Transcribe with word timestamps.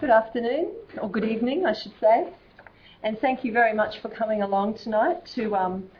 Good 0.00 0.08
afternoon, 0.08 0.70
or 1.02 1.10
good 1.10 1.26
evening, 1.26 1.66
I 1.66 1.74
should 1.74 1.92
say. 2.00 2.32
And 3.02 3.20
thank 3.20 3.44
you 3.44 3.52
very 3.52 3.74
much 3.74 3.98
for 3.98 4.08
coming 4.08 4.40
along 4.40 4.78
tonight 4.78 5.26
to 5.34 5.54
um, 5.54 5.90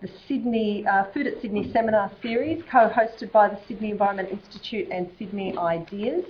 the 0.00 0.08
Sydney 0.28 0.86
uh, 0.86 1.06
Food 1.12 1.26
at 1.26 1.42
Sydney 1.42 1.72
seminar 1.72 2.08
series, 2.22 2.62
co-hosted 2.70 3.32
by 3.32 3.48
the 3.48 3.58
Sydney 3.66 3.90
Environment 3.90 4.28
Institute 4.30 4.86
and 4.92 5.10
Sydney 5.18 5.58
Ideas. 5.58 6.24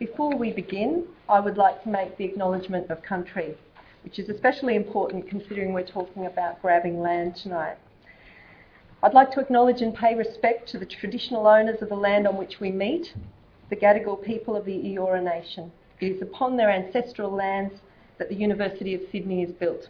Before 0.00 0.36
we 0.36 0.50
begin, 0.50 1.04
I 1.28 1.38
would 1.38 1.56
like 1.56 1.84
to 1.84 1.88
make 1.88 2.16
the 2.16 2.24
acknowledgement 2.24 2.90
of 2.90 3.00
country, 3.04 3.56
which 4.02 4.18
is 4.18 4.28
especially 4.28 4.74
important 4.74 5.28
considering 5.28 5.72
we're 5.72 5.86
talking 5.86 6.26
about 6.26 6.60
grabbing 6.60 7.00
land 7.00 7.36
tonight. 7.36 7.76
I'd 9.00 9.14
like 9.14 9.30
to 9.34 9.40
acknowledge 9.40 9.80
and 9.80 9.94
pay 9.94 10.16
respect 10.16 10.68
to 10.70 10.78
the 10.78 10.86
traditional 10.86 11.46
owners 11.46 11.82
of 11.82 11.88
the 11.88 11.94
land 11.94 12.26
on 12.26 12.36
which 12.36 12.58
we 12.58 12.72
meet, 12.72 13.14
the 13.70 13.76
Gadigal 13.76 14.20
people 14.24 14.56
of 14.56 14.64
the 14.64 14.76
Eora 14.76 15.22
Nation. 15.22 15.70
It 16.00 16.12
is 16.12 16.22
upon 16.22 16.56
their 16.56 16.70
ancestral 16.70 17.30
lands 17.30 17.74
that 18.18 18.28
the 18.28 18.34
University 18.34 18.94
of 18.94 19.02
Sydney 19.10 19.42
is 19.42 19.52
built. 19.52 19.88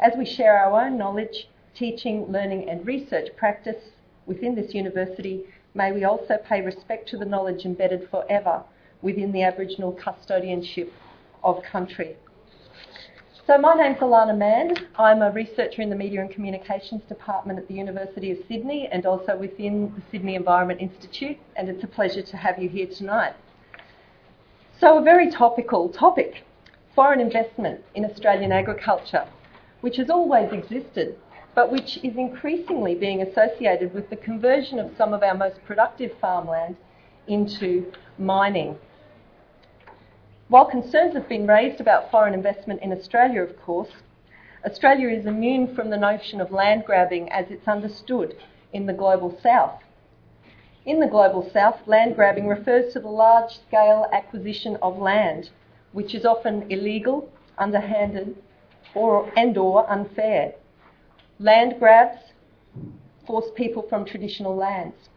As 0.00 0.12
we 0.16 0.24
share 0.24 0.56
our 0.58 0.86
own 0.86 0.96
knowledge, 0.96 1.48
teaching, 1.74 2.30
learning, 2.30 2.68
and 2.68 2.86
research 2.86 3.28
practice 3.36 3.90
within 4.26 4.54
this 4.54 4.74
university, 4.74 5.44
may 5.74 5.92
we 5.92 6.04
also 6.04 6.36
pay 6.36 6.60
respect 6.60 7.08
to 7.08 7.16
the 7.16 7.24
knowledge 7.24 7.64
embedded 7.64 8.08
forever 8.10 8.62
within 9.02 9.32
the 9.32 9.42
Aboriginal 9.42 9.92
custodianship 9.92 10.90
of 11.42 11.62
country. 11.62 12.16
So, 13.46 13.56
my 13.56 13.74
name's 13.74 13.98
Alana 13.98 14.36
Mann. 14.36 14.74
I'm 14.96 15.22
a 15.22 15.30
researcher 15.30 15.80
in 15.80 15.88
the 15.88 15.96
Media 15.96 16.20
and 16.20 16.30
Communications 16.30 17.02
Department 17.08 17.58
at 17.58 17.66
the 17.66 17.74
University 17.74 18.30
of 18.30 18.38
Sydney 18.46 18.88
and 18.92 19.06
also 19.06 19.36
within 19.36 19.94
the 19.94 20.02
Sydney 20.10 20.34
Environment 20.34 20.80
Institute, 20.80 21.38
and 21.56 21.68
it's 21.68 21.82
a 21.82 21.86
pleasure 21.86 22.22
to 22.22 22.36
have 22.36 22.62
you 22.62 22.68
here 22.68 22.86
tonight. 22.86 23.34
So, 24.80 24.96
a 24.96 25.02
very 25.02 25.28
topical 25.28 25.88
topic 25.88 26.44
foreign 26.94 27.18
investment 27.20 27.80
in 27.96 28.04
Australian 28.04 28.52
agriculture, 28.52 29.26
which 29.80 29.96
has 29.96 30.08
always 30.08 30.52
existed, 30.52 31.16
but 31.56 31.72
which 31.72 31.98
is 32.04 32.16
increasingly 32.16 32.94
being 32.94 33.20
associated 33.20 33.92
with 33.92 34.08
the 34.08 34.14
conversion 34.14 34.78
of 34.78 34.96
some 34.96 35.12
of 35.12 35.24
our 35.24 35.34
most 35.34 35.64
productive 35.64 36.12
farmland 36.20 36.76
into 37.26 37.90
mining. 38.18 38.78
While 40.46 40.66
concerns 40.66 41.14
have 41.14 41.28
been 41.28 41.48
raised 41.48 41.80
about 41.80 42.12
foreign 42.12 42.32
investment 42.32 42.80
in 42.80 42.92
Australia, 42.92 43.42
of 43.42 43.60
course, 43.60 43.90
Australia 44.64 45.08
is 45.08 45.26
immune 45.26 45.74
from 45.74 45.90
the 45.90 45.96
notion 45.96 46.40
of 46.40 46.52
land 46.52 46.84
grabbing 46.86 47.32
as 47.32 47.50
it's 47.50 47.66
understood 47.66 48.36
in 48.72 48.86
the 48.86 48.92
global 48.92 49.36
south. 49.42 49.82
In 50.88 51.00
the 51.00 51.06
global 51.06 51.46
south, 51.52 51.86
land 51.86 52.16
grabbing 52.16 52.46
refers 52.46 52.94
to 52.94 53.00
the 53.00 53.10
large 53.10 53.58
scale 53.58 54.06
acquisition 54.10 54.78
of 54.80 54.98
land, 54.98 55.50
which 55.92 56.14
is 56.14 56.24
often 56.24 56.64
illegal, 56.72 57.30
underhanded, 57.58 58.34
or, 58.94 59.30
and 59.36 59.58
or 59.58 59.86
unfair. 59.90 60.54
Land 61.38 61.78
grabs 61.78 62.32
force 63.26 63.50
people 63.54 63.82
from 63.82 64.06
traditional 64.06 64.56
lands. 64.56 65.10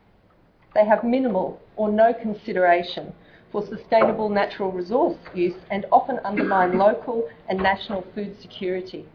They 0.75 0.83
have 0.83 1.05
minimal 1.05 1.61
or 1.77 1.87
no 1.87 2.13
consideration 2.13 3.13
for 3.49 3.65
sustainable 3.65 4.27
natural 4.27 4.73
resource 4.73 5.19
use 5.33 5.55
and 5.69 5.85
often 5.89 6.19
undermine 6.25 6.77
local 6.77 7.29
and 7.47 7.57
national 7.57 8.01
food 8.13 8.37
security. 8.41 9.05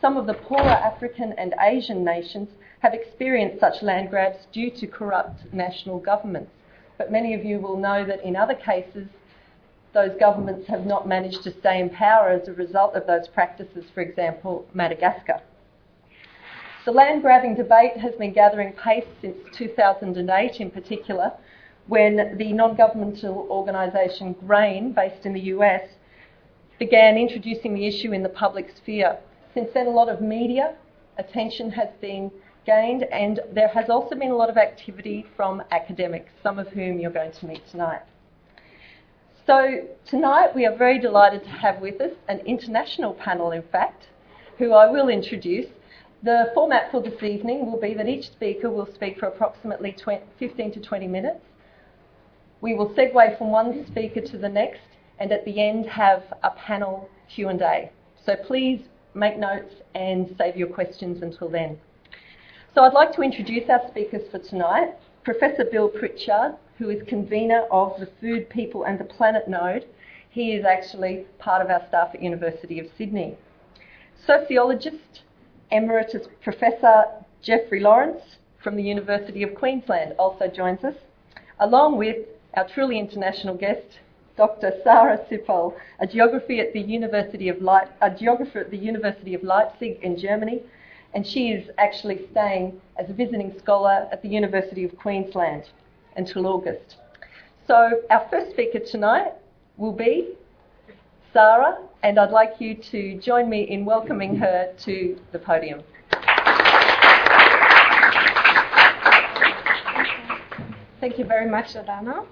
Some 0.00 0.16
of 0.16 0.26
the 0.26 0.34
poorer 0.34 0.60
African 0.90 1.34
and 1.34 1.54
Asian 1.60 2.02
nations 2.04 2.48
have 2.80 2.94
experienced 2.94 3.60
such 3.60 3.82
land 3.82 4.10
grabs 4.10 4.46
due 4.52 4.70
to 4.70 4.86
corrupt 4.86 5.52
national 5.52 5.98
governments, 5.98 6.52
but 6.96 7.10
many 7.10 7.34
of 7.34 7.44
you 7.44 7.58
will 7.58 7.76
know 7.76 8.04
that 8.04 8.22
in 8.22 8.36
other 8.36 8.54
cases, 8.54 9.08
those 9.92 10.18
governments 10.20 10.68
have 10.68 10.86
not 10.86 11.08
managed 11.08 11.42
to 11.42 11.50
stay 11.50 11.80
in 11.80 11.90
power 11.90 12.28
as 12.28 12.46
a 12.46 12.52
result 12.52 12.94
of 12.94 13.06
those 13.06 13.26
practices, 13.28 13.84
for 13.94 14.00
example, 14.00 14.66
Madagascar. 14.74 15.40
The 16.84 16.92
land 16.92 17.22
grabbing 17.22 17.56
debate 17.56 17.96
has 17.98 18.14
been 18.14 18.32
gathering 18.32 18.72
pace 18.72 19.04
since 19.20 19.36
2008 19.52 20.60
in 20.60 20.70
particular, 20.70 21.32
when 21.86 22.36
the 22.36 22.52
non 22.52 22.76
governmental 22.76 23.46
organisation 23.50 24.34
GRAIN, 24.34 24.92
based 24.92 25.26
in 25.26 25.32
the 25.32 25.40
US, 25.56 25.82
began 26.78 27.18
introducing 27.18 27.74
the 27.74 27.86
issue 27.86 28.12
in 28.12 28.22
the 28.22 28.28
public 28.28 28.74
sphere. 28.76 29.18
Since 29.52 29.70
then, 29.74 29.86
a 29.86 29.90
lot 29.90 30.08
of 30.08 30.20
media 30.20 30.74
attention 31.18 31.70
has 31.72 31.88
been 32.00 32.30
gained, 32.66 33.04
and 33.04 33.40
there 33.52 33.68
has 33.68 33.88
also 33.88 34.14
been 34.14 34.30
a 34.30 34.36
lot 34.36 34.50
of 34.50 34.56
activity 34.56 35.26
from 35.36 35.62
academics, 35.70 36.30
some 36.42 36.58
of 36.58 36.68
whom 36.68 36.98
you're 36.98 37.10
going 37.10 37.32
to 37.32 37.46
meet 37.46 37.62
tonight. 37.70 38.02
So, 39.46 39.86
tonight 40.06 40.54
we 40.54 40.66
are 40.66 40.76
very 40.76 40.98
delighted 40.98 41.42
to 41.44 41.50
have 41.50 41.80
with 41.80 42.00
us 42.00 42.12
an 42.28 42.40
international 42.40 43.14
panel, 43.14 43.52
in 43.52 43.62
fact, 43.62 44.08
who 44.58 44.72
I 44.72 44.90
will 44.90 45.08
introduce. 45.08 45.66
The 46.22 46.50
format 46.52 46.90
for 46.90 47.00
this 47.00 47.22
evening 47.22 47.64
will 47.70 47.80
be 47.80 47.94
that 47.94 48.08
each 48.08 48.26
speaker 48.26 48.68
will 48.70 48.92
speak 48.92 49.18
for 49.18 49.26
approximately 49.26 49.92
20, 49.92 50.22
15 50.38 50.72
to 50.72 50.80
20 50.80 51.06
minutes. 51.06 51.40
We 52.60 52.74
will 52.74 52.90
segue 52.90 53.38
from 53.38 53.50
one 53.50 53.86
speaker 53.86 54.20
to 54.20 54.36
the 54.36 54.48
next, 54.48 54.82
and 55.18 55.32
at 55.32 55.44
the 55.44 55.60
end 55.62 55.86
have 55.86 56.24
a 56.42 56.50
panel 56.50 57.08
Q&A. 57.28 57.90
So 58.26 58.36
please 58.36 58.82
make 59.14 59.38
notes 59.38 59.74
and 59.94 60.34
save 60.36 60.56
your 60.56 60.68
questions 60.68 61.22
until 61.22 61.48
then. 61.48 61.78
So 62.78 62.84
I'd 62.84 62.92
like 62.92 63.12
to 63.14 63.22
introduce 63.22 63.68
our 63.68 63.82
speakers 63.88 64.22
for 64.30 64.38
tonight. 64.38 64.94
Professor 65.24 65.64
Bill 65.64 65.88
Pritchard, 65.88 66.54
who 66.78 66.90
is 66.90 67.02
convener 67.08 67.66
of 67.72 67.98
the 67.98 68.06
Food, 68.20 68.48
People 68.48 68.84
and 68.84 69.00
the 69.00 69.04
Planet 69.04 69.48
Node. 69.48 69.84
He 70.30 70.52
is 70.52 70.64
actually 70.64 71.26
part 71.40 71.60
of 71.60 71.72
our 71.72 71.84
staff 71.88 72.10
at 72.14 72.22
University 72.22 72.78
of 72.78 72.86
Sydney. 72.96 73.36
Sociologist, 74.24 75.22
Emeritus 75.72 76.28
Professor 76.40 77.06
Geoffrey 77.42 77.80
Lawrence 77.80 78.36
from 78.62 78.76
the 78.76 78.84
University 78.84 79.42
of 79.42 79.56
Queensland 79.56 80.14
also 80.16 80.46
joins 80.46 80.84
us, 80.84 80.94
along 81.58 81.98
with 81.98 82.28
our 82.54 82.68
truly 82.68 83.00
international 83.00 83.56
guest, 83.56 83.98
Dr. 84.36 84.72
Sarah 84.84 85.18
Sippel, 85.28 85.74
a 85.98 86.06
geography 86.06 86.60
a 86.60 88.10
geographer 88.16 88.60
at 88.60 88.70
the 88.70 88.78
University 88.78 89.34
of 89.34 89.42
Leipzig 89.42 89.98
in 90.00 90.16
Germany, 90.16 90.62
and 91.14 91.26
she 91.26 91.50
is 91.50 91.70
actually 91.78 92.26
staying 92.30 92.80
as 92.98 93.08
a 93.10 93.12
visiting 93.12 93.56
scholar 93.58 94.08
at 94.12 94.22
the 94.22 94.28
University 94.28 94.84
of 94.84 94.96
Queensland 94.96 95.64
until 96.16 96.46
August. 96.46 96.96
So 97.66 98.02
our 98.10 98.26
first 98.30 98.50
speaker 98.50 98.78
tonight 98.78 99.32
will 99.76 99.92
be 99.92 100.28
Sarah, 101.32 101.78
and 102.02 102.18
I'd 102.18 102.30
like 102.30 102.54
you 102.58 102.74
to 102.74 103.18
join 103.18 103.48
me 103.48 103.62
in 103.62 103.84
welcoming 103.84 104.36
her 104.36 104.72
to 104.84 105.18
the 105.32 105.38
podium. 105.38 105.82
Thank 111.00 111.18
you 111.18 111.24
very 111.24 111.48
much, 111.48 111.74
Alana. 111.74 112.26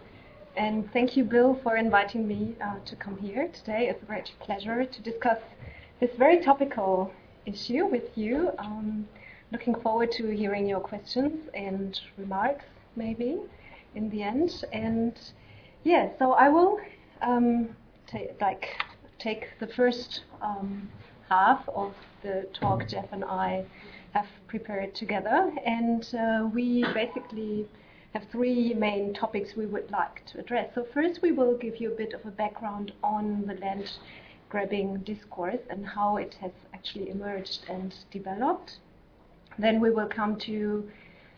And 0.56 0.90
thank 0.92 1.16
you, 1.16 1.24
Bill, 1.24 1.60
for 1.62 1.76
inviting 1.76 2.26
me 2.26 2.56
uh, 2.64 2.76
to 2.86 2.96
come 2.96 3.18
here 3.18 3.48
today. 3.48 3.88
It's 3.88 4.02
a 4.02 4.06
great 4.06 4.32
pleasure 4.40 4.84
to 4.84 5.02
discuss 5.02 5.38
this 6.00 6.10
very 6.18 6.42
topical 6.42 7.12
issue 7.46 7.86
with 7.86 8.16
you. 8.16 8.50
Um, 8.58 9.08
looking 9.52 9.74
forward 9.74 10.10
to 10.12 10.28
hearing 10.28 10.66
your 10.66 10.80
questions 10.80 11.48
and 11.54 11.98
remarks, 12.18 12.64
maybe, 12.96 13.38
in 13.94 14.10
the 14.10 14.22
end. 14.22 14.64
And 14.72 15.18
yeah, 15.84 16.10
so 16.18 16.32
I 16.32 16.48
will 16.48 16.78
um, 17.22 17.68
ta- 18.06 18.34
like 18.40 18.68
take 19.18 19.46
the 19.60 19.68
first 19.68 20.22
um, 20.42 20.88
half 21.28 21.68
of 21.68 21.94
the 22.22 22.46
talk 22.52 22.88
Jeff 22.88 23.06
and 23.12 23.24
I 23.24 23.64
have 24.12 24.26
prepared 24.48 24.94
together, 24.94 25.52
and 25.64 26.02
uh, 26.14 26.48
we 26.52 26.84
basically 26.94 27.66
have 28.14 28.24
three 28.32 28.72
main 28.72 29.12
topics 29.12 29.56
we 29.56 29.66
would 29.66 29.90
like 29.90 30.24
to 30.26 30.38
address. 30.38 30.70
So 30.74 30.86
first 30.94 31.20
we 31.20 31.32
will 31.32 31.56
give 31.56 31.80
you 31.80 31.92
a 31.92 31.94
bit 31.94 32.14
of 32.14 32.24
a 32.24 32.30
background 32.30 32.92
on 33.02 33.44
the 33.46 33.54
land 33.54 33.90
grabbing 34.56 34.96
discourse 35.04 35.60
and 35.68 35.84
how 35.84 36.16
it 36.16 36.32
has 36.40 36.50
actually 36.72 37.10
emerged 37.10 37.60
and 37.68 37.94
developed. 38.10 38.78
Then 39.58 39.80
we 39.80 39.90
will 39.90 40.08
come 40.08 40.38
to 40.50 40.82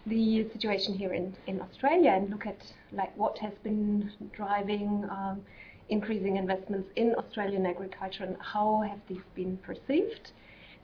the 0.06 0.48
situation 0.52 0.94
here 0.94 1.12
in, 1.12 1.34
in 1.48 1.60
Australia 1.60 2.12
and 2.12 2.30
look 2.30 2.46
at 2.46 2.60
like 2.92 3.12
what 3.16 3.36
has 3.38 3.54
been 3.64 4.12
driving 4.32 5.04
um, 5.10 5.42
increasing 5.88 6.36
investments 6.36 6.88
in 6.94 7.12
Australian 7.16 7.66
agriculture 7.66 8.22
and 8.22 8.36
how 8.38 8.82
have 8.88 9.00
these 9.08 9.28
been 9.34 9.56
perceived. 9.68 10.30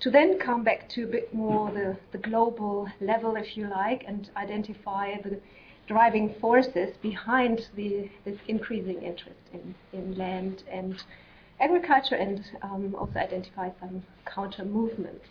To 0.00 0.10
then 0.10 0.36
come 0.40 0.64
back 0.64 0.88
to 0.94 1.04
a 1.04 1.10
bit 1.16 1.32
more 1.32 1.70
the, 1.70 1.96
the 2.10 2.18
global 2.18 2.88
level, 3.00 3.36
if 3.36 3.56
you 3.56 3.68
like, 3.68 4.02
and 4.08 4.28
identify 4.36 5.06
the 5.22 5.38
driving 5.86 6.34
forces 6.40 6.96
behind 7.00 7.68
the, 7.76 8.10
this 8.24 8.38
increasing 8.48 9.02
interest 9.02 9.44
in, 9.52 9.74
in 9.92 10.18
land 10.18 10.64
and 10.68 10.96
agriculture 11.60 12.16
and 12.16 12.44
um, 12.62 12.94
also 12.98 13.18
identify 13.18 13.70
some 13.80 14.02
counter 14.26 14.64
movements. 14.64 15.24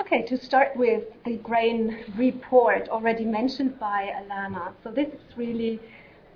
Okay, 0.00 0.22
to 0.26 0.38
start 0.38 0.76
with 0.76 1.04
the 1.24 1.36
grain 1.38 2.04
report 2.16 2.88
already 2.88 3.24
mentioned 3.24 3.78
by 3.78 4.10
Alana. 4.22 4.72
So 4.82 4.90
this 4.90 5.08
is 5.08 5.36
really 5.36 5.80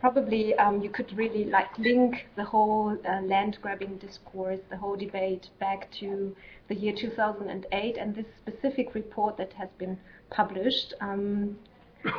probably 0.01 0.53
um, 0.57 0.83
you 0.83 0.91
could 0.91 1.17
really 1.17 1.45
like 1.45 1.79
link 1.79 2.27
the 2.35 2.43
whole 2.43 2.99
uh, 3.09 3.21
land 3.23 3.59
grabbing 3.63 3.99
discourse, 3.99 4.59
the 4.69 4.77
whole 4.77 4.97
debate 4.97 5.49
back 5.61 5.89
to 6.01 6.35
the 6.69 6.75
year 6.75 6.93
2008 6.93 7.97
and 7.97 8.15
this 8.15 8.27
specific 8.37 8.95
report 8.95 9.37
that 9.37 9.53
has 9.53 9.69
been 9.79 9.97
published 10.31 10.93
um, 11.01 11.57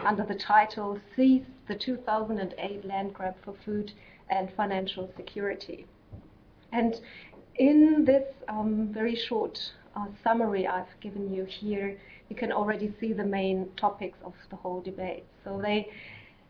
under 0.05 0.25
the 0.25 0.35
title 0.35 0.97
Seize 1.15 1.43
the 1.67 1.75
2008 1.75 2.85
Land 2.85 3.13
Grab 3.13 3.35
for 3.43 3.53
Food 3.65 3.91
and 4.33 4.51
Financial 4.57 5.09
Security. 5.15 5.85
And 6.71 6.99
in 7.55 8.03
this 8.03 8.25
um, 8.49 8.89
very 8.91 9.15
short 9.15 9.59
uh, 9.95 10.07
summary 10.23 10.65
I've 10.67 10.99
given 11.01 11.31
you 11.31 11.45
here, 11.45 11.99
you 12.29 12.35
can 12.35 12.51
already 12.51 12.91
see 12.99 13.13
the 13.13 13.23
main 13.23 13.69
topics 13.77 14.17
of 14.25 14.33
the 14.49 14.55
whole 14.55 14.81
debate. 14.81 15.23
So 15.43 15.59
they 15.61 15.89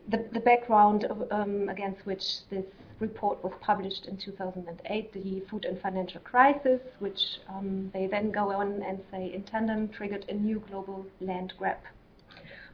the, 0.10 0.26
the 0.34 0.40
background 0.40 1.06
of, 1.06 1.32
um, 1.32 1.70
against 1.70 2.06
which 2.06 2.24
this 2.50 2.66
report 3.00 3.44
was 3.44 3.54
published 3.62 4.06
in 4.06 4.18
2008, 4.18 5.14
the 5.14 5.42
food 5.50 5.66
and 5.66 5.80
financial 5.82 6.22
crisis, 6.22 6.82
which 7.00 7.40
um, 7.50 7.90
they 7.94 8.08
then 8.08 8.32
go 8.32 8.52
on 8.52 8.84
and 8.84 9.00
say 9.12 9.34
in 9.34 9.44
tandem 9.44 9.88
triggered 9.90 10.26
a 10.30 10.34
new 10.34 10.62
global 10.70 11.06
land 11.22 11.54
grab. 11.58 11.78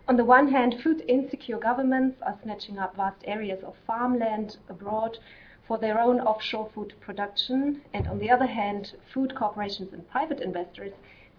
On 0.10 0.18
the 0.18 0.26
one 0.26 0.48
hand, 0.48 0.82
food 0.82 1.04
insecure 1.08 1.60
governments 1.60 2.20
are 2.24 2.36
snatching 2.42 2.80
up 2.80 2.96
vast 2.96 3.22
areas 3.26 3.64
of 3.64 3.76
farmland 3.86 4.58
abroad 4.68 5.20
for 5.68 5.78
their 5.78 6.00
own 6.00 6.20
offshore 6.20 6.68
food 6.74 6.96
production, 7.00 7.84
and 7.94 8.08
on 8.08 8.18
the 8.18 8.32
other 8.32 8.48
hand, 8.48 8.96
food 9.14 9.36
corporations 9.36 9.94
and 9.94 10.10
private 10.10 10.40
investors 10.40 10.94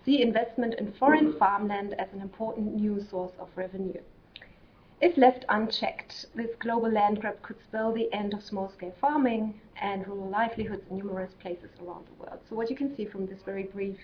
see 0.04 0.22
investment 0.22 0.74
in 0.74 0.92
foreign 0.92 1.32
farmland 1.32 1.94
as 1.94 2.12
an 2.12 2.20
important 2.20 2.76
new 2.76 3.00
source 3.00 3.32
of 3.40 3.48
revenue. 3.56 4.00
If 5.00 5.16
left 5.16 5.44
unchecked, 5.48 6.26
this 6.36 6.54
global 6.60 6.92
land 6.92 7.22
grab 7.22 7.42
could 7.42 7.60
spell 7.60 7.92
the 7.92 8.12
end 8.12 8.34
of 8.34 8.44
small 8.44 8.68
scale 8.68 8.94
farming 9.00 9.60
and 9.82 10.06
rural 10.06 10.28
livelihoods 10.28 10.86
in 10.88 10.98
numerous 10.98 11.34
places 11.40 11.70
around 11.82 12.06
the 12.06 12.22
world. 12.22 12.38
So, 12.48 12.54
what 12.54 12.70
you 12.70 12.76
can 12.76 12.94
see 12.94 13.04
from 13.04 13.26
this 13.26 13.42
very 13.42 13.64
brief 13.64 13.98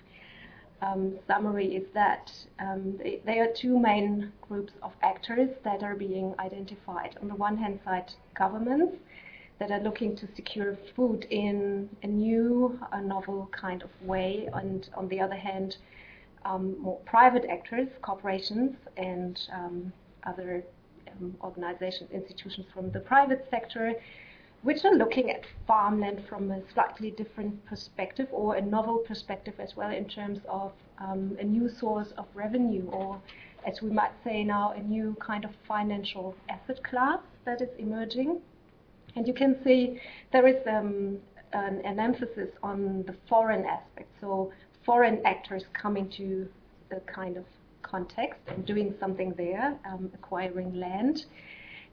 um, 0.83 1.19
summary 1.27 1.75
is 1.77 1.87
that 1.95 2.31
um, 2.59 2.97
they, 2.99 3.21
there 3.25 3.45
are 3.45 3.53
two 3.53 3.79
main 3.79 4.33
groups 4.49 4.73
of 4.83 4.93
actors 5.03 5.51
that 5.65 5.83
are 5.83 5.95
being 5.95 6.35
identified. 6.39 7.17
On 7.23 7.29
the 7.29 7.35
one 7.35 7.57
hand 7.57 7.81
side, 7.85 8.13
governments 8.35 8.97
that 9.59 9.71
are 9.71 9.81
looking 9.81 10.15
to 10.17 10.29
secure 10.37 10.77
food 10.95 11.27
in 11.31 11.89
a 12.03 12.07
new, 12.07 12.79
a 12.93 13.01
novel 13.01 13.49
kind 13.53 13.83
of 13.83 13.91
way, 14.03 14.49
and 14.53 14.89
on 14.95 15.09
the 15.09 15.21
other 15.21 15.35
hand, 15.35 15.77
um, 16.45 16.79
more 16.81 16.99
private 17.07 17.47
actors, 17.51 17.89
corporations, 18.03 18.77
and 18.97 19.41
um, 19.53 19.93
other 20.25 20.63
um, 21.11 21.35
organizations, 21.43 22.11
institutions 22.13 22.67
from 22.73 22.91
the 22.91 23.01
private 23.01 23.47
sector, 23.51 23.95
which 24.67 24.85
are 24.85 24.95
looking 24.97 25.31
at 25.31 25.43
farmland 25.65 26.21
from 26.29 26.51
a 26.51 26.61
slightly 26.75 27.13
different 27.13 27.65
perspective 27.67 28.27
or 28.33 28.57
a 28.57 28.61
novel 28.61 28.99
perspective 28.99 29.55
as 29.61 29.77
well 29.77 29.93
in 29.93 30.05
terms 30.07 30.41
of 30.49 30.73
um, 30.99 31.37
a 31.39 31.45
new 31.45 31.69
source 31.69 32.09
of 32.19 32.27
revenue 32.35 32.85
or, 32.87 33.17
as 33.65 33.81
we 33.81 33.89
might 33.91 34.11
say 34.25 34.43
now, 34.43 34.73
a 34.73 34.83
new 34.83 35.17
kind 35.21 35.45
of 35.45 35.53
financial 35.69 36.35
asset 36.49 36.83
class 36.83 37.21
that 37.45 37.63
is 37.63 37.69
emerging. 37.79 38.41
And 39.15 39.29
you 39.29 39.35
can 39.35 39.57
see 39.63 40.01
there 40.33 40.49
is 40.49 40.57
um, 40.67 41.19
an, 41.53 41.81
an, 41.85 42.01
emphasis 42.01 42.51
on 42.61 43.05
the 43.07 43.15
foreign 43.29 43.65
aspect, 43.67 44.11
so 44.21 44.53
foreign 44.85 45.25
actors 45.25 45.63
coming 45.81 46.11
to 46.17 46.49
the 46.91 47.01
kind 47.07 47.37
of 47.37 47.45
context 47.83 48.41
and 48.49 48.67
doing 48.67 48.95
something 48.99 49.33
there, 49.37 49.79
um, 49.89 50.11
acquiring 50.13 50.75
land. 50.75 51.27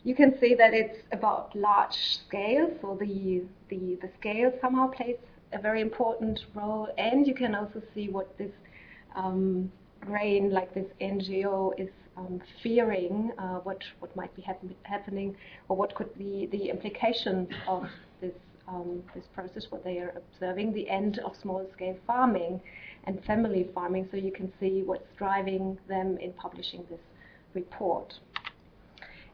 You 0.03 0.15
can 0.15 0.37
see 0.39 0.53
that 0.55 0.73
it's 0.73 0.99
about 1.13 1.55
large 1.55 1.95
scale, 2.27 2.69
so 2.81 2.97
the, 2.99 3.43
the, 3.69 3.97
the 4.01 4.09
scale 4.19 4.51
somehow 4.59 4.87
plays 4.87 5.15
a 5.53 5.59
very 5.61 5.79
important 5.81 6.45
role, 6.53 6.89
and 6.97 7.25
you 7.25 7.33
can 7.33 7.55
also 7.55 7.81
see 7.93 8.09
what 8.09 8.37
this 8.37 8.51
um, 9.15 9.71
like 10.09 10.73
this 10.73 10.87
NGO, 10.99 11.71
is 11.79 11.89
um, 12.17 12.41
fearing, 12.61 13.31
uh, 13.37 13.59
what, 13.59 13.81
what 13.99 14.13
might 14.15 14.35
be 14.35 14.41
happen- 14.41 14.75
happening, 14.83 15.35
or 15.69 15.77
what 15.77 15.95
could 15.95 16.13
be 16.17 16.47
the 16.51 16.69
implications 16.69 17.47
of 17.67 17.87
this, 18.19 18.33
um, 18.67 19.01
this 19.15 19.25
process, 19.33 19.67
what 19.69 19.83
they 19.83 19.99
are 19.99 20.13
observing, 20.15 20.73
the 20.73 20.89
end 20.89 21.19
of 21.19 21.35
small 21.41 21.65
scale 21.73 21.97
farming 22.05 22.59
and 23.05 23.23
family 23.23 23.69
farming, 23.73 24.07
so 24.11 24.17
you 24.17 24.31
can 24.31 24.51
see 24.59 24.83
what's 24.83 25.07
driving 25.17 25.77
them 25.87 26.17
in 26.17 26.33
publishing 26.33 26.83
this 26.89 26.99
report. 27.53 28.13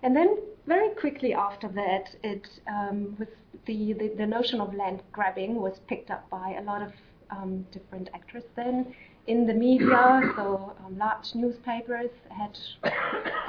And 0.04 0.16
then 0.16 0.38
very 0.66 0.90
quickly 0.90 1.34
after 1.34 1.68
that, 1.70 2.16
it 2.24 2.48
um, 2.68 3.16
was 3.20 3.28
the, 3.66 3.94
the, 3.94 4.10
the, 4.18 4.26
notion 4.26 4.62
of 4.62 4.74
land 4.74 5.04
grabbing 5.12 5.56
was 5.56 5.80
picked 5.88 6.10
up 6.12 6.30
by 6.30 6.56
a 6.60 6.64
lot 6.64 6.82
of 6.82 6.94
um, 7.32 7.66
different 7.72 8.10
actors 8.14 8.44
then 8.56 8.96
in 9.28 9.46
the 9.46 9.54
media. 9.54 10.22
So 10.36 10.74
um, 10.86 10.98
large 10.98 11.36
newspapers 11.36 12.12
had 12.30 12.58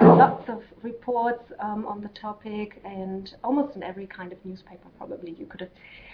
lots 0.00 0.48
of 0.48 0.62
reports 0.82 1.52
um, 1.60 1.86
on 1.86 2.00
the 2.00 2.08
topic, 2.08 2.80
and 2.84 3.34
almost 3.44 3.76
in 3.76 3.82
every 3.82 4.06
kind 4.06 4.32
of 4.32 4.38
newspaper 4.44 4.88
probably 4.98 5.32
you 5.38 5.46
could 5.46 5.60
have 5.60 5.70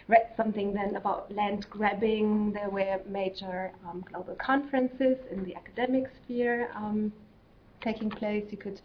read 0.09 0.29
something 0.37 0.73
then 0.73 0.97
about 0.97 1.33
land 1.33 1.67
grabbing. 1.71 2.53
There 2.53 2.71
were 2.71 3.01
major 3.09 3.73
um, 3.89 4.05
global 4.11 4.35
conferences 4.35 5.19
in 5.31 5.45
the 5.45 5.55
academic 5.57 6.11
sphere 6.23 6.71
um, 6.75 7.13
taking 7.81 8.11
place. 8.11 8.45
You 8.51 8.59
could 8.59 8.81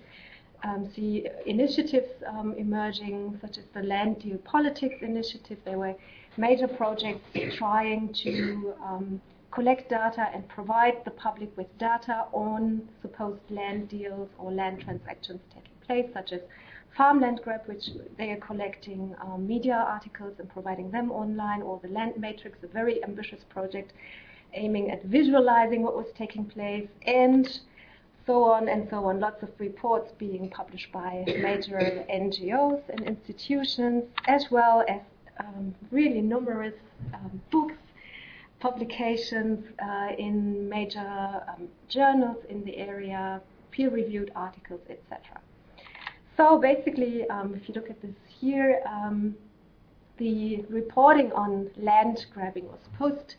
um, 0.63 0.90
see 0.94 1.28
initiatives 1.46 2.10
um, 2.28 2.54
emerging, 2.58 3.38
such 3.42 3.58
as 3.58 3.63
the 3.74 3.84
Land 3.84 4.22
Deal 4.22 4.38
Politics 4.40 4.96
Initiative. 5.02 5.58
There 5.66 5.78
were 5.78 5.96
major 6.38 6.68
projects 6.68 7.25
trying 7.58 8.13
to 8.24 8.74
um, 8.84 9.22
collect 9.52 9.90
data 9.90 10.30
and 10.34 10.48
provide 10.48 11.04
the 11.04 11.12
public 11.12 11.56
with 11.58 11.68
data 11.78 12.25
on 12.31 12.88
supposed 13.02 13.42
land 13.50 13.90
deals 13.90 14.30
or 14.38 14.52
land 14.52 14.81
transactions 14.81 15.42
taking 15.54 15.72
place, 15.86 16.08
such 16.13 16.31
as 16.31 16.42
farmland 16.96 17.42
grab, 17.44 17.62
which 17.66 17.90
they 18.18 18.31
are 18.31 18.38
collecting 18.38 19.16
um, 19.22 19.48
media 19.48 19.86
articles 19.88 20.34
and 20.40 20.50
providing 20.50 20.92
them 20.92 21.12
online, 21.12 21.62
or 21.62 21.80
the 21.81 21.90
Land 21.90 22.14
Matrix, 22.18 22.57
a 22.64 22.68
very 22.68 23.04
ambitious 23.04 23.44
project 23.50 23.94
aiming 24.54 24.92
at 24.92 25.04
visualizing 25.06 25.81
what 25.81 25.96
was 25.96 26.07
taking 26.18 26.46
place, 26.46 26.88
and 27.06 27.60
so 28.25 28.44
on 28.44 28.69
and 28.69 28.88
so 28.89 29.06
on. 29.06 29.19
Lots 29.19 29.44
of 29.44 29.50
reports 29.59 30.12
being 30.18 30.50
published 30.50 30.91
by 30.91 31.23
major 31.27 32.06
NGOs 32.09 32.81
and 32.89 33.01
institutions, 33.01 34.03
as 34.27 34.45
well 34.51 34.83
as 34.88 35.01
um, 35.39 35.73
really 35.91 36.21
numerous 36.21 36.75
um, 37.13 37.42
books, 37.51 37.75
publications 38.59 39.66
uh, 39.83 40.09
in 40.18 40.69
major 40.69 41.42
um, 41.49 41.68
journals 41.87 42.37
in 42.49 42.63
the 42.63 42.78
area, 42.78 43.42
peer-reviewed 43.71 44.31
articles, 44.35 44.81
etc. 44.90 45.42
So 46.37 46.57
basically, 46.57 47.28
um, 47.30 47.56
if 47.56 47.68
you 47.68 47.73
look 47.73 47.90
at 47.90 48.01
this 48.01 48.16
here, 48.28 48.81
um, 48.85 49.35
the 50.18 50.63
reporting 50.69 51.31
on 51.33 51.69
land 51.78 52.25
grabbing 52.33 52.68
was 52.68 52.80
post 52.97 53.35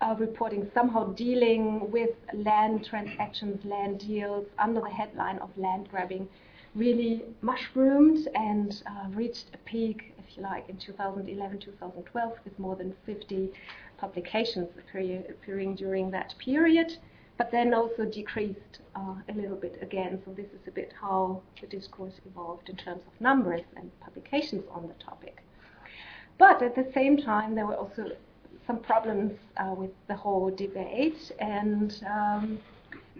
uh, 0.00 0.14
reporting 0.18 0.70
somehow 0.74 1.04
dealing 1.12 1.90
with 1.90 2.10
land 2.32 2.84
transactions, 2.84 3.64
land 3.64 4.00
deals 4.00 4.46
under 4.58 4.80
the 4.80 4.90
headline 4.90 5.38
of 5.38 5.50
land 5.56 5.88
grabbing 5.90 6.28
really 6.74 7.24
mushroomed 7.40 8.28
and 8.34 8.82
uh, 8.86 9.08
reached 9.10 9.46
a 9.54 9.58
peak, 9.58 10.14
if 10.18 10.36
you 10.36 10.42
like, 10.42 10.68
in 10.68 10.76
2011 10.76 11.58
2012 11.58 12.32
with 12.44 12.58
more 12.58 12.76
than 12.76 12.94
50 13.06 13.50
publications 13.98 14.68
appearing 14.78 15.74
during 15.74 16.10
that 16.10 16.34
period 16.38 16.96
but 17.38 17.52
then 17.52 17.72
also 17.72 18.04
decreased 18.04 18.80
uh, 18.96 19.14
a 19.28 19.32
little 19.32 19.56
bit 19.56 19.78
again. 19.80 20.20
So 20.24 20.32
this 20.32 20.46
is 20.46 20.66
a 20.66 20.72
bit 20.72 20.92
how 21.00 21.40
the 21.60 21.68
discourse 21.68 22.14
evolved 22.26 22.68
in 22.68 22.76
terms 22.76 23.00
of 23.06 23.20
numbers 23.20 23.62
and 23.76 23.90
publications 24.00 24.64
on 24.72 24.88
the 24.88 24.94
topic. 24.94 25.42
But 26.36 26.62
at 26.62 26.74
the 26.74 26.90
same 26.92 27.16
time, 27.16 27.54
there 27.54 27.66
were 27.66 27.76
also 27.76 28.10
some 28.68 28.78
problems 28.78 29.32
uh, 29.56 29.74
with 29.74 29.90
the 30.06 30.14
whole 30.14 30.50
debate, 30.50 31.32
and 31.40 32.04
um, 32.06 32.60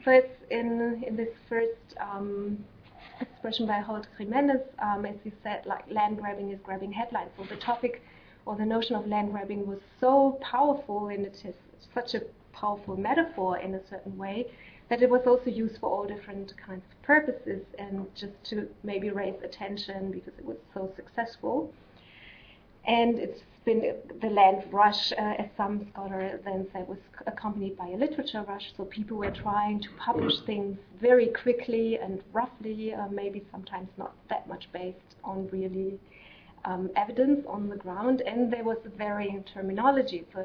so 0.05 0.13
it's 0.13 0.39
in 0.51 1.03
in 1.07 1.17
this 1.17 1.35
first 1.49 1.97
um, 2.01 2.65
expression 3.21 3.67
by 3.67 3.81
Jorge 3.81 4.07
Jimenez, 4.19 4.61
um, 4.79 5.05
as 5.07 5.17
he 5.25 5.33
said, 5.43 5.65
like 5.67 5.91
land 5.91 6.19
grabbing 6.19 6.51
is 6.51 6.61
grabbing 6.63 6.93
headlines. 6.93 7.31
So 7.37 7.45
the 7.45 7.57
topic 7.57 8.03
or 8.47 8.57
the 8.57 8.67
notion 8.67 8.95
of 8.95 9.07
land 9.07 9.33
grabbing 9.33 9.67
was 9.67 9.81
so 9.99 10.39
powerful, 10.43 11.09
and 11.09 11.27
it 11.27 11.43
is 11.45 11.55
such 11.95 12.15
a 12.15 12.21
powerful 12.53 12.97
metaphor 12.97 13.59
in 13.59 13.75
a 13.75 13.81
certain 13.89 14.17
way 14.19 14.47
that 14.91 15.03
it 15.03 15.09
was 15.09 15.23
also 15.27 15.51
used 15.51 15.79
for 15.79 15.89
all 15.91 16.07
different 16.07 16.53
kinds 16.57 16.83
of 16.91 17.03
purposes 17.03 17.63
and 17.79 18.07
just 18.15 18.33
to 18.45 18.69
maybe 18.83 19.11
raise 19.11 19.41
attention 19.43 20.11
because 20.11 20.33
it 20.39 20.45
was 20.45 20.57
so 20.75 20.91
successful. 20.97 21.73
And 22.87 23.19
it's 23.19 23.43
been 23.69 23.95
the 24.23 24.31
land 24.31 24.65
rush, 24.73 25.13
uh, 25.13 25.35
as 25.43 25.49
some 25.55 25.87
scholar 25.93 26.41
then 26.45 26.67
said, 26.73 26.89
was 26.89 26.99
accompanied 27.27 27.77
by 27.77 27.89
a 27.89 27.97
literature 27.97 28.43
rush. 28.49 28.73
So 28.77 28.85
people 28.87 29.19
were 29.19 29.31
trying 29.31 29.81
to 29.81 29.89
publish 29.99 30.41
things 30.47 30.79
very 30.99 31.27
quickly 31.27 31.99
and 31.99 32.23
roughly, 32.33 32.95
uh, 32.95 33.09
maybe 33.09 33.45
sometimes 33.51 33.89
not 33.99 34.15
that 34.31 34.49
much 34.49 34.73
based 34.73 35.17
on 35.23 35.49
really 35.53 35.99
um, 36.65 36.89
evidence 36.97 37.45
on 37.47 37.69
the 37.69 37.77
ground. 37.77 38.23
And 38.23 38.51
there 38.51 38.65
was 38.65 38.79
a 38.87 38.89
varying 38.89 39.45
terminology. 39.45 40.25
So 40.33 40.41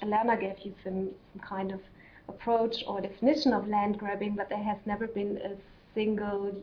Elena 0.00 0.36
gave 0.36 0.60
you 0.60 0.72
some, 0.84 1.10
some 1.32 1.42
kind 1.42 1.72
of 1.72 1.80
approach 2.28 2.84
or 2.86 3.00
definition 3.00 3.52
of 3.52 3.66
land 3.66 3.98
grabbing, 3.98 4.36
but 4.36 4.48
there 4.48 4.62
has 4.62 4.78
never 4.86 5.08
been 5.08 5.38
a 5.38 5.56
single 5.92 6.54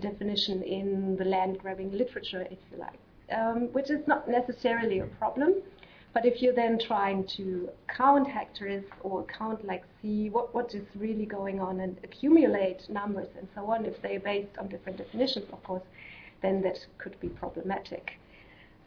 definition 0.00 0.62
in 0.62 1.16
the 1.16 1.24
land 1.24 1.58
grabbing 1.58 1.92
literature, 1.92 2.46
if 2.50 2.58
you 2.72 2.78
like 2.78 2.98
um, 3.34 3.72
which 3.72 3.90
is 3.90 4.06
not 4.06 4.28
necessarily 4.28 5.00
a 5.00 5.06
problem. 5.06 5.54
But 6.16 6.24
if 6.24 6.40
you're 6.40 6.54
then 6.54 6.78
trying 6.78 7.26
to 7.36 7.68
count 7.94 8.26
hectares 8.26 8.84
or 9.02 9.24
count, 9.24 9.66
like, 9.66 9.84
see 10.00 10.30
what, 10.30 10.54
what 10.54 10.74
is 10.74 10.86
really 10.94 11.26
going 11.26 11.60
on 11.60 11.80
and 11.80 11.98
accumulate 12.02 12.88
numbers 12.88 13.28
and 13.38 13.46
so 13.54 13.66
on, 13.70 13.84
if 13.84 14.00
they're 14.00 14.20
based 14.20 14.56
on 14.58 14.68
different 14.68 14.96
definitions, 14.96 15.44
of 15.52 15.62
course, 15.62 15.82
then 16.40 16.62
that 16.62 16.78
could 16.96 17.20
be 17.20 17.28
problematic. 17.28 18.12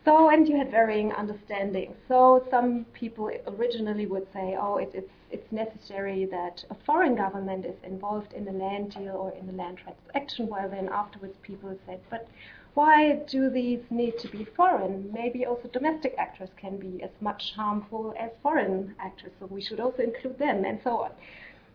So, 0.05 0.29
and 0.29 0.47
you 0.47 0.57
had 0.57 0.71
varying 0.71 1.11
understanding. 1.11 1.93
So, 2.07 2.43
some 2.49 2.85
people 2.93 3.29
originally 3.47 4.07
would 4.07 4.25
say, 4.33 4.57
oh, 4.59 4.77
it, 4.77 4.89
it's, 4.95 5.11
it's 5.29 5.51
necessary 5.51 6.25
that 6.31 6.63
a 6.71 6.75
foreign 6.83 7.15
government 7.15 7.63
is 7.63 7.75
involved 7.83 8.33
in 8.33 8.47
a 8.47 8.51
land 8.51 8.93
deal 8.93 9.15
or 9.15 9.33
in 9.39 9.47
a 9.49 9.51
land 9.51 9.77
transaction, 9.77 10.47
while 10.47 10.67
then 10.67 10.89
afterwards 10.91 11.35
people 11.43 11.77
said, 11.85 11.99
but 12.09 12.27
why 12.73 13.19
do 13.27 13.49
these 13.49 13.81
need 13.89 14.17
to 14.19 14.27
be 14.27 14.45
foreign? 14.45 15.11
Maybe 15.11 15.45
also 15.45 15.67
domestic 15.69 16.15
actors 16.17 16.49
can 16.55 16.77
be 16.77 17.01
as 17.03 17.09
much 17.19 17.53
harmful 17.55 18.13
as 18.17 18.31
foreign 18.41 18.95
actors, 18.99 19.31
so 19.39 19.47
we 19.47 19.61
should 19.61 19.79
also 19.79 20.03
include 20.03 20.37
them, 20.37 20.65
and 20.65 20.79
so 20.83 20.97
on. 20.97 21.11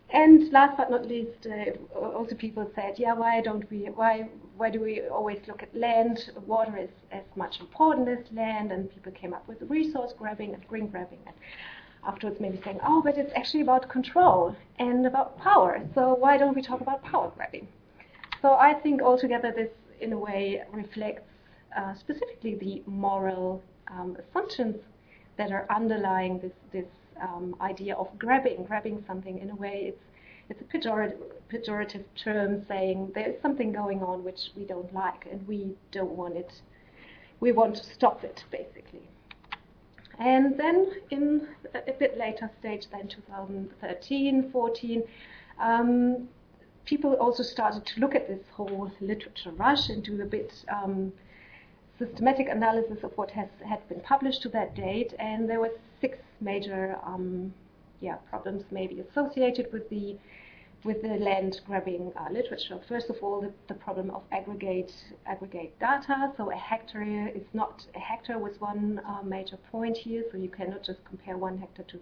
And 0.09 0.51
last 0.51 0.77
but 0.77 0.91
not 0.91 1.07
least, 1.07 1.47
uh, 1.47 1.97
also 1.99 2.35
people 2.35 2.69
said, 2.75 2.95
yeah, 2.97 3.13
why 3.13 3.41
don't 3.41 3.69
we, 3.71 3.85
why, 3.85 4.29
why 4.55 4.69
do 4.69 4.79
we 4.79 5.01
always 5.01 5.39
look 5.47 5.63
at 5.63 5.75
land? 5.75 6.31
Water 6.45 6.77
is 6.77 6.89
as 7.11 7.23
much 7.35 7.59
important 7.59 8.07
as 8.07 8.31
land, 8.31 8.71
and 8.71 8.89
people 8.89 9.11
came 9.11 9.33
up 9.33 9.47
with 9.47 9.61
resource 9.63 10.13
grabbing 10.17 10.53
and 10.53 10.67
green 10.67 10.87
grabbing. 10.87 11.19
And 11.25 11.35
afterwards, 12.07 12.39
maybe 12.39 12.61
saying, 12.63 12.79
oh, 12.85 13.01
but 13.03 13.17
it's 13.17 13.33
actually 13.35 13.61
about 13.61 13.89
control 13.89 14.55
and 14.77 15.07
about 15.07 15.39
power. 15.39 15.81
So 15.95 16.13
why 16.13 16.37
don't 16.37 16.55
we 16.55 16.61
talk 16.61 16.81
about 16.81 17.03
power 17.03 17.31
grabbing? 17.35 17.67
So 18.41 18.53
I 18.53 18.73
think 18.75 19.01
altogether 19.01 19.51
this 19.51 19.71
in 20.05 20.13
a 20.13 20.17
way 20.17 20.61
reflects 20.71 21.29
uh, 21.75 21.93
specifically 21.95 22.55
the 22.55 22.83
moral 22.85 23.61
um, 23.91 24.15
assumptions 24.21 24.77
that 25.37 25.51
are 25.51 25.65
underlying 25.69 26.39
this, 26.39 26.53
this 26.71 26.91
um, 27.21 27.55
idea 27.59 27.95
of 27.95 28.07
grabbing, 28.17 28.63
grabbing 28.65 29.03
something. 29.07 29.39
In 29.39 29.49
a 29.49 29.55
way, 29.55 29.77
it's 29.89 30.03
it's 30.47 30.61
a 30.61 30.77
pejorative, 30.77 31.17
pejorative 31.51 32.03
term 32.23 32.63
saying 32.67 33.11
there's 33.15 33.41
something 33.41 33.71
going 33.71 34.03
on 34.03 34.23
which 34.23 34.51
we 34.55 34.63
don't 34.63 34.93
like 34.93 35.27
and 35.31 35.45
we 35.47 35.75
don't 35.91 36.11
want 36.11 36.35
it. 36.35 36.51
We 37.39 37.51
want 37.51 37.75
to 37.77 37.83
stop 37.83 38.23
it, 38.23 38.43
basically. 38.51 39.09
And 40.19 40.55
then 40.55 40.91
in 41.09 41.47
a 41.73 41.93
bit 41.93 42.15
later 42.15 42.49
stage, 42.59 42.85
then 42.91 43.07
2013, 43.07 44.51
14, 44.51 45.03
um, 45.59 46.29
people 46.85 47.13
also 47.15 47.43
started 47.43 47.85
to 47.85 47.99
look 47.99 48.15
at 48.15 48.27
this 48.27 48.41
whole 48.53 48.91
literature 49.01 49.51
rush 49.51 49.89
and 49.89 50.03
do 50.03 50.21
a 50.21 50.25
bit 50.25 50.53
um, 50.69 51.11
systematic 51.97 52.47
analysis 52.47 53.03
of 53.03 53.11
what 53.17 53.31
has 53.31 53.49
had 53.67 53.87
been 53.89 54.01
published 54.01 54.41
to 54.43 54.49
that 54.49 54.75
date, 54.75 55.13
and 55.19 55.49
there 55.49 55.59
were 55.59 55.71
six 56.01 56.17
major 56.41 56.97
um, 57.03 57.53
yeah, 58.01 58.15
problems 58.29 58.63
maybe 58.71 58.99
associated 58.99 59.71
with 59.71 59.89
the 59.89 60.15
with 60.83 61.01
the 61.01 61.17
land 61.17 61.59
grabbing 61.65 62.13
uh, 62.15 62.31
literature. 62.31 62.79
First 62.87 63.09
of 63.09 63.17
all, 63.23 63.41
the, 63.41 63.51
the, 63.67 63.73
problem 63.73 64.11
of 64.11 64.21
aggregate 64.31 64.93
aggregate 65.25 65.79
data. 65.79 66.31
So 66.37 66.51
a 66.51 66.55
hectare 66.55 67.29
is 67.29 67.47
not 67.53 67.83
a 67.95 67.99
hectare 67.99 68.37
was 68.37 68.59
one 68.59 69.01
uh, 69.07 69.23
major 69.23 69.57
point 69.71 69.97
here. 69.97 70.23
So 70.31 70.37
you 70.37 70.49
cannot 70.49 70.83
just 70.83 71.03
compare 71.05 71.37
one 71.37 71.57
hectare 71.57 71.85
to 71.87 71.99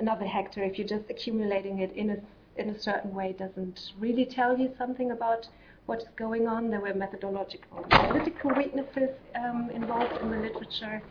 another 0.00 0.26
hectare 0.26 0.64
if 0.64 0.76
you're 0.76 0.88
just 0.88 1.08
accumulating 1.08 1.78
it 1.78 1.92
in 1.92 2.10
a 2.10 2.16
in 2.58 2.70
a 2.70 2.78
certain 2.78 3.14
way 3.14 3.34
doesn't 3.38 3.92
really 3.98 4.24
tell 4.24 4.58
you 4.58 4.72
something 4.78 5.10
about 5.10 5.48
what 5.86 6.02
is 6.02 6.08
going 6.16 6.46
on. 6.46 6.70
There 6.70 6.80
were 6.80 6.94
methodological 6.94 7.86
analytical 7.90 8.52
weaknesses 8.54 9.10
um, 9.34 9.70
involved 9.72 10.20
in 10.20 10.30
the 10.30 10.38
literature. 10.38 11.02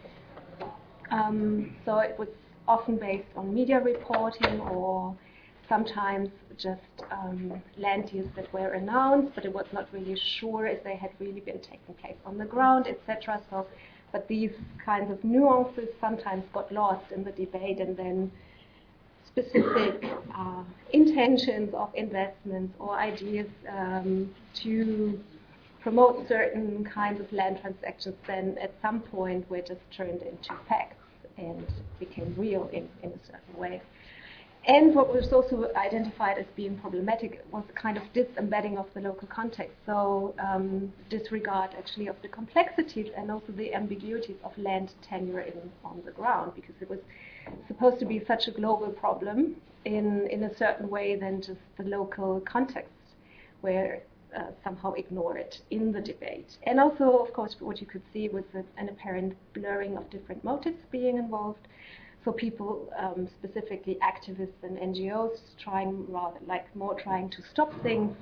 Um, 1.12 1.76
so 1.86 2.00
it 2.00 2.18
was 2.18 2.28
often 2.68 2.98
based 2.98 3.28
on 3.36 3.54
media 3.54 3.80
reporting 3.80 4.60
or 4.60 5.16
sometimes 5.70 6.30
just 6.58 6.82
um, 7.12 7.62
land 7.78 8.12
use 8.12 8.28
that 8.36 8.52
were 8.54 8.74
announced, 8.74 9.34
but 9.36 9.46
it 9.46 9.54
was 9.54 9.66
not 9.72 9.88
really 9.92 10.20
sure 10.40 10.68
if 10.68 10.84
they 10.84 10.96
had 10.96 11.12
really 11.20 11.40
been 11.40 11.60
taking 11.60 11.96
place 12.00 12.18
on 12.26 12.38
the 12.38 12.46
ground, 12.46 12.88
etc. 12.88 13.42
So, 13.50 13.68
but 14.12 14.28
these 14.28 14.52
kinds 14.84 15.12
of 15.12 15.24
nuances 15.24 15.90
sometimes 16.00 16.44
got 16.54 16.72
lost 16.72 17.12
in 17.12 17.24
the 17.24 17.32
debate 17.32 17.80
and 17.80 17.98
then 17.98 18.32
specific 19.36 20.04
uh, 20.36 20.64
intentions 20.94 21.74
of 21.74 21.90
investments 21.96 22.74
or 22.80 22.98
ideas 22.98 23.48
um, 23.70 24.34
to 24.54 25.20
promote 25.82 26.28
certain 26.28 26.84
kinds 26.86 27.20
of 27.20 27.32
land 27.32 27.60
transactions 27.62 28.16
then 28.28 28.58
at 28.62 28.74
some 28.82 29.02
point 29.02 29.48
were 29.50 29.62
just 29.62 29.82
turned 29.96 30.22
into 30.22 30.50
facts 30.70 30.96
and 31.38 31.68
became 32.00 32.34
real 32.38 32.70
in, 32.72 32.88
in 33.04 33.10
a 33.12 33.26
certain 33.26 33.60
way. 33.60 33.82
And 34.68 34.96
what 34.96 35.14
was 35.14 35.32
also 35.32 35.72
identified 35.76 36.40
as 36.40 36.46
being 36.56 36.76
problematic 36.80 37.46
was 37.52 37.64
a 37.70 37.80
kind 37.80 37.98
of 37.98 38.04
disembedding 38.14 38.80
of 38.80 38.88
the 38.96 39.02
local 39.02 39.28
context. 39.28 39.76
So 39.86 40.34
um, 40.40 40.92
disregard 41.10 41.76
actually 41.78 42.08
of 42.08 42.16
the 42.24 42.30
complexities 42.30 43.12
and 43.16 43.30
also 43.30 43.52
the 43.56 43.76
ambiguities 43.76 44.38
of 44.44 44.58
land 44.58 44.92
tenure 45.08 45.42
in, 45.42 45.54
on 45.84 46.02
the 46.04 46.12
ground 46.12 46.54
because 46.56 46.74
it 46.82 46.90
was 46.90 47.00
supposed 47.68 48.00
to 48.00 48.06
be 48.06 48.24
such 48.26 48.48
a 48.48 48.52
global 48.52 48.90
problem 48.90 49.56
in, 49.86 50.28
in 50.28 50.44
a 50.44 50.58
certain 50.58 50.90
way 50.90 51.16
than 51.16 51.42
just 51.42 51.60
the 51.78 51.84
local 51.84 52.42
context 52.42 52.92
where 53.62 54.02
uh, 54.36 54.44
somehow 54.64 54.94
ignore 54.94 55.38
it 55.38 55.62
in 55.72 55.92
the 55.92 56.02
debate. 56.02 56.58
And 56.64 56.80
also, 56.80 57.18
of 57.18 57.34
course, 57.34 57.56
what 57.60 57.80
you 57.80 57.88
could 57.88 58.02
see 58.12 58.30
was 58.30 58.44
an 58.78 58.90
apparent 58.90 59.36
blurring 59.54 59.98
of 59.98 60.10
different 60.10 60.44
motives 60.44 60.78
being 60.92 61.18
involved. 61.18 61.68
So 62.24 62.32
people, 62.32 62.92
um, 62.98 63.30
specifically 63.40 63.98
activists 64.02 64.62
and 64.64 64.78
NGOs, 64.78 65.38
trying 65.64 66.12
rather 66.12 66.40
like 66.48 66.76
more 66.76 67.00
trying 67.00 67.30
to 67.30 67.38
stop 67.52 67.72
things, 67.84 68.16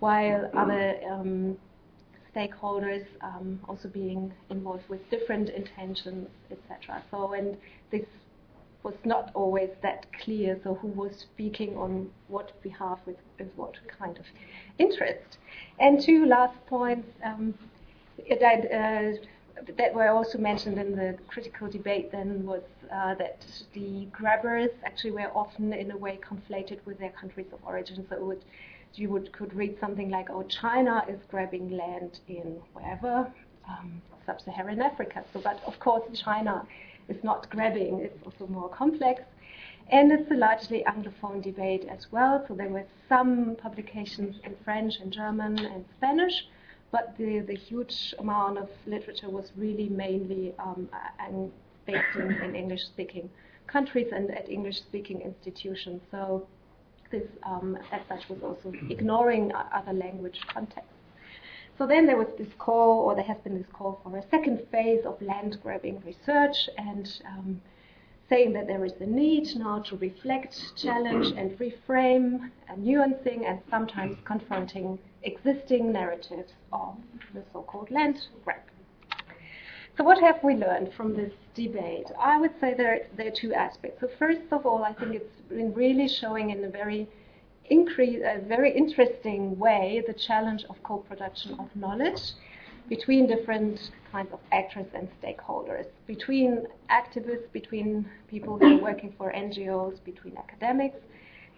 while 0.00 0.50
other 0.56 0.96
um, 1.08 1.56
stakeholders 2.34 3.06
um, 3.20 3.60
also 3.68 3.88
being 3.88 4.32
involved 4.50 4.88
with 4.88 5.08
different 5.10 5.50
intentions, 5.50 6.28
etc. 6.50 7.02
So, 7.10 7.34
and 7.34 7.56
this 7.90 8.06
was 8.84 8.94
not 9.04 9.30
always 9.34 9.70
that 9.82 10.06
clear. 10.22 10.60
So 10.62 10.74
who 10.74 10.88
was 10.88 11.16
speaking 11.16 11.76
on 11.76 12.10
what 12.28 12.52
behalf 12.62 12.98
with, 13.06 13.16
with 13.38 13.48
what 13.56 13.74
kind 13.98 14.16
of 14.16 14.24
interest? 14.78 15.38
And 15.80 16.00
two 16.00 16.26
last 16.26 16.54
points 16.66 17.08
um, 17.24 17.54
that, 18.28 18.70
uh, 18.70 19.72
that 19.78 19.94
were 19.94 20.08
also 20.08 20.38
mentioned 20.38 20.78
in 20.78 20.94
the 20.94 21.16
critical 21.26 21.68
debate 21.68 22.12
then 22.12 22.44
was 22.44 22.62
uh, 22.92 23.14
that 23.14 23.44
the 23.72 24.06
grabbers 24.12 24.70
actually 24.84 25.12
were 25.12 25.30
often 25.34 25.72
in 25.72 25.90
a 25.90 25.96
way 25.96 26.20
conflated 26.22 26.78
with 26.84 26.98
their 26.98 27.10
countries 27.10 27.46
of 27.52 27.58
origin. 27.66 28.06
So 28.10 28.22
would, 28.22 28.44
you 28.94 29.08
would 29.08 29.32
could 29.32 29.52
read 29.54 29.76
something 29.80 30.10
like, 30.10 30.30
"Oh, 30.30 30.44
China 30.44 31.04
is 31.08 31.18
grabbing 31.28 31.76
land 31.76 32.20
in 32.28 32.60
wherever." 32.74 33.32
Um, 33.68 34.02
sub-Saharan 34.26 34.80
Africa. 34.80 35.24
So, 35.32 35.40
but 35.40 35.60
of 35.66 35.78
course, 35.80 36.02
China 36.18 36.66
is 37.08 37.22
not 37.22 37.50
grabbing, 37.50 38.00
it's 38.00 38.22
also 38.24 38.46
more 38.50 38.68
complex. 38.68 39.22
And 39.90 40.10
it's 40.10 40.30
a 40.30 40.34
largely 40.34 40.82
Anglophone 40.86 41.42
debate 41.42 41.86
as 41.90 42.06
well. 42.10 42.44
So 42.48 42.54
there 42.54 42.68
were 42.68 42.86
some 43.08 43.56
publications 43.56 44.36
in 44.42 44.56
French 44.64 44.98
and 45.00 45.12
German 45.12 45.58
and 45.58 45.84
Spanish, 45.96 46.46
but 46.90 47.14
the, 47.18 47.40
the 47.40 47.54
huge 47.54 48.14
amount 48.18 48.56
of 48.58 48.70
literature 48.86 49.28
was 49.28 49.52
really 49.56 49.88
mainly 49.88 50.54
um, 50.58 50.88
based 51.86 52.16
in, 52.16 52.32
in 52.42 52.54
English 52.54 52.84
speaking 52.84 53.28
countries 53.66 54.08
and 54.12 54.30
at 54.30 54.48
English 54.48 54.78
speaking 54.78 55.20
institutions. 55.20 56.00
So 56.10 56.46
this, 57.10 57.26
um, 57.42 57.76
as 57.92 58.00
such, 58.08 58.28
was 58.28 58.38
also 58.42 58.72
ignoring 58.88 59.52
other 59.52 59.92
language 59.92 60.40
contexts. 60.48 60.93
So 61.76 61.86
then 61.86 62.06
there 62.06 62.16
was 62.16 62.28
this 62.38 62.52
call, 62.58 63.00
or 63.00 63.14
there 63.14 63.24
has 63.24 63.38
been 63.38 63.58
this 63.58 63.66
call 63.72 64.00
for 64.02 64.16
a 64.16 64.22
second 64.30 64.66
phase 64.70 65.04
of 65.04 65.20
land 65.20 65.58
grabbing 65.62 66.00
research 66.06 66.68
and 66.78 67.20
um, 67.26 67.60
saying 68.28 68.52
that 68.52 68.66
there 68.66 68.84
is 68.84 68.92
a 69.00 69.06
need 69.06 69.48
now 69.56 69.80
to 69.80 69.96
reflect, 69.96 70.76
challenge, 70.76 71.34
and 71.36 71.58
reframe, 71.58 72.50
nuancing, 72.78 73.44
and 73.48 73.60
sometimes 73.68 74.16
confronting 74.24 74.98
existing 75.24 75.92
narratives 75.92 76.52
of 76.72 76.96
the 77.34 77.42
so 77.52 77.62
called 77.62 77.90
land 77.90 78.28
grab. 78.44 78.60
So 79.96 80.02
what 80.04 80.20
have 80.20 80.42
we 80.42 80.54
learned 80.54 80.92
from 80.94 81.14
this 81.14 81.32
debate? 81.54 82.06
I 82.18 82.40
would 82.40 82.52
say 82.60 82.74
there, 82.74 83.06
there 83.16 83.28
are 83.28 83.36
two 83.36 83.52
aspects. 83.52 84.00
So 84.00 84.08
first 84.18 84.52
of 84.52 84.66
all, 84.66 84.82
I 84.84 84.92
think 84.92 85.14
it's 85.14 85.40
been 85.48 85.72
really 85.72 86.08
showing 86.08 86.50
in 86.50 86.64
a 86.64 86.68
very 86.68 87.08
increase, 87.70 88.22
a 88.24 88.40
very 88.40 88.72
interesting 88.72 89.58
way 89.58 90.02
the 90.06 90.12
challenge 90.12 90.64
of 90.70 90.82
co-production 90.82 91.52
of 91.58 91.74
knowledge 91.74 92.32
between 92.88 93.26
different 93.26 93.90
kinds 94.12 94.32
of 94.32 94.40
actors 94.52 94.86
and 94.94 95.08
stakeholders, 95.22 95.86
between 96.06 96.66
activists, 96.90 97.50
between 97.52 98.08
people 98.28 98.58
who 98.58 98.78
are 98.78 98.82
working 98.82 99.12
for 99.16 99.32
NGOs, 99.32 100.04
between 100.04 100.36
academics, 100.36 100.98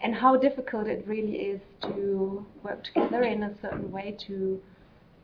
and 0.03 0.15
how 0.15 0.37
difficult 0.37 0.87
it 0.87 1.05
really 1.07 1.37
is 1.37 1.61
to 1.83 2.45
work 2.63 2.85
together 2.85 3.23
in 3.23 3.43
a 3.43 3.55
certain 3.61 3.91
way 3.91 4.17
to 4.27 4.61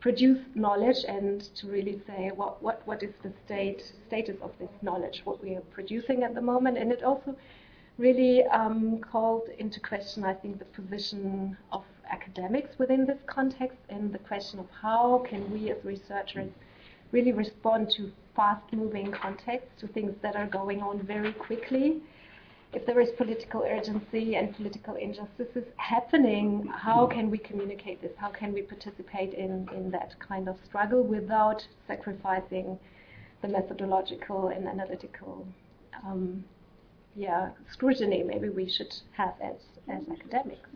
produce 0.01 0.39
knowledge 0.53 1.05
and 1.07 1.41
to 1.55 1.67
really 1.67 2.01
say 2.05 2.29
what, 2.35 2.61
what, 2.61 2.81
what 2.85 3.01
is 3.01 3.13
the 3.23 3.31
state 3.45 3.93
status 4.07 4.35
of 4.41 4.51
this 4.59 4.69
knowledge, 4.81 5.21
what 5.23 5.41
we 5.41 5.55
are 5.55 5.61
producing 5.71 6.23
at 6.23 6.35
the 6.35 6.41
moment. 6.41 6.77
And 6.77 6.91
it 6.91 7.03
also 7.03 7.35
really 7.97 8.43
um, 8.45 8.99
called 8.99 9.49
into 9.59 9.79
question, 9.79 10.23
I 10.23 10.33
think, 10.33 10.59
the 10.59 10.65
position 10.65 11.57
of 11.71 11.83
academics 12.09 12.77
within 12.77 13.05
this 13.05 13.19
context 13.27 13.77
and 13.89 14.11
the 14.11 14.19
question 14.19 14.59
of 14.59 14.67
how 14.81 15.25
can 15.29 15.51
we 15.51 15.71
as 15.71 15.83
researchers 15.83 16.51
really 17.11 17.31
respond 17.31 17.89
to 17.91 18.11
fast-moving 18.35 19.11
contexts, 19.11 19.79
to 19.79 19.87
things 19.87 20.15
that 20.21 20.35
are 20.35 20.47
going 20.47 20.81
on 20.81 21.01
very 21.03 21.33
quickly 21.33 22.01
if 22.73 22.85
there 22.87 22.99
is 22.99 23.11
political 23.11 23.61
urgency 23.61 24.35
and 24.35 24.55
political 24.55 24.95
injustices 24.95 25.65
happening, 25.77 26.67
how 26.75 27.05
can 27.05 27.29
we 27.29 27.37
communicate 27.37 28.01
this? 28.01 28.11
How 28.17 28.29
can 28.29 28.51
we 28.51 28.63
participate 28.63 29.33
in, 29.35 29.69
in 29.75 29.91
that 29.91 30.15
kind 30.19 30.49
of 30.49 30.57
struggle 30.65 31.03
without 31.03 31.65
sacrificing 31.87 32.79
the 33.43 33.47
methodological 33.47 34.47
and 34.47 34.67
analytical 34.67 35.45
um, 36.03 36.43
yeah, 37.15 37.49
scrutiny 37.71 38.23
maybe 38.23 38.49
we 38.49 38.69
should 38.69 38.93
have 39.11 39.33
as, 39.41 39.55
as 39.87 40.03
academics? 40.09 40.69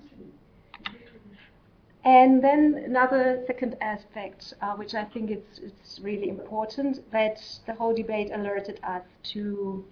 And 2.06 2.42
then 2.42 2.84
another 2.86 3.44
second 3.48 3.76
aspect, 3.82 4.54
uh, 4.62 4.76
which 4.76 4.94
I 4.94 5.04
think 5.04 5.30
it's, 5.30 5.60
it's 5.60 6.00
really 6.02 6.30
important, 6.30 7.12
that 7.12 7.42
the 7.66 7.74
whole 7.74 7.94
debate 7.94 8.32
alerted 8.34 8.80
us 8.84 9.04
to 9.34 9.84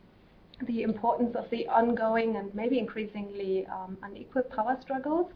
the 0.65 0.83
importance 0.83 1.35
of 1.35 1.49
the 1.49 1.67
ongoing 1.67 2.37
and 2.37 2.55
maybe 2.55 2.79
increasingly 2.79 3.67
um, 3.67 3.97
unequal 4.01 4.43
power 4.43 4.77
struggles 4.79 5.29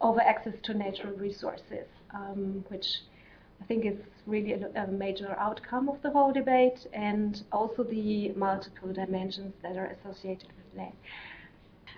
over 0.00 0.20
access 0.20 0.54
to 0.62 0.74
natural 0.74 1.14
resources, 1.14 1.88
um, 2.14 2.64
which 2.68 3.00
I 3.60 3.64
think 3.66 3.84
it's 3.84 4.06
really 4.26 4.52
a, 4.52 4.70
a, 4.74 4.86
major 4.86 5.36
outcome 5.38 5.88
of 5.88 6.00
the 6.02 6.10
whole 6.10 6.32
debate, 6.32 6.86
and 6.92 7.42
also 7.52 7.82
the 7.82 8.30
multiple 8.30 8.92
dimensions 8.92 9.54
that 9.62 9.76
are 9.76 9.96
associated 9.96 10.48
with 10.56 10.78
land. 10.78 10.96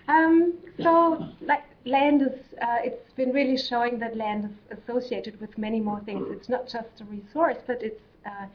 Um, 0.09 0.55
so, 0.83 1.29
like 1.41 1.65
land 1.85 2.23
is, 2.23 2.39
uh, 2.61 2.79
it's 2.83 3.13
been 3.13 3.33
really 3.33 3.57
showing 3.57 3.99
that 4.01 4.17
land 4.17 4.57
is 4.71 4.79
associated 4.79 5.41
with 5.41 5.57
many 5.57 5.81
more 5.81 6.01
things. 6.01 6.27
It's 6.31 6.49
not 6.49 6.69
just 6.69 7.01
a 7.01 7.05
resource, 7.05 7.59
but 7.67 7.83
it's 7.83 8.03
uh, 8.27 8.47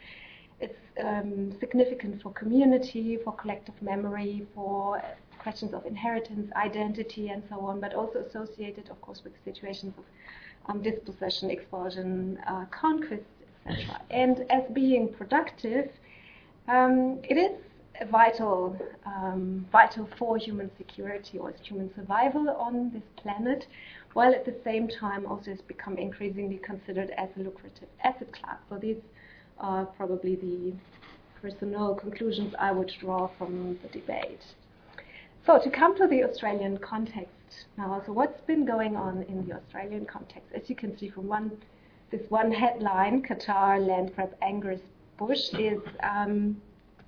it's 0.60 0.80
um, 1.04 1.56
significant 1.60 2.22
for 2.22 2.32
community, 2.34 3.18
for 3.24 3.34
collective 3.34 3.80
memory, 3.82 4.48
for 4.56 5.02
questions 5.38 5.74
of 5.74 5.86
inheritance, 5.86 6.52
identity, 6.56 7.30
and 7.30 7.44
so 7.50 7.60
on, 7.62 7.80
but 7.80 7.94
also 7.94 8.20
associated, 8.20 8.90
of 8.90 9.00
course, 9.02 9.22
with 9.24 9.34
situations 9.46 9.94
of 9.98 10.04
um, 10.68 10.82
dispossession, 10.82 11.50
expulsion, 11.50 12.40
uh, 12.48 12.66
conquest, 12.72 13.24
etc. 13.66 14.02
And 14.10 14.46
as 14.50 14.64
being 14.74 15.14
productive, 15.14 15.90
um, 16.68 17.20
it 17.24 17.38
is 17.38 17.52
vital, 18.12 18.78
um, 19.06 19.66
vital 19.72 20.08
for 20.18 20.38
human 20.38 20.70
security 20.78 21.38
or 21.38 21.54
human 21.64 21.94
survival 21.96 22.50
on 22.50 22.92
this 22.92 23.04
planet, 23.16 23.66
while 24.14 24.34
at 24.34 24.46
the 24.46 24.56
same 24.64 24.88
time 24.88 25.26
also 25.26 25.52
has 25.52 25.62
become 25.62 25.98
increasingly 25.98 26.58
considered 26.58 27.12
as 27.18 27.30
a 27.38 27.40
lucrative 27.40 27.90
asset 28.04 28.32
class. 28.32 28.58
So 28.70 28.78
these 28.78 28.98
are 29.60 29.86
probably 29.86 30.36
the 30.36 30.74
personal 31.42 31.96
conclusions 31.96 32.54
I 32.60 32.72
would 32.72 32.92
draw 33.00 33.30
from 33.38 33.78
the 33.82 33.88
debate. 33.90 34.42
So 35.46 35.60
to 35.60 35.70
come 35.70 35.96
to 35.98 36.08
the 36.08 36.24
Australian 36.24 36.78
context 36.78 37.37
now, 37.78 38.02
so 38.06 38.12
what's 38.12 38.42
been 38.42 38.66
going 38.66 38.96
on 38.96 39.24
in 39.24 39.48
the 39.48 39.56
Australian 39.56 40.06
context? 40.06 40.50
As 40.54 40.70
you 40.70 40.76
can 40.76 40.98
see 40.98 41.10
from 41.10 41.28
one, 41.28 41.52
this 42.12 42.30
one 42.30 42.52
headline, 42.52 43.22
Qatar 43.22 43.86
land 43.86 44.16
grab 44.16 44.36
angers 44.42 44.82
Bush, 45.18 45.54
is 45.54 45.82
um, 46.04 46.62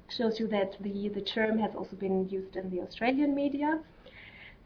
shows 0.09 0.39
you 0.39 0.47
that 0.47 0.75
the, 0.81 1.09
the 1.09 1.21
term 1.21 1.59
has 1.59 1.75
also 1.75 1.95
been 1.95 2.27
used 2.29 2.55
in 2.55 2.69
the 2.69 2.81
Australian 2.81 3.35
media. 3.35 3.79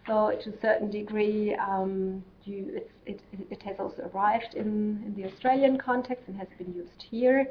So 0.08 0.38
to 0.42 0.50
a 0.50 0.62
certain 0.62 0.90
degree, 0.90 1.56
um, 1.56 2.24
you, 2.44 2.82
it, 3.06 3.22
it, 3.50 3.62
has 3.64 3.78
also 3.80 4.10
arrived 4.14 4.54
in, 4.56 5.02
in 5.06 5.14
the 5.16 5.26
Australian 5.26 5.78
context 5.78 6.28
and 6.28 6.38
has 6.38 6.48
been 6.58 6.74
used 6.74 7.02
here 7.10 7.48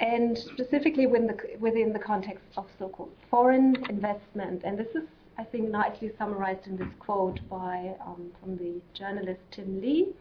and 0.00 0.38
specifically 0.38 1.06
within 1.06 1.26
the, 1.26 1.36
within 1.58 1.92
the 1.92 1.98
context 1.98 2.44
of 2.56 2.66
so-called 2.78 3.12
foreign 3.30 3.76
investment. 3.88 4.62
And 4.64 4.78
this 4.78 4.88
is, 4.94 5.08
I 5.42 5.44
think, 5.46 5.70
nicely 5.70 6.12
summarized 6.16 6.68
in 6.68 6.76
this 6.76 6.94
quote 7.00 7.40
by 7.50 7.96
um, 8.06 8.30
from 8.38 8.56
the 8.58 8.80
journalist 8.94 9.40
Tim 9.50 9.80
Lee, 9.80 10.14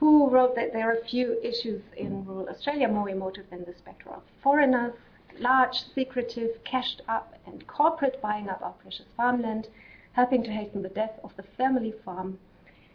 who 0.00 0.28
wrote 0.28 0.56
that 0.56 0.72
there 0.72 0.90
are 0.90 0.96
few 1.08 1.40
issues 1.44 1.80
in 1.96 2.24
rural 2.24 2.48
Australia 2.48 2.88
more 2.88 3.08
emotive 3.08 3.48
than 3.50 3.64
the 3.64 3.74
spectre 3.78 4.10
of 4.10 4.24
foreigners, 4.42 4.94
large, 5.38 5.76
secretive, 5.94 6.64
cashed 6.64 7.02
up, 7.06 7.34
and 7.46 7.68
corporate 7.68 8.20
buying 8.20 8.48
up 8.48 8.60
our 8.62 8.72
precious 8.72 9.06
farmland, 9.16 9.68
helping 10.14 10.42
to 10.42 10.50
hasten 10.50 10.82
the 10.82 10.88
death 10.88 11.20
of 11.22 11.36
the 11.36 11.44
family 11.44 11.94
farm. 12.04 12.40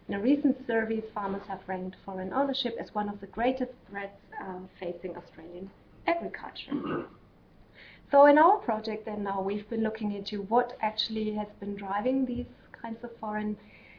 In 0.09 0.15
a 0.15 0.19
recent 0.19 0.67
survey, 0.67 0.99
farmers 1.13 1.47
have 1.47 1.61
ranked 1.65 1.95
foreign 2.03 2.33
ownership 2.33 2.75
as 2.77 2.93
one 2.93 3.07
of 3.07 3.21
the 3.21 3.27
greatest 3.27 3.71
threats 3.89 4.19
uh, 4.37 4.59
facing 4.81 5.15
Australian 5.15 5.69
agriculture. 6.05 7.05
So 8.11 8.25
in 8.25 8.37
our 8.37 8.57
project 8.57 9.05
then 9.05 9.23
now 9.23 9.41
we've 9.41 9.69
been 9.69 9.83
looking 9.83 10.11
into 10.11 10.41
what 10.43 10.77
actually 10.81 11.33
has 11.35 11.47
been 11.61 11.75
driving 11.75 12.25
these 12.25 12.45
kinds 12.81 13.01
of 13.03 13.11
foreign 13.21 13.55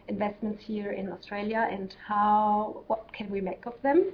investments 0.06 0.62
here 0.62 0.92
in 0.92 1.10
Australia 1.10 1.66
and 1.70 1.96
how 2.06 2.84
what 2.88 3.10
can 3.14 3.30
we 3.30 3.40
make 3.40 3.64
of 3.64 3.74
them. 3.82 4.12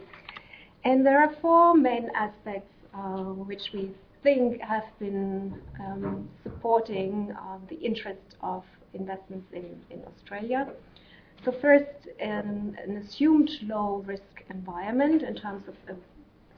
And 0.84 1.04
there 1.04 1.20
are 1.20 1.34
four 1.42 1.74
main 1.74 2.11
aspects 2.14 2.72
uh, 2.94 3.24
which 3.50 3.72
we 3.74 3.90
think 4.22 4.61
have 4.61 4.84
been 5.00 5.61
um, 5.80 6.28
supporting 6.44 7.32
uh, 7.32 7.58
the 7.68 7.76
interest 7.76 8.37
of 8.40 8.62
investments 8.94 9.48
in, 9.52 9.80
in 9.90 10.04
Australia. 10.04 10.68
So 11.44 11.52
first, 11.61 12.08
an, 12.20 12.78
an 12.84 12.96
assumed 12.96 13.50
low 13.62 14.04
risk 14.06 14.44
environment 14.50 15.22
in 15.22 15.34
terms 15.34 15.64
of 15.68 15.74
a 15.88 15.98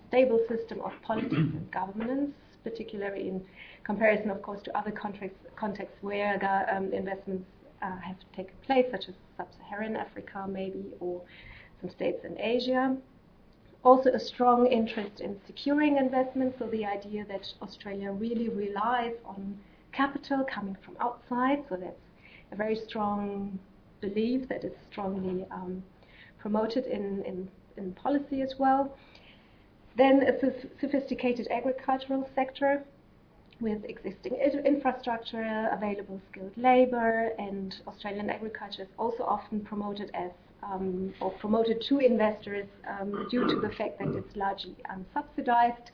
stable 0.08 0.40
system 0.48 0.80
of 0.82 0.92
politics 1.02 1.34
and 1.36 1.70
governance, 1.70 2.34
particularly 2.64 3.28
in 3.28 3.44
comparison, 3.84 4.30
of 4.30 4.42
course, 4.42 4.62
to 4.62 4.76
other 4.76 4.90
contexts, 4.90 5.38
contexts 5.56 5.96
where 6.02 6.38
the, 6.38 6.76
um, 6.76 6.92
investments 6.92 7.46
uh, 7.82 7.96
have 7.98 8.16
taken 8.36 8.54
place, 8.66 8.86
such 8.90 9.08
as 9.08 9.14
sub-Saharan 9.36 9.96
Africa, 9.96 10.46
maybe, 10.48 10.84
or 11.00 11.22
some 11.80 11.90
states 11.90 12.24
in 12.24 12.38
Asia. 12.38 12.96
Also, 13.82 14.10
a 14.10 14.20
strong 14.20 14.66
interest 14.66 15.20
in 15.20 15.40
securing 15.46 15.96
investments, 15.96 16.58
so 16.58 16.66
the 16.66 16.84
idea 16.84 17.24
that 17.26 17.46
Australia 17.62 18.12
really 18.12 18.50
relies 18.50 19.14
on 19.24 19.58
capital 19.92 20.44
coming 20.44 20.76
from 20.84 20.96
outside, 21.00 21.64
so 21.68 21.76
that's 21.76 22.04
a 22.52 22.56
very 22.56 22.76
strong 22.76 23.58
belief 24.00 24.48
that 24.48 24.64
is 24.64 24.72
strongly 24.90 25.46
um, 25.50 25.82
promoted 26.38 26.84
in, 26.84 27.22
in, 27.24 27.48
in 27.76 27.92
policy 27.92 28.42
as 28.42 28.54
well. 28.58 28.94
Then 29.96 30.22
a 30.22 30.38
sophisticated 30.80 31.48
agricultural 31.50 32.28
sector 32.34 32.84
with 33.60 33.84
existing 33.84 34.34
infrastructure, 34.36 35.68
available 35.72 36.20
skilled 36.30 36.56
labor, 36.56 37.32
and 37.38 37.76
Australian 37.86 38.30
agriculture 38.30 38.82
is 38.82 38.88
also 38.98 39.24
often 39.24 39.60
promoted 39.60 40.10
as 40.14 40.30
um, 40.62 41.12
or 41.20 41.30
promoted 41.30 41.80
to 41.88 41.98
investors 41.98 42.66
um, 42.86 43.26
due 43.30 43.46
to 43.46 43.60
the 43.60 43.70
fact 43.70 43.98
that 43.98 44.08
it's 44.08 44.36
largely 44.36 44.76
unsubsidized. 44.90 45.88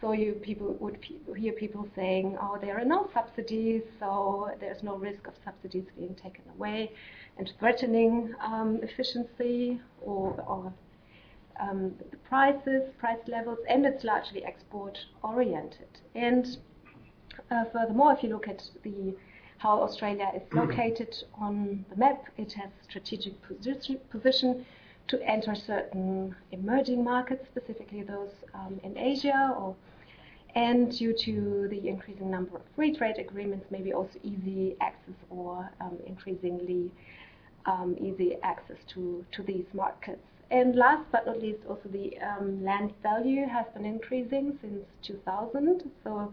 So 0.00 0.12
you 0.12 0.32
people 0.32 0.76
would 0.80 0.98
hear 1.36 1.52
people 1.52 1.86
saying, 1.94 2.36
"Oh, 2.40 2.58
there 2.60 2.78
are 2.78 2.84
no 2.84 3.08
subsidies, 3.12 3.82
so 3.98 4.50
there's 4.58 4.82
no 4.82 4.96
risk 4.96 5.26
of 5.26 5.34
subsidies 5.44 5.84
being 5.96 6.14
taken 6.14 6.44
away," 6.56 6.92
and 7.36 7.52
threatening 7.58 8.34
um, 8.40 8.80
efficiency 8.82 9.80
or, 10.00 10.42
or 10.46 10.72
the 12.10 12.16
prices, 12.28 12.82
price 12.98 13.18
levels, 13.26 13.58
and 13.68 13.84
it's 13.86 14.04
largely 14.04 14.44
export 14.44 14.98
oriented. 15.22 16.00
And 16.14 16.58
uh, 17.50 17.64
furthermore, 17.72 18.12
if 18.12 18.22
you 18.22 18.30
look 18.30 18.48
at 18.48 18.62
the 18.82 19.14
how 19.58 19.82
Australia 19.82 20.32
is 20.34 20.42
located 20.54 21.14
on 21.34 21.84
the 21.90 21.96
map, 21.96 22.24
it 22.38 22.54
has 22.54 22.70
strategic 22.82 23.40
position, 23.42 23.98
position 24.10 24.64
to 25.08 25.20
enter 25.22 25.54
certain 25.54 26.34
emerging 26.50 27.04
markets, 27.04 27.44
specifically 27.46 28.02
those 28.02 28.30
um, 28.54 28.80
in 28.82 28.96
Asia 28.96 29.54
or 29.58 29.76
and 30.54 30.96
due 30.96 31.12
to 31.12 31.68
the 31.68 31.88
increasing 31.88 32.30
number 32.30 32.56
of 32.56 32.62
free 32.74 32.94
trade 32.94 33.18
agreements, 33.18 33.66
maybe 33.70 33.92
also 33.92 34.18
easy 34.24 34.76
access 34.80 35.14
or 35.28 35.70
um, 35.80 35.96
increasingly 36.06 36.90
um, 37.66 37.96
easy 38.00 38.36
access 38.42 38.78
to, 38.88 39.24
to 39.30 39.42
these 39.42 39.66
markets. 39.72 40.26
And 40.50 40.74
last 40.74 41.04
but 41.12 41.26
not 41.26 41.40
least, 41.40 41.60
also 41.68 41.88
the 41.88 42.18
um, 42.18 42.64
land 42.64 42.92
value 43.02 43.46
has 43.46 43.66
been 43.72 43.84
increasing 43.84 44.58
since 44.60 44.84
2000. 45.02 45.90
So 46.02 46.32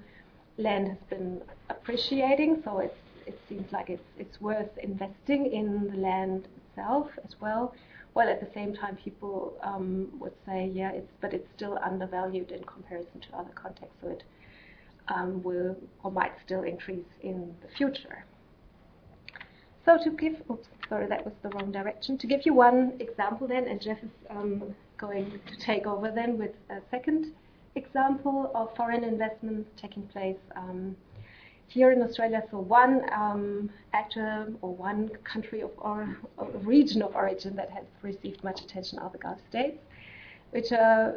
land 0.58 0.88
has 0.88 0.98
been 1.10 1.42
appreciating, 1.70 2.62
so 2.64 2.80
it's, 2.80 2.98
it 3.28 3.40
seems 3.48 3.72
like 3.72 3.90
it's, 3.92 4.10
it's 4.18 4.42
worth 4.42 4.76
investing 4.82 5.52
in 5.54 5.88
the 5.92 5.98
land 5.98 6.48
itself 6.58 7.10
as 7.24 7.36
well. 7.40 7.76
While 8.14 8.30
at 8.30 8.40
the 8.40 8.52
same 8.56 8.74
time, 8.76 8.96
people 8.96 9.54
um, 9.62 10.08
would 10.20 10.34
say, 10.48 10.72
yeah, 10.74 10.90
it's 10.90 11.12
but 11.22 11.36
it's 11.36 11.48
still 11.56 11.78
undervalued 11.84 12.52
in 12.52 12.64
comparison 12.64 13.22
to 13.22 13.38
other 13.38 13.52
contexts, 13.54 13.98
so 14.02 14.08
it 14.08 14.24
um, 15.10 15.44
will 15.44 15.78
or 16.04 16.12
might 16.12 16.32
still 16.44 16.64
increase 16.64 17.06
in 17.22 17.54
the 17.62 17.68
future. 17.68 18.26
So 19.86 20.00
to 20.04 20.10
give, 20.10 20.42
oops, 20.50 20.68
sorry, 20.90 21.08
that 21.08 21.24
was 21.26 21.34
the 21.44 21.50
wrong 21.50 21.72
direction. 21.72 22.18
To 22.18 22.28
give 22.28 22.46
you 22.46 22.54
one 22.54 22.94
example 23.00 23.48
then, 23.48 23.68
and 23.68 23.82
Jeff 23.82 23.98
is 24.04 24.10
um, 24.30 24.76
going 24.98 25.32
to 25.32 25.58
take 25.66 25.86
over 25.86 26.12
then 26.12 26.38
with 26.38 26.52
a 26.70 26.80
second 26.90 27.34
example 27.76 28.52
of 28.56 28.76
foreign 28.76 29.04
investments 29.04 29.70
taking 29.80 30.04
place 30.08 30.38
um, 30.56 30.96
here 31.68 31.92
in 31.92 32.02
Australia. 32.02 32.44
So 32.50 32.60
one 32.60 33.02
um, 33.14 33.70
actor 33.94 34.52
or 34.62 34.74
one 34.74 35.10
country 35.24 35.62
of 35.62 35.72
or, 35.78 36.18
or 36.38 36.48
region 36.64 37.02
of 37.02 37.16
origin 37.16 37.56
that 37.56 37.70
has 37.72 37.86
received 38.02 38.44
much 38.44 38.62
attention 38.62 39.00
are 39.00 39.10
the 39.10 39.18
Gulf 39.18 39.40
states, 39.50 39.78
which, 40.52 40.72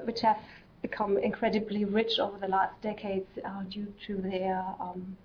which 0.04 0.20
have 0.20 0.38
become 0.83 1.18
incredibly 1.18 1.85
rich 1.85 2.18
over 2.18 2.38
the 2.38 2.48
last 2.48 2.80
decades 2.83 3.28
uh, 3.44 3.62
due 3.64 3.92
to 4.06 4.16
their 4.16 4.64
um, 4.80 5.16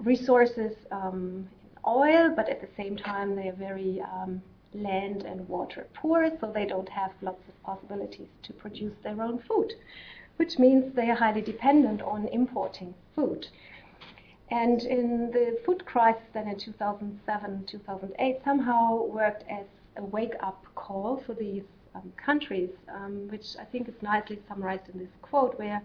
resources 0.00 0.72
um, 0.90 1.48
oil, 1.88 2.30
but 2.34 2.48
at 2.48 2.60
the 2.60 2.68
same 2.76 2.96
time 2.96 3.34
they 3.34 3.48
are 3.48 3.54
very 3.54 4.00
um, 4.02 4.42
land 4.74 5.22
and 5.22 5.48
water 5.48 5.86
poor, 5.94 6.30
so 6.40 6.52
they 6.52 6.66
don't 6.66 6.88
have 6.90 7.12
lots 7.22 7.42
of 7.48 7.62
possibilities 7.62 8.28
to 8.42 8.52
produce 8.52 8.94
their 9.02 9.20
own 9.22 9.38
food, 9.38 9.72
which 10.36 10.58
means 10.58 10.94
they 10.94 11.10
are 11.10 11.16
highly 11.16 11.40
dependent 11.40 12.02
on 12.02 12.28
importing 12.28 12.94
food. 13.14 13.46
And 14.50 14.82
in 14.82 15.30
the 15.30 15.58
food 15.64 15.84
crisis 15.84 16.22
then 16.32 16.48
in 16.48 16.58
2007, 16.58 17.64
2008 17.66 18.40
somehow 18.44 19.04
worked 19.04 19.44
as 19.48 19.66
a 19.96 20.04
wake-up 20.04 20.64
call 20.74 21.22
for 21.26 21.34
these 21.34 21.64
um, 21.94 22.12
countries, 22.16 22.70
um, 22.88 23.28
which 23.28 23.56
I 23.60 23.64
think 23.64 23.88
is 23.88 24.00
nicely 24.00 24.38
summarized 24.48 24.88
in 24.92 24.98
this 24.98 25.16
quote 25.22 25.58
where 25.58 25.82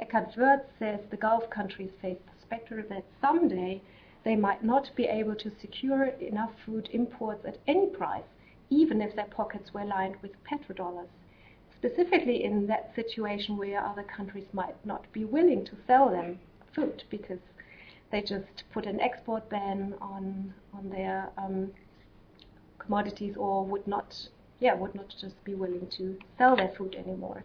Eckart 0.00 0.34
Woertz 0.36 0.66
says 0.78 1.00
the 1.10 1.16
Gulf 1.16 1.48
countries 1.50 1.90
face 2.00 2.18
the 2.26 2.42
specter 2.42 2.84
that 2.88 3.04
someday 3.20 3.80
they 4.26 4.34
might 4.34 4.64
not 4.64 4.90
be 4.96 5.04
able 5.04 5.36
to 5.36 5.52
secure 5.60 6.06
enough 6.06 6.50
food 6.66 6.88
imports 6.92 7.44
at 7.46 7.58
any 7.68 7.86
price, 7.86 8.26
even 8.68 9.00
if 9.00 9.14
their 9.14 9.26
pockets 9.26 9.72
were 9.72 9.84
lined 9.84 10.16
with 10.20 10.32
petrodollars. 10.42 11.06
Specifically 11.78 12.42
in 12.42 12.66
that 12.66 12.92
situation 12.96 13.56
where 13.56 13.80
other 13.80 14.02
countries 14.02 14.48
might 14.52 14.84
not 14.84 15.04
be 15.12 15.24
willing 15.24 15.64
to 15.66 15.76
sell 15.86 16.10
them 16.10 16.40
food 16.74 17.04
because 17.08 17.38
they 18.10 18.20
just 18.20 18.64
put 18.72 18.84
an 18.84 19.00
export 19.00 19.48
ban 19.48 19.94
on 20.00 20.52
on 20.74 20.90
their 20.90 21.30
um, 21.38 21.70
commodities 22.78 23.36
or 23.36 23.64
would 23.64 23.86
not 23.86 24.28
yeah 24.58 24.74
would 24.74 24.94
not 24.96 25.14
just 25.20 25.36
be 25.44 25.54
willing 25.54 25.86
to 25.98 26.18
sell 26.36 26.56
their 26.56 26.72
food 26.76 26.96
anymore. 26.96 27.44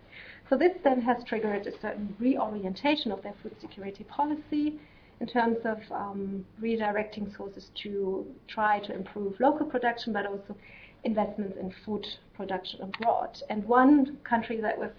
So 0.50 0.58
this 0.58 0.76
then 0.84 1.02
has 1.02 1.24
triggered 1.26 1.68
a 1.68 1.80
certain 1.80 2.16
reorientation 2.20 3.12
of 3.12 3.22
their 3.22 3.36
food 3.44 3.56
security 3.62 4.04
policy 4.04 4.80
in 5.22 5.28
terms 5.28 5.58
of 5.66 5.78
um, 5.92 6.44
redirecting 6.60 7.36
sources 7.38 7.70
to 7.84 8.26
try 8.48 8.80
to 8.80 8.94
improve 8.94 9.40
local 9.40 9.68
production, 9.68 10.12
but 10.12 10.26
also 10.26 10.56
investments 11.04 11.56
in 11.60 11.72
food 11.86 12.06
production 12.34 12.82
abroad. 12.82 13.38
And 13.50 13.64
one 13.66 14.18
country 14.24 14.60
that 14.62 14.78
was 14.78 14.90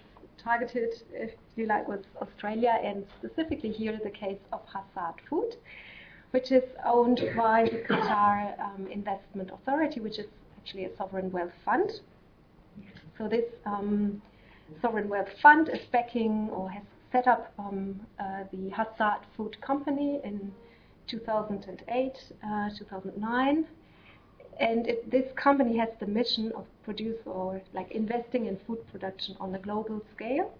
targeted, 0.41 0.93
if 1.11 1.31
you 1.57 1.65
like, 1.67 1.89
was 1.89 1.99
Australia, 2.21 2.79
and 2.81 3.05
specifically 3.19 3.71
here 3.71 3.99
the 4.01 4.09
case 4.09 4.39
of 4.53 4.61
Hassad 4.73 5.15
Food, 5.29 5.57
which 6.31 6.53
is 6.53 6.63
owned 6.85 7.21
by 7.35 7.67
the 7.69 7.79
Qatar 7.79 8.57
um, 8.59 8.87
Investment 8.89 9.51
Authority, 9.51 9.99
which 9.99 10.19
is 10.19 10.27
actually 10.57 10.85
a 10.85 10.95
sovereign 10.95 11.31
wealth 11.31 11.51
fund. 11.65 11.91
So 13.17 13.27
this 13.27 13.45
um, 13.65 14.21
sovereign 14.81 15.09
wealth 15.09 15.29
fund 15.41 15.67
is 15.67 15.81
backing 15.91 16.49
or 16.49 16.69
has 16.69 16.83
set 17.13 17.27
up 17.27 17.53
uh, 17.59 18.43
the 18.51 18.71
Hassad 18.71 19.19
Food 19.37 19.61
Company 19.61 20.19
in 20.23 20.51
2008, 21.07 22.33
uh, 22.43 22.69
2009. 22.77 23.65
And 24.59 24.87
it, 24.87 25.09
this 25.09 25.31
company 25.35 25.77
has 25.77 25.89
the 25.99 26.07
mission 26.07 26.51
of 26.53 26.65
produce 26.83 27.19
or 27.25 27.61
like 27.73 27.91
investing 27.91 28.47
in 28.47 28.57
food 28.67 28.79
production 28.91 29.35
on 29.39 29.53
a 29.53 29.59
global 29.59 30.01
scale. 30.15 30.51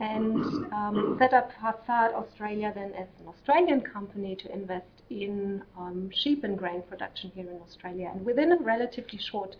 And 0.00 0.44
um, 0.72 1.16
set 1.18 1.34
up 1.34 1.50
Hassad 1.52 2.14
Australia 2.14 2.72
then 2.74 2.92
as 2.94 3.08
an 3.20 3.28
Australian 3.28 3.82
company 3.82 4.36
to 4.36 4.52
invest 4.52 4.86
in 5.10 5.62
um, 5.76 6.10
sheep 6.14 6.44
and 6.44 6.56
grain 6.56 6.82
production 6.82 7.30
here 7.34 7.48
in 7.50 7.60
Australia. 7.60 8.10
And 8.14 8.24
within 8.24 8.52
a 8.52 8.56
relatively 8.56 9.18
short 9.18 9.56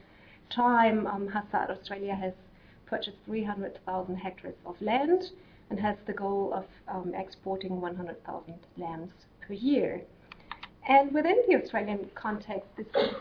time, 0.48 1.06
um, 1.06 1.28
Hassad 1.28 1.70
Australia 1.70 2.14
has 2.14 2.32
purchased 2.86 3.18
300,000 3.26 4.16
hectares 4.16 4.54
of 4.64 4.80
land 4.80 5.24
and 5.70 5.78
has 5.78 5.96
the 6.06 6.12
goal 6.12 6.52
of 6.54 6.64
um, 6.88 7.14
exporting 7.14 7.80
100,000 7.80 8.54
lambs 8.76 9.12
per 9.46 9.54
year. 9.54 10.02
And 10.88 11.12
within 11.12 11.36
the 11.48 11.56
Australian 11.56 12.10
context, 12.14 12.68
this 12.76 12.86
is, 12.94 13.14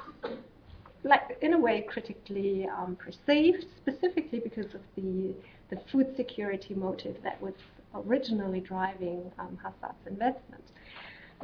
like, 1.04 1.38
in 1.42 1.54
a 1.54 1.60
way, 1.60 1.86
critically 1.88 2.68
um, 2.68 2.96
perceived, 2.96 3.66
specifically 3.82 4.40
because 4.40 4.74
of 4.74 4.82
the, 4.96 5.34
the 5.70 5.78
food 5.92 6.14
security 6.16 6.74
motive 6.74 7.18
that 7.24 7.42
was 7.42 7.54
originally 7.94 8.62
driving 8.62 9.32
um, 9.40 9.58
Hassad's 9.62 10.08
investment. 10.08 10.64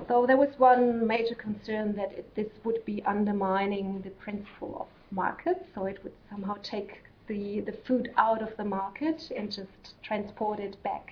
So 0.07 0.25
there 0.25 0.37
was 0.37 0.49
one 0.57 1.05
major 1.05 1.35
concern 1.35 1.95
that 1.97 2.11
it, 2.13 2.35
this 2.35 2.47
would 2.63 2.83
be 2.85 3.03
undermining 3.05 4.01
the 4.01 4.09
principle 4.09 4.77
of 4.81 4.87
markets, 5.11 5.65
so 5.75 5.85
it 5.85 6.03
would 6.03 6.13
somehow 6.29 6.55
take 6.63 7.03
the, 7.27 7.61
the 7.61 7.71
food 7.71 8.11
out 8.17 8.41
of 8.41 8.55
the 8.57 8.65
market 8.65 9.31
and 9.35 9.51
just 9.51 9.95
transport 10.03 10.59
it 10.59 10.81
back 10.83 11.11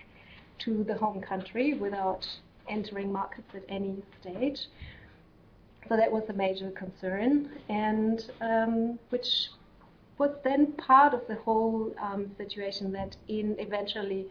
to 0.60 0.84
the 0.84 0.96
home 0.96 1.22
country 1.22 1.74
without 1.74 2.28
entering 2.70 3.12
markets 3.12 3.50
at 3.56 3.64
any 3.70 4.04
stage. 4.20 4.68
So 5.90 5.98
that 5.98 6.12
was 6.12 6.24
a 6.30 6.34
major 6.34 6.72
concern, 6.72 7.50
and 7.68 8.24
um, 8.40 9.00
which 9.10 9.50
was 10.18 10.32
then 10.44 10.74
part 10.74 11.14
of 11.14 11.22
the 11.28 11.36
whole 11.36 11.94
um, 12.00 12.32
situation 12.38 12.92
that 12.94 13.18
in 13.28 13.56
eventually 13.60 14.28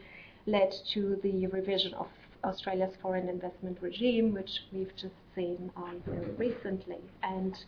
led 0.46 0.72
to 0.92 1.18
the 1.22 1.48
revision 1.48 1.92
of 1.94 2.06
Australia's 2.44 2.94
foreign 3.02 3.28
investment 3.28 3.76
regime, 3.80 4.32
which 4.32 4.60
we've 4.72 4.94
just 4.96 5.14
seen 5.34 5.70
um, 5.76 6.02
very 6.06 6.30
recently. 6.32 6.98
And 7.22 7.58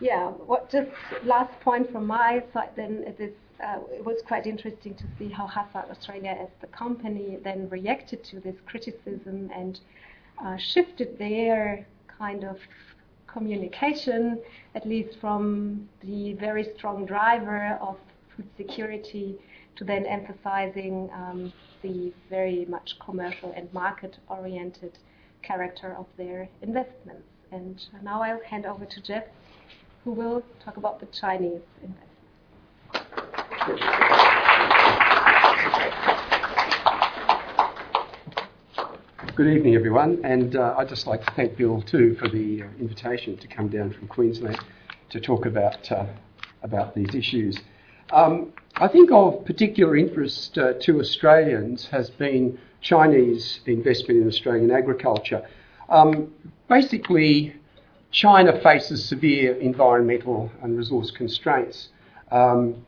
yeah, 0.00 0.28
what 0.28 0.70
just 0.70 0.90
last 1.24 1.58
point 1.60 1.90
from 1.90 2.06
my 2.06 2.42
side 2.52 2.70
then 2.76 3.04
it 3.06 3.20
is 3.20 3.32
uh, 3.64 3.78
it 3.92 4.04
was 4.04 4.22
quite 4.26 4.46
interesting 4.46 4.94
to 4.94 5.04
see 5.18 5.28
how 5.28 5.46
Hassad 5.46 5.90
Australia 5.90 6.36
as 6.40 6.48
the 6.60 6.68
company 6.68 7.38
then 7.42 7.68
reacted 7.70 8.22
to 8.24 8.40
this 8.40 8.54
criticism 8.66 9.50
and 9.54 9.80
uh, 10.44 10.56
shifted 10.56 11.18
their 11.18 11.86
kind 12.06 12.44
of 12.44 12.58
communication, 13.26 14.40
at 14.74 14.86
least 14.86 15.18
from 15.20 15.88
the 16.02 16.34
very 16.34 16.68
strong 16.76 17.04
driver 17.04 17.78
of 17.80 17.96
food 18.36 18.46
security 18.56 19.36
to 19.76 19.84
then 19.84 20.06
emphasizing 20.06 21.10
um, 21.12 21.52
the 21.82 22.12
very 22.30 22.64
much 22.66 22.96
commercial 23.04 23.52
and 23.56 23.72
market 23.72 24.16
oriented 24.28 24.98
character 25.42 25.94
of 25.98 26.06
their 26.16 26.48
investments. 26.62 27.28
And 27.52 27.80
now 28.02 28.22
I'll 28.22 28.42
hand 28.44 28.66
over 28.66 28.84
to 28.84 29.02
Jeff 29.02 29.24
who 30.08 30.14
will 30.14 30.42
talk 30.64 30.78
about 30.78 30.98
the 31.00 31.06
Chinese 31.12 31.60
investment. 31.82 32.08
Good 39.36 39.48
evening, 39.48 39.74
everyone, 39.74 40.24
and 40.24 40.56
uh, 40.56 40.76
I'd 40.78 40.88
just 40.88 41.06
like 41.06 41.22
to 41.26 41.32
thank 41.32 41.58
Bill 41.58 41.82
too 41.82 42.14
for 42.14 42.26
the 42.26 42.62
uh, 42.62 42.66
invitation 42.80 43.36
to 43.36 43.46
come 43.48 43.68
down 43.68 43.92
from 43.92 44.08
Queensland 44.08 44.58
to 45.10 45.20
talk 45.20 45.44
about 45.44 45.92
uh, 45.92 46.06
about 46.62 46.94
these 46.94 47.14
issues. 47.14 47.60
Um, 48.10 48.54
I 48.76 48.88
think 48.88 49.10
of 49.12 49.44
particular 49.44 49.94
interest 49.94 50.56
uh, 50.56 50.72
to 50.84 51.00
Australians 51.00 51.86
has 51.88 52.08
been 52.08 52.58
Chinese 52.80 53.60
investment 53.66 54.22
in 54.22 54.26
Australian 54.26 54.70
agriculture. 54.70 55.46
Um, 55.90 56.32
basically, 56.66 57.57
China 58.10 58.58
faces 58.60 59.04
severe 59.04 59.54
environmental 59.56 60.50
and 60.62 60.76
resource 60.76 61.10
constraints. 61.10 61.88
Um, 62.30 62.86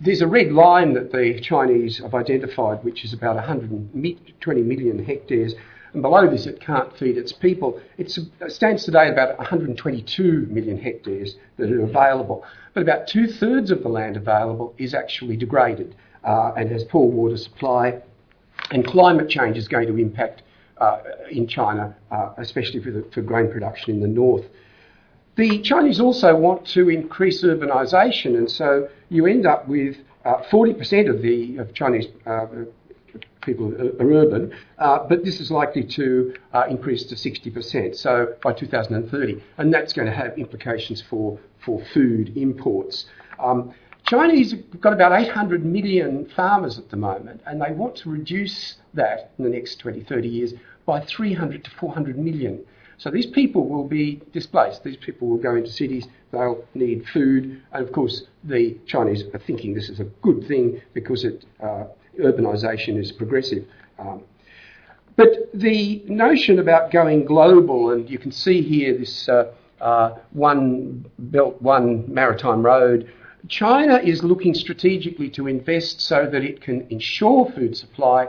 there's 0.00 0.20
a 0.20 0.26
red 0.26 0.52
line 0.52 0.94
that 0.94 1.12
the 1.12 1.40
Chinese 1.40 1.98
have 1.98 2.14
identified, 2.14 2.82
which 2.84 3.04
is 3.04 3.12
about 3.12 3.36
120 3.36 4.62
million 4.62 5.04
hectares. 5.04 5.54
And 5.92 6.02
below 6.02 6.28
this, 6.28 6.46
it 6.46 6.60
can't 6.60 6.96
feed 6.96 7.16
its 7.16 7.32
people. 7.32 7.80
it 7.98 8.10
stands 8.48 8.84
today 8.84 9.06
at 9.06 9.12
about 9.12 9.38
122 9.38 10.48
million 10.50 10.78
hectares 10.78 11.36
that 11.56 11.70
are 11.70 11.82
available. 11.82 12.44
But 12.74 12.82
about 12.82 13.06
two 13.06 13.26
thirds 13.26 13.70
of 13.70 13.82
the 13.82 13.88
land 13.88 14.16
available 14.16 14.74
is 14.78 14.94
actually 14.94 15.36
degraded 15.36 15.94
uh, 16.24 16.52
and 16.56 16.70
has 16.70 16.84
poor 16.84 17.06
water 17.06 17.36
supply. 17.36 18.00
And 18.70 18.84
climate 18.84 19.28
change 19.28 19.56
is 19.56 19.68
going 19.68 19.86
to 19.86 19.96
impact 19.98 20.42
in 21.30 21.46
China, 21.46 21.94
uh, 22.10 22.30
especially 22.38 22.82
for, 22.82 22.90
the, 22.90 23.04
for 23.12 23.22
grain 23.22 23.50
production 23.50 23.94
in 23.94 24.00
the 24.00 24.08
north. 24.08 24.44
The 25.36 25.60
Chinese 25.60 26.00
also 26.00 26.36
want 26.36 26.66
to 26.68 26.90
increase 26.90 27.42
urbanisation, 27.42 28.36
and 28.36 28.50
so 28.50 28.88
you 29.08 29.26
end 29.26 29.46
up 29.46 29.66
with 29.66 29.96
uh, 30.24 30.42
40% 30.50 31.08
of 31.08 31.22
the 31.22 31.56
of 31.56 31.72
Chinese 31.72 32.06
uh, 32.26 32.46
people 33.42 33.74
are 33.74 34.12
urban, 34.12 34.52
uh, 34.78 35.00
but 35.08 35.24
this 35.24 35.40
is 35.40 35.50
likely 35.50 35.82
to 35.82 36.34
uh, 36.52 36.64
increase 36.68 37.04
to 37.04 37.14
60%, 37.14 37.96
so 37.96 38.34
by 38.42 38.52
2030, 38.52 39.42
and 39.58 39.74
that's 39.74 39.92
going 39.92 40.06
to 40.06 40.14
have 40.14 40.38
implications 40.38 41.02
for, 41.02 41.38
for 41.64 41.82
food 41.92 42.36
imports. 42.36 43.06
Um, 43.38 43.74
Chinese 44.12 44.50
have 44.50 44.80
got 44.82 44.92
about 44.92 45.18
800 45.18 45.64
million 45.64 46.26
farmers 46.36 46.78
at 46.78 46.90
the 46.90 46.98
moment, 46.98 47.40
and 47.46 47.62
they 47.62 47.72
want 47.72 47.96
to 47.96 48.10
reduce 48.10 48.74
that 48.92 49.32
in 49.38 49.44
the 49.44 49.50
next 49.50 49.76
20, 49.76 50.02
30 50.02 50.28
years 50.28 50.52
by 50.84 51.00
300 51.00 51.64
to 51.64 51.70
400 51.70 52.18
million. 52.18 52.62
So 52.98 53.10
these 53.10 53.24
people 53.24 53.66
will 53.66 53.88
be 53.88 54.20
displaced. 54.34 54.84
These 54.84 54.98
people 54.98 55.28
will 55.28 55.38
go 55.38 55.56
into 55.56 55.70
cities. 55.70 56.08
They'll 56.30 56.62
need 56.74 57.06
food, 57.08 57.62
and 57.72 57.82
of 57.82 57.90
course, 57.92 58.24
the 58.44 58.76
Chinese 58.84 59.24
are 59.32 59.38
thinking 59.38 59.72
this 59.72 59.88
is 59.88 59.98
a 59.98 60.04
good 60.20 60.46
thing 60.46 60.82
because 60.92 61.24
it, 61.24 61.46
uh, 61.62 61.84
urbanisation 62.20 63.00
is 63.00 63.12
progressive. 63.12 63.64
Um, 63.98 64.24
but 65.16 65.50
the 65.54 66.02
notion 66.06 66.58
about 66.58 66.90
going 66.90 67.24
global, 67.24 67.92
and 67.92 68.10
you 68.10 68.18
can 68.18 68.30
see 68.30 68.60
here 68.60 68.94
this 68.94 69.26
uh, 69.30 69.52
uh, 69.80 70.18
one 70.32 71.10
belt, 71.18 71.62
one 71.62 72.12
maritime 72.12 72.62
road. 72.62 73.10
China 73.48 73.96
is 73.96 74.22
looking 74.22 74.54
strategically 74.54 75.28
to 75.30 75.46
invest 75.46 76.00
so 76.00 76.28
that 76.30 76.44
it 76.44 76.60
can 76.60 76.86
ensure 76.90 77.50
food 77.50 77.76
supply, 77.76 78.28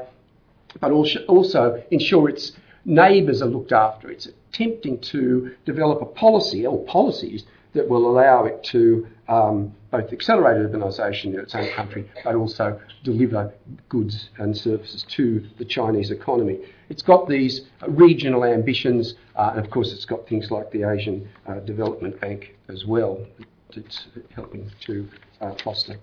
but 0.80 0.91
also 0.91 1.84
ensure 1.91 2.30
its 2.30 2.54
neighbours 2.86 3.41
are 3.41 3.47
looked 3.47 3.71
after. 3.71 4.10
It's 4.10 4.28
attempting 4.49 4.99
to 4.99 5.56
develop 5.65 6.02
a 6.02 6.06
policy 6.06 6.65
or 6.65 6.84
policies 6.86 7.43
that 7.73 7.88
will 7.88 8.08
allow 8.08 8.45
it 8.45 8.63
to 8.63 9.08
um, 9.28 9.73
both 9.91 10.12
accelerate 10.12 10.58
urbanisation 10.58 11.34
in 11.34 11.39
its 11.39 11.56
own 11.56 11.69
country, 11.71 12.10
but 12.23 12.36
also 12.36 12.80
deliver 13.04 13.52
goods 13.89 14.30
and 14.38 14.56
services 14.56 15.04
to 15.10 15.43
the 15.58 15.65
Chinese 15.65 16.12
economy. 16.12 16.60
It's 16.89 17.02
got 17.02 17.28
these 17.28 17.62
regional 17.88 18.43
ambitions, 18.45 19.15
uh, 19.36 19.54
and 19.56 19.65
of 19.65 19.71
course, 19.71 19.91
it's 19.91 20.06
got 20.06 20.28
things 20.28 20.52
like 20.52 20.71
the 20.71 20.84
Asian 20.84 21.28
uh, 21.47 21.60
Development 21.60 22.19
Bank 22.19 22.56
as 22.67 22.86
well 22.86 23.26
that's 23.76 24.08
helping 24.36 24.72
to 24.82 25.08
uh, 25.42 25.54
foster. 25.64 25.98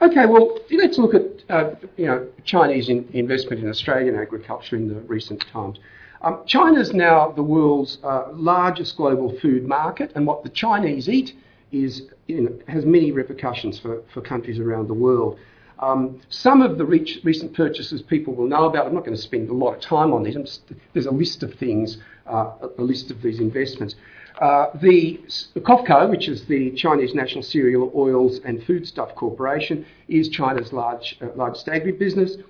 Okay, 0.00 0.26
well, 0.26 0.58
let's 0.70 0.98
look 0.98 1.14
at 1.14 1.22
uh, 1.48 1.74
you 1.96 2.06
know 2.06 2.26
Chinese 2.44 2.88
in 2.88 3.08
investment 3.12 3.62
in 3.62 3.68
Australian 3.68 4.16
agriculture 4.16 4.76
in 4.76 4.88
the 4.88 5.00
recent 5.02 5.44
times. 5.52 5.78
Um, 6.22 6.42
China 6.46 6.80
is 6.80 6.92
now 6.92 7.32
the 7.32 7.42
world's 7.42 7.98
uh, 8.04 8.28
largest 8.32 8.96
global 8.96 9.36
food 9.40 9.66
market, 9.66 10.12
and 10.14 10.26
what 10.26 10.44
the 10.44 10.50
Chinese 10.50 11.08
eat 11.08 11.34
is 11.72 12.02
you 12.26 12.42
know, 12.42 12.58
has 12.68 12.84
many 12.84 13.12
repercussions 13.12 13.78
for, 13.78 14.02
for 14.12 14.20
countries 14.20 14.58
around 14.58 14.88
the 14.88 14.94
world. 14.94 15.38
Um, 15.78 16.20
some 16.28 16.62
of 16.62 16.78
the 16.78 16.84
reach, 16.84 17.18
recent 17.24 17.54
purchases 17.54 18.02
people 18.02 18.34
will 18.34 18.46
know 18.46 18.66
about. 18.66 18.86
I'm 18.86 18.94
not 18.94 19.04
going 19.04 19.16
to 19.16 19.22
spend 19.22 19.50
a 19.50 19.54
lot 19.54 19.74
of 19.74 19.80
time 19.80 20.12
on 20.12 20.22
these. 20.22 20.36
Just, 20.36 20.62
there's 20.92 21.06
a 21.06 21.10
list 21.10 21.42
of 21.42 21.54
things, 21.54 21.98
uh, 22.26 22.52
a 22.78 22.82
list 22.82 23.10
of 23.10 23.20
these 23.20 23.40
investments. 23.40 23.96
Uh, 24.42 24.76
the, 24.80 25.20
COFCO, 25.54 26.10
which 26.10 26.28
is 26.28 26.46
the 26.46 26.72
Chinese 26.72 27.14
National 27.14 27.44
Cereal, 27.44 27.92
Oils 27.94 28.40
and 28.44 28.60
Foodstuff 28.64 29.14
Corporation, 29.14 29.86
is 30.08 30.28
China's 30.28 30.72
large, 30.72 31.16
uh, 31.22 31.28
largest 31.36 31.66
agribusiness. 31.68 32.42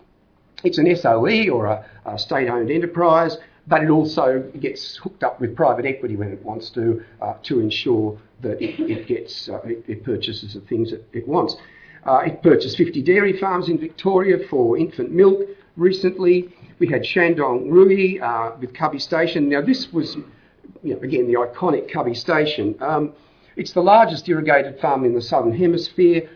It's 0.65 0.79
an 0.79 0.97
SOE 0.97 1.51
or 1.51 1.67
a, 1.67 1.85
a 2.07 2.19
state-owned 2.19 2.71
enterprise 2.71 3.37
but 3.67 3.83
it 3.83 3.91
also 3.91 4.41
gets 4.59 4.97
hooked 4.97 5.23
up 5.23 5.41
with 5.41 5.55
private 5.55 5.85
equity 5.85 6.17
when 6.17 6.33
it 6.33 6.43
wants 6.43 6.71
to 6.71 7.05
uh, 7.21 7.35
to 7.45 7.61
ensure 7.61 8.19
that 8.41 8.61
it, 8.61 8.81
it 8.91 9.07
gets 9.07 9.49
uh, 9.49 9.61
it, 9.63 9.85
it, 9.87 10.05
purchases 10.05 10.55
the 10.55 10.61
things 10.63 10.91
that 10.91 11.05
it 11.13 11.27
wants. 11.29 11.57
Uh, 12.05 12.23
it 12.27 12.43
purchased 12.43 12.77
50 12.77 13.03
dairy 13.03 13.39
farms 13.39 13.69
in 13.69 13.79
Victoria 13.79 14.39
for 14.51 14.77
infant 14.77 15.13
milk 15.13 15.43
recently. 15.77 16.53
We 16.81 16.89
had 16.89 17.03
Shandong 17.03 17.69
Ruyi 17.69 18.21
uh, 18.21 18.57
with 18.59 18.75
Cubby 18.75 18.99
Station. 18.99 19.49
Now 19.49 19.61
this 19.61 19.93
was 19.93 20.17
you 20.83 20.95
know, 20.95 21.01
again 21.01 21.27
the 21.27 21.35
iconic 21.35 21.93
Cubby 21.93 22.15
Station. 22.15 22.77
Um, 22.81 23.13
it's 23.57 23.73
the 23.73 23.83
largest 23.83 24.29
irrigated 24.29 24.81
farm 24.81 25.05
in 25.05 25.15
the 25.15 25.21
southern 25.21 25.55
hemisphere. 25.55 26.29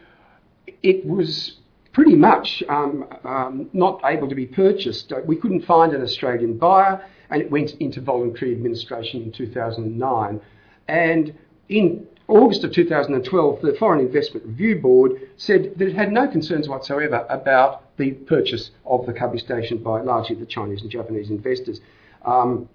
It 0.83 1.05
was 1.07 1.59
pretty 1.93 2.15
much 2.15 2.63
um, 2.69 3.07
um, 3.25 3.71
not 3.73 4.01
able 4.05 4.29
to 4.29 4.35
be 4.35 4.47
purchased. 4.47 5.13
Uh, 5.13 5.21
we 5.25 5.37
couldn't 5.37 5.65
find 5.65 5.95
an 5.95 6.03
Australian 6.03 6.59
buyer 6.59 7.03
and 7.31 7.41
it 7.41 7.51
went 7.51 7.73
into 7.81 8.01
voluntary 8.01 8.53
administration 8.53 9.23
in 9.23 9.33
2009. 9.33 10.41
And 10.89 11.35
in 11.69 12.07
August 12.29 12.65
of 12.65 12.73
2012, 12.73 13.63
the 13.63 13.75
Foreign 13.79 14.01
Investment 14.01 14.47
Review 14.47 14.77
Board 14.77 15.13
said 15.37 15.73
that 15.77 15.89
it 15.89 15.95
had 15.95 16.13
no 16.13 16.29
concerns 16.29 16.69
whatsoever 16.69 17.25
about 17.31 17.97
the 17.97 18.13
purchase 18.13 18.73
of 18.85 19.07
the 19.07 19.13
Cubby 19.13 19.39
station 19.39 19.79
by 19.79 20.03
largely 20.03 20.37
the 20.37 20.47
Chinese 20.47 20.83
and 20.83 20.91
Japanese 20.91 21.31
investors. 21.31 21.81
Um, 22.25 22.69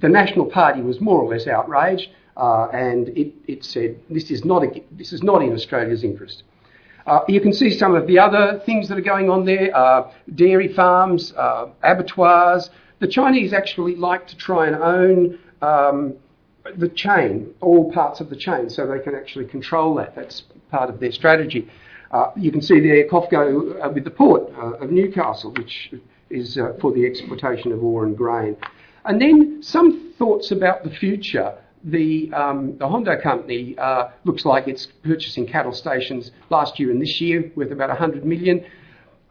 the 0.00 0.08
National 0.08 0.46
Party 0.46 0.80
was 0.80 1.00
more 1.00 1.20
or 1.20 1.28
less 1.28 1.46
outraged, 1.46 2.10
uh, 2.36 2.68
and 2.72 3.08
it, 3.10 3.32
it, 3.46 3.64
said 3.64 3.96
this 4.08 4.30
is 4.30 4.44
not 4.44 4.64
a, 4.64 4.82
this 4.92 5.12
is 5.12 5.22
not 5.22 5.42
in 5.42 5.52
Australia's 5.52 6.04
interest. 6.04 6.42
Uh, 7.06 7.20
you 7.28 7.40
can 7.40 7.52
see 7.52 7.70
some 7.70 7.94
of 7.94 8.06
the 8.06 8.18
other 8.18 8.60
things 8.64 8.88
that 8.88 8.96
are 8.96 9.02
going 9.02 9.28
on 9.28 9.44
there: 9.44 9.76
uh, 9.76 10.10
dairy 10.34 10.72
farms, 10.72 11.32
uh, 11.36 11.68
abattoirs, 11.82 12.70
the 13.00 13.08
Chinese 13.08 13.52
actually 13.52 13.96
like 13.96 14.26
to 14.26 14.36
try 14.36 14.66
and 14.66 14.76
own 14.76 15.38
um, 15.60 16.14
the 16.76 16.88
chain, 16.88 17.52
all 17.60 17.92
parts 17.92 18.20
of 18.20 18.30
the 18.30 18.36
chain, 18.36 18.70
so 18.70 18.86
they 18.86 19.00
can 19.00 19.14
actually 19.14 19.46
control 19.46 19.94
that. 19.96 20.14
That's 20.14 20.44
part 20.70 20.88
of 20.88 21.00
their 21.00 21.12
strategy. 21.12 21.68
Uh, 22.10 22.30
you 22.36 22.50
can 22.50 22.62
see 22.62 22.80
there 22.80 23.06
COFCO 23.08 23.84
uh, 23.84 23.90
with 23.90 24.04
the 24.04 24.10
port 24.10 24.50
of 24.54 24.90
Newcastle, 24.90 25.52
which 25.52 25.92
is 26.28 26.58
for 26.80 26.92
the 26.92 27.04
exploitation 27.06 27.72
of 27.72 27.82
ore 27.82 28.04
and 28.04 28.16
grain. 28.16 28.56
And 29.04 29.20
then 29.20 29.62
some 29.62 30.12
thoughts 30.18 30.50
about 30.50 30.84
the 30.84 30.90
future. 30.90 31.56
The, 31.82 32.30
um, 32.34 32.76
the 32.76 32.86
Hondo 32.86 33.18
company 33.18 33.76
uh, 33.78 34.10
looks 34.24 34.44
like 34.44 34.68
it's 34.68 34.86
purchasing 35.02 35.46
cattle 35.46 35.72
stations 35.72 36.30
last 36.50 36.78
year 36.78 36.90
and 36.90 37.00
this 37.00 37.20
year 37.20 37.50
worth 37.56 37.70
about 37.70 37.88
100 37.88 38.24
million. 38.24 38.64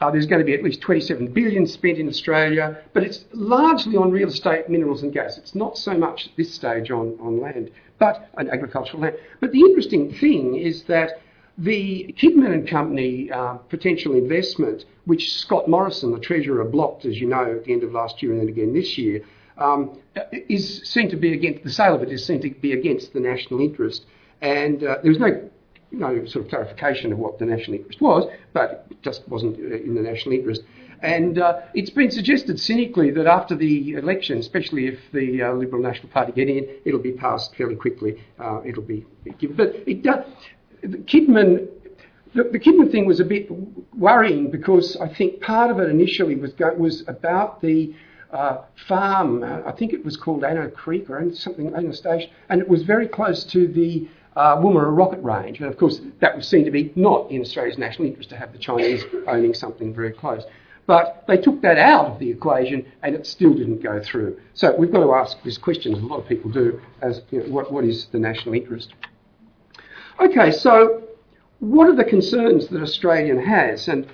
Uh, 0.01 0.09
there's 0.09 0.25
going 0.25 0.39
to 0.39 0.45
be 0.45 0.53
at 0.53 0.63
least 0.63 0.81
27 0.81 1.27
billion 1.33 1.67
spent 1.67 1.97
in 1.97 2.07
Australia, 2.07 2.81
but 2.93 3.03
it's 3.03 3.25
largely 3.33 3.97
on 3.97 4.09
real 4.11 4.29
estate, 4.29 4.69
minerals, 4.69 5.03
and 5.03 5.13
gas. 5.13 5.37
It's 5.37 5.53
not 5.53 5.77
so 5.77 5.93
much 5.93 6.27
at 6.27 6.37
this 6.37 6.53
stage 6.53 6.89
on, 6.89 7.17
on 7.21 7.41
land, 7.41 7.69
but 7.99 8.29
on 8.37 8.49
agricultural 8.49 9.03
land. 9.03 9.17
But 9.41 9.51
the 9.51 9.59
interesting 9.59 10.13
thing 10.13 10.55
is 10.55 10.83
that 10.83 11.21
the 11.57 12.15
Kidman 12.17 12.53
and 12.53 12.67
Company 12.67 13.29
uh, 13.29 13.55
potential 13.55 14.13
investment, 14.15 14.85
which 15.05 15.33
Scott 15.33 15.67
Morrison, 15.67 16.11
the 16.11 16.19
Treasurer, 16.19 16.63
blocked, 16.63 17.03
as 17.03 17.19
you 17.19 17.27
know, 17.27 17.55
at 17.57 17.65
the 17.65 17.73
end 17.73 17.83
of 17.83 17.91
last 17.91 18.23
year 18.23 18.31
and 18.31 18.39
then 18.39 18.47
again 18.47 18.73
this 18.73 18.97
year, 18.97 19.21
um, 19.59 19.99
is 20.31 20.81
seen 20.83 21.09
to 21.09 21.15
be 21.15 21.33
against 21.33 21.63
the 21.63 21.69
sale 21.69 21.95
of 21.95 22.01
it 22.01 22.11
is 22.11 22.25
seen 22.25 22.41
to 22.41 22.49
be 22.49 22.73
against 22.73 23.13
the 23.13 23.19
national 23.19 23.59
interest. 23.59 24.05
And 24.41 24.83
uh, 24.83 24.97
there 25.01 25.11
was 25.11 25.19
no 25.19 25.49
no 25.91 26.23
sort 26.25 26.45
of 26.45 26.49
clarification 26.49 27.11
of 27.11 27.17
what 27.17 27.39
the 27.39 27.45
national 27.45 27.77
interest 27.77 27.99
was, 27.99 28.31
but 28.53 28.85
it 28.91 29.01
just 29.01 29.27
wasn't 29.27 29.57
uh, 29.57 29.75
in 29.75 29.95
the 29.95 30.01
national 30.01 30.35
interest. 30.35 30.61
And 31.01 31.39
uh, 31.39 31.61
it's 31.73 31.89
been 31.89 32.11
suggested 32.11 32.59
cynically 32.59 33.09
that 33.11 33.25
after 33.25 33.55
the 33.55 33.93
election, 33.93 34.37
especially 34.37 34.87
if 34.87 34.99
the 35.13 35.43
uh, 35.43 35.53
Liberal 35.53 35.81
National 35.81 36.09
Party 36.09 36.33
get 36.33 36.49
in, 36.49 36.67
it'll 36.85 36.99
be 36.99 37.13
passed 37.13 37.55
fairly 37.55 37.75
quickly. 37.75 38.21
Uh, 38.37 38.61
it'll 38.65 38.83
be 38.83 39.05
given. 39.39 39.55
But 39.55 39.75
it 39.87 40.03
does. 40.03 40.25
Kidman, 40.83 41.67
the, 42.35 42.43
the, 42.43 42.59
Kidman 42.59 42.91
thing 42.91 43.05
was 43.05 43.19
a 43.19 43.25
bit 43.25 43.49
worrying 43.95 44.51
because 44.51 44.97
I 44.97 45.13
think 45.13 45.41
part 45.41 45.71
of 45.71 45.79
it 45.79 45.89
initially 45.89 46.35
was 46.35 46.53
go, 46.53 46.73
was 46.73 47.03
about 47.07 47.61
the 47.61 47.93
uh, 48.31 48.61
farm. 48.87 49.43
I 49.43 49.71
think 49.71 49.93
it 49.93 50.03
was 50.05 50.17
called 50.17 50.43
Anna 50.43 50.69
Creek 50.69 51.09
or 51.09 51.33
something, 51.33 51.73
Anna 51.75 51.93
Station, 51.93 52.31
and 52.49 52.61
it 52.61 52.67
was 52.67 52.83
very 52.83 53.07
close 53.07 53.43
to 53.45 53.67
the 53.67 54.07
uh, 54.35 54.57
Woomera 54.57 54.95
rocket 54.95 55.21
range. 55.21 55.59
And 55.59 55.67
of 55.67 55.77
course, 55.77 56.01
that 56.19 56.35
would 56.35 56.45
seem 56.45 56.65
to 56.65 56.71
be 56.71 56.93
not 56.95 57.29
in 57.31 57.41
Australia's 57.41 57.77
national 57.77 58.07
interest 58.07 58.29
to 58.29 58.37
have 58.37 58.53
the 58.53 58.59
Chinese 58.59 59.03
owning 59.27 59.53
something 59.53 59.93
very 59.93 60.11
close. 60.11 60.43
But 60.85 61.25
they 61.27 61.37
took 61.37 61.61
that 61.61 61.77
out 61.77 62.05
of 62.07 62.19
the 62.19 62.31
equation 62.31 62.83
and 63.03 63.13
it 63.13 63.27
still 63.27 63.53
didn't 63.53 63.83
go 63.83 64.01
through. 64.01 64.39
So 64.55 64.75
we've 64.75 64.91
got 64.91 65.03
to 65.03 65.13
ask 65.13 65.37
this 65.43 65.57
question, 65.57 65.93
as 65.93 66.01
a 66.01 66.05
lot 66.05 66.19
of 66.19 66.27
people 66.27 66.49
do, 66.49 66.81
as 67.01 67.21
you 67.29 67.43
know, 67.43 67.49
what, 67.49 67.71
what 67.71 67.83
is 67.83 68.07
the 68.07 68.17
national 68.17 68.55
interest? 68.55 68.93
Okay, 70.19 70.51
so 70.51 71.03
what 71.59 71.87
are 71.87 71.95
the 71.95 72.03
concerns 72.03 72.69
that 72.69 72.81
Australia 72.81 73.39
has? 73.39 73.87
And 73.87 74.07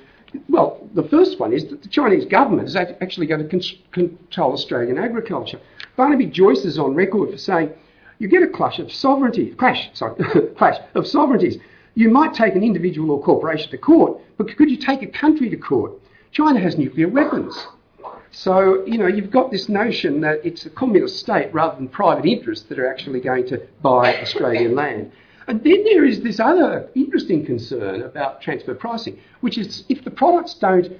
well, 0.49 0.79
the 0.93 1.03
first 1.03 1.39
one 1.39 1.53
is 1.53 1.65
that 1.69 1.81
the 1.81 1.89
Chinese 1.89 2.25
government 2.25 2.67
is 2.67 2.75
actually 2.75 3.27
going 3.27 3.47
to 3.47 3.49
con- 3.49 3.79
control 3.91 4.53
Australian 4.53 4.97
agriculture. 4.97 5.59
Barnaby 5.95 6.27
Joyce 6.27 6.65
is 6.65 6.77
on 6.77 6.95
record 6.95 7.31
for 7.31 7.37
saying, 7.37 7.71
you 8.19 8.27
get 8.27 8.43
a 8.43 8.47
clash 8.47 8.79
of 8.79 8.91
sovereignties, 8.91 9.55
clash, 9.55 9.89
sorry, 9.93 10.15
clash 10.57 10.79
of 10.95 11.07
sovereignties. 11.07 11.57
You 11.95 12.09
might 12.09 12.33
take 12.33 12.55
an 12.55 12.63
individual 12.63 13.11
or 13.11 13.21
corporation 13.21 13.71
to 13.71 13.77
court, 13.77 14.19
but 14.37 14.55
could 14.57 14.69
you 14.69 14.77
take 14.77 15.01
a 15.01 15.07
country 15.07 15.49
to 15.49 15.57
court? 15.57 15.93
China 16.31 16.59
has 16.59 16.77
nuclear 16.77 17.07
weapons. 17.07 17.67
So, 18.31 18.85
you 18.85 18.97
know, 18.97 19.07
you've 19.07 19.31
got 19.31 19.49
this 19.49 19.69
notion 19.69 20.19
that 20.21 20.45
it's 20.45 20.65
a 20.65 20.69
communist 20.69 21.19
state 21.19 21.53
rather 21.53 21.77
than 21.77 21.87
private 21.87 22.25
interests 22.25 22.65
that 22.67 22.77
are 22.77 22.87
actually 22.87 23.21
going 23.21 23.47
to 23.47 23.61
buy 23.81 24.21
Australian 24.21 24.75
land. 24.75 25.11
And 25.47 25.63
then 25.63 25.83
there 25.83 26.05
is 26.05 26.21
this 26.21 26.39
other 26.39 26.89
interesting 26.95 27.45
concern 27.45 28.01
about 28.01 28.41
transfer 28.41 28.73
pricing, 28.73 29.19
which 29.41 29.57
is 29.57 29.83
if 29.89 30.03
the 30.03 30.11
products 30.11 30.55
don't 30.55 30.91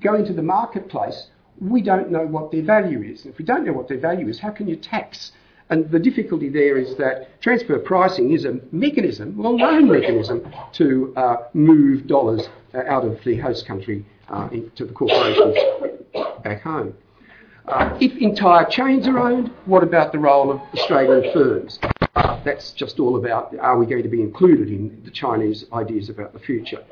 go 0.00 0.14
into 0.14 0.32
the 0.32 0.42
marketplace, 0.42 1.28
we 1.60 1.82
don't 1.82 2.10
know 2.10 2.26
what 2.26 2.50
their 2.52 2.62
value 2.62 3.02
is. 3.02 3.26
If 3.26 3.38
we 3.38 3.44
don't 3.44 3.64
know 3.64 3.72
what 3.72 3.88
their 3.88 3.98
value 3.98 4.28
is, 4.28 4.38
how 4.38 4.50
can 4.50 4.68
you 4.68 4.76
tax? 4.76 5.32
And 5.70 5.90
the 5.90 5.98
difficulty 5.98 6.48
there 6.48 6.76
is 6.76 6.96
that 6.96 7.40
transfer 7.40 7.78
pricing 7.78 8.32
is 8.32 8.44
a 8.44 8.60
mechanism, 8.70 9.36
well 9.36 9.56
known 9.56 9.88
mechanism, 9.98 10.46
to 10.72 11.12
uh, 11.16 11.36
move 11.54 12.06
dollars 12.06 12.48
uh, 12.74 12.82
out 12.86 13.04
of 13.04 13.22
the 13.24 13.36
host 13.38 13.66
country 13.66 14.04
uh, 14.28 14.48
into 14.52 14.84
the 14.84 14.92
corporations 14.92 15.56
back 16.42 16.62
home. 16.62 16.94
Uh, 17.66 17.96
if 17.98 18.14
entire 18.18 18.66
chains 18.66 19.08
are 19.08 19.18
owned, 19.18 19.50
what 19.64 19.82
about 19.82 20.12
the 20.12 20.18
role 20.18 20.50
of 20.50 20.60
Australian 20.74 21.32
firms? 21.32 21.78
That's 22.14 22.72
just 22.72 23.00
all 23.00 23.16
about 23.16 23.56
are 23.58 23.78
we 23.78 23.86
going 23.86 24.02
to 24.02 24.08
be 24.08 24.22
included 24.22 24.68
in 24.68 25.02
the 25.04 25.10
Chinese 25.10 25.64
ideas 25.72 26.08
about 26.08 26.32
the 26.32 26.38
future. 26.38 26.84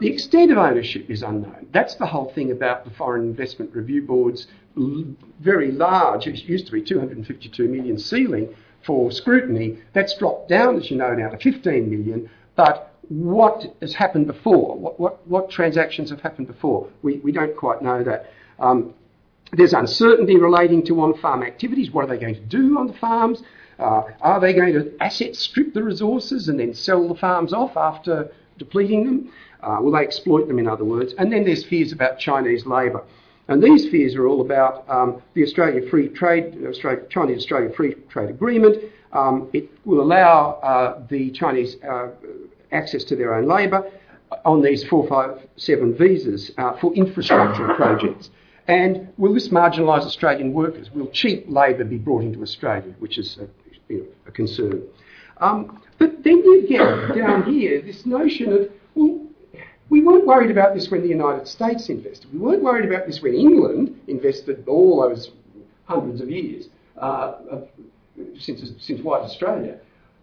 The 0.00 0.08
extent 0.08 0.50
of 0.50 0.56
ownership 0.56 1.10
is 1.10 1.22
unknown. 1.22 1.66
That's 1.72 1.96
the 1.96 2.06
whole 2.06 2.32
thing 2.32 2.50
about 2.50 2.84
the 2.84 2.90
Foreign 2.90 3.24
Investment 3.24 3.74
Review 3.74 4.02
Board's 4.02 4.46
very 5.40 5.72
large, 5.72 6.26
it 6.26 6.36
used 6.44 6.66
to 6.66 6.72
be 6.72 6.82
252 6.82 7.68
million 7.68 7.98
ceiling 7.98 8.54
for 8.84 9.10
scrutiny. 9.10 9.78
That's 9.92 10.16
dropped 10.16 10.48
down, 10.48 10.76
as 10.76 10.90
you 10.90 10.96
know, 10.96 11.12
now 11.14 11.28
to 11.28 11.38
15 11.38 11.90
million. 11.90 12.30
But 12.56 12.94
what 13.08 13.74
has 13.80 13.94
happened 13.94 14.26
before? 14.26 14.78
What, 14.78 15.00
what, 15.00 15.26
what 15.26 15.50
transactions 15.50 16.10
have 16.10 16.20
happened 16.20 16.46
before? 16.46 16.88
We, 17.02 17.18
we 17.18 17.32
don't 17.32 17.56
quite 17.56 17.82
know 17.82 18.02
that. 18.04 18.30
Um, 18.58 18.94
there's 19.52 19.72
uncertainty 19.72 20.36
relating 20.36 20.84
to 20.86 21.00
on 21.00 21.18
farm 21.18 21.42
activities. 21.42 21.90
What 21.90 22.04
are 22.04 22.08
they 22.08 22.18
going 22.18 22.36
to 22.36 22.40
do 22.40 22.78
on 22.78 22.86
the 22.86 22.92
farms? 22.94 23.42
Uh, 23.80 24.02
are 24.20 24.40
they 24.40 24.52
going 24.52 24.72
to 24.74 24.92
asset 25.00 25.34
strip 25.34 25.72
the 25.72 25.82
resources 25.82 26.48
and 26.48 26.60
then 26.60 26.74
sell 26.74 27.08
the 27.08 27.14
farms 27.14 27.52
off 27.52 27.76
after 27.76 28.30
depleting 28.58 29.04
them? 29.04 29.32
Uh, 29.62 29.78
will 29.80 29.92
they 29.92 30.02
exploit 30.02 30.46
them, 30.48 30.58
in 30.58 30.66
other 30.66 30.84
words? 30.84 31.14
And 31.18 31.32
then 31.32 31.44
there's 31.44 31.64
fears 31.64 31.92
about 31.92 32.18
Chinese 32.18 32.66
labour. 32.66 33.02
And 33.48 33.62
these 33.62 33.88
fears 33.88 34.14
are 34.14 34.26
all 34.26 34.42
about 34.42 34.88
um, 34.88 35.20
the 35.34 35.42
Australia 35.42 35.88
Free 35.90 36.08
Trade, 36.08 36.64
Australia, 36.66 37.02
Chinese 37.10 37.38
Australia 37.38 37.70
Free 37.74 37.94
Trade 38.08 38.30
Agreement. 38.30 38.76
Um, 39.12 39.48
it 39.52 39.68
will 39.84 40.00
allow 40.00 40.60
uh, 40.62 41.02
the 41.08 41.30
Chinese 41.32 41.76
uh, 41.82 42.10
access 42.70 43.02
to 43.04 43.16
their 43.16 43.34
own 43.34 43.48
labour 43.48 43.90
on 44.44 44.62
these 44.62 44.84
457 44.84 45.96
visas 45.96 46.52
uh, 46.58 46.76
for 46.76 46.94
infrastructure 46.94 47.74
projects. 47.74 48.30
And 48.68 49.08
will 49.16 49.34
this 49.34 49.48
marginalise 49.48 50.02
Australian 50.02 50.52
workers? 50.52 50.92
Will 50.92 51.08
cheap 51.08 51.46
labour 51.48 51.82
be 51.82 51.98
brought 51.98 52.22
into 52.22 52.42
Australia, 52.42 52.94
which 53.00 53.18
is 53.18 53.38
a 53.38 53.48
you 53.90 53.98
know, 53.98 54.06
a 54.26 54.30
concern. 54.30 54.82
Um, 55.38 55.82
but 55.98 56.22
then 56.22 56.38
you 56.38 56.66
get 56.68 57.16
down 57.16 57.52
here 57.52 57.82
this 57.82 58.06
notion 58.06 58.52
of, 58.52 58.70
well, 58.94 59.26
we 59.88 60.02
weren't 60.02 60.26
worried 60.26 60.50
about 60.50 60.74
this 60.74 60.90
when 60.90 61.02
the 61.02 61.08
United 61.08 61.48
States 61.48 61.88
invested. 61.88 62.32
We 62.32 62.38
weren't 62.38 62.62
worried 62.62 62.90
about 62.90 63.06
this 63.06 63.20
when 63.20 63.34
England 63.34 64.00
invested 64.06 64.64
all 64.68 65.02
those 65.02 65.32
hundreds 65.84 66.20
of 66.20 66.30
years 66.30 66.68
uh, 66.96 67.34
since, 68.38 68.62
since 68.78 69.02
white 69.02 69.22
Australia. 69.22 69.78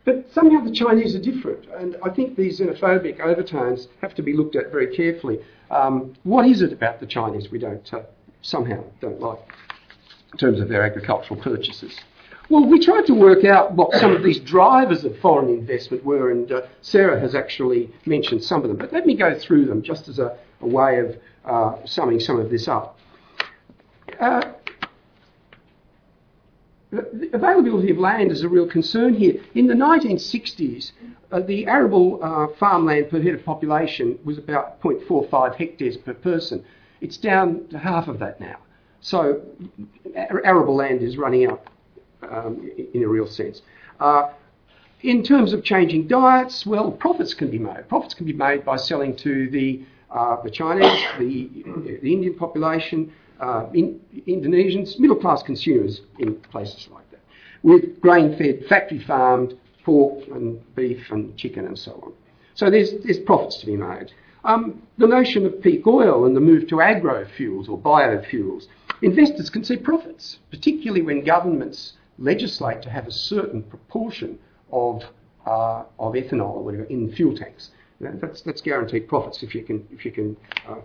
But 0.05 0.25
somehow 0.31 0.63
the 0.63 0.71
Chinese 0.71 1.15
are 1.15 1.21
different, 1.21 1.65
and 1.77 1.97
I 2.01 2.09
think 2.09 2.37
these 2.37 2.61
xenophobic 2.61 3.19
overtones 3.19 3.89
have 4.01 4.15
to 4.15 4.21
be 4.21 4.31
looked 4.31 4.55
at 4.55 4.71
very 4.71 4.95
carefully. 4.95 5.39
Um, 5.69 6.13
what 6.23 6.45
is 6.47 6.61
it 6.61 6.71
about 6.71 7.01
the 7.01 7.05
Chinese 7.05 7.51
we 7.51 7.59
don't 7.59 7.93
uh, 7.93 8.03
somehow 8.41 8.85
don't 9.01 9.19
like 9.19 9.39
in 10.31 10.37
terms 10.37 10.61
of 10.61 10.69
their 10.69 10.83
agricultural 10.83 11.41
purchases? 11.41 11.99
Well, 12.49 12.65
we 12.65 12.79
tried 12.79 13.05
to 13.07 13.13
work 13.13 13.43
out 13.43 13.73
what 13.73 13.93
some 13.95 14.15
of 14.15 14.23
these 14.23 14.39
drivers 14.39 15.03
of 15.03 15.17
foreign 15.19 15.49
investment 15.49 16.05
were, 16.05 16.31
and 16.31 16.49
uh, 16.49 16.61
Sarah 16.81 17.19
has 17.19 17.35
actually 17.35 17.91
mentioned 18.05 18.41
some 18.41 18.61
of 18.61 18.69
them. 18.69 18.77
But 18.77 18.93
let 18.93 19.05
me 19.05 19.15
go 19.15 19.37
through 19.37 19.65
them 19.65 19.81
just 19.81 20.07
as 20.07 20.17
a, 20.17 20.37
a 20.61 20.67
way 20.67 20.99
of 20.99 21.17
uh, 21.43 21.85
summing 21.85 22.21
some 22.21 22.39
of 22.39 22.49
this 22.49 22.69
up. 22.69 22.97
Uh, 24.17 24.53
the 26.89 27.29
availability 27.33 27.91
of 27.91 27.97
land 27.97 28.31
is 28.31 28.43
a 28.43 28.49
real 28.49 28.65
concern 28.65 29.13
here. 29.13 29.41
In 29.55 29.67
the 29.67 29.73
1960s, 29.73 30.93
uh, 31.33 31.41
the 31.41 31.67
arable 31.67 32.19
uh, 32.23 32.47
farmland 32.57 33.09
per 33.09 33.21
head 33.21 33.33
of 33.35 33.43
population 33.43 34.17
was 34.23 34.37
about 34.37 34.81
0.45 34.81 35.55
hectares 35.55 35.97
per 35.97 36.13
person. 36.13 36.63
It's 37.01 37.17
down 37.17 37.67
to 37.69 37.77
half 37.77 38.07
of 38.07 38.19
that 38.19 38.39
now. 38.39 38.55
So 39.01 39.41
arable 40.15 40.77
land 40.77 41.01
is 41.01 41.17
running 41.17 41.45
out 41.45 41.67
um, 42.31 42.69
in 42.93 43.03
a 43.03 43.07
real 43.07 43.27
sense. 43.27 43.61
Uh, 43.99 44.31
in 45.01 45.23
terms 45.23 45.53
of 45.53 45.63
changing 45.63 46.07
diets, 46.07 46.65
well, 46.65 46.91
profits 46.91 47.33
can 47.33 47.51
be 47.51 47.59
made. 47.59 47.87
Profits 47.87 48.13
can 48.13 48.25
be 48.25 48.33
made 48.33 48.65
by 48.65 48.77
selling 48.77 49.15
to 49.17 49.49
the, 49.49 49.81
uh, 50.09 50.41
the 50.41 50.49
Chinese, 50.49 50.99
the, 51.19 51.49
the 52.01 52.11
Indian 52.11 52.33
population, 52.33 53.11
uh, 53.39 53.67
in, 53.73 53.99
Indonesians, 54.27 54.99
middle 54.99 55.15
class 55.15 55.43
consumers 55.43 56.01
in 56.19 56.35
places 56.35 56.87
like 56.91 57.09
that, 57.11 57.19
with 57.61 58.01
grain 58.01 58.35
fed, 58.37 58.65
factory 58.67 58.99
farmed 58.99 59.55
pork 59.83 60.27
and 60.33 60.59
beef 60.75 61.11
and 61.11 61.37
chicken 61.37 61.65
and 61.65 61.77
so 61.77 61.91
on. 62.03 62.13
So 62.55 62.71
there's, 62.71 62.91
there's 63.03 63.19
profits 63.19 63.57
to 63.59 63.67
be 63.67 63.77
made. 63.77 64.11
Um, 64.43 64.81
the 64.97 65.07
notion 65.07 65.45
of 65.45 65.61
peak 65.61 65.85
oil 65.85 66.25
and 66.25 66.35
the 66.35 66.39
move 66.39 66.67
to 66.69 66.81
agro 66.81 67.25
fuels 67.25 67.69
or 67.69 67.77
biofuels, 67.77 68.65
investors 69.01 69.49
can 69.49 69.63
see 69.63 69.77
profits, 69.77 70.39
particularly 70.49 71.03
when 71.03 71.23
governments 71.23 71.93
legislate 72.17 72.81
to 72.81 72.89
have 72.89 73.07
a 73.07 73.11
certain 73.11 73.63
proportion 73.63 74.39
of, 74.71 75.03
uh, 75.45 75.83
of 75.99 76.13
ethanol 76.13 76.55
or 76.55 76.63
whatever 76.63 76.83
in 76.85 77.11
fuel 77.11 77.35
tanks. 77.35 77.71
That's, 77.99 78.41
that's 78.41 78.61
guaranteed 78.61 79.07
profits 79.07 79.41
if 79.41 79.55
you 79.55 79.63
can, 79.63 79.87
if 79.91 80.05
you 80.05 80.11
can 80.11 80.37
uh, 80.67 80.75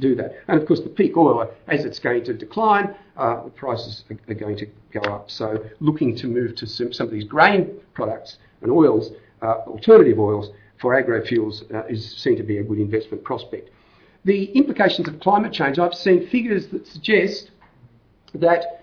do 0.00 0.14
that. 0.14 0.36
And 0.48 0.60
of 0.60 0.66
course, 0.66 0.80
the 0.80 0.88
peak 0.88 1.16
oil, 1.16 1.50
as 1.68 1.84
it's 1.84 1.98
going 1.98 2.24
to 2.24 2.32
decline, 2.32 2.94
uh, 3.16 3.44
the 3.44 3.50
prices 3.50 4.04
are, 4.10 4.18
are, 4.30 4.34
going 4.34 4.56
to 4.56 4.66
go 4.90 5.00
up. 5.00 5.30
So, 5.30 5.62
looking 5.80 6.16
to 6.16 6.26
move 6.26 6.54
to 6.56 6.66
some, 6.66 6.92
some 6.92 7.08
of 7.08 7.12
these 7.12 7.24
grain 7.24 7.70
products 7.92 8.38
and 8.62 8.70
oils, 8.70 9.10
uh, 9.42 9.58
alternative 9.66 10.18
oils 10.18 10.50
for 10.80 10.94
agrofuels, 10.94 11.72
uh, 11.74 11.84
is 11.86 12.16
seen 12.16 12.36
to 12.36 12.42
be 12.42 12.58
a 12.58 12.62
good 12.62 12.78
investment 12.78 13.22
prospect. 13.22 13.70
The 14.24 14.44
implications 14.52 15.08
of 15.08 15.20
climate 15.20 15.52
change, 15.52 15.78
I've 15.78 15.94
seen 15.94 16.26
figures 16.28 16.68
that 16.68 16.86
suggest 16.86 17.50
that 18.34 18.82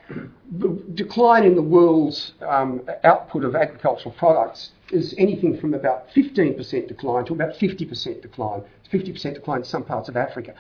the 0.52 0.82
decline 0.94 1.44
in 1.44 1.56
the 1.56 1.62
world's 1.62 2.34
um, 2.48 2.82
output 3.04 3.44
of 3.44 3.56
agricultural 3.56 4.14
products 4.16 4.72
is 4.92 5.14
anything 5.18 5.58
from 5.60 5.74
about 5.74 6.10
15% 6.12 6.88
decline 6.88 7.26
to 7.26 7.34
about 7.34 7.54
50% 7.56 8.22
decline, 8.22 8.64
50% 8.92 9.34
decline 9.34 9.60
in 9.60 9.64
some 9.64 9.84
parts 9.84 10.10
of 10.10 10.18
Africa. 10.18 10.54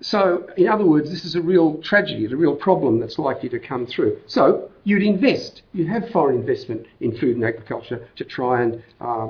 So, 0.00 0.48
in 0.56 0.68
other 0.68 0.86
words, 0.86 1.10
this 1.10 1.24
is 1.24 1.34
a 1.34 1.42
real 1.42 1.78
tragedy, 1.78 2.24
a 2.26 2.36
real 2.36 2.54
problem 2.54 3.00
that's 3.00 3.18
likely 3.18 3.48
to 3.48 3.58
come 3.58 3.84
through. 3.84 4.18
So, 4.26 4.70
you'd 4.84 5.02
invest, 5.02 5.62
you'd 5.72 5.88
have 5.88 6.08
foreign 6.10 6.36
investment 6.36 6.86
in 7.00 7.16
food 7.16 7.34
and 7.34 7.44
agriculture 7.44 8.06
to 8.16 8.24
try 8.24 8.62
and 8.62 8.82
uh, 9.00 9.28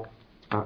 uh, 0.51 0.65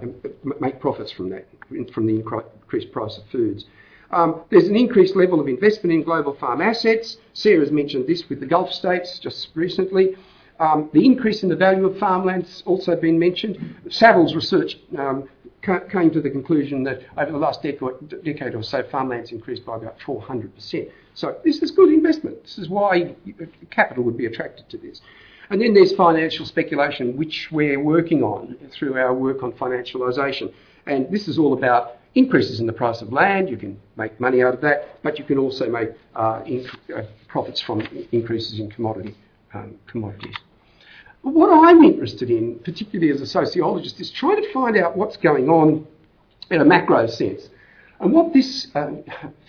make 0.60 0.80
profits 0.80 1.12
from 1.12 1.30
that, 1.30 1.46
from 1.92 2.06
the 2.06 2.16
increased 2.16 2.90
price 2.90 3.16
of 3.16 3.24
foods. 3.30 3.64
Um, 4.12 4.42
there's 4.50 4.68
an 4.68 4.76
increased 4.76 5.16
level 5.16 5.40
of 5.40 5.48
investment 5.48 5.92
in 5.92 6.02
global 6.02 6.34
farm 6.34 6.60
assets. 6.60 7.16
Sarah's 7.32 7.70
mentioned 7.70 8.06
this 8.06 8.28
with 8.28 8.40
the 8.40 8.46
Gulf 8.46 8.72
states 8.72 9.18
just 9.18 9.48
recently. 9.54 10.16
Um, 10.60 10.90
the 10.92 11.04
increase 11.04 11.42
in 11.42 11.48
the 11.48 11.56
value 11.56 11.86
of 11.86 11.98
farmland 11.98 12.44
has 12.44 12.62
also 12.66 12.94
been 12.94 13.18
mentioned. 13.18 13.76
Savills 13.88 14.34
research 14.34 14.76
um, 14.98 15.28
came 15.90 16.10
to 16.10 16.20
the 16.20 16.30
conclusion 16.30 16.82
that 16.84 17.02
over 17.16 17.32
the 17.32 17.38
last 17.38 17.62
decade 17.62 18.54
or 18.54 18.62
so, 18.62 18.82
farmland's 18.90 19.32
increased 19.32 19.64
by 19.64 19.76
about 19.76 19.98
400%. 20.00 20.90
So 21.14 21.36
this 21.44 21.62
is 21.62 21.70
good 21.70 21.88
investment. 21.88 22.42
This 22.42 22.58
is 22.58 22.68
why 22.68 23.14
capital 23.70 24.04
would 24.04 24.16
be 24.16 24.26
attracted 24.26 24.68
to 24.70 24.78
this. 24.78 25.00
And 25.50 25.60
then 25.60 25.74
there's 25.74 25.92
financial 25.94 26.46
speculation, 26.46 27.16
which 27.16 27.48
we're 27.50 27.80
working 27.80 28.22
on 28.22 28.56
through 28.72 28.96
our 28.98 29.14
work 29.14 29.42
on 29.42 29.52
financialisation. 29.52 30.52
And 30.86 31.10
this 31.10 31.28
is 31.28 31.38
all 31.38 31.52
about 31.54 31.96
increases 32.14 32.60
in 32.60 32.66
the 32.66 32.72
price 32.72 33.00
of 33.00 33.12
land, 33.12 33.48
you 33.48 33.56
can 33.56 33.80
make 33.96 34.18
money 34.20 34.42
out 34.42 34.54
of 34.54 34.60
that, 34.60 35.02
but 35.02 35.18
you 35.18 35.24
can 35.24 35.38
also 35.38 35.68
make 35.68 35.90
uh, 36.14 36.42
uh, 36.94 37.02
profits 37.28 37.60
from 37.60 37.80
increases 38.12 38.58
in 38.58 38.70
commodity 38.70 39.16
um, 39.54 39.74
commodities. 39.86 40.36
What 41.22 41.50
I'm 41.50 41.82
interested 41.84 42.30
in, 42.30 42.58
particularly 42.58 43.12
as 43.12 43.20
a 43.20 43.26
sociologist, 43.26 44.00
is 44.00 44.10
trying 44.10 44.42
to 44.42 44.52
find 44.52 44.76
out 44.76 44.96
what's 44.96 45.16
going 45.16 45.48
on 45.48 45.86
in 46.50 46.60
a 46.60 46.64
macro 46.64 47.06
sense. 47.06 47.48
And 48.00 48.12
what 48.12 48.32
this 48.32 48.66
uh, 48.74 48.90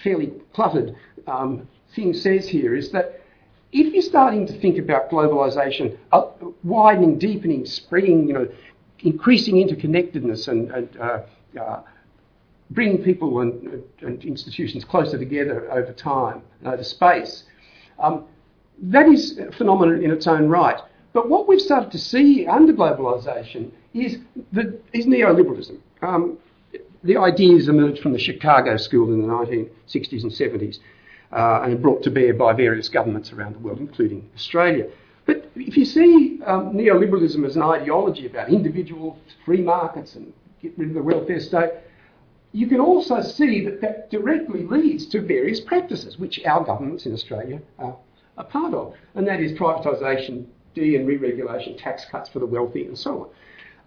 fairly 0.04 0.32
cluttered 0.54 0.96
um, 1.26 1.68
thing 1.96 2.14
says 2.14 2.48
here 2.48 2.76
is 2.76 2.92
that 2.92 3.20
if 3.72 3.92
you're 3.92 4.04
starting 4.04 4.46
to 4.46 4.60
think 4.60 4.78
about 4.78 5.10
globalisation, 5.10 5.98
uh, 6.12 6.26
widening, 6.64 7.18
deepening, 7.18 7.66
spreading, 7.66 8.28
you 8.28 8.34
know, 8.34 8.48
increasing 9.00 9.56
interconnectedness 9.56 10.48
and, 10.48 10.70
and 10.72 10.98
uh, 10.98 11.22
uh, 11.60 11.82
bringing 12.74 13.04
people 13.04 13.40
and, 13.42 13.84
and, 14.02 14.24
institutions 14.24 14.84
closer 14.84 15.18
together 15.18 15.72
over 15.72 15.94
time 15.94 16.42
over 16.66 16.84
space, 16.84 17.44
um, 18.00 18.26
that 18.82 19.08
is 19.08 19.38
a 19.38 19.52
phenomenon 19.52 20.04
in 20.04 20.12
its 20.12 20.28
own 20.28 20.50
right. 20.50 20.80
But 21.14 21.30
what 21.30 21.48
we've 21.48 21.62
started 21.62 21.92
to 21.92 22.00
see 22.00 22.48
under 22.48 22.74
globalisation 22.74 23.72
is, 23.94 24.18
the, 24.52 24.80
is 24.94 25.06
neoliberalism. 25.06 25.78
Um, 26.02 26.38
the 27.04 27.18
ideas 27.18 27.68
emerged 27.68 28.02
from 28.02 28.14
the 28.14 28.20
Chicago 28.20 28.78
School 28.78 29.14
in 29.14 29.22
the 29.22 29.28
1960s 29.28 30.24
and 30.24 30.32
70s 30.32 30.80
uh, 31.32 31.64
and 31.64 31.82
brought 31.82 32.02
to 32.04 32.12
bear 32.12 32.34
by 32.34 32.54
various 32.54 32.90
governments 32.90 33.32
around 33.32 33.56
the 33.56 33.60
world, 33.60 33.80
including 33.80 34.28
Australia. 34.36 34.88
But 35.26 35.50
if 35.56 35.78
you 35.78 35.86
see 35.86 36.40
um, 36.46 36.74
neoliberalism 36.74 37.46
as 37.46 37.56
an 37.56 37.62
ideology 37.62 38.26
about 38.26 38.50
individual 38.50 39.18
free 39.46 39.62
markets 39.62 40.16
and 40.16 40.34
get 40.62 40.78
rid 40.78 40.90
of 40.90 40.96
the 40.96 41.04
welfare 41.04 41.40
state, 41.40 41.72
you 42.54 42.68
can 42.68 42.80
also 42.80 43.22
see 43.22 43.66
that 43.66 43.82
that 43.82 44.10
directly 44.10 44.64
leads 44.64 45.06
to 45.08 45.22
various 45.22 45.60
practices 45.60 46.18
which 46.18 46.40
our 46.46 46.64
governments 46.64 47.06
in 47.06 47.14
Australia 47.14 47.62
are 47.78 47.96
a 48.38 48.44
part 48.44 48.74
of, 48.74 48.96
and 49.16 49.28
that 49.28 49.42
is 49.42 49.52
privatisation, 49.52 50.46
de 50.74 50.96
and 50.96 51.08
re-regulation, 51.08 51.78
tax 51.78 52.06
cuts 52.06 52.30
for 52.30 52.40
the 52.40 52.46
wealthy, 52.46 52.86
and 52.86 52.98
so 52.98 53.32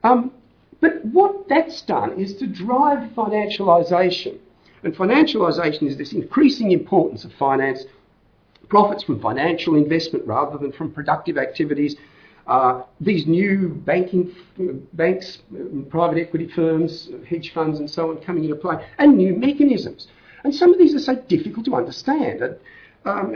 on. 0.03 0.11
Um, 0.11 0.33
but 0.81 1.05
what 1.07 1.49
that's 1.49 1.81
done 1.83 2.13
is 2.21 2.37
to 2.37 2.47
drive 2.47 3.11
financialisation 3.13 4.39
and 4.87 4.95
financialisation 4.95 5.83
is 5.89 5.97
this 5.97 6.13
increasing 6.13 6.71
importance 6.71 7.25
of 7.25 7.33
finance, 7.33 7.85
profits 8.69 9.03
from 9.03 9.21
financial 9.21 9.75
investment 9.75 10.25
rather 10.27 10.59
than 10.59 10.71
from 10.71 10.93
productive 10.93 11.39
activities. 11.39 11.97
Uh, 12.47 12.83
these 13.01 13.27
new 13.27 13.69
banking 13.85 14.35
banks, 14.93 15.39
private 15.91 16.19
equity 16.21 16.49
firms, 16.49 17.11
hedge 17.29 17.53
funds, 17.53 17.81
and 17.81 17.91
so 17.91 18.11
on 18.11 18.19
coming 18.19 18.45
into 18.45 18.55
play, 18.55 18.77
and 18.99 19.17
new 19.17 19.35
mechanisms. 19.35 20.07
And 20.45 20.55
some 20.55 20.73
of 20.73 20.79
these 20.79 20.95
are 20.95 21.01
so 21.01 21.17
difficult 21.17 21.67
to 21.67 21.75
understand. 21.75 22.41
Um, 23.05 23.33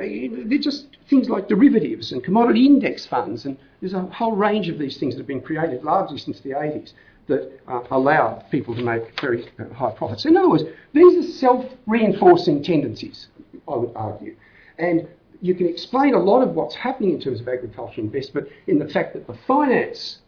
they're 0.49 0.59
just 0.59 0.97
things 1.09 1.29
like 1.29 1.49
derivatives 1.49 2.13
and 2.13 2.23
commodity 2.23 2.67
index 2.67 3.05
funds, 3.05 3.47
and 3.47 3.57
there's 3.81 3.95
a 3.95 4.03
whole 4.03 4.37
range 4.37 4.69
of 4.69 4.79
these 4.79 4.97
things 4.99 5.15
that 5.15 5.21
have 5.21 5.27
been 5.27 5.41
created 5.41 5.83
largely 5.83 6.19
since 6.19 6.41
the 6.41 6.51
80s 6.51 6.93
that 7.27 7.61
uh, 7.69 7.83
allow 7.91 8.45
people 8.51 8.75
to 8.75 8.83
make 8.83 9.21
very 9.21 9.49
uh, 9.59 9.73
high 9.75 9.93
profits. 9.93 10.25
In 10.25 10.37
other 10.37 10.51
words, 10.51 10.65
these 10.93 11.25
are 11.25 11.33
self 11.33 11.65
reinforcing 11.87 12.63
tendencies, 12.63 13.29
I 13.69 13.77
would 13.77 13.93
argue. 13.97 14.37
And 14.79 15.09
you 15.41 15.55
can 15.55 15.67
explain 15.67 16.15
a 16.15 16.19
lot 16.19 16.43
of 16.43 16.51
what's 16.55 16.75
happening 16.75 17.13
in 17.15 17.21
terms 17.21 17.41
of 17.41 17.49
agricultural 17.49 18.07
investment 18.07 18.49
in 18.67 18.79
the 18.79 18.89
fact 18.89 19.15
that 19.15 19.27
the 19.27 19.35
finance 19.47 20.19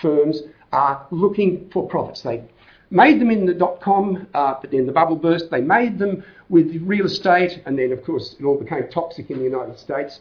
firms 0.00 0.42
are 0.72 1.06
looking 1.10 1.68
for 1.70 1.86
profits. 1.88 2.22
They 2.22 2.42
made 2.90 3.20
them 3.20 3.30
in 3.30 3.46
the 3.46 3.54
dot 3.54 3.80
com, 3.80 4.26
uh, 4.34 4.54
but 4.60 4.70
then 4.70 4.86
the 4.86 4.92
bubble 4.92 5.16
burst. 5.16 5.50
They 5.50 5.60
made 5.60 5.98
them 5.98 6.24
with 6.48 6.74
real 6.82 7.06
estate, 7.06 7.62
and 7.66 7.78
then, 7.78 7.92
of 7.92 8.02
course, 8.04 8.36
it 8.38 8.44
all 8.44 8.58
became 8.58 8.88
toxic 8.88 9.30
in 9.30 9.38
the 9.38 9.44
United 9.44 9.78
States. 9.78 10.20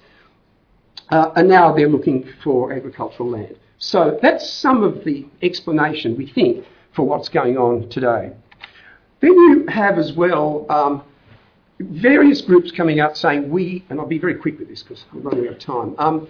Uh, 1.10 1.32
and 1.36 1.47
now 1.47 1.74
they're 1.74 1.89
looking 1.89 2.30
for 2.43 2.72
agricultural 2.72 3.30
land. 3.30 3.58
So 3.78 4.20
that's 4.22 4.49
some 4.49 4.84
of 4.84 5.04
the 5.04 5.26
explanation, 5.41 6.16
we 6.16 6.28
think, 6.28 6.66
for 6.93 7.04
what's 7.06 7.30
going 7.30 7.58
on 7.58 7.89
today. 7.89 8.32
Then 9.22 9.34
you 9.34 9.66
have 9.68 9.97
as 9.97 10.14
well 10.14 10.66
um, 10.70 11.04
various 11.82 12.41
groups 12.41 12.71
coming 12.71 12.99
out 12.99 13.17
saying 13.17 13.49
we, 13.49 13.86
and 13.89 13.99
I'll 13.99 14.07
be 14.07 14.19
very 14.19 14.36
quick 14.36 14.59
with 14.59 14.69
this 14.69 14.84
because 14.84 15.05
I'm 15.11 15.21
running 15.21 15.47
out 15.47 15.53
of 15.53 15.59
time, 15.59 15.95
um, 15.97 16.27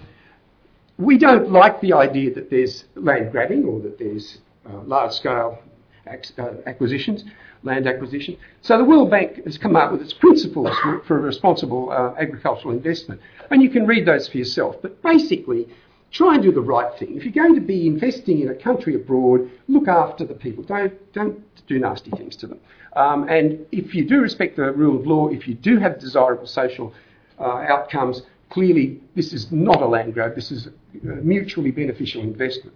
we 0.97 1.17
don't 1.17 1.51
like 1.51 1.81
the 1.81 1.93
idea 1.93 2.33
that 2.35 2.49
there's 2.49 2.85
land 2.95 3.31
grabbing 3.31 3.65
or 3.65 3.79
that 3.81 3.97
there's 3.97 4.39
uh, 4.69 4.81
large 4.83 5.13
scale 5.13 5.59
ac- 6.07 6.33
uh, 6.37 6.51
acquisitions, 6.67 7.23
land 7.63 7.87
acquisition. 7.87 8.37
So 8.61 8.77
the 8.77 8.83
World 8.83 9.09
Bank 9.09 9.43
has 9.45 9.57
come 9.57 9.75
up 9.75 9.91
with 9.91 10.01
its 10.01 10.13
principles 10.13 10.69
for, 10.83 11.01
for 11.07 11.19
responsible 11.19 11.91
uh, 11.91 12.13
agricultural 12.19 12.73
investment. 12.73 13.21
And 13.49 13.61
you 13.61 13.69
can 13.69 13.87
read 13.87 14.05
those 14.05 14.27
for 14.27 14.37
yourself. 14.37 14.75
But 14.81 15.01
basically, 15.01 15.67
try 16.11 16.35
and 16.35 16.43
do 16.43 16.51
the 16.51 16.61
right 16.61 16.97
thing. 16.99 17.15
If 17.15 17.23
you're 17.23 17.43
going 17.43 17.55
to 17.55 17.61
be 17.61 17.87
investing 17.87 18.41
in 18.41 18.49
a 18.49 18.55
country 18.55 18.95
abroad, 18.95 19.49
look 19.67 19.87
after 19.87 20.25
the 20.25 20.33
people. 20.33 20.63
Don't, 20.63 20.93
don't 21.13 21.41
do 21.67 21.79
nasty 21.79 22.11
things 22.11 22.35
to 22.37 22.47
them. 22.47 22.59
Um, 22.95 23.29
and 23.29 23.65
if 23.71 23.95
you 23.95 24.05
do 24.05 24.19
respect 24.19 24.57
the 24.57 24.71
rule 24.73 24.99
of 24.99 25.07
law, 25.07 25.29
if 25.29 25.47
you 25.47 25.53
do 25.53 25.77
have 25.77 25.99
desirable 25.99 26.45
social 26.45 26.93
uh, 27.39 27.43
outcomes, 27.43 28.23
clearly 28.49 28.99
this 29.15 29.31
is 29.31 29.51
not 29.51 29.81
a 29.81 29.87
land 29.87 30.13
grab, 30.13 30.35
this 30.35 30.51
is 30.51 30.67
a 30.67 30.71
mutually 31.05 31.71
beneficial 31.71 32.21
investment. 32.21 32.75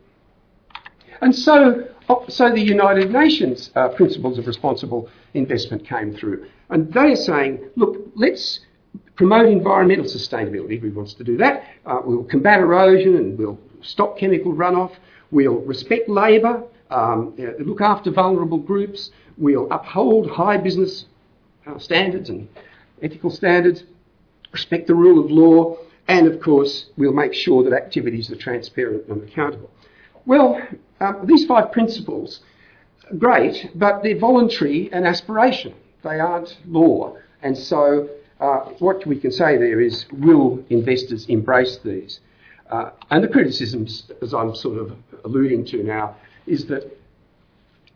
And 1.21 1.35
so, 1.35 1.87
so 2.27 2.49
the 2.49 2.61
United 2.61 3.11
Nations 3.11 3.71
uh, 3.75 3.89
principles 3.89 4.37
of 4.37 4.47
responsible 4.47 5.09
investment 5.33 5.87
came 5.87 6.13
through. 6.13 6.47
And 6.69 6.91
they 6.93 7.11
are 7.11 7.15
saying, 7.15 7.69
look, 7.75 7.97
let's 8.15 8.61
promote 9.15 9.47
environmental 9.47 10.05
sustainability. 10.05 10.77
Everybody 10.77 10.91
wants 10.91 11.13
to 11.15 11.23
do 11.23 11.37
that. 11.37 11.63
Uh, 11.85 11.99
we'll 12.03 12.23
combat 12.23 12.59
erosion 12.59 13.15
and 13.15 13.37
we'll 13.37 13.59
stop 13.81 14.17
chemical 14.17 14.53
runoff. 14.53 14.95
We'll 15.31 15.59
respect 15.59 16.07
labour, 16.09 16.63
um, 16.89 17.33
uh, 17.39 17.63
look 17.63 17.81
after 17.81 18.11
vulnerable 18.11 18.57
groups. 18.57 19.11
We'll 19.37 19.71
uphold 19.71 20.29
high 20.29 20.57
business 20.57 21.05
uh, 21.65 21.79
standards 21.79 22.29
and 22.29 22.47
ethical 23.01 23.29
standards, 23.29 23.83
respect 24.51 24.87
the 24.87 24.95
rule 24.95 25.23
of 25.23 25.31
law, 25.31 25.77
and 26.07 26.27
of 26.27 26.39
course, 26.39 26.85
we'll 26.97 27.13
make 27.13 27.33
sure 27.33 27.63
that 27.63 27.73
activities 27.73 28.29
are 28.31 28.35
transparent 28.35 29.07
and 29.07 29.23
accountable. 29.23 29.71
Well, 30.25 30.61
um, 30.99 31.21
these 31.25 31.45
five 31.45 31.71
principles, 31.71 32.41
great, 33.17 33.71
but 33.75 34.03
they're 34.03 34.17
voluntary 34.17 34.89
and 34.93 35.05
aspiration. 35.05 35.73
They 36.03 36.19
aren't 36.19 36.57
law. 36.67 37.17
And 37.41 37.57
so 37.57 38.09
uh, 38.39 38.59
what 38.79 39.05
we 39.05 39.19
can 39.19 39.31
say 39.31 39.57
there 39.57 39.79
is, 39.79 40.05
will 40.11 40.63
investors 40.69 41.25
embrace 41.27 41.79
these? 41.83 42.19
Uh, 42.69 42.89
and 43.11 43.23
the 43.23 43.27
criticisms, 43.27 44.11
as 44.21 44.33
I'm 44.33 44.55
sort 44.55 44.79
of 44.79 44.95
alluding 45.23 45.65
to 45.67 45.83
now, 45.83 46.15
is 46.47 46.65
that 46.67 46.97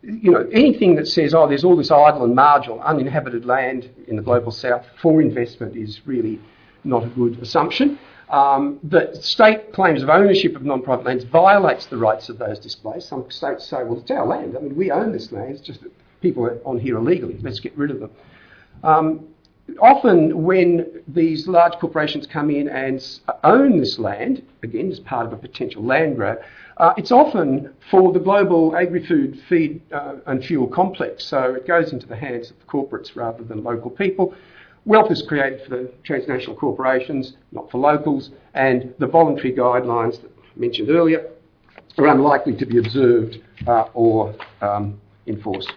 you 0.02 0.30
know 0.30 0.48
anything 0.52 0.94
that 0.96 1.06
says, 1.06 1.34
oh, 1.34 1.46
there's 1.46 1.64
all 1.64 1.76
this 1.76 1.90
idle 1.90 2.24
and 2.24 2.34
marginal 2.34 2.80
uninhabited 2.80 3.44
land 3.44 3.90
in 4.06 4.16
the 4.16 4.22
global 4.22 4.50
south 4.50 4.86
for 5.02 5.20
investment 5.20 5.76
is 5.76 6.00
really 6.06 6.40
not 6.84 7.04
a 7.04 7.08
good 7.08 7.38
assumption. 7.40 7.98
Um, 8.30 8.78
the 8.84 9.10
state 9.20 9.72
claims 9.72 10.02
of 10.02 10.08
ownership 10.08 10.54
of 10.54 10.62
non-profit 10.62 11.04
lands 11.04 11.24
violates 11.24 11.86
the 11.86 11.96
rights 11.96 12.28
of 12.28 12.38
those 12.38 12.60
displaced. 12.60 13.08
Some 13.08 13.28
states 13.30 13.66
say, 13.66 13.82
well, 13.82 13.98
it's 13.98 14.10
our 14.12 14.24
land. 14.24 14.56
I 14.56 14.60
mean, 14.60 14.76
we 14.76 14.92
own 14.92 15.10
this 15.12 15.32
land. 15.32 15.50
It's 15.56 15.60
just 15.60 15.82
that 15.82 15.92
people 16.20 16.44
are 16.44 16.60
on 16.64 16.78
here 16.78 16.96
illegally. 16.96 17.38
Let's 17.42 17.58
get 17.58 17.76
rid 17.76 17.90
of 17.90 17.98
them. 17.98 18.10
Um, 18.84 19.26
often 19.80 20.42
when 20.42 21.02
these 21.08 21.46
large 21.46 21.74
corporations 21.74 22.26
come 22.26 22.50
in 22.50 22.68
and 22.68 23.02
own 23.44 23.78
this 23.78 23.98
land, 23.98 24.42
again, 24.62 24.90
as 24.90 25.00
part 25.00 25.26
of 25.26 25.32
a 25.32 25.36
potential 25.36 25.82
land 25.82 26.16
grab, 26.16 26.38
uh, 26.76 26.94
it's 26.96 27.12
often 27.12 27.72
for 27.90 28.12
the 28.12 28.18
global 28.18 28.74
agri-food 28.76 29.40
feed 29.48 29.82
uh, 29.92 30.16
and 30.26 30.44
fuel 30.44 30.66
complex. 30.66 31.24
So 31.26 31.54
it 31.54 31.66
goes 31.66 31.92
into 31.92 32.06
the 32.06 32.16
hands 32.16 32.50
of 32.50 32.58
the 32.58 32.64
corporates 32.64 33.14
rather 33.14 33.44
than 33.44 33.62
local 33.62 33.90
people. 33.90 34.34
Wealth 34.86 35.10
is 35.10 35.22
created 35.22 35.62
for 35.62 35.70
the 35.76 35.92
transnational 36.04 36.56
corporations, 36.56 37.34
not 37.52 37.70
for 37.70 37.78
locals, 37.78 38.30
and 38.54 38.94
the 38.98 39.06
voluntary 39.06 39.52
guidelines 39.52 40.22
that 40.22 40.30
I 40.30 40.58
mentioned 40.58 40.88
earlier 40.88 41.28
are 41.98 42.06
unlikely 42.06 42.56
to 42.56 42.66
be 42.66 42.78
observed 42.78 43.38
uh, 43.66 43.84
or 43.92 44.34
um, 44.62 44.98
enforced. 45.26 45.72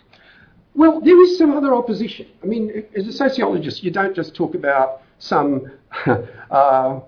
Well, 0.76 1.02
there 1.02 1.22
is 1.22 1.38
some 1.38 1.52
other 1.52 1.76
opposition. 1.76 2.28
I 2.42 2.48
mean, 2.48 2.84
as 2.96 3.08
a 3.08 3.14
sociologist, 3.14 3.84
you 3.84 3.92
don't 3.92 4.16
just 4.16 4.34
talk 4.34 4.56
about 4.56 5.02
some 5.20 5.72
uh, 6.06 7.00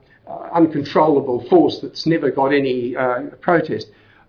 uncontrollable 0.53 1.47
force 1.49 1.79
that's 1.79 2.05
never 2.05 2.29
got 2.29 2.53
any 2.53 2.95
uh, 2.95 3.23
protest. 3.41 3.87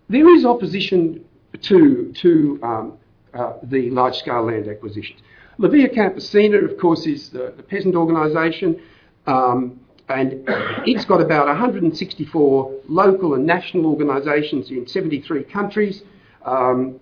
There 0.09 0.29
is 0.35 0.45
opposition 0.45 1.25
to, 1.63 2.13
to 2.15 2.61
um, 2.63 2.99
uh, 3.35 3.55
the 3.63 3.91
large 3.91 4.17
scale 4.17 4.45
land 4.45 4.69
acquisitions. 4.69 5.21
La 5.59 5.69
Via 5.69 5.89
Campesina, 5.89 6.63
of 6.71 6.79
course, 6.79 7.07
is 7.07 7.31
the, 7.31 7.53
the 7.57 7.63
peasant 7.63 7.95
organisation, 7.95 8.81
um, 9.27 9.81
and 10.09 10.45
it's 10.87 11.05
got 11.05 11.21
about 11.21 11.47
164 11.47 12.81
local 12.89 13.35
and 13.35 13.45
national 13.45 13.87
organisations 13.87 14.71
in 14.71 14.87
73 14.87 15.45
countries. 15.45 16.03
Um, 16.45 17.01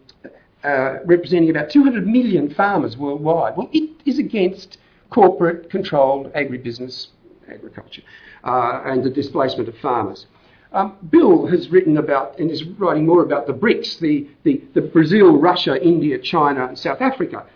uh, 0.65 0.99
representing 1.05 1.51
about 1.51 1.71
200 1.71 2.07
million 2.07 2.53
farmers 2.53 2.97
worldwide. 2.97 3.57
Well, 3.57 3.69
it 3.73 3.91
is 4.05 4.19
against 4.19 4.79
corporate 5.11 5.71
controlled 5.71 6.33
agribusiness 6.33 7.09
agriculture 7.49 8.03
uh, 8.43 8.83
and 8.85 9.05
the 9.05 9.11
displacement 9.11 9.69
of 9.69 9.77
farmers. 9.79 10.27
Um, 10.73 10.97
Bill 11.11 11.47
has 11.47 11.69
written 11.69 11.99
about 11.99 12.39
and 12.39 12.51
is 12.51 12.65
writing 12.65 13.07
more 13.07 13.23
about 13.23 13.47
the 13.47 13.53
BRICS, 13.53 14.01
the, 14.01 14.27
the, 14.43 14.63
the 14.75 14.81
Brazil, 14.81 15.39
Russia, 15.39 15.81
India, 15.81 16.19
China, 16.19 16.67
and 16.67 16.77
South 16.79 17.01
Africa. 17.01 17.47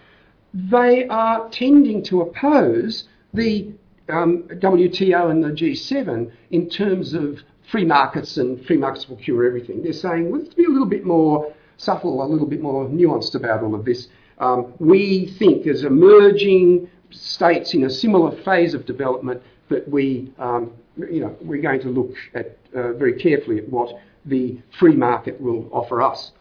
they 0.54 1.08
are 1.08 1.48
tending 1.50 2.02
to 2.04 2.20
oppose 2.20 3.08
the 3.34 3.72
um, 4.08 4.44
WTO 4.44 5.30
and 5.30 5.42
the 5.42 5.48
G7 5.48 6.30
in 6.50 6.70
terms 6.70 7.12
of 7.12 7.40
free 7.70 7.84
markets 7.84 8.36
and 8.36 8.64
free 8.66 8.78
markets 8.78 9.08
will 9.08 9.16
cure 9.16 9.44
everything. 9.44 9.82
They're 9.82 9.92
saying 9.92 10.30
well, 10.30 10.40
let's 10.40 10.54
be 10.54 10.64
a 10.64 10.68
little 10.68 10.86
bit 10.86 11.04
more 11.04 11.52
subtle, 11.78 12.22
a 12.22 12.26
little 12.26 12.46
bit 12.46 12.60
more 12.60 12.86
nuanced 12.86 13.34
about 13.34 13.62
all 13.62 13.74
of 13.74 13.84
this. 13.84 14.08
Um, 14.38 14.74
we 14.78 15.34
think 15.38 15.66
as 15.66 15.84
emerging 15.84 16.90
states 17.10 17.72
in 17.72 17.84
a 17.84 17.90
similar 17.90 18.36
phase 18.42 18.74
of 18.74 18.84
development 18.84 19.42
that 19.70 19.88
we, 19.88 20.32
um, 20.38 20.72
you 20.96 21.20
know, 21.20 21.34
we're 21.40 21.62
going 21.62 21.80
to 21.80 21.88
look 21.88 22.14
at 22.34 22.58
uh, 22.74 22.92
very 22.92 23.14
carefully 23.14 23.58
at 23.58 23.68
what 23.68 23.98
the 24.26 24.58
free 24.78 24.94
market 24.94 25.40
will 25.40 25.68
offer 25.72 26.02
us. 26.02 26.32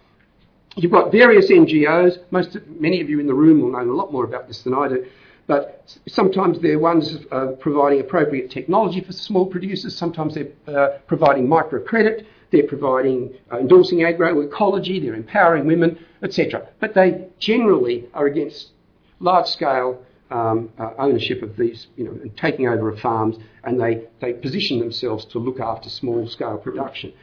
You've 0.75 0.91
got 0.91 1.11
various 1.11 1.49
NGOs. 1.49 2.19
Most, 2.31 2.57
many 2.67 3.01
of 3.01 3.09
you 3.09 3.19
in 3.19 3.27
the 3.27 3.33
room 3.33 3.61
will 3.61 3.71
know 3.71 3.79
a 3.79 3.95
lot 3.95 4.11
more 4.11 4.25
about 4.25 4.47
this 4.47 4.61
than 4.61 4.73
I 4.73 4.87
do. 4.89 5.05
But 5.47 5.95
sometimes 6.07 6.59
they're 6.59 6.77
ones 6.77 7.17
uh, 7.31 7.53
providing 7.59 8.01
appropriate 8.01 8.51
technology 8.51 9.01
for 9.01 9.13
small 9.13 9.45
producers. 9.45 9.97
Sometimes 9.97 10.35
they're 10.35 10.51
uh, 10.67 10.97
providing 11.07 11.47
microcredit. 11.47 12.25
They're 12.51 12.67
providing 12.67 13.33
uh, 13.51 13.59
endorsing 13.59 13.99
agroecology. 13.99 15.01
They're 15.01 15.15
empowering 15.15 15.65
women, 15.65 15.99
etc. 16.23 16.67
But 16.79 16.93
they 16.93 17.27
generally 17.39 18.07
are 18.13 18.25
against 18.25 18.69
large-scale 19.19 20.03
um, 20.29 20.69
uh, 20.77 20.91
ownership 20.97 21.41
of 21.41 21.55
these, 21.57 21.87
you 21.95 22.05
know, 22.05 22.11
and 22.11 22.35
taking 22.37 22.67
over 22.67 22.89
of 22.89 22.99
farms, 22.99 23.37
and 23.63 23.79
they, 23.79 24.03
they 24.19 24.33
position 24.33 24.79
themselves 24.79 25.25
to 25.25 25.39
look 25.39 25.59
after 25.59 25.89
small-scale 25.89 26.57
production. 26.57 27.13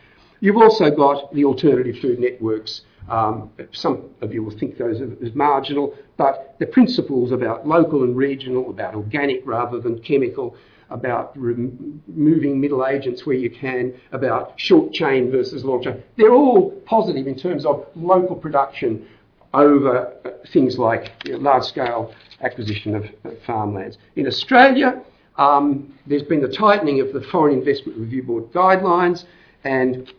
You've 0.40 0.56
also 0.56 0.90
got 0.90 1.32
the 1.32 1.44
alternative 1.44 1.96
food 2.00 2.18
networks. 2.18 2.82
Um, 3.08 3.50
some 3.72 4.10
of 4.22 4.32
you 4.32 4.42
will 4.42 4.56
think 4.58 4.78
those 4.78 5.00
as 5.00 5.34
marginal, 5.34 5.94
but 6.16 6.56
the 6.58 6.66
principles 6.66 7.32
about 7.32 7.66
local 7.66 8.02
and 8.02 8.16
regional, 8.16 8.70
about 8.70 8.94
organic 8.94 9.46
rather 9.46 9.78
than 9.80 10.00
chemical, 10.00 10.56
about 10.90 11.36
removing 11.38 12.60
middle 12.60 12.86
agents 12.86 13.26
where 13.26 13.36
you 13.36 13.50
can, 13.50 13.94
about 14.12 14.52
short 14.56 14.92
chain 14.92 15.30
versus 15.30 15.64
long 15.64 15.82
chain, 15.82 16.02
they're 16.16 16.34
all 16.34 16.70
positive 16.86 17.26
in 17.26 17.36
terms 17.36 17.64
of 17.64 17.86
local 17.94 18.36
production 18.36 19.06
over 19.54 20.12
uh, 20.24 20.30
things 20.52 20.78
like 20.78 21.12
you 21.24 21.32
know, 21.32 21.38
large 21.38 21.64
scale 21.64 22.12
acquisition 22.42 22.94
of, 22.94 23.06
farmlands. 23.46 23.98
In 24.16 24.26
Australia, 24.26 25.02
um, 25.36 25.94
there's 26.06 26.22
been 26.22 26.40
the 26.40 26.48
tightening 26.48 27.00
of 27.00 27.12
the 27.12 27.20
Foreign 27.20 27.56
Investment 27.56 27.98
Review 27.98 28.22
Board 28.22 28.52
guidelines, 28.52 29.24
and 29.64 30.12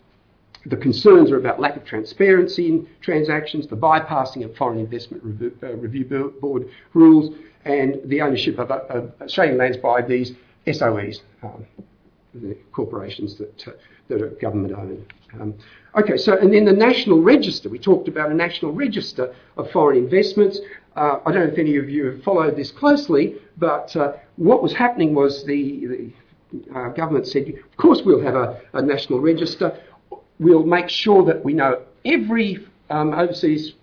the 0.66 0.78
concerns 0.78 1.32
are 1.32 1.38
about 1.38 1.60
lack 1.60 1.78
of 1.78 1.86
transparency 1.86 2.68
in 2.68 2.88
transactions, 3.02 3.68
the 3.68 3.78
bypassing 3.78 4.44
of 4.44 4.56
Foreign 4.56 4.80
Investment 4.80 5.24
Review, 5.24 5.58
uh, 5.62 5.74
Review 5.76 6.32
Board 6.42 6.70
rules, 6.94 7.36
and 7.66 8.00
the 8.06 8.22
ownership 8.22 8.58
of, 8.58 8.72
uh, 8.72 8.80
of, 8.90 9.12
Australian 9.22 9.58
lands 9.58 9.78
by 9.78 10.02
these 10.02 10.34
SOEs, 10.68 11.22
um, 11.44 11.66
the 12.34 12.58
corporations 12.72 13.36
that, 13.36 13.68
uh, 13.68 13.72
that 14.08 14.22
are 14.22 14.30
government 14.30 14.74
owned. 14.74 15.14
Um, 15.40 15.54
okay, 15.98 16.18
so 16.18 16.38
and 16.38 16.54
then 16.54 16.66
the 16.66 16.74
National 16.74 17.22
Register. 17.22 17.70
We 17.70 17.80
talked 17.80 18.08
about 18.08 18.32
a 18.32 18.34
National 18.34 18.72
Register 18.72 19.34
of 19.58 19.70
foreign 19.72 19.98
investments. 19.98 20.60
Uh, 20.96 21.20
I 21.26 21.32
don't 21.32 21.48
know 21.48 21.52
if 21.52 21.60
any 21.60 21.76
of 21.78 21.90
you 21.90 22.06
have 22.06 22.24
followed 22.24 22.56
this 22.56 22.72
closely, 22.72 23.36
but 23.58 23.96
uh, 23.96 24.14
what 24.38 24.64
was 24.64 24.74
happening 24.74 25.14
was 25.14 25.44
the, 25.46 25.88
the 25.88 26.76
uh, 26.76 26.90
government 26.90 27.28
said, 27.28 27.48
of 27.50 27.78
course, 27.78 28.02
we'll 28.06 28.22
have 28.22 28.36
a, 28.36 28.62
a, 28.74 28.82
national 28.82 29.20
register. 29.20 29.78
We'll 30.40 30.66
make 30.66 30.90
sure 30.90 31.26
that 31.26 31.44
we 31.44 31.54
know 31.54 31.82
every 32.06 32.66
um, 32.90 33.14
overseas 33.14 33.74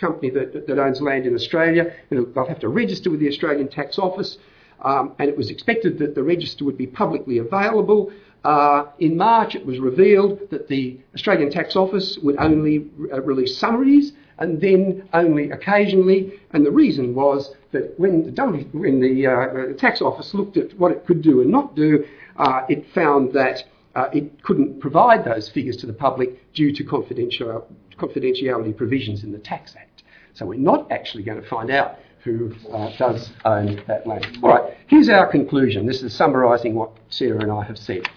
company 0.00 0.30
that, 0.30 0.66
that, 0.66 0.78
owns 0.78 1.00
land 1.00 1.26
in 1.26 1.34
Australia, 1.34 1.92
and 2.10 2.34
they'll 2.34 2.46
have 2.46 2.60
to 2.60 2.68
register 2.68 3.10
with 3.10 3.20
the 3.20 3.28
Australian 3.28 3.68
Tax 3.68 3.98
Office. 3.98 4.38
Um, 4.82 5.14
and 5.18 5.28
it 5.28 5.36
was 5.36 5.50
expected 5.50 5.98
that 5.98 6.14
the 6.14 6.22
register 6.22 6.64
would 6.64 6.76
be 6.76 6.86
publicly 6.86 7.38
available. 7.38 8.12
Uh, 8.44 8.86
in 8.98 9.16
March, 9.16 9.54
it 9.54 9.64
was 9.64 9.78
revealed 9.78 10.50
that 10.50 10.68
the 10.68 10.98
Australian 11.14 11.50
Tax 11.50 11.76
Office 11.76 12.18
would 12.18 12.36
only 12.38 12.78
re- 12.96 13.10
uh, 13.12 13.22
release 13.22 13.56
summaries 13.56 14.12
and 14.38 14.60
then 14.60 15.08
only 15.14 15.50
occasionally. 15.50 16.40
And 16.52 16.66
the 16.66 16.70
reason 16.70 17.14
was 17.14 17.54
that 17.72 17.98
when 17.98 18.24
the, 18.24 18.30
w, 18.32 18.64
when 18.72 19.00
the 19.00 19.26
uh, 19.26 19.78
tax 19.78 20.02
office 20.02 20.34
looked 20.34 20.56
at 20.56 20.78
what 20.78 20.92
it 20.92 21.06
could 21.06 21.22
do 21.22 21.40
and 21.40 21.50
not 21.50 21.74
do, 21.74 22.04
uh, 22.36 22.62
it 22.68 22.86
found 22.92 23.32
that 23.32 23.64
uh, 23.94 24.08
it 24.12 24.42
couldn't 24.42 24.80
provide 24.80 25.24
those 25.24 25.48
figures 25.48 25.76
to 25.78 25.86
the 25.86 25.92
public 25.92 26.52
due 26.52 26.72
to 26.72 26.84
confidential, 26.84 27.66
confidentiality 27.96 28.76
provisions 28.76 29.22
in 29.22 29.32
the 29.32 29.38
Tax 29.38 29.74
Act. 29.76 30.02
So 30.34 30.46
we're 30.46 30.58
not 30.58 30.90
actually 30.90 31.22
going 31.22 31.40
to 31.40 31.48
find 31.48 31.70
out 31.70 31.98
who 32.24 32.54
uh, 32.72 32.90
does 32.96 33.30
own 33.44 33.82
that 33.86 34.06
land. 34.06 34.38
All 34.42 34.50
right, 34.50 34.74
here's 34.86 35.08
our 35.08 35.26
conclusion. 35.26 35.86
This 35.86 36.02
is 36.02 36.14
summarising 36.14 36.74
what 36.74 36.90
Sarah 37.10 37.40
and 37.40 37.52
I 37.52 37.62
have 37.64 37.78
said. 37.78 38.08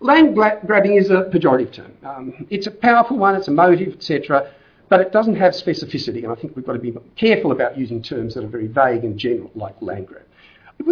Land 0.00 0.34
grabbing 0.34 0.94
is 0.94 1.10
a 1.10 1.30
pejorative 1.32 1.72
term. 1.72 1.92
Um, 2.04 2.46
it's 2.50 2.66
a 2.66 2.72
powerful 2.72 3.16
one, 3.16 3.36
it's 3.36 3.46
a 3.46 3.52
motive, 3.52 3.94
etc 3.94 4.52
but 4.92 5.00
it 5.00 5.10
doesn't 5.10 5.36
have 5.36 5.54
specificity, 5.54 6.22
and 6.22 6.30
I 6.30 6.34
think 6.34 6.54
we've 6.54 6.66
got 6.66 6.74
to 6.74 6.78
be 6.78 6.92
careful 7.16 7.50
about 7.50 7.78
using 7.78 8.02
terms 8.02 8.34
that 8.34 8.44
are 8.44 8.46
very 8.46 8.66
vague 8.66 9.04
and 9.04 9.16
general, 9.16 9.50
like 9.54 9.74
land 9.80 10.06
grab. 10.06 10.26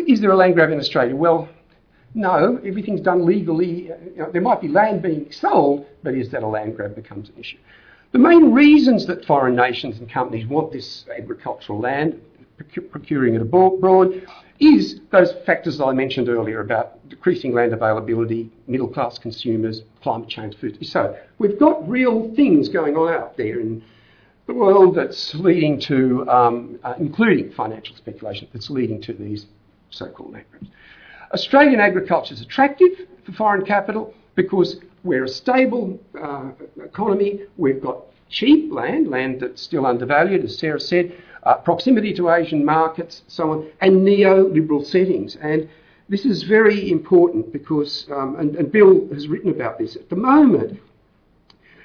Is 0.09 0.22
there 0.22 0.30
a 0.30 0.36
land 0.36 0.55
grab 0.55 0.70
in 0.70 0.78
Australia? 0.78 1.14
Well, 1.14 1.51
no, 2.14 2.59
everything's 2.64 3.03
done 3.03 3.26
legally. 3.26 3.88
You 3.88 4.14
know, 4.16 4.30
there 4.32 4.41
might 4.41 4.62
be 4.62 4.68
land 4.68 5.03
being 5.03 5.30
sold, 5.30 5.86
but 6.03 6.14
is 6.14 6.30
that 6.30 6.43
a 6.43 6.47
land 6.47 6.76
grab 6.76 6.95
becomes 6.95 7.28
an 7.28 7.34
issue. 7.36 7.59
The 8.12 8.18
main 8.18 8.52
reasons 8.52 9.06
that 9.06 9.24
foreign 9.24 9.54
nations 9.54 9.98
and 9.98 10.11
companies 10.11 10.46
want 10.46 10.72
this 10.72 11.04
agricultural 11.16 11.78
land, 11.78 12.20
procuring 12.90 13.34
it 13.34 13.40
abroad, 13.40 14.26
is 14.58 15.00
those 15.11 15.32
factors 15.46 15.78
that 15.78 15.84
I 15.84 15.92
mentioned 15.92 16.28
earlier 16.28 16.61
about 16.61 17.08
decreasing 17.08 17.54
land 17.54 17.72
availability, 17.72 18.50
middle 18.66 18.88
class 18.88 19.16
consumers, 19.16 19.82
climate 20.02 20.28
change, 20.28 20.56
food. 20.56 20.84
So 20.84 21.16
we've 21.38 21.58
got 21.58 21.88
real 21.88 22.34
things 22.34 22.68
going 22.68 22.96
on 22.96 23.12
out 23.12 23.36
there 23.36 23.61
in 23.61 23.82
the 24.46 24.54
world 24.54 24.96
that's 24.96 25.32
leading 25.36 25.78
to, 25.82 26.28
um, 26.28 26.80
uh, 26.82 26.94
including 26.98 27.52
financial 27.52 27.94
speculation, 27.94 28.48
that's 28.52 28.70
leading 28.70 29.00
to 29.02 29.12
these 29.12 29.46
so-called 29.90 30.34
macros. 30.34 30.68
Australian 31.32 31.78
agriculture 31.78 32.34
is 32.34 32.40
attractive 32.40 33.06
for 33.24 33.32
foreign 33.32 33.64
capital 33.64 34.12
because 34.35 34.81
we're 35.03 35.24
a 35.24 35.28
stable 35.28 35.99
uh, 36.20 36.51
economy. 36.83 37.41
We've 37.57 37.83
got 37.83 38.05
cheap 38.28 38.72
land, 38.72 39.09
land 39.09 39.41
that's 39.41 39.62
still 39.62 39.87
undervalued, 39.87 40.45
as 40.45 40.59
Sarah 40.59 40.81
said 40.81 41.12
uh, 41.43 41.55
proximity 41.55 42.12
to 42.14 42.31
Asian 42.31 42.64
markets, 42.64 43.22
so 43.26 43.51
on, 43.51 43.70
and 43.81 44.07
neoliberal 44.07 44.85
settings. 44.85 45.37
And 45.37 45.68
this 46.09 46.24
is 46.24 46.43
very 46.43 46.91
important 46.91 47.53
because, 47.53 48.07
um, 48.11 48.37
and, 48.37 48.57
and 48.57 48.70
Bill 48.70 49.09
has 49.12 49.28
written 49.28 49.51
about 49.51 49.78
this, 49.78 49.97
at 49.97 50.09
the 50.11 50.16
moment, 50.16 50.81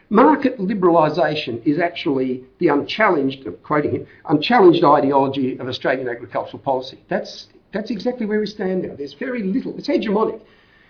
market 0.10 0.58
liberalisation 0.60 1.66
is 1.66 1.80
actually 1.80 2.44
the 2.60 2.68
unchallenged, 2.68 3.48
quoting 3.64 3.92
him, 3.92 4.08
unchallenged 4.28 4.84
ideology 4.84 5.58
of 5.58 5.68
Australian 5.68 6.10
agricultural 6.10 6.60
policy. 6.60 7.00
That's, 7.08 7.48
that's 7.72 7.92
exactly 7.92 8.26
where 8.26 8.40
we 8.40 8.46
stand 8.46 8.84
now. 8.84 8.96
There's 8.96 9.14
very 9.14 9.44
little, 9.44 9.78
it's 9.78 9.88
hegemonic. 9.88 10.42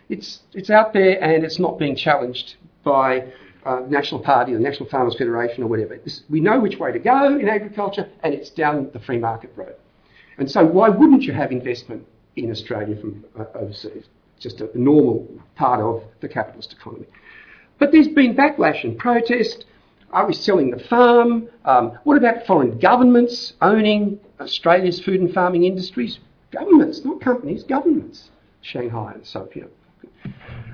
It's, 0.09 0.41
it's 0.53 0.69
out 0.69 0.93
there 0.93 1.21
and 1.23 1.43
it's 1.43 1.59
not 1.59 1.79
being 1.79 1.95
challenged 1.95 2.55
by 2.83 3.31
uh, 3.65 3.81
National 3.89 4.21
Party 4.21 4.53
or 4.53 4.59
National 4.59 4.87
Farmers 4.89 5.15
Federation 5.17 5.63
or 5.63 5.67
whatever. 5.67 5.97
This, 5.97 6.23
we 6.29 6.39
know 6.39 6.59
which 6.59 6.77
way 6.77 6.91
to 6.91 6.99
go 6.99 7.37
in 7.37 7.49
agriculture, 7.49 8.07
and 8.23 8.33
it's 8.33 8.51
down 8.51 8.89
the 8.93 8.99
free 8.99 9.17
market 9.17 9.51
road. 9.55 9.75
And 10.37 10.49
so, 10.49 10.63
why 10.63 10.89
wouldn't 10.89 11.23
you 11.23 11.33
have 11.33 11.51
investment 11.51 12.05
in 12.35 12.51
Australia 12.51 12.95
from 12.99 13.25
uh, 13.39 13.45
overseas? 13.55 14.05
Just 14.39 14.61
a 14.61 14.69
normal 14.75 15.27
part 15.55 15.79
of 15.79 16.03
the 16.21 16.27
capitalist 16.27 16.73
economy. 16.73 17.07
But 17.79 17.91
there's 17.91 18.09
been 18.09 18.35
backlash 18.35 18.83
and 18.83 18.97
protest. 18.97 19.65
Are 20.11 20.27
we 20.27 20.33
selling 20.33 20.71
the 20.71 20.79
farm? 20.79 21.49
Um, 21.65 21.97
what 22.03 22.17
about 22.17 22.45
foreign 22.45 22.77
governments 22.77 23.53
owning 23.61 24.19
Australia's 24.39 24.99
food 24.99 25.19
and 25.21 25.33
farming 25.33 25.63
industries? 25.63 26.19
Governments, 26.51 27.03
not 27.03 27.19
companies, 27.21 27.63
governments. 27.63 28.29
Shanghai 28.61 29.13
and 29.13 29.25
so 29.25 29.47
forth. 29.47 29.71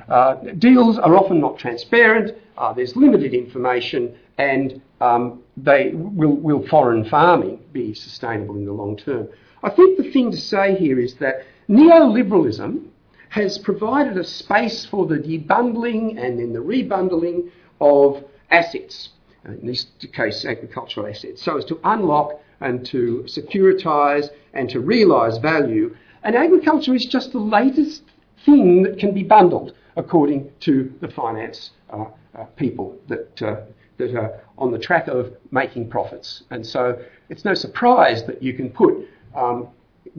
Uh, 0.10 0.36
deals 0.58 0.97
are 0.97 1.16
often 1.16 1.39
not 1.39 1.58
transparent, 1.58 2.36
uh, 2.58 2.74
there's 2.74 2.95
limited 2.95 3.34
information, 3.34 4.16
and 4.38 4.82
um, 4.99 5.41
they 5.56 5.91
will, 5.93 6.36
will 6.36 6.68
foreign 6.68 7.06
farming 7.06 7.60
be 7.72 7.93
sustainable 7.93 8.56
in 8.56 8.66
the 8.66 8.74
long 8.74 8.97
term? 8.97 9.28
I 9.64 9.70
think 9.70 9.97
the 9.97 10.12
thing 10.12 10.32
to 10.32 10.38
say 10.38 10.76
here 10.76 10.99
is 10.99 11.16
that 11.16 11.45
neoliberalism 11.70 12.88
has 13.30 13.58
provided 13.58 14.18
a 14.18 14.24
space 14.24 14.86
for 14.86 15.06
the 15.06 15.16
debundling 15.16 16.22
and 16.22 16.39
then 16.39 16.52
the 16.52 16.60
rebundling 16.60 17.49
of 17.80 18.24
assets, 18.49 19.10
uh, 19.47 19.54
in 19.54 19.66
this 19.68 19.86
case 20.14 20.43
agricultural 20.43 21.08
assets, 21.08 21.41
so 21.41 21.58
as 21.58 21.66
to 21.66 21.80
unlock 21.86 22.34
and 22.60 22.86
to 22.88 23.24
securitise 23.28 24.30
and 24.54 24.70
to 24.70 24.80
realise 24.80 25.38
value. 25.38 25.95
And 26.24 26.36
agriculture 26.36 26.93
is 26.93 27.06
just 27.06 27.32
the 27.32 27.39
latest 27.39 28.04
thing 28.46 28.84
that 28.84 28.98
can 28.98 29.14
be 29.14 29.24
bundled 29.24 29.74
according 29.96 30.50
to 30.62 30.94
the 31.02 31.08
finance 31.08 31.72
uh, 31.92 32.06
uh, 32.38 32.46
people 32.56 32.98
that, 33.08 33.42
uh, 33.42 33.58
that 33.98 34.16
are 34.16 34.39
on 34.58 34.72
the 34.72 34.80
track 34.80 35.08
of 35.08 35.34
making 35.52 35.89
profits. 35.89 36.44
And 36.50 36.66
so 36.66 37.00
it's 37.30 37.46
no 37.46 37.54
surprise 37.54 38.24
that 38.26 38.42
you 38.42 38.54
can 38.54 38.70
put 38.70 39.08
um, 39.36 39.68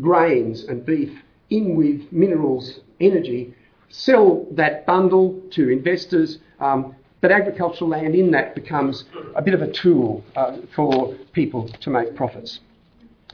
grains 0.00 0.64
and 0.64 0.84
beef 0.84 1.22
in 1.50 1.76
with 1.76 2.12
minerals, 2.12 2.80
energy, 3.00 3.54
sell 3.88 4.46
that 4.52 4.86
bundle 4.86 5.40
to 5.50 5.68
investors, 5.68 6.38
um, 6.60 6.94
but 7.20 7.30
agricultural 7.30 7.90
land 7.90 8.14
in 8.14 8.30
that 8.32 8.54
becomes 8.54 9.04
a 9.36 9.42
bit 9.42 9.54
of 9.54 9.62
a 9.62 9.70
tool 9.70 10.24
uh, 10.34 10.56
for 10.74 11.14
people 11.32 11.68
to 11.68 11.90
make 11.90 12.14
profits. 12.16 12.60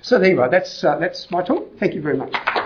So 0.03 0.19
there 0.19 0.31
you 0.31 0.37
go. 0.37 0.49
That's, 0.51 0.85
uh, 0.85 0.99
that's 0.99 1.31
my 1.31 1.43
talk. 1.43 1.79
Thank 1.79 1.95
you 1.95 2.03
very 2.03 2.17
much. 2.17 2.58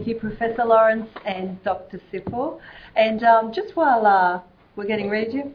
Thank 0.00 0.08
you, 0.08 0.30
Professor 0.30 0.64
Lawrence 0.64 1.10
and 1.26 1.62
Dr. 1.62 2.00
Sippel. 2.10 2.58
And 2.96 3.22
um, 3.22 3.52
just 3.52 3.76
while 3.76 4.06
uh, 4.06 4.40
we're 4.74 4.86
getting 4.86 5.10
ready 5.10 5.30
to 5.30 5.52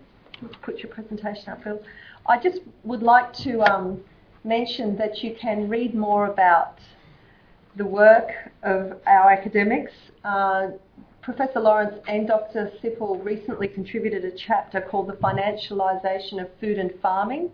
put 0.62 0.84
your 0.84 0.91
presentation 0.91 1.50
up, 1.50 1.64
Phil, 1.64 1.82
I 2.28 2.38
just 2.38 2.60
would 2.84 3.02
like 3.02 3.34
to 3.38 3.64
um, 3.64 4.02
mention 4.43 4.98
that 4.98 5.24
you 5.24 5.36
can 5.36 5.68
read 5.68 5.96
more 5.96 6.28
about 6.28 6.78
the 7.76 7.88
work 7.88 8.30
of 8.62 9.00
our 9.08 9.32
academics. 9.32 9.93
Uh, 10.24 10.68
Professor 11.24 11.60
Lawrence 11.60 11.96
and 12.08 12.28
Dr. 12.28 12.72
Sippel 12.84 13.26
recently 13.26 13.68
contributed 13.68 14.26
a 14.26 14.32
chapter 14.32 14.80
called 14.80 15.08
The 15.08 15.14
Financialisation 15.14 16.39
of 16.39 16.50
Food 16.60 16.78
and 16.78 16.91
Farming 17.02 17.50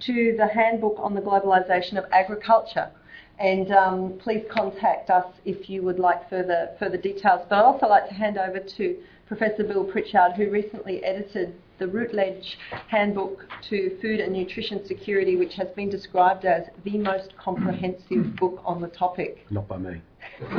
to 0.00 0.34
the 0.36 0.48
Handbook 0.48 0.96
on 0.98 1.14
the 1.14 1.20
Globalisation 1.20 1.96
of 1.96 2.06
Agriculture 2.10 2.90
and 3.38 3.70
um, 3.72 4.18
please 4.22 4.44
contact 4.50 5.10
us 5.10 5.26
if 5.44 5.68
you 5.68 5.82
would 5.82 5.98
like 5.98 6.28
further 6.30 6.70
further 6.78 6.96
details. 6.96 7.42
But 7.48 7.56
I'd 7.56 7.64
also 7.64 7.86
like 7.86 8.08
to 8.08 8.14
hand 8.14 8.38
over 8.38 8.60
to 8.60 8.96
Professor 9.26 9.64
Bill 9.64 9.84
Pritchard, 9.84 10.32
who 10.36 10.50
recently 10.50 11.02
edited 11.04 11.54
the 11.78 11.88
Routledge 11.88 12.56
Handbook 12.88 13.46
to 13.68 13.98
Food 14.00 14.20
and 14.20 14.32
Nutrition 14.32 14.86
Security, 14.86 15.36
which 15.36 15.54
has 15.54 15.68
been 15.70 15.90
described 15.90 16.44
as 16.44 16.66
the 16.84 16.98
most 16.98 17.36
comprehensive 17.36 18.36
book 18.36 18.62
on 18.64 18.80
the 18.80 18.88
topic. 18.88 19.44
Not 19.50 19.66
by 19.66 19.78
me. 19.78 20.00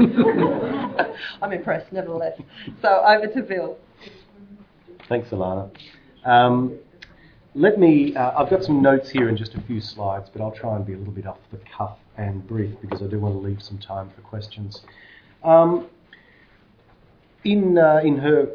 I'm 1.42 1.54
impressed, 1.54 1.94
nevertheless. 1.94 2.40
So 2.82 3.02
over 3.06 3.28
to 3.28 3.42
Bill. 3.42 3.78
Thanks, 5.08 5.30
Alana. 5.30 5.70
Um, 6.26 6.78
let 7.54 7.80
me, 7.80 8.14
uh, 8.16 8.42
I've 8.42 8.50
got 8.50 8.64
some 8.64 8.82
notes 8.82 9.10
here 9.10 9.30
in 9.30 9.38
just 9.38 9.54
a 9.56 9.62
few 9.62 9.80
slides, 9.80 10.30
but 10.34 10.42
I'll 10.42 10.52
try 10.52 10.76
and 10.76 10.86
be 10.86 10.94
a 10.94 10.98
little 10.98 11.14
bit 11.14 11.26
off 11.26 11.38
the 11.52 11.60
cuff 11.78 11.98
and 12.18 12.46
brief 12.48 12.72
because 12.82 13.02
I 13.02 13.08
do 13.08 13.20
want 13.20 13.36
to 13.36 13.40
leave 13.40 13.62
some 13.62 13.78
time 13.78 14.10
for 14.10 14.22
questions. 14.22 14.82
Um, 15.44 15.88
in, 17.44 17.78
uh, 17.78 18.02
in 18.04 18.18
her 18.18 18.50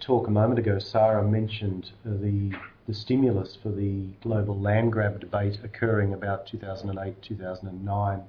talk 0.00 0.28
a 0.28 0.30
moment 0.30 0.58
ago, 0.58 0.78
Sarah 0.78 1.26
mentioned 1.26 1.92
the, 2.04 2.52
the 2.86 2.94
stimulus 2.94 3.56
for 3.62 3.70
the 3.70 4.06
global 4.22 4.58
land 4.58 4.92
grab 4.92 5.20
debate 5.20 5.58
occurring 5.64 6.12
about 6.12 6.46
2008 6.46 7.20
2009, 7.22 8.22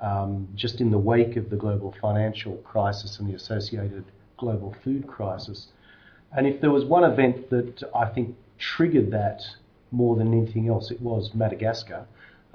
um, 0.00 0.48
just 0.54 0.80
in 0.80 0.90
the 0.90 0.98
wake 0.98 1.36
of 1.36 1.50
the 1.50 1.56
global 1.56 1.94
financial 2.00 2.56
crisis 2.58 3.18
and 3.18 3.28
the 3.28 3.34
associated 3.34 4.04
global 4.36 4.74
food 4.82 5.06
crisis. 5.06 5.68
And 6.36 6.46
if 6.46 6.60
there 6.60 6.70
was 6.70 6.84
one 6.84 7.04
event 7.04 7.48
that 7.50 7.82
I 7.94 8.06
think 8.06 8.36
triggered 8.58 9.10
that 9.12 9.42
more 9.90 10.16
than 10.16 10.34
anything 10.34 10.68
else, 10.68 10.90
it 10.90 11.00
was 11.00 11.34
Madagascar. 11.34 12.06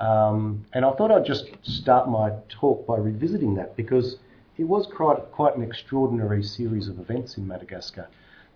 Um, 0.01 0.65
and 0.73 0.83
I 0.83 0.91
thought 0.93 1.11
I'd 1.11 1.25
just 1.25 1.51
start 1.61 2.09
my 2.09 2.31
talk 2.49 2.87
by 2.87 2.97
revisiting 2.97 3.53
that 3.55 3.77
because 3.77 4.17
it 4.57 4.63
was 4.63 4.87
quite, 4.87 5.19
quite 5.31 5.55
an 5.55 5.61
extraordinary 5.61 6.41
series 6.41 6.87
of 6.87 6.99
events 6.99 7.37
in 7.37 7.47
Madagascar. 7.47 8.07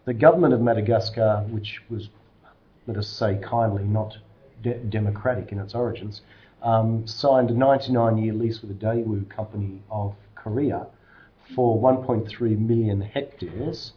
The 0.06 0.16
government 0.16 0.56
of 0.56 0.62
Madagascar, 0.62 1.46
which 1.50 1.84
was, 1.88 2.10
let 2.88 2.98
us 2.98 3.08
say 3.08 3.38
kindly, 3.44 3.84
not 3.84 4.18
de- 4.64 4.80
democratic 4.80 5.52
in 5.52 5.60
its 5.60 5.76
origins, 5.76 6.22
um, 6.64 7.06
signed 7.06 7.52
a 7.52 7.54
99 7.54 8.18
year 8.18 8.34
lease 8.34 8.62
with 8.62 8.78
the 8.78 8.86
Daewoo 8.86 9.30
Company 9.30 9.84
of 9.92 10.16
Korea 10.34 10.88
for 11.56 11.80
1.3 11.80 12.58
million 12.58 13.02
hectares 13.02 13.94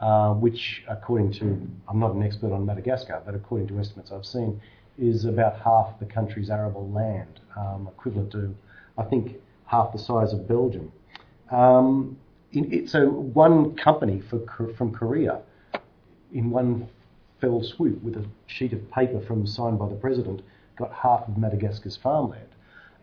uh, 0.00 0.32
which, 0.34 0.82
according 0.88 1.32
to, 1.32 1.66
I'm 1.88 1.98
not 1.98 2.14
an 2.14 2.22
expert 2.22 2.52
on 2.52 2.66
Madagascar, 2.66 3.22
but 3.24 3.34
according 3.34 3.68
to 3.68 3.78
estimates 3.78 4.12
I've 4.12 4.26
seen, 4.26 4.60
is 4.98 5.24
about 5.24 5.60
half 5.60 5.98
the 5.98 6.06
country's 6.06 6.50
arable 6.50 6.88
land, 6.90 7.40
um, 7.56 7.88
equivalent 7.88 8.32
to, 8.32 8.54
I 8.98 9.04
think, 9.04 9.36
half 9.66 9.92
the 9.92 9.98
size 9.98 10.32
of 10.32 10.48
Belgium. 10.48 10.92
Um, 11.50 12.16
so 12.86 13.08
one 13.08 13.76
company 13.76 14.20
for, 14.20 14.40
from 14.76 14.92
Korea, 14.92 15.40
in 16.32 16.50
one 16.50 16.88
fell 17.40 17.62
swoop 17.62 18.02
with 18.02 18.16
a 18.16 18.24
sheet 18.46 18.72
of 18.72 18.90
paper 18.90 19.20
from 19.20 19.46
signed 19.46 19.78
by 19.78 19.88
the 19.88 19.94
president, 19.94 20.42
got 20.76 20.92
half 20.92 21.28
of 21.28 21.36
Madagascar's 21.36 21.96
farmland. 21.96 22.48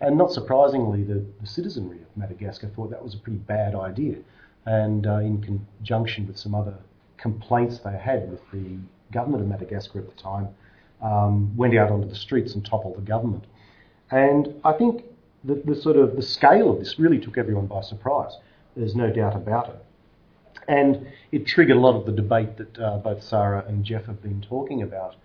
And 0.02 0.18
not 0.18 0.32
surprisingly, 0.32 1.04
the, 1.04 1.24
the 1.40 1.48
citizenry 1.48 2.02
of 2.02 2.18
Madagascar 2.18 2.68
thought 2.70 2.90
that 2.90 3.04
was 3.04 3.14
a 3.14 3.18
pretty 3.18 3.40
bad 3.40 3.76
idea 3.76 4.18
and 4.66 5.08
uh, 5.08 5.18
in 5.18 5.42
conjunction 5.42 6.28
with 6.28 6.38
some 6.38 6.56
other 6.56 6.76
complaints 7.18 7.80
they 7.80 7.98
had 7.98 8.30
with 8.30 8.42
the 8.52 8.78
government 9.12 9.44
of 9.44 9.50
Madagascar 9.50 10.00
at 10.00 10.10
the 10.10 10.22
time, 10.22 10.48
um, 11.02 11.56
went 11.56 11.78
out 11.78 11.92
onto 11.92 12.08
the 12.08 12.16
streets 12.16 12.54
and 12.54 12.66
toppled 12.66 12.98
the 12.98 13.02
government. 13.02 13.46
And 14.12 14.54
I 14.64 14.74
think 14.74 15.04
that 15.44 15.66
the 15.66 15.76
sort 15.76 15.98
of 15.98 16.16
the 16.16 16.22
scale 16.22 16.72
of 16.72 16.80
this 16.80 17.00
really 17.00 17.20
took 17.20 17.38
everyone 17.38 17.68
by 17.68 17.82
surprise. 17.82 18.38
There's 18.76 18.96
no 18.96 19.12
doubt 19.12 19.36
about 19.36 19.70
it. 19.70 19.86
And 20.68 21.08
it 21.32 21.46
triggered 21.46 21.76
a 21.76 21.80
lot 21.80 21.96
of 21.96 22.06
the 22.06 22.12
debate 22.12 22.58
that 22.58 22.80
uh, 22.80 22.98
both 23.00 23.22
Sarah 23.22 23.66
and 23.68 23.84
Jeff 23.84 24.06
have 24.06 24.22
been 24.22 24.42
talking 24.42 24.82
about. 24.82 25.16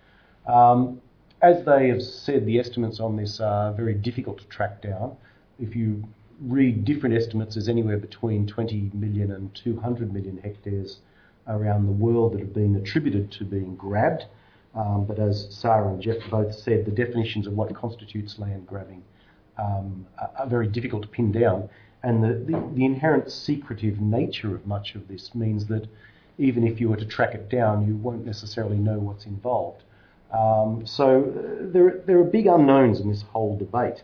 Um, 0.47 1.01
as 1.41 1.63
they 1.63 1.87
have 1.87 2.01
said, 2.01 2.45
the 2.45 2.59
estimates 2.59 2.99
on 2.99 3.15
this 3.15 3.39
are 3.39 3.71
very 3.73 3.93
difficult 3.93 4.39
to 4.39 4.45
track 4.47 4.81
down. 4.81 5.15
If 5.59 5.75
you 5.75 6.03
read 6.41 6.83
different 6.83 7.15
estimates, 7.15 7.55
there's 7.55 7.69
anywhere 7.69 7.97
between 7.97 8.47
20 8.47 8.91
million 8.93 9.31
and 9.31 9.53
200 9.55 10.13
million 10.13 10.37
hectares 10.37 10.99
around 11.47 11.85
the 11.85 11.91
world 11.91 12.33
that 12.33 12.39
have 12.39 12.53
been 12.53 12.75
attributed 12.75 13.31
to 13.31 13.45
being 13.45 13.75
grabbed. 13.75 14.25
Um, 14.75 15.05
but 15.05 15.19
as 15.19 15.47
Sarah 15.49 15.87
and 15.87 16.01
Jeff 16.01 16.17
both 16.29 16.53
said, 16.53 16.85
the 16.85 16.91
definitions 16.91 17.47
of 17.47 17.53
what 17.53 17.73
constitutes 17.75 18.37
land 18.37 18.67
grabbing 18.67 19.03
um, 19.57 20.05
are, 20.37 20.47
very 20.47 20.67
difficult 20.67 21.01
to 21.03 21.07
pin 21.07 21.31
down. 21.31 21.69
And 22.03 22.23
the, 22.23 22.33
the, 22.33 22.63
the, 22.75 22.85
inherent 22.85 23.29
secretive 23.31 23.99
nature 23.99 24.55
of 24.55 24.65
much 24.65 24.95
of 24.95 25.07
this 25.07 25.35
means 25.35 25.65
that 25.67 25.87
even 26.37 26.65
if 26.65 26.79
you 26.79 26.87
were 26.87 26.95
to 26.95 27.05
track 27.05 27.33
it 27.33 27.49
down, 27.49 27.85
you 27.85 27.95
won't 27.95 28.25
necessarily 28.25 28.77
know 28.77 28.99
what's 28.99 29.25
involved. 29.25 29.83
Um, 30.31 30.85
so 30.85 31.23
uh, 31.23 31.71
there, 31.73 32.01
there 32.05 32.19
are 32.19 32.23
big 32.23 32.47
unknowns 32.47 32.99
in 32.99 33.09
this 33.09 33.23
whole 33.23 33.57
debate. 33.57 34.03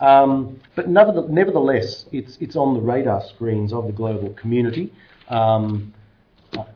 Um, 0.00 0.60
but 0.76 0.88
nevertheless, 0.88 2.06
it's, 2.12 2.38
it's 2.40 2.56
on 2.56 2.74
the 2.74 2.80
radar 2.80 3.22
screens 3.26 3.72
of 3.72 3.86
the 3.86 3.92
global 3.92 4.30
community. 4.34 4.92
Um, 5.28 5.92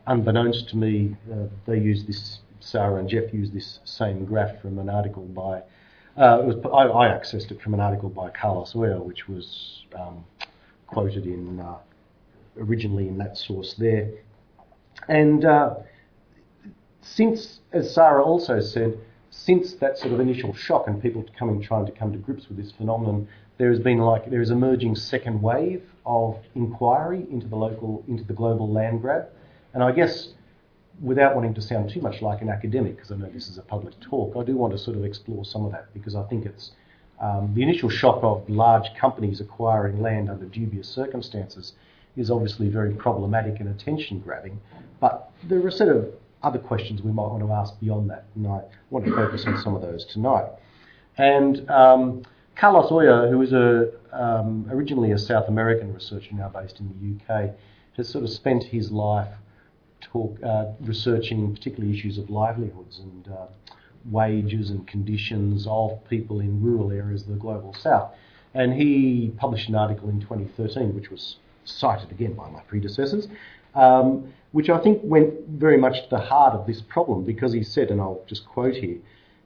unbeknownst 0.05 0.69
to 0.69 0.77
me, 0.77 1.15
uh, 1.31 1.47
they 1.65 1.79
use 1.79 2.03
this, 2.05 2.39
Sarah 2.63 2.95
and 2.95 3.09
Jeff 3.09 3.33
used 3.33 3.53
this 3.53 3.79
same 3.83 4.25
graph 4.25 4.61
from 4.61 4.79
an 4.79 4.89
article 4.89 5.23
by, 5.23 5.59
uh, 6.17 6.41
was, 6.43 6.55
I, 6.65 6.87
I, 6.87 7.07
accessed 7.07 7.51
it 7.51 7.61
from 7.61 7.73
an 7.73 7.79
article 7.79 8.09
by 8.09 8.29
Carlos 8.29 8.75
Oya, 8.75 9.01
which 9.01 9.27
was 9.27 9.83
um, 9.99 10.23
quoted 10.87 11.25
in 11.25 11.59
uh, 11.59 11.77
originally 12.57 13.07
in 13.07 13.17
that 13.17 13.37
source 13.37 13.73
there. 13.75 14.09
And 15.07 15.43
uh, 15.43 15.75
since, 17.01 17.59
as 17.73 17.93
Sarah 17.93 18.23
also 18.23 18.59
said, 18.59 18.97
since 19.29 19.73
that 19.75 19.97
sort 19.97 20.13
of 20.13 20.19
initial 20.19 20.53
shock 20.53 20.87
and 20.87 21.01
people 21.01 21.25
coming 21.37 21.61
trying 21.61 21.85
to 21.85 21.91
come 21.91 22.11
to 22.13 22.17
grips 22.17 22.47
with 22.47 22.57
this 22.57 22.71
phenomenon, 22.71 23.27
there 23.57 23.69
has 23.69 23.79
been 23.79 23.97
like 23.99 24.29
there 24.29 24.41
is 24.41 24.51
emerging 24.51 24.95
second 24.95 25.41
wave 25.41 25.83
of 26.05 26.37
inquiry 26.55 27.25
into 27.29 27.47
the 27.47 27.55
local 27.55 28.03
into 28.07 28.23
the 28.23 28.33
global 28.33 28.71
land 28.71 29.01
grab, 29.01 29.27
and 29.73 29.83
I 29.83 29.91
guess 29.91 30.29
without 31.01 31.35
wanting 31.35 31.53
to 31.53 31.61
sound 31.61 31.89
too 31.89 32.01
much 32.01 32.21
like 32.21 32.41
an 32.41 32.49
academic, 32.49 32.95
because 32.95 33.11
I 33.11 33.15
know 33.15 33.29
this 33.29 33.47
is 33.47 33.57
a 33.57 33.61
public 33.61 33.99
talk, 33.99 34.35
I 34.37 34.43
do 34.43 34.55
want 34.55 34.73
to 34.73 34.79
sort 34.79 34.97
of 34.97 35.03
explore 35.03 35.43
some 35.45 35.65
of 35.65 35.71
that 35.71 35.93
because 35.93 36.15
I 36.15 36.23
think 36.23 36.45
it's 36.45 36.71
um, 37.19 37.53
the 37.55 37.63
initial 37.63 37.89
shock 37.89 38.19
of 38.21 38.47
large 38.49 38.93
companies 38.99 39.39
acquiring 39.39 40.01
land 40.01 40.29
under 40.29 40.45
dubious 40.45 40.87
circumstances 40.87 41.73
is 42.15 42.29
obviously 42.29 42.69
very 42.69 42.93
problematic 42.93 43.59
and 43.59 43.69
attention 43.69 44.19
grabbing, 44.19 44.59
but 44.99 45.31
there 45.43 45.59
are 45.59 45.67
a 45.67 45.71
set 45.71 45.89
of 45.89 46.13
other 46.43 46.59
questions 46.59 47.01
we 47.01 47.11
might 47.11 47.27
want 47.27 47.41
to 47.41 47.51
ask 47.51 47.79
beyond 47.79 48.09
that, 48.09 48.25
and 48.35 48.47
I 48.47 48.61
want 48.89 49.05
to 49.05 49.15
focus 49.15 49.45
on 49.45 49.59
some 49.61 49.75
of 49.75 49.81
those 49.81 50.05
tonight. 50.05 50.45
And 51.17 51.69
um, 51.69 52.23
Carlos 52.55 52.91
Oya, 52.91 53.29
who 53.29 53.41
is 53.41 53.53
a, 53.53 53.91
um, 54.11 54.67
originally 54.69 55.11
a 55.11 55.17
South 55.17 55.47
American 55.47 55.93
researcher 55.93 56.33
now 56.33 56.49
based 56.49 56.79
in 56.79 57.17
the 57.27 57.33
UK, 57.33 57.51
has 57.97 58.09
sort 58.09 58.23
of 58.23 58.29
spent 58.29 58.63
his 58.63 58.91
life 58.91 59.33
talk, 60.03 60.37
uh, 60.43 60.65
researching 60.81 61.55
particularly 61.55 61.97
issues 61.97 62.17
of 62.17 62.29
livelihoods 62.29 62.99
and 62.99 63.27
uh, 63.27 63.47
wages 64.09 64.69
and 64.69 64.85
conditions 64.87 65.65
of 65.67 66.03
people 66.09 66.39
in 66.39 66.61
rural 66.61 66.91
areas 66.91 67.23
of 67.23 67.29
the 67.29 67.35
global 67.35 67.73
south. 67.73 68.11
And 68.53 68.73
he 68.73 69.33
published 69.37 69.69
an 69.69 69.75
article 69.75 70.09
in 70.09 70.19
2013, 70.19 70.93
which 70.93 71.09
was 71.09 71.37
cited 71.65 72.11
again 72.11 72.33
by 72.33 72.49
my 72.49 72.59
predecessors, 72.61 73.27
um, 73.75 74.31
which 74.51 74.69
I 74.69 74.77
think 74.77 74.99
went 75.03 75.33
very 75.47 75.77
much 75.77 76.03
to 76.03 76.09
the 76.09 76.19
heart 76.19 76.53
of 76.53 76.67
this 76.67 76.81
problem 76.81 77.23
because 77.23 77.53
he 77.53 77.63
said, 77.63 77.89
and 77.89 77.99
I'll 77.99 78.21
just 78.27 78.45
quote 78.45 78.75
here, 78.75 78.97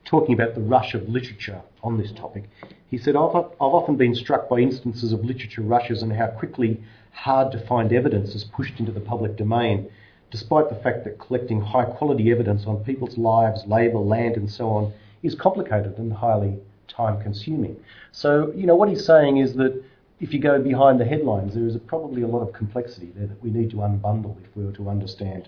talking 0.04 0.34
about 0.34 0.56
the 0.56 0.62
rush 0.62 0.94
of 0.94 1.08
literature 1.08 1.62
on 1.84 1.98
this 1.98 2.12
topic, 2.12 2.50
he 2.90 2.98
said, 2.98 3.16
I've, 3.16 3.36
I've 3.36 3.46
often 3.60 3.96
been 3.96 4.16
struck 4.16 4.50
by 4.50 4.60
instances 4.60 5.12
of 5.14 5.24
literature 5.24 5.62
rushes 5.62 6.02
and 6.02 6.12
how 6.12 6.28
quickly 6.28 6.82
hard 7.12 7.52
to 7.52 7.60
find 7.68 7.92
evidence 7.92 8.36
is 8.36 8.44
pushed 8.44 8.80
into 8.80 8.92
the 8.92 9.00
public 9.00 9.36
domain, 9.36 9.90
despite 10.32 10.70
the 10.70 10.76
fact 10.76 11.04
that 11.06 11.20
collecting 11.20 11.62
high 11.62 11.86
quality 11.86 12.32
evidence 12.32 12.66
on 12.66 12.84
people's 12.84 13.18
lives, 13.18 13.66
labour, 13.66 14.00
land, 14.00 14.36
and 14.36 14.50
so 14.50 14.70
on 14.70 14.94
is 15.24 15.36
complicated 15.36 15.98
and 15.98 16.12
highly 16.12 16.58
time 16.88 17.22
consuming. 17.22 17.76
So, 18.12 18.52
you 18.56 18.66
know, 18.66 18.76
what 18.76 18.90
he's 18.90 19.06
saying 19.06 19.38
is 19.38 19.54
that 19.56 19.84
if 20.20 20.34
you 20.34 20.40
go 20.40 20.62
behind 20.62 21.00
the 21.00 21.06
headlines, 21.06 21.54
there 21.54 21.66
is 21.66 21.78
probably 21.86 22.24
a 22.24 22.28
lot 22.28 22.42
of 22.42 22.54
complexity 22.54 23.12
there 23.16 23.28
that 23.28 23.44
we 23.44 23.52
need 23.52 23.70
to 23.72 23.78
unbundle 23.78 24.36
if 24.44 24.56
we 24.56 24.66
were 24.66 24.72
to 24.74 24.90
understand 24.90 25.48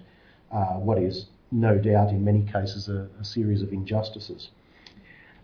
uh, 0.51 0.75
what 0.75 0.97
is 0.97 1.25
no 1.51 1.77
doubt 1.77 2.09
in 2.09 2.23
many 2.23 2.43
cases 2.43 2.87
a, 2.89 3.07
a 3.19 3.25
series 3.25 3.61
of 3.61 3.73
injustices. 3.73 4.49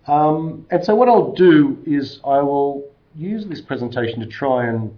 Um, 0.07 0.67
and 0.69 0.85
so 0.85 0.93
what 0.93 1.09
I'll 1.09 1.31
do 1.33 1.81
is 1.85 2.19
I 2.23 2.39
will 2.39 2.87
use 3.15 3.45
this 3.47 3.61
presentation 3.61 4.19
to 4.19 4.27
try 4.27 4.67
and 4.67 4.93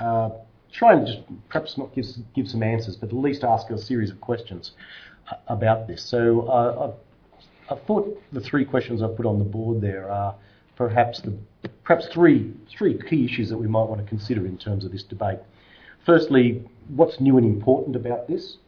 uh, 0.00 0.30
try 0.72 0.92
and 0.94 1.06
just 1.06 1.20
perhaps 1.48 1.78
not 1.78 1.94
give, 1.94 2.06
give 2.34 2.48
some 2.48 2.62
answers, 2.62 2.96
but 2.96 3.08
at 3.08 3.14
least 3.14 3.44
ask 3.44 3.70
a 3.70 3.78
series 3.78 4.10
of 4.10 4.20
questions 4.20 4.72
about 5.48 5.86
this. 5.86 6.02
So 6.02 6.42
uh, 6.42 6.92
I 7.70 7.74
thought 7.86 8.22
the 8.32 8.40
three 8.40 8.64
questions 8.64 9.02
I've 9.02 9.16
put 9.16 9.26
on 9.26 9.38
the 9.38 9.44
board 9.44 9.80
there 9.80 10.10
are 10.10 10.34
perhaps 10.76 11.20
the 11.20 11.36
perhaps 11.84 12.06
three 12.12 12.54
three 12.70 12.98
key 13.08 13.24
issues 13.24 13.48
that 13.50 13.58
we 13.58 13.66
might 13.66 13.84
want 13.84 14.00
to 14.00 14.06
consider 14.06 14.46
in 14.46 14.56
terms 14.56 14.84
of 14.84 14.92
this 14.92 15.02
debate. 15.02 15.38
Firstly, 16.06 16.64
what's 16.88 17.20
new 17.20 17.36
and 17.36 17.46
important 17.46 17.96
about 17.96 18.28
this? 18.28 18.58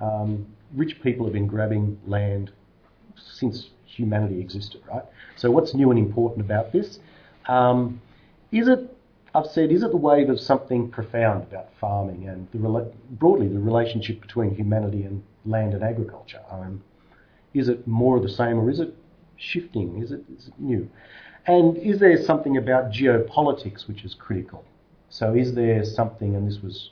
Um, 0.00 0.46
rich 0.74 1.00
people 1.02 1.26
have 1.26 1.32
been 1.32 1.46
grabbing 1.46 1.98
land 2.06 2.52
since 3.16 3.70
humanity 3.86 4.40
existed, 4.40 4.82
right? 4.88 5.04
So 5.36 5.50
what's 5.50 5.74
new 5.74 5.90
and 5.90 5.98
important 5.98 6.44
about 6.44 6.72
this? 6.72 6.98
Um, 7.46 8.00
is 8.52 8.68
it 8.68 8.93
I've 9.34 9.46
said, 9.46 9.72
is 9.72 9.82
it 9.82 9.90
the 9.90 9.96
wave 9.96 10.30
of 10.30 10.38
something 10.38 10.90
profound 10.90 11.42
about 11.44 11.68
farming 11.80 12.28
and 12.28 12.46
the, 12.52 12.92
broadly 13.10 13.48
the 13.48 13.58
relationship 13.58 14.20
between 14.20 14.54
humanity 14.54 15.02
and 15.02 15.22
land 15.44 15.74
and 15.74 15.82
agriculture? 15.82 16.40
Um, 16.50 16.82
is 17.52 17.68
it 17.68 17.86
more 17.86 18.16
of 18.16 18.22
the 18.22 18.28
same 18.28 18.58
or 18.58 18.70
is 18.70 18.78
it 18.78 18.94
shifting? 19.36 20.00
Is 20.02 20.12
it, 20.12 20.24
is 20.38 20.48
it 20.48 20.54
new? 20.58 20.88
And 21.46 21.76
is 21.76 21.98
there 21.98 22.22
something 22.22 22.56
about 22.56 22.90
geopolitics 22.90 23.88
which 23.88 24.04
is 24.04 24.14
critical? 24.14 24.64
So 25.10 25.34
is 25.34 25.54
there 25.54 25.84
something, 25.84 26.34
and 26.36 26.48
this 26.48 26.62
was 26.62 26.90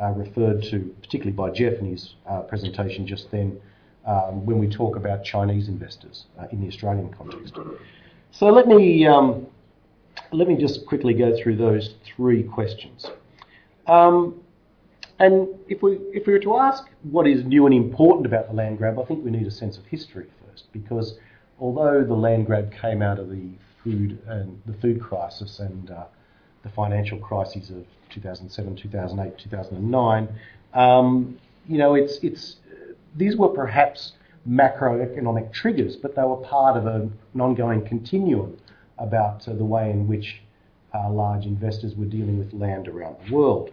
uh, 0.00 0.12
referred 0.12 0.62
to 0.70 0.94
particularly 1.02 1.32
by 1.32 1.50
Jeff 1.50 1.74
in 1.74 1.90
his 1.90 2.14
uh, 2.28 2.40
presentation 2.42 3.06
just 3.06 3.30
then, 3.30 3.60
um, 4.06 4.46
when 4.46 4.58
we 4.58 4.68
talk 4.68 4.96
about 4.96 5.24
Chinese 5.24 5.68
investors 5.68 6.26
uh, 6.38 6.46
in 6.52 6.60
the 6.60 6.68
Australian 6.68 7.12
context. 7.12 7.54
So 8.30 8.46
let 8.46 8.66
me 8.66 9.06
um, 9.06 9.46
let 10.32 10.48
me 10.48 10.56
just 10.56 10.86
quickly 10.86 11.14
go 11.14 11.36
through 11.36 11.56
those 11.56 11.94
three 12.04 12.42
questions. 12.42 13.06
Um, 13.86 14.40
and 15.18 15.48
if 15.68 15.82
we, 15.82 15.98
if 16.12 16.26
we 16.26 16.32
were 16.32 16.38
to 16.40 16.56
ask 16.56 16.84
what 17.02 17.26
is 17.26 17.44
new 17.44 17.66
and 17.66 17.74
important 17.74 18.26
about 18.26 18.48
the 18.48 18.54
land 18.54 18.78
grab, 18.78 18.98
I 18.98 19.04
think 19.04 19.24
we 19.24 19.30
need 19.30 19.46
a 19.46 19.50
sense 19.50 19.76
of 19.76 19.84
history 19.86 20.26
first, 20.46 20.72
because 20.72 21.18
although 21.58 22.02
the 22.04 22.14
land 22.14 22.46
grab 22.46 22.72
came 22.72 23.02
out 23.02 23.18
of 23.18 23.28
the 23.28 23.50
food 23.84 24.18
and 24.26 24.60
the 24.66 24.72
food 24.74 25.00
crisis 25.00 25.58
and 25.58 25.90
uh, 25.90 26.04
the 26.62 26.70
financial 26.70 27.18
crises 27.18 27.70
of 27.70 27.84
2007, 28.10 28.76
2008, 28.76 29.38
2009, 29.38 30.28
um, 30.72 31.38
you 31.68 31.78
know, 31.78 31.94
it's 31.94 32.18
it's 32.22 32.56
these 33.16 33.36
were 33.36 33.48
perhaps 33.48 34.12
macroeconomic 34.48 35.52
triggers, 35.52 35.96
but 35.96 36.14
they 36.14 36.22
were 36.22 36.36
part 36.36 36.76
of 36.76 36.86
an 36.86 37.12
ongoing 37.38 37.84
continuum 37.84 38.56
about 39.00 39.48
uh, 39.48 39.54
the 39.54 39.64
way 39.64 39.90
in 39.90 40.06
which 40.06 40.42
uh, 40.94 41.10
large 41.10 41.46
investors 41.46 41.94
were 41.96 42.04
dealing 42.04 42.38
with 42.38 42.52
land 42.52 42.86
around 42.86 43.16
the 43.26 43.34
world. 43.34 43.70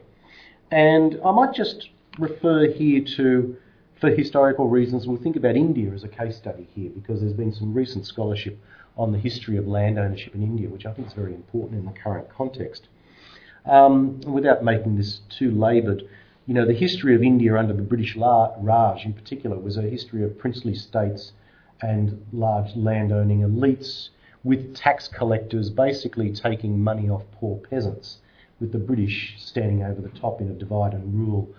And 0.72 1.20
I 1.24 1.32
might 1.32 1.54
just 1.54 1.90
refer 2.18 2.68
here 2.68 3.04
to, 3.18 3.56
for 4.00 4.10
historical 4.10 4.68
reasons, 4.68 5.08
we'll 5.08 5.22
think 5.22 5.36
about 5.36 5.56
India 5.56 5.92
as 5.92 6.04
a 6.04 6.08
case 6.08 6.38
study 6.38 6.68
here 6.74 6.90
because 6.90 7.22
there's 7.22 7.34
been 7.34 7.54
some 7.54 7.74
recent 7.74 8.06
scholarship 8.06 8.60
on 8.98 9.12
the 9.12 9.20
history 9.20 9.58
of 9.58 9.68
land 9.68 10.00
ownership 10.00 10.34
in 10.34 10.42
India, 10.44 10.68
which 10.68 10.86
I 10.86 10.94
think 10.94 11.08
is 11.08 11.14
very 11.14 11.34
important 11.34 11.80
in 11.80 11.86
the 11.86 11.92
current 11.92 12.30
context. 12.30 12.88
Um, 13.66 14.22
without 14.22 14.64
making 14.64 14.98
this 14.98 15.22
too 15.30 15.52
laboured, 15.52 16.04
you 16.46 16.54
know, 16.54 16.66
the 16.66 16.74
history 16.74 17.14
of 17.14 17.22
India 17.22 17.56
under 17.56 17.74
the 17.74 17.82
British 17.82 18.16
Raj 18.16 19.06
in 19.06 19.14
particular 19.14 19.58
was 19.58 19.78
a 19.78 19.82
history 19.82 20.24
of 20.24 20.38
princely 20.38 20.74
states 20.74 21.34
and 21.82 22.26
large 22.32 22.76
landowning 22.76 23.42
elites 23.42 24.10
with 24.44 24.76
tax 24.76 25.08
collectors 25.08 25.70
basically 25.70 26.32
taking 26.32 26.82
money 26.82 27.10
off 27.10 27.24
poor 27.34 27.58
peasants 27.58 28.18
with 28.60 28.72
the 28.72 28.78
British 28.78 29.36
standing 29.38 29.84
over 29.84 30.02
the 30.02 30.20
top 30.20 30.42
in 30.42 30.50
a 30.50 30.54
divide 30.54 30.94
and 30.94 31.14
rule 31.14 31.50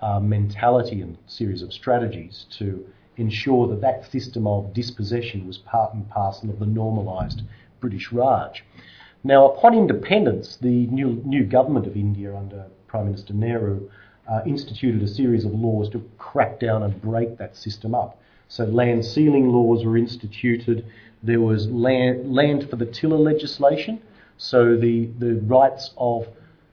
uh, 0.00 0.20
mentality 0.20 1.00
and 1.00 1.16
series 1.26 1.62
of 1.62 1.72
strategies 1.72 2.46
to 2.50 2.86
ensure 3.16 3.66
that 3.68 3.80
that 3.80 4.10
system 4.10 4.46
of 4.46 4.72
dispossession 4.74 5.46
was 5.46 5.58
part 5.58 5.94
and 5.94 6.08
parcel 6.10 6.50
of 6.50 6.58
the 6.58 6.66
normalised 6.66 7.42
British 7.80 8.12
Raj. 8.12 8.64
Now, 9.24 9.48
upon 9.50 9.74
independence, 9.74 10.56
the 10.56 10.86
new, 10.86 11.22
new 11.24 11.44
government 11.44 11.86
of 11.86 11.96
India 11.96 12.36
under 12.36 12.66
Prime 12.86 13.06
Minister 13.06 13.32
Nehru 13.32 13.90
uh, 14.28 14.42
instituted 14.46 15.02
a 15.02 15.08
series 15.08 15.44
of 15.44 15.52
laws 15.52 15.88
to 15.90 16.08
crack 16.18 16.60
down 16.60 16.82
and 16.82 17.00
break 17.00 17.38
that 17.38 17.56
system 17.56 17.94
up. 17.94 18.20
So, 18.48 18.64
land 18.64 19.04
ceiling 19.04 19.50
laws 19.50 19.84
were 19.84 19.96
instituted. 19.96 20.86
There 21.26 21.40
was 21.40 21.68
land, 21.68 22.32
land 22.32 22.70
for 22.70 22.76
the 22.76 22.86
tiller 22.86 23.18
legislation. 23.18 24.00
So, 24.38 24.76
the, 24.76 25.06
the 25.18 25.34
rights 25.46 25.90
of 25.96 26.28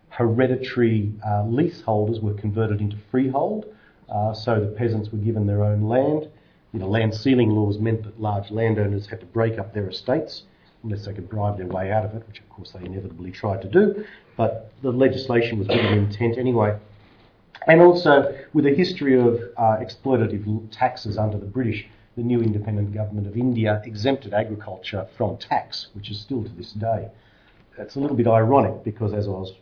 hereditary 0.10 1.12
uh, 1.26 1.44
leaseholders 1.48 2.20
were 2.20 2.36
converted 2.36 2.80
into 2.80 2.98
freehold, 3.10 3.66
uh, 4.10 4.32
so 4.34 4.60
the 4.60 4.68
peasants 4.68 5.12
were 5.12 5.18
given 5.18 5.48
their 5.48 5.64
own 5.64 5.88
land. 5.90 6.30
You 6.72 6.80
know, 6.80 6.88
land 6.88 7.16
ceiling 7.16 7.50
laws 7.50 7.80
meant 7.80 8.04
that 8.04 8.22
large 8.22 8.52
landowners 8.52 9.08
had 9.08 9.22
to 9.22 9.26
break 9.26 9.58
up 9.58 9.74
their 9.74 9.90
estates 9.90 10.44
unless 10.84 11.06
they 11.06 11.14
could 11.14 11.30
bribe 11.30 11.58
their 11.58 11.68
way 11.68 11.92
out 11.92 12.06
of 12.06 12.14
it, 12.14 12.28
which 12.28 12.40
of 12.40 12.50
course 12.50 12.72
they 12.72 12.86
inevitably 12.86 13.32
tried 13.32 13.62
to 13.64 13.68
do. 13.68 14.06
But 14.38 14.72
the 14.84 14.92
legislation 14.92 15.58
was 15.58 15.68
an 15.70 15.80
intent 15.80 16.38
anyway. 16.38 16.78
And 17.66 17.82
also, 17.82 18.38
with 18.54 18.68
a 18.68 18.76
history 18.76 19.18
of 19.18 19.40
uh, 19.58 19.78
exploitative 19.78 20.70
taxes 20.72 21.18
under 21.18 21.40
the 21.40 21.46
British, 21.46 21.88
the 22.16 22.24
new 22.24 22.42
independent 22.42 22.94
government 22.94 23.28
of 23.28 23.36
India 23.36 23.82
exempted 23.86 24.34
agriculture 24.34 25.08
from 25.18 25.38
tax, 25.38 25.88
which 25.94 26.12
is 26.12 26.20
still 26.20 26.44
to 26.44 26.50
this 26.50 26.74
day. 26.74 27.10
It's 27.78 27.96
a 27.96 28.00
little 28.00 28.16
bit 28.16 28.28
ironic 28.28 28.84
because, 28.84 29.14
as 29.14 29.28
I 29.28 29.32
was 29.32 29.54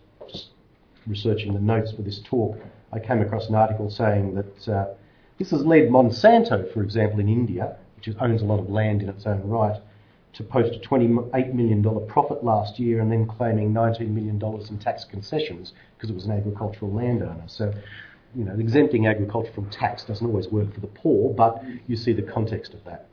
researching 1.08 1.54
the 1.54 1.60
notes 1.60 1.92
for 1.94 2.02
this 2.02 2.20
talk, 2.20 2.58
I 2.92 3.00
came 3.00 3.22
across 3.22 3.48
an 3.48 3.56
article 3.56 3.90
saying 3.90 4.36
that 4.36 4.68
uh, 4.68 4.94
this 5.38 5.52
has 5.52 5.66
led 5.66 5.90
Monsanto, 5.90 6.72
for 6.74 6.84
example, 6.84 7.20
in 7.20 7.30
India, 7.30 7.78
which 7.96 8.14
owns 8.20 8.42
a 8.42 8.46
lot 8.46 8.60
of 8.60 8.70
land 8.70 9.02
in 9.02 9.10
its 9.10 9.26
own 9.26 9.42
right, 9.48 9.80
to 10.34 10.44
post 10.44 10.76
a 10.76 10.80
$28 10.88 11.54
million 11.54 12.08
profit 12.08 12.44
last 12.44 12.80
year 12.80 13.02
and 13.02 13.12
then 13.12 13.28
claiming 13.28 13.74
$19 13.74 14.10
million 14.10 14.42
in 14.70 14.78
tax 14.80 15.04
concessions 15.04 15.74
because 15.96 16.10
it 16.10 16.14
was 16.14 16.26
an 16.26 16.32
agricultural 16.32 16.92
landowner. 16.92 17.44
So, 17.48 17.74
you 18.36 18.44
know, 18.44 18.54
exempting 18.54 19.08
agriculture 19.08 19.52
from 19.54 19.70
tax 19.70 20.04
doesn't 20.04 20.26
always 20.26 20.48
work 20.48 20.74
for 20.74 20.80
the 20.80 20.88
poor, 20.88 21.34
but 21.34 21.64
you 21.88 21.96
see 21.96 22.14
the 22.14 22.22
context 22.22 22.74
of 22.74 22.84
that. 22.86 23.08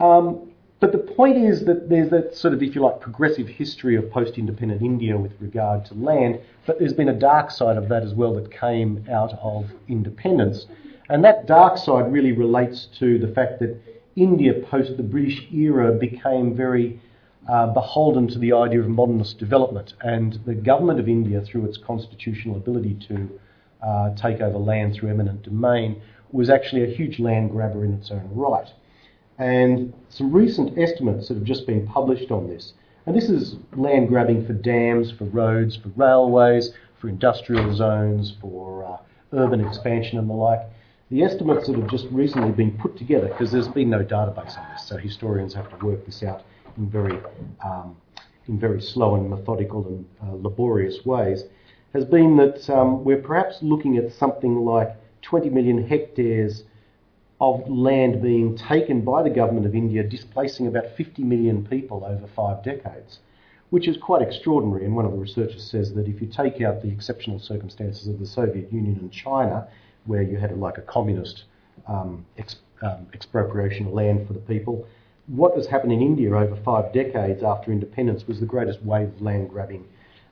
Um, 0.00 0.50
but 0.80 0.90
the 0.90 0.98
point 0.98 1.36
is 1.36 1.64
that 1.66 1.88
there's 1.88 2.10
that 2.10 2.34
sort 2.34 2.54
of, 2.54 2.62
if 2.62 2.74
you 2.74 2.80
like, 2.80 3.00
progressive 3.00 3.46
history 3.46 3.94
of 3.94 4.10
post 4.10 4.36
independent 4.36 4.82
India 4.82 5.16
with 5.16 5.32
regard 5.40 5.84
to 5.86 5.94
land, 5.94 6.40
but 6.66 6.80
there's 6.80 6.92
been 6.92 7.08
a 7.08 7.18
dark 7.18 7.52
side 7.52 7.76
of 7.76 7.88
that 7.88 8.02
as 8.02 8.14
well 8.14 8.34
that 8.34 8.50
came 8.50 9.04
out 9.08 9.32
of 9.34 9.70
independence. 9.86 10.66
And 11.08 11.22
that 11.24 11.46
dark 11.46 11.78
side 11.78 12.12
really 12.12 12.32
relates 12.32 12.86
to 12.98 13.18
the 13.18 13.28
fact 13.28 13.60
that 13.60 13.80
India 14.16 14.54
post 14.54 14.96
the 14.96 15.02
British 15.04 15.46
era 15.52 15.92
became 15.92 16.56
very 16.56 17.00
uh, 17.48 17.68
beholden 17.68 18.26
to 18.28 18.38
the 18.38 18.52
idea 18.52 18.80
of 18.80 18.88
modernist 18.88 19.38
development. 19.38 19.94
And 20.00 20.40
the 20.46 20.54
government 20.54 20.98
of 20.98 21.08
India, 21.08 21.42
through 21.42 21.66
its 21.66 21.76
constitutional 21.76 22.56
ability 22.56 22.94
to 23.08 23.38
uh, 23.82 24.14
take 24.14 24.40
over 24.40 24.58
land 24.58 24.94
through 24.94 25.10
eminent 25.10 25.42
domain, 25.42 26.00
was 26.30 26.48
actually 26.48 26.84
a 26.84 26.94
huge 26.94 27.18
land 27.18 27.50
grabber 27.50 27.84
in 27.84 27.92
its 27.92 28.10
own 28.10 28.28
right 28.32 28.68
and 29.38 29.92
some 30.08 30.32
recent 30.32 30.78
estimates 30.78 31.28
that 31.28 31.34
have 31.34 31.44
just 31.44 31.66
been 31.66 31.86
published 31.86 32.30
on 32.30 32.48
this. 32.48 32.74
And 33.06 33.16
this 33.16 33.28
is 33.28 33.56
land 33.74 34.08
grabbing 34.08 34.46
for 34.46 34.52
dams, 34.52 35.10
for 35.10 35.24
roads, 35.24 35.76
for 35.76 35.88
railways, 35.96 36.72
for 37.00 37.08
industrial 37.08 37.74
zones, 37.74 38.34
for 38.40 38.84
uh, 38.84 38.96
urban 39.32 39.60
expansion 39.66 40.18
and 40.18 40.30
the 40.30 40.34
like. 40.34 40.60
The 41.10 41.22
estimates 41.22 41.66
that 41.66 41.76
have 41.76 41.90
just 41.90 42.06
recently 42.10 42.52
been 42.52 42.78
put 42.78 42.96
together, 42.96 43.28
because 43.28 43.50
there's 43.50 43.68
been 43.68 43.90
no 43.90 44.04
database 44.04 44.56
on 44.56 44.66
this, 44.72 44.86
so 44.86 44.96
historians 44.96 45.52
have 45.54 45.68
to 45.76 45.84
work 45.84 46.06
this 46.06 46.22
out 46.22 46.44
in 46.76 46.88
very, 46.88 47.18
um, 47.64 47.96
in 48.46 48.58
very 48.58 48.80
slow 48.80 49.16
and 49.16 49.28
methodical 49.28 49.86
and 49.86 50.06
uh, 50.22 50.34
laborious 50.36 51.04
ways. 51.04 51.44
Has 51.92 52.04
been 52.04 52.36
that 52.36 52.68
um, 52.70 53.04
we're 53.04 53.20
perhaps 53.20 53.58
looking 53.60 53.96
at 53.98 54.12
something 54.12 54.64
like 54.64 54.96
20 55.22 55.50
million 55.50 55.86
hectares 55.86 56.64
of 57.40 57.68
land 57.68 58.22
being 58.22 58.56
taken 58.56 59.02
by 59.02 59.22
the 59.22 59.30
government 59.30 59.66
of 59.66 59.74
India, 59.74 60.02
displacing 60.02 60.66
about 60.66 60.84
50 60.96 61.22
million 61.22 61.66
people 61.66 62.04
over 62.04 62.26
five 62.34 62.62
decades, 62.62 63.18
which 63.70 63.88
is 63.88 63.96
quite 63.96 64.22
extraordinary. 64.22 64.84
And 64.84 64.94
one 64.94 65.04
of 65.04 65.12
the 65.12 65.18
researchers 65.18 65.64
says 65.64 65.92
that 65.94 66.06
if 66.06 66.20
you 66.22 66.28
take 66.28 66.62
out 66.62 66.82
the 66.82 66.88
exceptional 66.88 67.38
circumstances 67.38 68.06
of 68.06 68.18
the 68.20 68.26
Soviet 68.26 68.72
Union 68.72 68.98
and 69.00 69.12
China, 69.12 69.68
where 70.06 70.22
you 70.22 70.36
had 70.36 70.56
like 70.56 70.78
a 70.78 70.82
communist 70.82 71.44
um, 71.88 72.24
um, 72.82 73.06
expropriation 73.12 73.86
of 73.86 73.92
land 73.92 74.26
for 74.26 74.32
the 74.32 74.40
people, 74.40 74.86
what 75.26 75.54
has 75.56 75.66
happened 75.66 75.92
in 75.92 76.00
India 76.00 76.34
over 76.34 76.56
five 76.64 76.92
decades 76.92 77.42
after 77.42 77.70
independence 77.70 78.26
was 78.26 78.40
the 78.40 78.46
greatest 78.46 78.82
wave 78.82 79.08
of 79.08 79.20
land 79.20 79.50
grabbing 79.50 79.84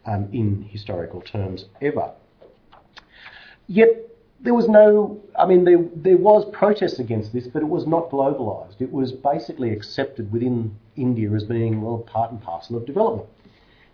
um, 0.06 0.28
in 0.32 0.62
historical 0.62 1.20
terms 1.20 1.66
ever. 1.80 2.12
Yet 3.66 3.88
there 4.40 4.54
was 4.54 4.68
no, 4.68 5.20
I 5.38 5.46
mean, 5.46 5.64
there, 5.64 5.84
there 5.94 6.16
was 6.16 6.44
protest 6.52 6.98
against 6.98 7.32
this, 7.32 7.46
but 7.46 7.62
it 7.62 7.68
was 7.68 7.86
not 7.86 8.10
globalised. 8.10 8.80
It 8.80 8.90
was 8.90 9.12
basically 9.12 9.70
accepted 9.70 10.32
within 10.32 10.74
India 10.96 11.30
as 11.32 11.44
being, 11.44 11.82
well, 11.82 11.98
part 11.98 12.30
and 12.30 12.40
parcel 12.40 12.76
of 12.76 12.86
development. 12.86 13.28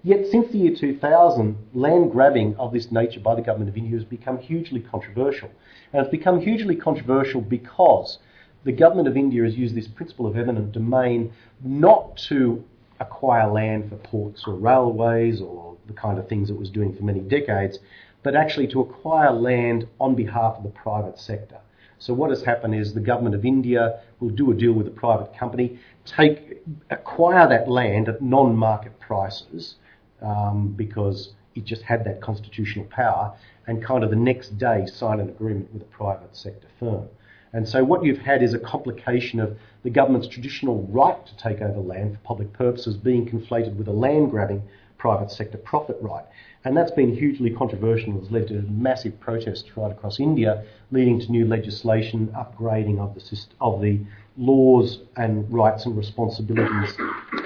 Yet 0.04 0.26
since 0.30 0.52
the 0.52 0.58
year 0.58 0.74
2000, 0.74 1.56
land 1.74 2.12
grabbing 2.12 2.54
of 2.56 2.72
this 2.72 2.92
nature 2.92 3.18
by 3.18 3.34
the 3.34 3.42
government 3.42 3.70
of 3.70 3.76
India 3.76 3.96
has 3.96 4.04
become 4.04 4.38
hugely 4.38 4.78
controversial. 4.78 5.50
And 5.92 6.00
it's 6.00 6.10
become 6.10 6.40
hugely 6.40 6.76
controversial 6.76 7.40
because 7.40 8.18
the 8.62 8.72
government 8.72 9.08
of 9.08 9.16
India 9.16 9.42
has 9.42 9.56
used 9.56 9.74
this 9.74 9.88
principle 9.88 10.26
of 10.26 10.36
eminent 10.36 10.70
domain 10.72 11.32
not 11.64 12.16
to 12.28 12.62
acquire 13.00 13.50
land 13.50 13.88
for 13.88 13.96
ports 13.96 14.44
or 14.46 14.54
railways 14.54 15.40
or 15.40 15.75
the 15.86 15.92
kind 15.92 16.18
of 16.18 16.28
things 16.28 16.50
it 16.50 16.56
was 16.56 16.70
doing 16.70 16.94
for 16.94 17.02
many 17.04 17.20
decades, 17.20 17.78
but 18.22 18.34
actually 18.34 18.66
to 18.68 18.80
acquire 18.80 19.32
land 19.32 19.86
on 20.00 20.14
behalf 20.14 20.56
of 20.56 20.62
the 20.62 20.70
private 20.70 21.18
sector. 21.18 21.58
So 21.98 22.12
what 22.12 22.30
has 22.30 22.42
happened 22.42 22.74
is 22.74 22.92
the 22.92 23.00
government 23.00 23.34
of 23.34 23.44
India 23.44 24.00
will 24.20 24.30
do 24.30 24.50
a 24.50 24.54
deal 24.54 24.72
with 24.72 24.86
a 24.86 24.90
private 24.90 25.36
company, 25.36 25.78
take 26.04 26.62
acquire 26.90 27.48
that 27.48 27.70
land 27.70 28.08
at 28.08 28.20
non-market 28.20 28.98
prices 29.00 29.76
um, 30.20 30.74
because 30.76 31.32
it 31.54 31.64
just 31.64 31.82
had 31.82 32.04
that 32.04 32.20
constitutional 32.20 32.84
power, 32.86 33.34
and 33.66 33.82
kind 33.82 34.04
of 34.04 34.10
the 34.10 34.16
next 34.16 34.58
day 34.58 34.84
sign 34.86 35.20
an 35.20 35.28
agreement 35.28 35.72
with 35.72 35.82
a 35.82 35.86
private 35.86 36.36
sector 36.36 36.68
firm. 36.78 37.08
And 37.52 37.66
so 37.66 37.82
what 37.82 38.04
you've 38.04 38.18
had 38.18 38.42
is 38.42 38.52
a 38.52 38.58
complication 38.58 39.40
of 39.40 39.56
the 39.82 39.88
government's 39.88 40.28
traditional 40.28 40.82
right 40.90 41.24
to 41.24 41.36
take 41.38 41.62
over 41.62 41.80
land 41.80 42.12
for 42.12 42.18
public 42.18 42.52
purposes 42.52 42.96
being 42.96 43.26
conflated 43.26 43.76
with 43.76 43.88
a 43.88 43.92
land 43.92 44.30
grabbing 44.30 44.62
private 44.98 45.30
sector 45.30 45.58
profit 45.58 45.96
right. 46.00 46.24
And 46.64 46.76
that's 46.76 46.90
been 46.90 47.14
hugely 47.14 47.50
controversial. 47.50 48.20
It's 48.20 48.30
led 48.30 48.48
to 48.48 48.54
massive 48.62 49.18
protests 49.20 49.76
right 49.76 49.92
across 49.92 50.18
India, 50.18 50.64
leading 50.90 51.20
to 51.20 51.30
new 51.30 51.46
legislation, 51.46 52.28
upgrading 52.36 52.98
of 52.98 53.14
the, 53.14 53.46
of 53.60 53.80
the 53.80 54.00
laws 54.36 55.00
and 55.16 55.50
rights 55.52 55.86
and 55.86 55.96
responsibilities 55.96 56.94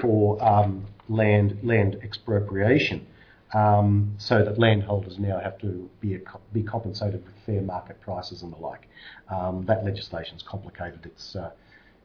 for 0.00 0.42
um, 0.42 0.86
land, 1.08 1.58
land 1.62 1.98
expropriation. 2.02 3.06
Um, 3.52 4.14
so 4.16 4.44
that 4.44 4.60
landholders 4.60 5.18
now 5.18 5.40
have 5.40 5.58
to 5.58 5.90
be, 6.00 6.18
be 6.52 6.62
compensated 6.62 7.24
with 7.24 7.34
fair 7.44 7.62
market 7.62 8.00
prices 8.00 8.42
and 8.42 8.52
the 8.52 8.56
like. 8.58 8.88
Um, 9.28 9.64
that 9.66 9.84
legislation 9.84 10.36
is 10.36 10.42
complicated. 10.44 11.00
It's 11.04 11.34
uh, 11.34 11.50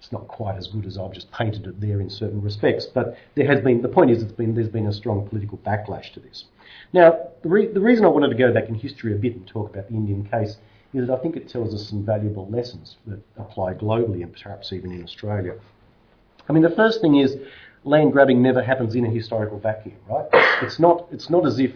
it's 0.05 0.11
not 0.11 0.27
quite 0.27 0.55
as 0.55 0.67
good 0.67 0.85
as 0.85 0.99
I've 0.99 1.13
just 1.13 1.31
painted 1.31 1.65
it 1.65 1.81
there 1.81 1.99
in 1.99 2.11
certain 2.11 2.39
respects, 2.39 2.85
but 2.85 3.17
there 3.33 3.47
has 3.47 3.59
been 3.61 3.81
the 3.81 3.89
point 3.89 4.11
is 4.11 4.21
it's 4.21 4.31
been 4.31 4.53
there's 4.53 4.69
been 4.69 4.85
a 4.85 4.93
strong 4.93 5.27
political 5.27 5.57
backlash 5.57 6.13
to 6.13 6.19
this. 6.19 6.45
Now, 6.93 7.17
the, 7.41 7.49
re- 7.49 7.73
the 7.73 7.81
reason 7.81 8.05
I 8.05 8.09
wanted 8.09 8.29
to 8.29 8.35
go 8.35 8.53
back 8.53 8.69
in 8.69 8.75
history 8.75 9.13
a 9.13 9.15
bit 9.15 9.33
and 9.33 9.47
talk 9.47 9.71
about 9.71 9.89
the 9.89 9.95
Indian 9.95 10.23
case 10.23 10.57
is 10.93 11.07
that 11.07 11.09
I 11.17 11.19
think 11.23 11.35
it 11.35 11.49
tells 11.49 11.73
us 11.73 11.89
some 11.89 12.05
valuable 12.05 12.47
lessons 12.51 12.97
that 13.07 13.19
apply 13.37 13.73
globally 13.73 14.21
and 14.21 14.31
perhaps 14.31 14.71
even 14.73 14.91
in 14.91 15.03
Australia. 15.03 15.55
I 16.47 16.53
mean, 16.53 16.61
the 16.61 16.69
first 16.69 17.01
thing 17.01 17.15
is 17.15 17.37
land 17.83 18.11
grabbing 18.11 18.43
never 18.43 18.61
happens 18.61 18.93
in 18.93 19.05
a 19.07 19.09
historical 19.09 19.57
vacuum, 19.57 19.97
right? 20.07 20.27
It's 20.61 20.77
not 20.77 21.07
it's 21.11 21.31
not 21.31 21.47
as 21.47 21.57
if 21.57 21.71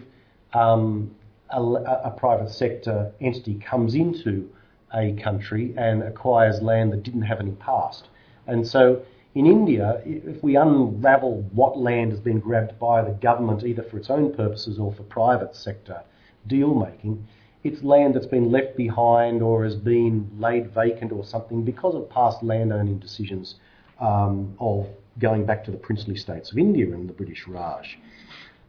um, 0.53 1.15
a, 1.49 1.59
a 1.59 2.11
private 2.15 2.51
sector 2.51 3.11
entity 3.21 3.55
comes 3.55 3.95
into 3.95 4.51
a 4.93 5.13
country 5.13 5.73
and 5.77 6.03
acquires 6.03 6.61
land 6.61 6.93
that 6.93 7.01
didn't 7.01 7.23
have 7.23 7.39
any 7.39 7.53
past. 7.53 8.07
And 8.49 8.67
so 8.67 9.03
in 9.35 9.45
India, 9.45 10.01
if 10.05 10.43
we 10.43 10.55
unravel 10.55 11.43
what 11.53 11.77
land 11.77 12.11
has 12.11 12.19
been 12.19 12.39
grabbed 12.39 12.79
by 12.79 13.03
the 13.03 13.11
government, 13.11 13.63
either 13.63 13.83
for 13.83 13.97
its 13.97 14.09
own 14.09 14.33
purposes 14.33 14.79
or 14.79 14.93
for 14.93 15.03
private 15.03 15.55
sector 15.55 16.01
deal 16.47 16.73
making, 16.73 17.25
it's 17.63 17.83
land 17.83 18.15
that's 18.15 18.25
been 18.25 18.51
left 18.51 18.75
behind 18.75 19.41
or 19.41 19.63
has 19.63 19.75
been 19.75 20.29
laid 20.39 20.73
vacant 20.73 21.11
or 21.11 21.23
something 21.23 21.63
because 21.63 21.93
of 21.93 22.09
past 22.09 22.41
landowning 22.41 22.97
decisions 22.99 23.55
um, 23.99 24.55
of 24.59 24.87
going 25.19 25.45
back 25.45 25.63
to 25.65 25.71
the 25.71 25.77
princely 25.77 26.15
states 26.15 26.51
of 26.51 26.57
India 26.57 26.85
and 26.85 27.07
the 27.07 27.13
British 27.13 27.45
Raj. 27.47 27.99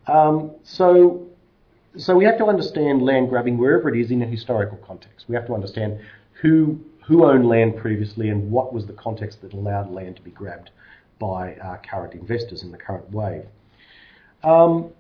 Um, 0.08 0.50
so, 0.64 1.26
so 1.96 2.16
we 2.16 2.24
have 2.24 2.36
to 2.38 2.46
understand 2.46 3.02
land 3.02 3.28
grabbing 3.28 3.56
wherever 3.56 3.88
it 3.88 3.98
is 3.98 4.10
in 4.10 4.22
a 4.22 4.26
historical 4.26 4.78
context. 4.78 5.26
We 5.28 5.36
have 5.36 5.46
to 5.46 5.54
understand 5.54 6.00
who 6.42 6.80
who 7.11 7.24
owned 7.24 7.44
land 7.48 7.76
previously 7.76 8.28
and 8.28 8.52
what 8.52 8.72
was 8.72 8.86
the 8.86 8.92
context 8.92 9.42
that 9.42 9.52
allowed 9.52 9.90
land 9.90 10.14
to 10.14 10.22
be 10.22 10.30
grabbed 10.30 10.70
by 11.18 11.54
uh, 11.56 11.76
current 11.78 12.14
investors 12.14 12.62
in 12.62 12.70
the 12.70 12.78
current 12.78 13.11
wave. 13.11 13.44
Um, 14.44 14.92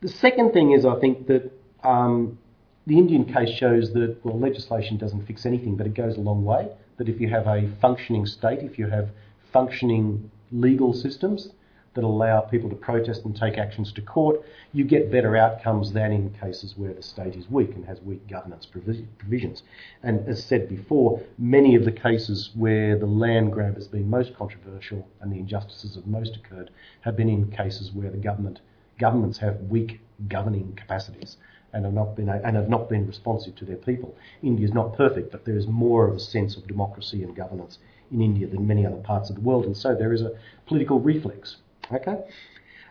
the 0.00 0.08
second 0.08 0.54
thing 0.54 0.72
is, 0.72 0.86
I 0.86 0.98
think 1.00 1.26
that 1.26 1.52
um, 1.82 2.38
the 2.86 2.96
Indian 2.96 3.26
case 3.26 3.50
shows 3.50 3.92
that 3.92 4.16
well, 4.24 4.40
legislation 4.40 4.96
doesn't 4.96 5.26
fix 5.26 5.44
anything, 5.44 5.76
but 5.76 5.86
it 5.86 5.92
goes 5.92 6.16
a 6.16 6.20
long 6.20 6.42
way. 6.42 6.70
That 6.96 7.10
if 7.10 7.20
you 7.20 7.28
have 7.28 7.46
a 7.46 7.70
functioning 7.82 8.24
state, 8.24 8.60
if 8.60 8.78
you 8.78 8.86
have 8.86 9.10
functioning 9.52 10.30
legal 10.52 10.94
systems, 10.94 11.50
that 11.94 12.04
allow 12.04 12.40
people 12.40 12.68
to 12.68 12.76
protest 12.76 13.24
and 13.24 13.36
take 13.36 13.56
actions 13.56 13.92
to 13.92 14.02
court, 14.02 14.42
you 14.72 14.84
get 14.84 15.10
better 15.10 15.36
outcomes 15.36 15.92
than 15.92 16.12
in 16.12 16.30
cases 16.30 16.76
where 16.76 16.92
the 16.92 17.02
state 17.02 17.36
is 17.36 17.48
weak 17.48 17.70
and 17.74 17.84
has 17.86 18.00
weak 18.02 18.26
governance 18.28 18.66
provisions. 18.66 19.62
And 20.02 20.28
as 20.28 20.44
said 20.44 20.68
before, 20.68 21.22
many 21.38 21.74
of 21.76 21.84
the 21.84 21.92
cases 21.92 22.50
where 22.54 22.98
the 22.98 23.06
land 23.06 23.52
grab 23.52 23.76
has 23.76 23.88
been 23.88 24.10
most 24.10 24.34
controversial 24.34 25.08
and 25.20 25.32
the 25.32 25.38
injustices 25.38 25.94
have 25.94 26.06
most 26.06 26.36
occurred 26.36 26.70
have 27.02 27.16
been 27.16 27.28
in 27.28 27.50
cases 27.50 27.92
where 27.92 28.10
the 28.10 28.18
government 28.18 28.60
governments 28.98 29.38
have 29.38 29.60
weak 29.62 30.00
governing 30.28 30.72
capacities 30.76 31.36
and 31.72 31.84
have 31.84 31.94
not 31.94 32.14
been 32.14 32.28
and 32.28 32.56
have 32.56 32.68
not 32.68 32.88
been 32.88 33.06
responsive 33.06 33.54
to 33.56 33.64
their 33.64 33.76
people. 33.76 34.16
India 34.42 34.64
is 34.64 34.72
not 34.72 34.96
perfect, 34.96 35.32
but 35.32 35.44
there 35.44 35.56
is 35.56 35.66
more 35.66 36.06
of 36.06 36.14
a 36.14 36.20
sense 36.20 36.56
of 36.56 36.66
democracy 36.68 37.22
and 37.22 37.34
governance 37.34 37.78
in 38.12 38.20
India 38.20 38.46
than 38.46 38.66
many 38.66 38.86
other 38.86 38.96
parts 38.96 39.28
of 39.30 39.36
the 39.36 39.42
world, 39.42 39.64
and 39.64 39.76
so 39.76 39.94
there 39.94 40.12
is 40.12 40.22
a 40.22 40.32
political 40.66 41.00
reflex 41.00 41.56
Okay. 41.92 42.18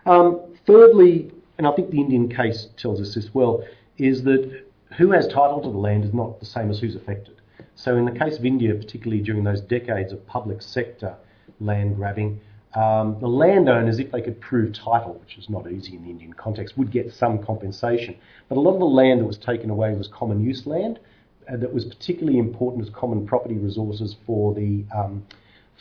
Um, 0.05 0.41
thirdly, 0.65 1.31
and 1.57 1.67
I 1.67 1.71
think 1.71 1.91
the 1.91 1.99
Indian 1.99 2.29
case 2.29 2.67
tells 2.77 2.99
us 3.01 3.15
this 3.15 3.33
well, 3.33 3.63
is 3.97 4.23
that 4.23 4.63
who 4.97 5.11
has 5.11 5.27
title 5.27 5.61
to 5.61 5.69
the 5.69 5.77
land 5.77 6.03
is 6.03 6.13
not 6.13 6.39
the 6.39 6.45
same 6.45 6.69
as 6.69 6.79
who's 6.79 6.95
affected. 6.95 7.41
So 7.75 7.97
in 7.97 8.05
the 8.05 8.11
case 8.11 8.37
of 8.37 8.45
India, 8.45 8.73
particularly 8.75 9.23
during 9.23 9.43
those 9.43 9.61
decades 9.61 10.13
of 10.13 10.25
public 10.27 10.61
sector 10.61 11.15
land 11.59 11.95
grabbing, 11.95 12.39
um, 12.75 13.17
the 13.19 13.27
landowners, 13.27 13.99
if 13.99 14.11
they 14.11 14.21
could 14.21 14.39
prove 14.41 14.73
title, 14.73 15.13
which 15.19 15.37
is 15.37 15.49
not 15.49 15.71
easy 15.71 15.95
in 15.95 16.03
the 16.03 16.09
Indian 16.09 16.33
context, 16.33 16.77
would 16.77 16.91
get 16.91 17.13
some 17.13 17.43
compensation. 17.43 18.15
But 18.49 18.57
a 18.57 18.61
lot 18.61 18.73
of 18.73 18.79
the 18.79 18.85
land 18.85 19.21
that 19.21 19.25
was 19.25 19.37
taken 19.37 19.69
away 19.69 19.93
was 19.93 20.07
common 20.07 20.43
use 20.43 20.65
land, 20.65 20.99
and 21.47 21.61
that 21.61 21.71
was 21.71 21.85
particularly 21.85 22.39
important 22.39 22.83
as 22.83 22.89
common 22.93 23.27
property 23.27 23.55
resources 23.55 24.15
for 24.25 24.53
the 24.55 24.83
um, 24.95 25.23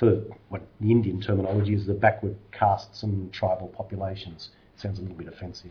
for 0.02 0.20
what 0.48 0.62
the 0.80 0.90
Indian 0.90 1.20
terminology 1.20 1.74
is 1.74 1.86
the 1.86 1.94
backward 1.94 2.36
castes 2.50 3.04
and 3.04 3.32
tribal 3.32 3.68
populations. 3.68 4.50
It 4.74 4.80
sounds 4.80 4.98
a 4.98 5.02
little 5.02 5.16
bit 5.16 5.28
offensive 5.28 5.70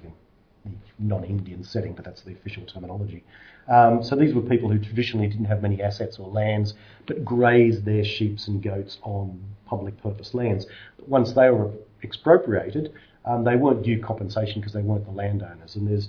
in 0.63 0.71
the 0.71 0.71
non-Indian 0.99 1.65
setting, 1.65 1.91
but 1.91 2.05
that's 2.05 2.21
the 2.21 2.32
official 2.32 2.63
terminology. 2.65 3.25
Um, 3.67 4.01
so 4.01 4.15
these 4.15 4.34
were 4.34 4.41
people 4.41 4.69
who 4.69 4.79
traditionally 4.79 5.27
didn't 5.27 5.47
have 5.47 5.61
many 5.61 5.82
assets 5.82 6.17
or 6.17 6.29
lands, 6.29 6.75
but 7.07 7.25
grazed 7.25 7.84
their 7.84 8.05
sheep 8.05 8.39
and 8.47 8.63
goats 8.63 8.99
on 9.01 9.43
public 9.65 10.01
purpose 10.01 10.34
lands. 10.34 10.65
But 10.95 11.09
once 11.09 11.34
they 11.34 11.49
were 11.49 11.69
expropriated, 12.01 12.93
um, 13.25 13.43
they 13.43 13.57
weren't 13.57 13.84
due 13.84 13.99
compensation 13.99 14.61
because 14.61 14.71
they 14.71 14.82
weren't 14.82 15.03
the 15.03 15.11
landowners. 15.11 15.75
And 15.75 15.86
there's 15.86 16.07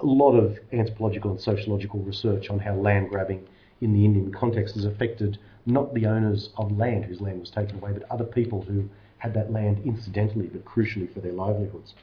a 0.00 0.06
lot 0.06 0.36
of 0.36 0.56
anthropological 0.72 1.32
and 1.32 1.40
sociological 1.40 1.98
research 1.98 2.48
on 2.48 2.60
how 2.60 2.74
land 2.74 3.08
grabbing 3.08 3.44
in 3.80 3.92
the 3.92 4.04
Indian 4.04 4.32
context 4.32 4.76
has 4.76 4.84
affected 4.84 5.38
not 5.66 5.92
the 5.94 6.06
owners 6.06 6.50
of 6.56 6.76
land 6.76 7.04
whose 7.04 7.20
land 7.20 7.40
was 7.40 7.50
taken 7.50 7.76
away, 7.76 7.92
but 7.92 8.08
other 8.10 8.24
people 8.24 8.62
who 8.62 8.88
had 9.18 9.34
that 9.34 9.52
land 9.52 9.80
incidentally 9.84 10.46
but 10.46 10.64
crucially 10.64 11.12
for 11.12 11.20
their 11.20 11.32
livelihoods. 11.32 11.94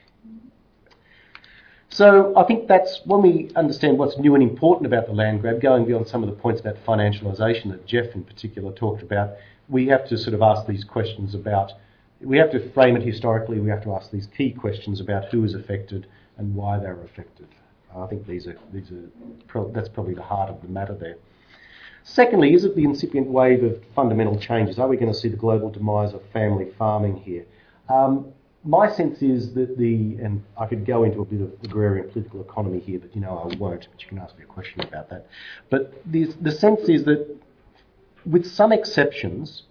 So 1.90 2.36
I 2.36 2.44
think 2.44 2.68
that's 2.68 3.02
when 3.06 3.22
we 3.22 3.52
understand 3.56 4.00
what's 4.00 4.18
new 4.18 4.34
and 4.34 4.44
important 4.44 4.88
about 4.88 5.06
the 5.06 5.14
land 5.14 5.42
grab, 5.42 5.62
going 5.62 5.86
beyond 5.86 6.08
some 6.08 6.24
of 6.24 6.30
the 6.30 6.36
points 6.36 6.60
about 6.60 6.84
financialisation 6.86 7.70
that 7.70 7.86
Jeff 7.86 8.16
in 8.16 8.24
particular 8.24 8.72
talked 8.74 9.04
about, 9.04 9.34
we 9.70 9.88
have 9.88 10.08
to 10.10 10.18
sort 10.18 10.34
of 10.34 10.42
ask 10.42 10.66
these 10.66 10.84
questions 10.84 11.36
about, 11.36 11.72
we 12.20 12.38
have 12.38 12.52
to 12.52 12.70
frame 12.72 12.96
it 12.96 13.04
historically, 13.04 13.60
we 13.60 13.70
have 13.70 13.84
to 13.84 13.94
ask 13.94 14.10
these 14.10 14.28
key 14.36 14.52
questions 14.52 15.00
about 15.00 15.26
who 15.26 15.44
is 15.44 15.54
affected 15.54 16.08
and 16.38 16.56
why 16.56 16.80
they're 16.80 17.02
affected. 17.04 17.48
I 17.96 18.08
think 18.08 18.26
these 18.26 18.48
are, 18.48 18.58
these 18.74 18.90
are 18.92 19.66
that's 19.72 19.90
probably 19.90 20.16
the 20.16 20.24
heart 20.24 20.50
of 20.50 20.62
the 20.64 20.68
matter 20.68 20.96
there. 20.96 21.18
Secondly, 22.04 22.54
is 22.54 22.66
it 22.66 22.76
the 22.76 22.84
incipient 22.84 23.28
wave 23.28 23.64
of 23.64 23.82
fundamental 23.96 24.38
changes? 24.38 24.78
Are 24.78 24.88
we 24.88 24.98
going 24.98 25.12
to 25.12 25.18
see 25.18 25.30
the 25.30 25.38
global 25.38 25.70
demise 25.70 26.14
of 26.14 26.22
family 26.34 26.68
farming 26.78 27.18
here? 27.18 27.46
Um, 27.90 28.34
my 28.66 28.90
sense 28.90 29.22
is 29.22 29.54
that 29.54 29.78
the, 29.78 30.18
and 30.22 30.44
I 30.58 30.66
could 30.66 30.86
go 30.86 31.04
into 31.04 31.22
a 31.22 31.26
bit 31.26 31.42
of 31.42 31.52
agrarian 31.64 32.10
political 32.10 32.42
economy 32.42 32.80
here, 32.80 33.00
but 33.00 33.14
you 33.16 33.22
know 33.22 33.38
I 33.38 33.56
won't, 33.56 33.88
but 33.92 34.02
you 34.02 34.08
can 34.08 34.20
ask 34.20 34.38
me 34.38 34.44
a 34.44 34.48
question 34.48 34.82
about 34.82 35.10
that. 35.10 35.28
But 35.70 35.94
the, 36.06 36.26
the 36.42 36.52
sense 36.52 36.82
is 36.90 37.04
that, 37.06 37.36
with 38.26 38.46
some 38.46 38.72
exceptions, 38.72 39.64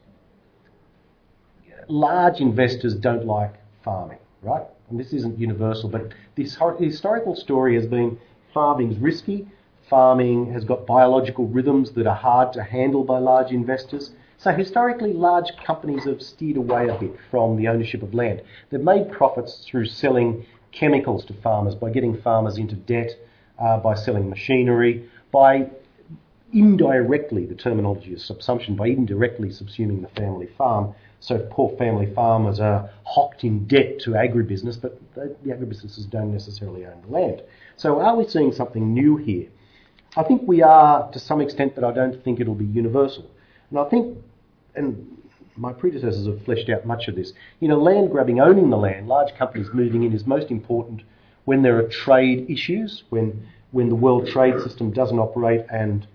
large 1.89 2.41
investors 2.41 2.95
don't 2.95 3.27
like 3.27 3.55
farming, 3.83 4.19
right? 4.43 4.65
And 4.91 5.01
this 5.01 5.13
isn't 5.15 5.39
universal, 5.39 5.89
but 5.89 6.13
the 6.35 6.45
historical 6.45 7.35
story 7.35 7.75
has 7.77 7.87
been 7.87 8.19
farming's 8.53 8.99
risky, 8.99 9.47
farming 9.93 10.51
has 10.51 10.65
got 10.65 10.87
biological 10.87 11.47
rhythms 11.49 11.91
that 11.91 12.07
are 12.07 12.17
hard 12.17 12.51
to 12.51 12.63
handle 12.63 13.05
by 13.05 13.19
large 13.19 13.53
investors. 13.53 14.13
So 14.39 14.51
historically, 14.51 15.13
large 15.13 15.53
companies 15.67 16.05
have 16.05 16.23
steered 16.23 16.57
away 16.57 16.89
a 16.89 16.95
bit 16.95 17.15
from 17.31 17.57
the 17.59 17.69
ownership 17.69 18.03
of 18.03 18.15
land. 18.15 18.41
They've 18.71 18.81
made 18.81 19.13
profits 19.13 19.67
through 19.67 19.85
selling 19.85 20.47
chemicals 20.73 21.27
to 21.27 21.35
farmers, 21.35 21.75
by 21.75 21.91
getting 21.91 22.17
farmers 22.23 22.57
into 22.57 22.75
debt, 22.75 23.11
uh, 23.59 23.81
by 23.81 23.95
selling 23.95 24.31
machinery, 24.31 25.11
by 25.31 25.69
indirectly, 26.55 27.45
the 27.45 27.55
terminology 27.55 28.15
is 28.15 28.23
subsumption, 28.23 28.79
by 28.79 28.87
indirectly 28.87 29.51
subsuming 29.51 30.01
the 30.01 30.09
family 30.19 30.49
farm. 30.57 30.95
So 31.21 31.47
poor 31.51 31.77
family 31.77 32.07
farmers 32.15 32.61
are 32.61 32.89
hocked 33.05 33.45
in 33.45 33.67
debt 33.67 34.01
to 34.05 34.13
agribusiness, 34.13 34.81
but 34.81 34.99
the, 35.15 35.37
the 35.45 35.51
agribusinesses 35.51 36.09
don't 36.09 36.33
necessarily 36.33 36.87
own 36.87 37.03
the 37.03 37.13
land. 37.13 37.43
So 37.77 38.01
are 38.01 38.17
we 38.17 38.27
seeing 38.27 38.53
something 38.53 38.95
new 38.95 39.19
here? 39.19 39.49
I 40.17 40.23
think 40.23 40.43
we 40.47 40.63
are 40.63 41.11
to 41.11 41.19
some 41.19 41.41
extent, 41.41 41.75
but 41.75 41.85
I 41.85 41.93
don't 41.93 42.23
think 42.23 42.41
it'll 42.41 42.55
be 42.55 42.67
universal. 42.67 43.31
And 43.71 43.79
I 43.79 43.85
think 43.85 44.19
and 44.75 45.19
my 45.57 45.73
predecessors 45.73 46.27
have 46.27 46.43
fleshed 46.45 46.69
out 46.71 46.87
much 46.87 47.09
of 47.09 47.15
this. 47.15 47.33
You 47.61 47.69
know, 47.69 47.79
land 47.79 48.11
grabbing, 48.11 48.41
owning 48.41 48.71
the 48.71 48.77
land, 48.77 49.07
large 49.09 49.35
companies 49.35 49.69
moving 49.73 50.03
in 50.03 50.13
is 50.13 50.27
most 50.27 50.51
important 50.51 51.03
when 51.45 51.63
there 51.63 51.77
are 51.79 51.89
trade 51.89 52.49
issues, 52.49 53.05
when 53.11 53.47
when 53.73 53.89
the 53.89 53.95
world 53.95 54.27
trade 54.29 54.61
system 54.61 54.91
doesn't 54.91 55.19
operate 55.19 55.65
and 55.71 56.07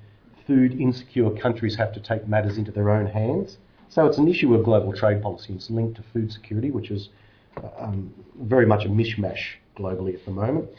food 0.46 0.80
insecure 0.80 1.32
countries 1.32 1.76
have 1.76 1.92
to 1.94 2.00
take 2.00 2.28
matters 2.28 2.58
into 2.58 2.72
their 2.72 2.92
own 2.92 3.08
hands. 3.08 3.58
So 3.90 4.06
it's 4.06 4.20
an 4.20 4.28
issue 4.28 4.54
of 4.54 4.64
global 4.64 4.94
trade 4.94 5.24
policy. 5.24 5.54
It's 5.54 5.70
linked 5.70 5.96
to 5.96 6.04
food 6.14 6.32
security, 6.32 6.70
which 6.70 6.92
is 6.92 7.10
um, 7.80 8.14
very 8.42 8.66
much 8.66 8.86
a 8.86 8.90
mishmash 8.90 9.56
globally 9.76 10.14
at 10.14 10.24
the 10.26 10.32
moment. 10.32 10.70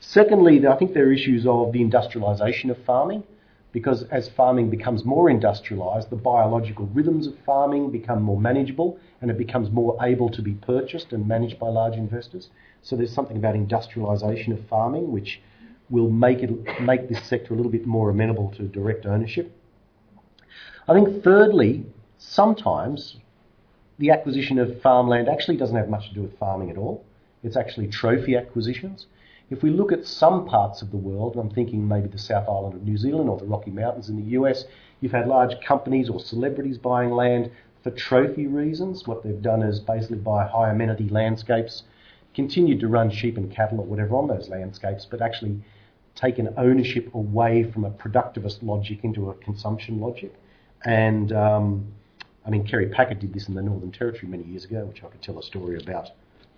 Secondly, 0.00 0.66
I 0.66 0.76
think 0.76 0.94
there 0.94 1.04
are 1.06 1.12
issues 1.12 1.46
of 1.46 1.72
the 1.72 1.80
industrialisation 1.80 2.70
of 2.70 2.82
farming 2.84 3.22
because 3.70 4.02
as 4.04 4.30
farming 4.30 4.70
becomes 4.70 5.04
more 5.04 5.30
industrialised, 5.30 6.08
the 6.08 6.16
biological 6.16 6.86
rhythms 6.86 7.26
of 7.26 7.34
farming 7.44 7.90
become 7.90 8.22
more 8.22 8.40
manageable 8.40 8.98
and 9.20 9.30
it 9.30 9.36
becomes 9.36 9.70
more 9.70 9.96
able 10.02 10.30
to 10.30 10.42
be 10.42 10.54
purchased 10.54 11.12
and 11.12 11.28
managed 11.28 11.58
by 11.58 11.68
large 11.68 11.96
investors. 11.96 12.48
So 12.82 12.96
there's 12.96 13.12
something 13.12 13.36
about 13.36 13.54
industrialisation 13.54 14.52
of 14.52 14.66
farming 14.68 15.12
which 15.12 15.42
will 15.90 16.10
make 16.10 16.38
it 16.38 16.80
make 16.80 17.08
this 17.08 17.22
sector 17.24 17.52
a 17.52 17.56
little 17.56 17.70
bit 17.70 17.86
more 17.86 18.10
amenable 18.10 18.50
to 18.56 18.62
direct 18.62 19.04
ownership. 19.04 19.52
I 20.88 20.94
think 20.94 21.22
thirdly, 21.22 21.84
sometimes 22.16 23.18
the 23.98 24.10
acquisition 24.10 24.58
of 24.58 24.80
farmland 24.80 25.28
actually 25.28 25.58
doesn't 25.58 25.76
have 25.76 25.90
much 25.90 26.08
to 26.08 26.14
do 26.14 26.22
with 26.22 26.38
farming 26.38 26.70
at 26.70 26.78
all. 26.78 27.04
It's 27.42 27.56
actually 27.56 27.88
trophy 27.88 28.34
acquisitions. 28.34 29.06
If 29.50 29.64
we 29.64 29.70
look 29.70 29.90
at 29.90 30.06
some 30.06 30.46
parts 30.46 30.80
of 30.80 30.92
the 30.92 30.96
world, 30.96 31.34
and 31.34 31.42
I'm 31.42 31.50
thinking 31.50 31.86
maybe 31.86 32.06
the 32.06 32.18
South 32.18 32.48
Island 32.48 32.74
of 32.74 32.84
New 32.84 32.96
Zealand 32.96 33.28
or 33.28 33.36
the 33.36 33.44
Rocky 33.44 33.72
Mountains 33.72 34.08
in 34.08 34.14
the 34.14 34.30
US, 34.38 34.64
you've 35.00 35.10
had 35.10 35.26
large 35.26 35.60
companies 35.60 36.08
or 36.08 36.20
celebrities 36.20 36.78
buying 36.78 37.10
land 37.10 37.50
for 37.82 37.90
trophy 37.90 38.46
reasons. 38.46 39.08
What 39.08 39.24
they've 39.24 39.42
done 39.42 39.62
is 39.62 39.80
basically 39.80 40.18
buy 40.18 40.46
high 40.46 40.70
amenity 40.70 41.08
landscapes, 41.08 41.82
continued 42.32 42.78
to 42.78 42.86
run 42.86 43.10
sheep 43.10 43.36
and 43.36 43.50
cattle 43.50 43.80
or 43.80 43.86
whatever 43.86 44.14
on 44.14 44.28
those 44.28 44.48
landscapes, 44.48 45.04
but 45.04 45.20
actually 45.20 45.60
taken 46.14 46.54
ownership 46.56 47.12
away 47.12 47.64
from 47.64 47.84
a 47.84 47.90
productivist 47.90 48.62
logic 48.62 49.00
into 49.02 49.30
a 49.30 49.34
consumption 49.34 50.00
logic. 50.00 50.32
And 50.84 51.32
um, 51.32 51.92
I 52.46 52.50
mean, 52.50 52.64
Kerry 52.64 52.88
Packer 52.88 53.14
did 53.14 53.34
this 53.34 53.48
in 53.48 53.54
the 53.54 53.62
Northern 53.62 53.90
Territory 53.90 54.28
many 54.28 54.44
years 54.44 54.64
ago, 54.64 54.84
which 54.84 55.02
I 55.02 55.08
could 55.08 55.22
tell 55.22 55.40
a 55.40 55.42
story 55.42 55.76
about 55.82 56.10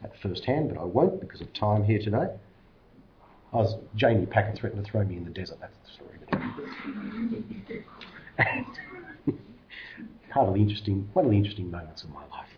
at 0.04 0.14
first 0.20 0.44
hand, 0.44 0.68
but 0.68 0.78
I 0.78 0.84
won't 0.84 1.20
because 1.20 1.40
of 1.40 1.50
time 1.54 1.84
here 1.84 1.98
today. 1.98 2.28
I 3.52 3.56
was 3.56 3.76
Jamie 3.96 4.26
Packer 4.26 4.56
threatened 4.56 4.84
to 4.84 4.90
throw 4.90 5.04
me 5.04 5.16
in 5.16 5.24
the 5.24 5.30
desert. 5.30 5.58
That's 5.60 5.76
the 5.84 5.92
story. 5.92 6.18
part 10.30 10.48
of 10.48 10.54
the 10.54 10.60
interesting, 10.62 11.08
one 11.12 11.26
of 11.26 11.30
the 11.30 11.36
interesting 11.36 11.70
moments 11.70 12.02
of 12.02 12.10
my 12.10 12.22
life. 12.22 12.48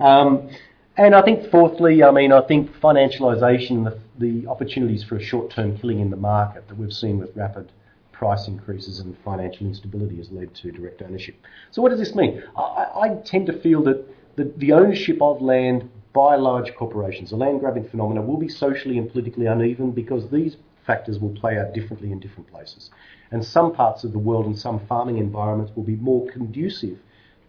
Um, 0.00 0.48
and 0.96 1.14
I 1.14 1.22
think, 1.22 1.50
fourthly, 1.50 2.02
I 2.02 2.10
mean, 2.10 2.32
I 2.32 2.40
think 2.40 2.72
financialisation, 2.80 3.84
the, 3.84 3.98
the 4.18 4.46
opportunities 4.48 5.04
for 5.04 5.16
a 5.16 5.22
short-term 5.22 5.78
killing 5.78 6.00
in 6.00 6.10
the 6.10 6.16
market 6.16 6.68
that 6.68 6.76
we've 6.76 6.92
seen 6.92 7.18
with 7.18 7.36
rapid 7.36 7.70
price 8.12 8.48
increases 8.48 9.00
and 9.00 9.16
financial 9.24 9.66
instability 9.66 10.16
has 10.16 10.30
led 10.30 10.54
to 10.54 10.70
direct 10.72 11.00
ownership. 11.02 11.36
So, 11.70 11.80
what 11.80 11.90
does 11.90 11.98
this 11.98 12.14
mean? 12.14 12.42
I, 12.56 12.86
I 12.94 13.08
tend 13.24 13.46
to 13.46 13.58
feel 13.60 13.82
that 13.84 14.04
the, 14.36 14.52
the 14.56 14.72
ownership 14.72 15.20
of 15.20 15.40
land 15.40 15.90
by 16.12 16.36
large 16.36 16.74
corporations. 16.74 17.30
The 17.30 17.36
land 17.36 17.60
grabbing 17.60 17.88
phenomena 17.88 18.22
will 18.22 18.36
be 18.36 18.48
socially 18.48 18.98
and 18.98 19.10
politically 19.10 19.46
uneven 19.46 19.92
because 19.92 20.28
these 20.30 20.56
factors 20.86 21.18
will 21.18 21.30
play 21.30 21.58
out 21.58 21.72
differently 21.72 22.10
in 22.10 22.18
different 22.18 22.50
places. 22.50 22.90
And 23.30 23.44
some 23.44 23.72
parts 23.72 24.02
of 24.02 24.12
the 24.12 24.18
world 24.18 24.46
and 24.46 24.58
some 24.58 24.84
farming 24.86 25.18
environments 25.18 25.72
will 25.76 25.84
be 25.84 25.96
more 25.96 26.26
conducive 26.30 26.98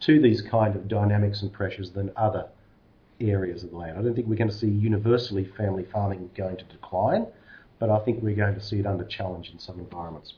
to 0.01 0.21
these 0.21 0.41
kind 0.41 0.75
of 0.75 0.87
dynamics 0.87 1.41
and 1.41 1.51
pressures 1.51 1.91
than 1.91 2.11
other 2.15 2.47
areas 3.19 3.63
of 3.63 3.71
the 3.71 3.77
land. 3.77 3.97
I 3.97 4.01
don't 4.01 4.15
think 4.15 4.27
we're 4.27 4.35
going 4.35 4.49
to 4.49 4.55
see 4.55 4.67
universally 4.67 5.45
family 5.45 5.85
farming 5.91 6.29
going 6.35 6.57
to 6.57 6.65
decline, 6.65 7.27
but 7.79 7.89
I 7.89 7.99
think 7.99 8.21
we're 8.21 8.35
going 8.35 8.55
to 8.55 8.61
see 8.61 8.79
it 8.79 8.85
under 8.85 9.05
challenge 9.05 9.51
in 9.51 9.59
some 9.59 9.79
environments. 9.79 10.33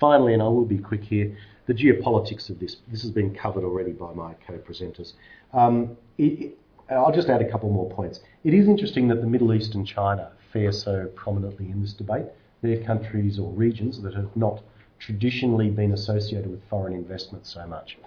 Finally, 0.00 0.34
and 0.34 0.42
I 0.42 0.46
will 0.46 0.64
be 0.64 0.78
quick 0.78 1.04
here, 1.04 1.36
the 1.66 1.74
geopolitics 1.74 2.50
of 2.50 2.58
this. 2.58 2.76
This 2.88 3.02
has 3.02 3.10
been 3.10 3.34
covered 3.34 3.64
already 3.64 3.92
by 3.92 4.12
my 4.12 4.34
co-presenters. 4.46 5.12
Um, 5.52 5.96
it, 6.18 6.58
I'll 6.90 7.12
just 7.12 7.28
add 7.28 7.40
a 7.40 7.50
couple 7.50 7.70
more 7.70 7.90
points. 7.90 8.20
It 8.44 8.54
is 8.54 8.68
interesting 8.68 9.08
that 9.08 9.20
the 9.20 9.26
Middle 9.26 9.54
East 9.54 9.74
and 9.74 9.86
China 9.86 10.32
fare 10.52 10.72
so 10.72 11.06
prominently 11.14 11.70
in 11.70 11.80
this 11.80 11.92
debate. 11.92 12.26
They're 12.62 12.82
countries 12.84 13.38
or 13.38 13.50
regions 13.52 14.00
that 14.02 14.14
have 14.14 14.34
not 14.36 14.62
traditionally 14.98 15.70
been 15.70 15.92
associated 15.92 16.50
with 16.50 16.60
foreign 16.68 16.94
investment 16.94 17.46
so 17.46 17.66
much. 17.66 17.98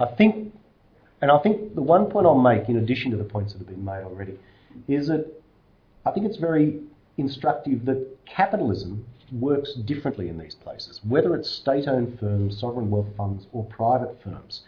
I 0.00 0.06
think, 0.06 0.52
and 1.20 1.30
I 1.30 1.38
think 1.38 1.74
the 1.74 1.82
one 1.82 2.06
point 2.06 2.26
I'll 2.26 2.40
make, 2.40 2.68
in 2.68 2.76
addition 2.76 3.10
to 3.10 3.16
the 3.16 3.24
points 3.24 3.52
that 3.52 3.58
have 3.58 3.68
been 3.68 3.84
made 3.84 4.02
already, 4.02 4.38
is 4.88 5.08
that 5.08 5.26
I 6.06 6.10
think 6.10 6.26
it's 6.26 6.38
very 6.38 6.80
instructive 7.18 7.84
that 7.84 8.18
capitalism 8.26 9.04
works 9.32 9.74
differently 9.74 10.28
in 10.28 10.38
these 10.38 10.54
places, 10.54 11.00
whether 11.04 11.34
it's 11.36 11.48
state 11.48 11.88
owned 11.88 12.18
firms, 12.18 12.58
sovereign 12.58 12.90
wealth 12.90 13.14
funds, 13.16 13.46
or 13.52 13.64
private 13.66 14.20
firms. 14.22 14.62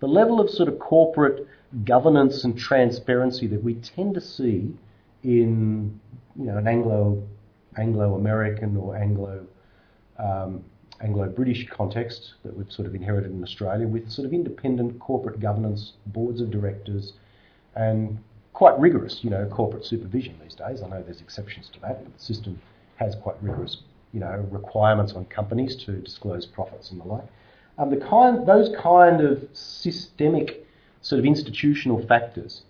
The 0.00 0.08
level 0.08 0.40
of 0.40 0.48
sort 0.48 0.68
of 0.68 0.78
corporate 0.78 1.46
governance 1.84 2.44
and 2.44 2.58
transparency 2.58 3.46
that 3.46 3.62
we 3.62 3.74
tend 3.74 4.14
to 4.14 4.20
see 4.20 4.74
in 5.22 6.00
you 6.36 6.46
know, 6.46 6.56
an 6.56 6.66
Anglo 6.66 7.22
Anglo 7.76 8.14
American 8.16 8.76
or 8.76 8.96
Anglo 8.96 9.46
um, 10.18 10.64
Anglo 11.00 11.28
British 11.28 11.68
context 11.68 12.34
that 12.42 12.56
we've 12.56 12.72
sort 12.72 12.88
of 12.88 12.94
inherited 12.94 13.30
in 13.30 13.42
Australia 13.42 13.86
with 13.86 14.10
sort 14.10 14.26
of 14.26 14.32
independent 14.32 14.98
corporate 14.98 15.38
governance, 15.38 15.92
boards 16.06 16.40
of 16.40 16.50
directors, 16.50 17.12
and 17.76 18.18
quite 18.52 18.78
rigorous, 18.80 19.22
you 19.22 19.30
know, 19.30 19.46
corporate 19.46 19.84
supervision 19.84 20.34
these 20.42 20.54
days. 20.54 20.82
I 20.82 20.88
know 20.88 21.02
there's 21.02 21.20
exceptions 21.20 21.68
to 21.74 21.80
that, 21.80 22.02
but 22.02 22.12
the 22.12 22.24
system 22.24 22.60
has 22.96 23.14
quite 23.14 23.36
rigorous, 23.40 23.76
you 24.12 24.18
know, 24.18 24.44
requirements 24.50 25.12
on 25.12 25.26
companies 25.26 25.76
to 25.84 25.92
disclose 25.92 26.46
profits 26.46 26.90
and 26.90 27.00
the 27.00 27.04
like. 27.04 27.28
Um, 27.78 27.90
the 27.90 27.98
kind, 27.98 28.44
those 28.44 28.74
kind 28.76 29.20
of 29.20 29.48
systemic 29.52 30.66
sort 31.02 31.18
of 31.18 31.24
institutional 31.24 32.04
factors 32.06 32.62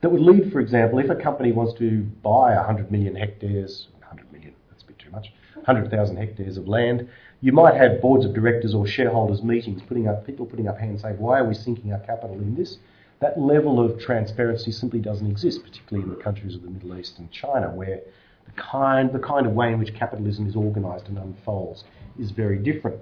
that 0.00 0.10
would 0.10 0.20
lead, 0.20 0.50
for 0.52 0.60
example, 0.60 0.98
if 0.98 1.10
a 1.10 1.14
company 1.14 1.52
wants 1.52 1.78
to 1.78 2.02
buy 2.22 2.54
100 2.54 2.90
million 2.90 3.14
hectares, 3.14 3.88
100 3.98 4.32
million, 4.32 4.54
that's 4.70 4.82
a 4.82 4.86
bit 4.86 4.98
too 4.98 5.10
much, 5.10 5.32
100,000 5.54 6.16
hectares 6.16 6.56
of 6.56 6.68
land, 6.68 7.08
you 7.42 7.52
might 7.52 7.74
have 7.74 8.00
boards 8.00 8.24
of 8.24 8.34
directors 8.34 8.74
or 8.74 8.86
shareholders 8.86 9.42
meetings 9.42 9.82
putting 9.82 10.08
up, 10.08 10.26
people 10.26 10.46
putting 10.46 10.68
up 10.68 10.78
hands 10.78 11.02
saying, 11.02 11.18
why 11.18 11.38
are 11.38 11.44
we 11.44 11.54
sinking 11.54 11.92
our 11.92 11.98
capital 12.00 12.36
in 12.36 12.54
this? 12.54 12.78
That 13.20 13.38
level 13.38 13.78
of 13.78 14.00
transparency 14.00 14.72
simply 14.72 15.00
doesn't 15.00 15.26
exist, 15.26 15.62
particularly 15.62 16.08
in 16.08 16.16
the 16.16 16.22
countries 16.22 16.54
of 16.54 16.62
the 16.62 16.70
Middle 16.70 16.98
East 16.98 17.18
and 17.18 17.30
China, 17.30 17.70
where 17.70 18.00
the 18.46 18.52
kind, 18.52 19.12
the 19.12 19.18
kind 19.18 19.46
of 19.46 19.52
way 19.52 19.72
in 19.72 19.78
which 19.78 19.94
capitalism 19.94 20.46
is 20.46 20.56
organised 20.56 21.08
and 21.08 21.18
unfolds 21.18 21.84
is 22.18 22.30
very 22.30 22.58
different. 22.58 22.98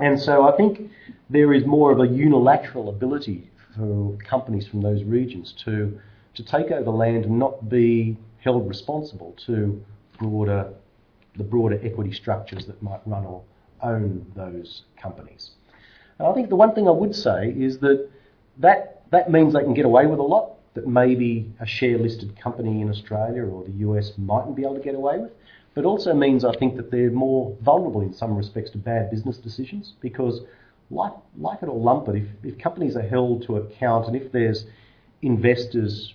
And 0.00 0.20
so 0.20 0.48
I 0.48 0.56
think 0.56 0.90
there 1.30 1.54
is 1.54 1.64
more 1.64 1.92
of 1.92 2.00
a 2.00 2.06
unilateral 2.06 2.88
ability 2.88 3.48
for 3.78 4.16
companies 4.24 4.66
from 4.66 4.82
those 4.82 5.04
regions 5.04 5.54
to, 5.64 5.98
to 6.34 6.42
take 6.42 6.70
over 6.70 6.90
land 6.90 7.24
and 7.24 7.38
not 7.38 7.68
be 7.68 8.16
held 8.40 8.68
responsible 8.68 9.34
to 9.46 9.82
broader 10.18 10.72
the 11.36 11.44
broader 11.44 11.78
equity 11.82 12.12
structures 12.12 12.66
that 12.66 12.82
might 12.82 13.00
run 13.06 13.24
or 13.24 13.42
own 13.82 14.26
those 14.34 14.82
companies. 15.00 15.52
And 16.18 16.26
I 16.26 16.34
think 16.34 16.48
the 16.48 16.56
one 16.56 16.74
thing 16.74 16.88
I 16.88 16.92
would 16.92 17.14
say 17.14 17.54
is 17.56 17.78
that 17.78 18.10
that, 18.58 19.02
that 19.10 19.30
means 19.30 19.54
they 19.54 19.62
can 19.62 19.74
get 19.74 19.84
away 19.84 20.06
with 20.06 20.18
a 20.18 20.22
lot 20.22 20.54
that 20.74 20.86
maybe 20.86 21.50
a 21.60 21.66
share 21.66 21.98
listed 21.98 22.38
company 22.38 22.80
in 22.80 22.90
Australia 22.90 23.44
or 23.44 23.64
the 23.64 23.72
US 23.88 24.12
mightn't 24.16 24.56
be 24.56 24.62
able 24.62 24.74
to 24.74 24.80
get 24.80 24.94
away 24.94 25.18
with. 25.18 25.32
But 25.74 25.84
also 25.84 26.12
means 26.12 26.44
I 26.44 26.52
think 26.56 26.76
that 26.76 26.90
they're 26.90 27.10
more 27.10 27.56
vulnerable 27.62 28.00
in 28.00 28.12
some 28.12 28.36
respects 28.36 28.70
to 28.70 28.78
bad 28.78 29.10
business 29.10 29.38
decisions 29.38 29.94
because, 30.00 30.40
like, 30.90 31.12
like 31.36 31.62
it 31.62 31.68
or 31.68 31.78
lump 31.78 32.08
it, 32.08 32.16
if, 32.16 32.28
if 32.54 32.58
companies 32.58 32.96
are 32.96 33.02
held 33.02 33.42
to 33.46 33.56
account 33.56 34.06
and 34.06 34.16
if 34.16 34.32
there's 34.32 34.66
investors 35.22 36.14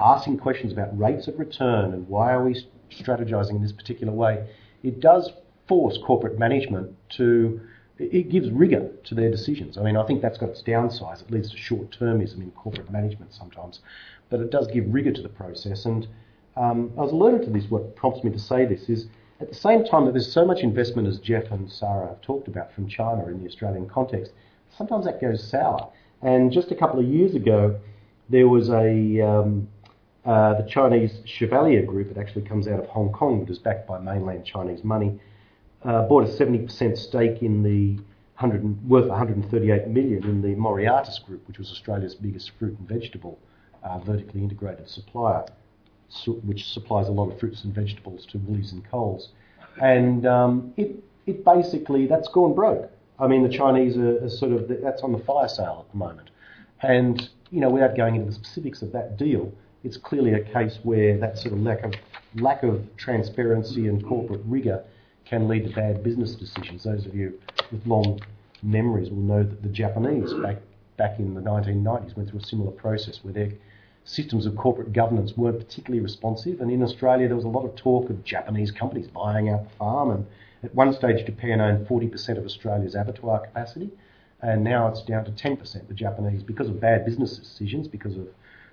asking 0.00 0.38
questions 0.38 0.72
about 0.72 0.96
rates 0.98 1.28
of 1.28 1.38
return 1.38 1.92
and 1.92 2.08
why 2.08 2.32
are 2.32 2.44
we 2.44 2.54
strategizing 2.90 3.50
in 3.56 3.62
this 3.62 3.72
particular 3.72 4.12
way, 4.12 4.46
it 4.82 5.00
does 5.00 5.30
force 5.68 5.98
corporate 6.04 6.38
management 6.38 6.94
to, 7.10 7.60
it 7.98 8.30
gives 8.30 8.50
rigour 8.50 8.90
to 9.04 9.14
their 9.14 9.30
decisions. 9.30 9.78
I 9.78 9.82
mean, 9.82 9.96
I 9.96 10.06
think 10.06 10.20
that's 10.20 10.38
got 10.38 10.50
its 10.50 10.62
downsides. 10.62 11.22
It 11.22 11.30
leads 11.30 11.50
to 11.50 11.56
short 11.56 11.96
termism 11.98 12.42
in 12.42 12.50
corporate 12.52 12.90
management 12.90 13.32
sometimes, 13.32 13.80
but 14.30 14.40
it 14.40 14.50
does 14.50 14.66
give 14.68 14.84
rigour 14.92 15.12
to 15.12 15.22
the 15.22 15.28
process. 15.28 15.84
And 15.84 16.06
um, 16.56 16.92
I 16.96 17.02
was 17.02 17.12
alerted 17.12 17.46
to 17.46 17.50
this. 17.50 17.70
What 17.70 17.96
prompts 17.96 18.24
me 18.24 18.30
to 18.30 18.38
say 18.38 18.64
this 18.64 18.88
is 18.88 19.06
at 19.40 19.48
the 19.48 19.54
same 19.54 19.84
time 19.84 20.04
that 20.06 20.12
there's 20.12 20.32
so 20.32 20.44
much 20.44 20.60
investment, 20.60 21.08
as 21.08 21.18
Jeff 21.18 21.50
and 21.50 21.70
Sarah 21.70 22.08
have 22.08 22.20
talked 22.20 22.48
about, 22.48 22.72
from 22.72 22.88
China 22.88 23.26
in 23.26 23.40
the 23.42 23.48
Australian 23.48 23.88
context, 23.88 24.32
sometimes 24.76 25.04
that 25.04 25.20
goes 25.20 25.42
sour. 25.42 25.90
And 26.22 26.52
just 26.52 26.70
a 26.70 26.74
couple 26.74 27.00
of 27.00 27.06
years 27.06 27.34
ago, 27.34 27.78
there 28.30 28.48
was 28.48 28.70
a 28.70 29.20
um, 29.20 29.68
uh, 30.24 30.54
the 30.54 30.66
Chinese 30.68 31.20
Chevalier 31.26 31.82
Group, 31.82 32.10
it 32.10 32.16
actually 32.16 32.42
comes 32.42 32.66
out 32.66 32.80
of 32.80 32.86
Hong 32.86 33.12
Kong, 33.12 33.40
but 33.40 33.50
is 33.50 33.58
backed 33.58 33.86
by 33.86 33.98
mainland 33.98 34.44
Chinese 34.46 34.82
money, 34.82 35.20
uh, 35.84 36.02
bought 36.02 36.24
a 36.24 36.32
70% 36.32 36.96
stake 36.96 37.42
in 37.42 37.62
the 37.62 37.96
100, 38.40 38.88
worth 38.88 39.06
138 39.06 39.86
million 39.88 40.24
in 40.24 40.40
the 40.40 40.54
Moraitis 40.54 41.22
Group, 41.24 41.46
which 41.46 41.58
was 41.58 41.70
Australia's 41.70 42.14
biggest 42.14 42.52
fruit 42.58 42.76
and 42.78 42.88
vegetable 42.88 43.38
uh, 43.82 43.98
vertically 43.98 44.40
integrated 44.40 44.88
supplier, 44.88 45.44
which 46.44 46.70
supplies 46.70 47.08
a 47.08 47.12
lot 47.12 47.30
of 47.30 47.38
fruits 47.38 47.64
and 47.64 47.74
vegetables 47.74 48.26
to 48.26 48.38
Woolies 48.38 48.72
and 48.72 48.88
Coles. 48.90 49.30
And 49.80 50.26
um, 50.26 50.72
it, 50.76 51.02
it 51.26 51.44
basically, 51.44 52.06
that's 52.06 52.28
gone 52.28 52.54
broke. 52.54 52.90
I 53.18 53.26
mean, 53.26 53.42
the 53.42 53.54
Chinese 53.56 53.96
are, 53.96 54.24
are 54.24 54.28
sort 54.28 54.52
of, 54.52 54.68
that's 54.82 55.02
on 55.02 55.12
the 55.12 55.18
fire 55.18 55.48
sale 55.48 55.84
at 55.86 55.92
the 55.92 55.98
moment. 55.98 56.30
And, 56.82 57.28
you 57.50 57.60
know, 57.60 57.70
without 57.70 57.96
going 57.96 58.16
into 58.16 58.26
the 58.26 58.34
specifics 58.34 58.82
of 58.82 58.92
that 58.92 59.16
deal, 59.16 59.52
it's 59.84 59.96
clearly 59.96 60.32
a 60.32 60.40
case 60.40 60.78
where 60.82 61.18
that 61.18 61.38
sort 61.38 61.52
of 61.52 61.60
lack 61.60 61.84
of 61.84 61.94
lack 62.36 62.62
of 62.62 62.84
transparency 62.96 63.86
and 63.86 64.04
corporate 64.04 64.40
rigour 64.44 64.82
can 65.24 65.46
lead 65.46 65.64
to 65.64 65.74
bad 65.74 66.02
business 66.02 66.34
decisions. 66.34 66.84
Those 66.84 67.06
of 67.06 67.14
you 67.14 67.38
with 67.70 67.86
long 67.86 68.20
memories 68.62 69.10
will 69.10 69.18
know 69.18 69.42
that 69.42 69.62
the 69.62 69.68
Japanese 69.68 70.32
back 70.34 70.56
back 70.96 71.18
in 71.18 71.34
the 71.34 71.40
1990s 71.40 72.16
went 72.16 72.30
through 72.30 72.40
a 72.40 72.44
similar 72.44 72.70
process 72.70 73.20
where 73.22 73.34
their 73.34 73.52
systems 74.04 74.46
of 74.46 74.56
corporate 74.56 74.92
governance 74.92 75.36
weren't 75.36 75.58
particularly 75.58 76.02
responsive. 76.02 76.60
And 76.60 76.70
in 76.70 76.82
Australia, 76.82 77.26
there 77.26 77.36
was 77.36 77.44
a 77.44 77.48
lot 77.48 77.64
of 77.64 77.74
talk 77.74 78.10
of 78.10 78.22
Japanese 78.24 78.70
companies 78.70 79.08
buying 79.08 79.48
out 79.48 79.68
the 79.68 79.76
farm. 79.76 80.10
And 80.10 80.26
at 80.62 80.74
one 80.74 80.92
stage, 80.92 81.24
Japan 81.24 81.60
owned 81.60 81.86
40% 81.86 82.38
of 82.38 82.44
Australia's 82.44 82.94
abattoir 82.94 83.40
capacity, 83.40 83.90
and 84.42 84.62
now 84.62 84.88
it's 84.88 85.02
down 85.02 85.24
to 85.24 85.30
10%. 85.30 85.88
The 85.88 85.94
Japanese, 85.94 86.42
because 86.42 86.68
of 86.68 86.80
bad 86.80 87.04
business 87.04 87.38
decisions, 87.38 87.88
because 87.88 88.16
of 88.16 88.26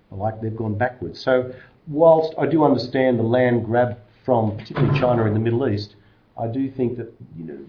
the 0.09 0.15
like 0.15 0.41
they've 0.41 0.55
gone 0.55 0.77
backwards. 0.77 1.21
So, 1.21 1.53
whilst 1.88 2.34
I 2.38 2.45
do 2.45 2.63
understand 2.63 3.17
the 3.17 3.23
land 3.23 3.65
grab 3.65 3.97
from 4.25 4.57
particularly 4.57 4.99
China 4.99 5.25
in 5.25 5.34
the 5.34 5.39
Middle 5.39 5.67
East, 5.69 5.95
I 6.38 6.47
do 6.47 6.69
think 6.69 6.97
that 6.97 7.13
you 7.38 7.45
know 7.45 7.59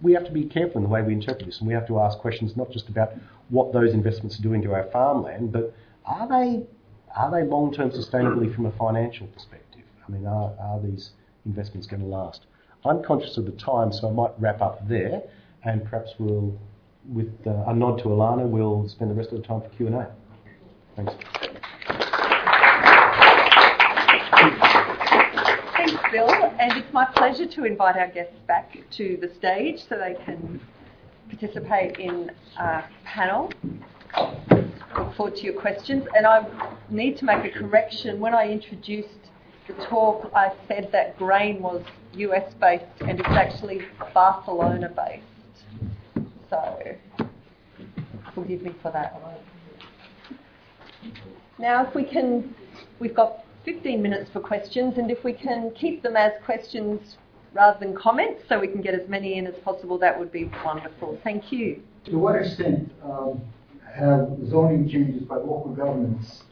we 0.00 0.12
have 0.14 0.24
to 0.24 0.32
be 0.32 0.44
careful 0.44 0.78
in 0.78 0.84
the 0.84 0.88
way 0.88 1.02
we 1.02 1.12
interpret 1.12 1.46
this, 1.46 1.58
and 1.58 1.68
we 1.68 1.74
have 1.74 1.86
to 1.88 2.00
ask 2.00 2.18
questions 2.18 2.56
not 2.56 2.70
just 2.70 2.88
about 2.88 3.12
what 3.50 3.72
those 3.72 3.92
investments 3.92 4.38
are 4.38 4.42
doing 4.42 4.62
to 4.62 4.74
our 4.74 4.84
farmland, 4.84 5.52
but 5.52 5.74
are 6.08 6.26
they 6.26 6.66
are 7.16 7.30
they 7.30 7.48
long 7.48 7.72
term 7.72 7.90
sustainably 7.90 8.54
from 8.54 8.66
a 8.66 8.72
financial 8.72 9.26
perspective? 9.28 9.82
I 10.06 10.10
mean, 10.10 10.26
are, 10.26 10.54
are 10.60 10.80
these 10.82 11.10
investments 11.44 11.86
going 11.86 12.00
to 12.00 12.08
last? 12.08 12.46
I'm 12.84 13.02
conscious 13.02 13.36
of 13.36 13.44
the 13.44 13.52
time, 13.52 13.92
so 13.92 14.08
I 14.08 14.12
might 14.12 14.30
wrap 14.38 14.62
up 14.62 14.86
there, 14.88 15.22
and 15.64 15.84
perhaps 15.84 16.12
we'll, 16.18 16.58
with 17.12 17.32
uh, 17.46 17.64
a 17.66 17.74
nod 17.74 17.98
to 17.98 18.04
Alana, 18.04 18.48
we'll 18.48 18.88
spend 18.88 19.10
the 19.10 19.14
rest 19.14 19.32
of 19.32 19.42
the 19.42 19.46
time 19.46 19.60
for 19.60 19.68
Q 19.70 19.86
and 19.88 19.96
A. 19.96 20.14
Thanks. 20.96 21.12
Thanks, 25.76 25.94
Bill. 26.12 26.30
And 26.60 26.72
it's 26.72 26.92
my 26.92 27.06
pleasure 27.16 27.46
to 27.46 27.64
invite 27.64 27.96
our 27.96 28.08
guests 28.08 28.36
back 28.46 28.76
to 28.92 29.18
the 29.20 29.32
stage 29.36 29.80
so 29.88 29.98
they 29.98 30.16
can 30.24 30.60
participate 31.28 31.98
in 31.98 32.30
our 32.58 32.88
panel. 33.04 33.52
Look 34.98 35.14
forward 35.14 35.36
to 35.36 35.42
your 35.44 35.60
questions. 35.60 36.06
And 36.16 36.26
I 36.26 36.46
need 36.90 37.16
to 37.18 37.24
make 37.24 37.44
a 37.44 37.56
correction. 37.56 38.20
When 38.20 38.34
I 38.34 38.48
introduced 38.48 39.08
the 39.66 39.74
talk, 39.84 40.30
I 40.34 40.52
said 40.66 40.90
that 40.92 41.16
grain 41.18 41.62
was 41.62 41.82
US 42.14 42.52
based 42.54 42.84
and 43.00 43.20
it's 43.20 43.28
actually 43.28 43.82
Barcelona 44.12 44.88
based. 44.88 46.26
So 46.50 46.96
forgive 48.34 48.62
me 48.62 48.74
for 48.82 48.90
that. 48.92 49.20
Now, 51.58 51.86
if 51.86 51.94
we 51.94 52.04
can, 52.04 52.54
we've 52.98 53.14
got 53.14 53.44
15 53.64 54.00
minutes 54.00 54.30
for 54.32 54.40
questions, 54.40 54.96
and 54.96 55.10
if 55.10 55.24
we 55.24 55.32
can 55.32 55.72
keep 55.72 56.02
them 56.02 56.16
as 56.16 56.32
questions 56.44 57.18
rather 57.52 57.78
than 57.80 57.94
comments 57.94 58.42
so 58.48 58.58
we 58.58 58.68
can 58.68 58.80
get 58.80 58.94
as 58.94 59.08
many 59.08 59.38
in 59.38 59.46
as 59.46 59.56
possible, 59.64 59.98
that 59.98 60.18
would 60.18 60.30
be 60.30 60.50
wonderful. 60.64 61.18
Thank 61.24 61.50
you. 61.52 61.82
To 62.06 62.16
what 62.16 62.36
extent 62.36 62.90
um, 63.02 63.42
have 63.94 64.36
zoning 64.48 64.88
changes 64.88 65.22
by 65.22 65.36
local 65.36 65.74
governments 65.76 66.42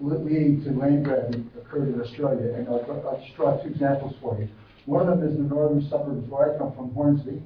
leading 0.00 0.62
to 0.64 0.70
land 0.70 1.04
grabbing 1.04 1.50
occurred 1.60 1.94
in 1.94 2.00
Australia? 2.00 2.54
And 2.54 2.68
I'll, 2.68 2.80
I'll 3.08 3.20
just 3.20 3.34
draw 3.36 3.56
two 3.62 3.68
examples 3.68 4.14
for 4.20 4.38
you. 4.38 4.48
One 4.86 5.08
of 5.08 5.18
them 5.18 5.28
is 5.28 5.36
in 5.36 5.48
the 5.48 5.54
northern 5.54 5.82
suburbs 5.88 6.28
where 6.30 6.54
I 6.54 6.58
come 6.58 6.74
from, 6.74 6.92
Hornsby, 6.94 7.42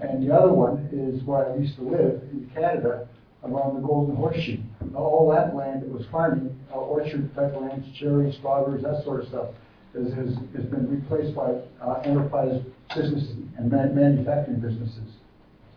and 0.00 0.22
the 0.22 0.34
other 0.34 0.52
one 0.52 0.88
is 0.92 1.22
where 1.24 1.52
I 1.52 1.56
used 1.56 1.76
to 1.76 1.82
live 1.82 2.22
in 2.32 2.50
Canada, 2.52 3.08
around 3.44 3.76
the 3.76 3.80
Golden 3.80 4.16
Horseshoe. 4.16 4.58
All 4.94 5.30
that 5.30 5.54
land 5.54 5.82
that 5.82 5.88
was 5.88 6.04
farming, 6.10 6.58
uh, 6.72 6.76
orchard 6.76 7.34
type 7.34 7.54
lands, 7.54 7.86
cherries, 7.98 8.36
strawberries, 8.36 8.82
that 8.82 9.04
sort 9.04 9.22
of 9.22 9.28
stuff, 9.28 9.48
has, 9.94 10.12
has, 10.14 10.34
has 10.54 10.64
been 10.66 10.88
replaced 10.90 11.34
by 11.34 11.54
uh, 11.80 12.00
enterprise 12.04 12.60
businesses 12.94 13.36
and 13.56 13.70
man- 13.70 13.94
manufacturing 13.94 14.60
businesses. 14.60 15.15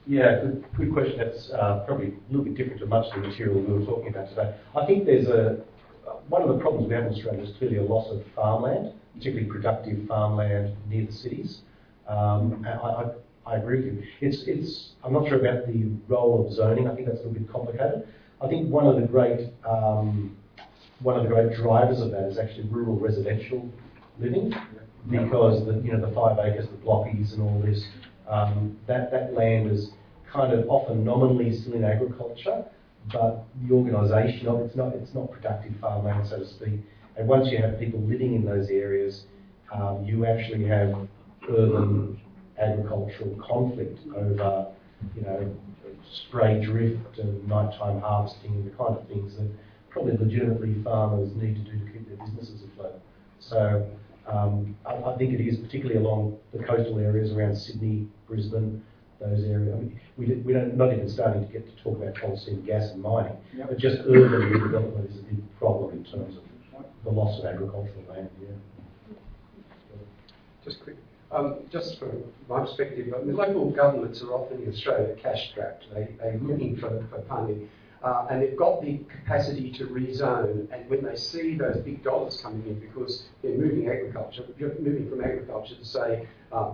Yeah, 0.10 0.42
good, 0.42 0.66
good 0.76 0.92
question. 0.92 1.20
That's 1.20 1.52
uh, 1.52 1.84
probably 1.86 2.08
a 2.08 2.32
little 2.32 2.44
bit 2.44 2.56
different 2.56 2.80
to 2.80 2.88
much 2.88 3.06
of 3.16 3.22
the 3.22 3.28
material 3.28 3.62
we 3.62 3.74
were 3.80 3.86
talking 3.86 4.08
about 4.08 4.28
today. 4.30 4.56
I 4.76 4.84
think 4.88 5.06
there's 5.06 5.28
a 5.28 5.60
one 6.30 6.42
of 6.42 6.48
the 6.50 6.58
problems 6.58 6.88
we 6.88 6.96
have 6.96 7.06
in 7.06 7.14
Australia 7.14 7.44
is 7.44 7.56
clearly 7.60 7.78
a 7.78 7.84
loss 7.84 8.10
of 8.10 8.24
farmland, 8.36 8.94
particularly 9.14 9.48
productive 9.48 10.08
farmland 10.08 10.76
near 10.90 11.06
the 11.06 11.12
cities. 11.12 11.60
Um, 12.08 12.66
I, 12.68 12.72
I, 12.72 13.06
I 13.46 13.58
agree 13.58 13.86
with 13.86 13.94
you. 14.00 14.04
It's, 14.22 14.44
it's, 14.48 14.94
I'm 15.04 15.14
not 15.14 15.28
sure 15.28 15.40
about 15.40 15.68
the 15.68 15.92
role 16.08 16.48
of 16.48 16.54
zoning. 16.54 16.88
I 16.88 16.96
think 16.96 17.06
that's 17.06 17.20
a 17.20 17.28
little 17.28 17.34
bit 17.34 17.52
complicated. 17.52 18.08
I 18.42 18.48
think 18.48 18.68
one 18.72 18.88
of 18.88 18.96
the 18.96 19.06
great, 19.06 19.50
um, 19.64 20.36
one 21.02 21.18
of 21.18 21.22
the 21.22 21.30
great 21.30 21.56
drivers 21.56 22.02
of 22.02 22.10
that 22.12 22.28
is 22.28 22.40
actually 22.40 22.68
rural 22.70 22.98
residential 23.00 23.70
living, 24.20 24.56
because 25.08 25.64
the, 25.68 25.74
you 25.86 25.94
know, 25.94 26.02
the 26.04 26.14
five 26.16 26.40
acres, 26.40 26.68
the 26.68 26.78
blockies 26.78 27.34
and 27.34 27.44
all 27.44 27.62
this, 27.62 27.88
um, 28.28 28.76
that, 28.88 29.12
that 29.12 29.34
land 29.34 29.70
is 29.70 29.92
kind 30.32 30.54
of 30.54 30.70
often 30.70 31.04
nominally 31.04 31.56
still 31.56 31.74
in 31.74 31.84
agriculture, 31.84 32.66
but 33.12 33.46
the 33.68 33.74
organisation 33.74 34.48
of 34.48 34.62
it's 34.62 34.76
not, 34.76 34.94
it's 34.94 35.14
not 35.14 35.32
productive 35.32 35.74
farmland, 35.82 36.28
so 36.28 36.40
to 36.40 36.48
speak. 36.48 36.80
And 37.18 37.28
once 37.28 37.50
you 37.50 37.58
have 37.58 37.80
people 37.80 38.00
living 38.02 38.36
in 38.36 38.46
those 38.46 38.70
areas, 38.70 39.26
um, 39.74 40.04
you 40.06 40.26
actually 40.26 40.66
have 40.66 40.96
urban 41.50 42.20
agricultural 42.60 43.36
conflict 43.48 44.00
over, 44.16 44.68
you 45.16 45.22
know, 45.22 45.56
spray 46.12 46.64
drift 46.64 47.18
and 47.20 47.48
nighttime 47.48 48.00
harvesting 48.02 48.66
the 48.66 48.72
kind 48.72 48.98
of 48.98 49.08
things 49.08 49.36
that 49.36 49.50
probably 49.90 50.18
legitimately 50.18 50.82
farmers 50.84 51.30
need 51.36 51.56
to 51.56 51.72
do 51.72 51.80
to 51.80 51.92
keep 51.92 52.08
their 52.08 52.26
businesses 52.26 52.64
afloat. 52.64 53.00
So 53.40 53.90
um, 54.28 54.76
I, 54.86 54.94
I, 54.96 55.18
think 55.18 55.34
it 55.34 55.42
is 55.42 55.58
particularly 55.58 56.00
along 56.00 56.38
the 56.54 56.64
coastal 56.64 57.00
areas 57.00 57.32
around 57.32 57.56
Sydney, 57.56 58.08
Brisbane, 58.28 58.84
those 59.20 59.44
areas. 59.44 59.74
I 59.76 59.80
mean, 59.80 60.00
we, 60.18 60.26
we 60.36 60.54
don't, 60.54 60.76
not 60.76 60.94
even 60.94 61.10
starting 61.10 61.46
to 61.46 61.52
get 61.52 61.66
to 61.66 61.84
talk 61.84 62.02
about 62.02 62.16
coal 62.16 62.38
seam 62.38 62.62
gas 62.66 62.92
and 62.92 63.02
mining, 63.02 63.38
yep. 63.56 63.70
but 63.70 63.78
just 63.78 63.98
urban 64.08 64.42
redevelopment 64.52 65.10
is 65.10 65.20
a 65.20 65.24
big 65.24 65.58
problem 65.58 65.98
in 65.98 66.04
terms 66.06 66.38
of 66.38 66.44
the 67.04 67.10
loss 67.10 67.40
of 67.40 67.46
agricultural 67.46 68.04
land. 68.10 68.30
Yeah. 68.42 68.48
Just 70.64 70.84
quick. 70.84 70.98
Um, 71.32 71.60
just 71.72 72.00
from 72.00 72.24
my 72.50 72.62
perspective, 72.62 73.14
I 73.16 73.24
mean, 73.24 73.36
local 73.36 73.70
governments 73.70 74.22
are 74.24 74.32
often 74.32 74.64
in 74.64 74.70
Australia 74.70 75.16
cash 75.22 75.52
strapped. 75.52 75.86
They, 75.94 76.08
they're 76.20 76.40
looking 76.42 76.76
for, 76.78 76.90
for 77.10 77.22
funding. 77.28 77.70
uh, 78.04 78.28
and 78.30 78.42
they've 78.42 78.56
got 78.58 78.82
the 78.82 79.00
capacity 79.10 79.72
to 79.74 79.86
rezone. 79.88 80.72
And 80.72 80.90
when 80.90 81.04
they 81.04 81.16
see 81.16 81.56
those 81.56 81.78
big 81.78 82.04
dollars 82.04 82.40
coming 82.42 82.66
in, 82.66 82.80
because 82.80 83.24
they're 83.42 83.58
moving 83.58 83.90
agriculture, 83.90 84.46
moving 84.60 85.10
from 85.10 85.24
agriculture 85.24 85.76
to 85.76 85.86
say 85.86 86.28
uh, 86.52 86.74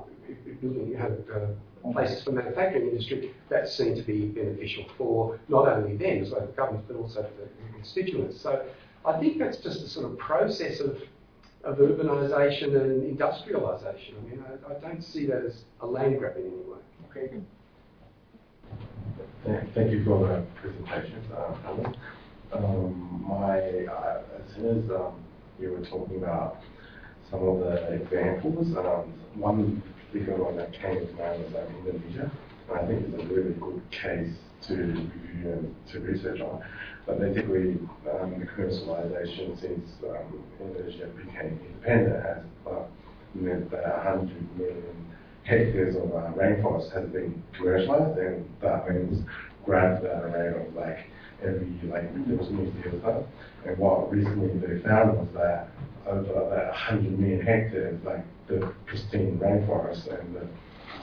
building 0.62 0.90
you 0.90 0.98
know, 0.98 1.18
uh, 1.34 1.48
places 1.94 2.24
for 2.24 2.32
manufacturing 2.32 2.90
industry, 2.90 3.34
that 3.50 3.68
seen 3.68 3.96
to 3.96 4.02
be 4.02 4.26
beneficial 4.26 4.86
for 4.98 5.40
not 5.48 5.68
only 5.68 5.96
them 5.96 6.24
as 6.24 6.32
local 6.32 6.48
governments, 6.48 6.86
but 6.88 6.98
also 6.98 7.24
for 7.24 7.42
the 7.42 7.74
constituents. 7.74 8.42
So 8.42 8.66
I 9.06 9.20
think 9.20 9.38
that's 9.38 9.58
just 9.58 9.82
a 9.82 9.88
sort 9.88 10.12
of 10.12 10.18
process 10.18 10.80
of 10.80 10.98
of 11.64 11.78
urbanisation 11.78 12.80
and 12.80 13.18
industrialisation. 13.18 14.14
I 14.20 14.30
mean, 14.30 14.44
I, 14.48 14.72
I, 14.72 14.80
don't 14.80 15.04
see 15.04 15.26
that 15.26 15.44
as 15.44 15.64
a 15.82 15.88
land 15.88 16.20
grab 16.20 16.38
in 16.38 16.44
any 16.44 16.52
way. 16.52 16.78
Okay. 17.10 17.42
Thank 19.74 19.92
you 19.92 20.04
for 20.04 20.20
the 20.28 20.46
presentation, 20.62 21.24
uh, 21.36 21.56
Alan. 21.66 21.98
Um, 22.54 23.26
my, 23.28 23.60
uh, 23.92 24.22
as 24.40 24.56
soon 24.56 24.84
as 24.84 24.92
um, 24.92 25.14
you 25.60 25.72
were 25.72 25.86
talking 25.86 26.18
about 26.18 26.58
some 27.32 27.42
of 27.48 27.60
the 27.60 27.94
examples, 27.94 28.76
um, 28.78 29.14
one 29.36 29.82
particular 30.16 30.44
one 30.44 30.58
that 30.58 30.72
came 30.72 31.08
to 31.08 31.14
was 31.14 31.54
like 31.54 31.70
Indonesia. 31.80 32.32
And 32.70 32.80
I 32.80 32.88
think 32.88 33.06
it's 33.06 33.24
a 33.24 33.26
really 33.28 33.54
good 33.54 33.82
case 33.92 34.34
to 34.68 34.76
review 34.76 35.52
and 35.52 35.76
to 35.92 36.00
research 36.00 36.40
on. 36.42 36.64
But 37.06 37.20
basically, 37.20 37.78
um, 38.10 38.40
the 38.40 38.46
commercialization 38.46 39.60
since 39.60 39.90
um, 40.08 40.44
Indonesia 40.60 41.08
became 41.08 41.60
independent 41.68 42.24
has 42.24 42.44
uh, 42.66 42.84
meant 43.36 43.70
that 43.72 44.06
100 44.06 44.58
million 44.58 45.16
hectares 45.44 45.96
of 45.96 46.12
uh, 46.14 46.32
rainforest 46.34 46.92
has 46.94 47.08
been 47.10 47.44
commercialized, 47.54 48.18
and 48.18 48.50
that 48.62 48.90
means 48.90 49.24
grabs 49.64 50.02
that 50.02 50.24
array 50.24 50.48
of 50.60 50.74
like 50.76 51.06
every 51.46 51.68
like 51.90 52.28
there 52.28 52.38
was 52.38 52.50
New 52.50 52.72
Zealand 52.84 53.26
And 53.66 53.78
what 53.78 54.12
recently 54.12 54.50
they 54.60 54.82
found 54.84 55.18
was 55.18 55.28
that 55.34 55.70
over 56.08 56.50
that 56.56 56.68
100 56.70 57.20
million 57.20 57.42
hectares, 57.42 58.00
like 58.06 58.26
the 58.48 58.74
pristine 58.86 59.40
rainforest 59.40 60.08
and 60.08 60.36
the, 60.36 60.48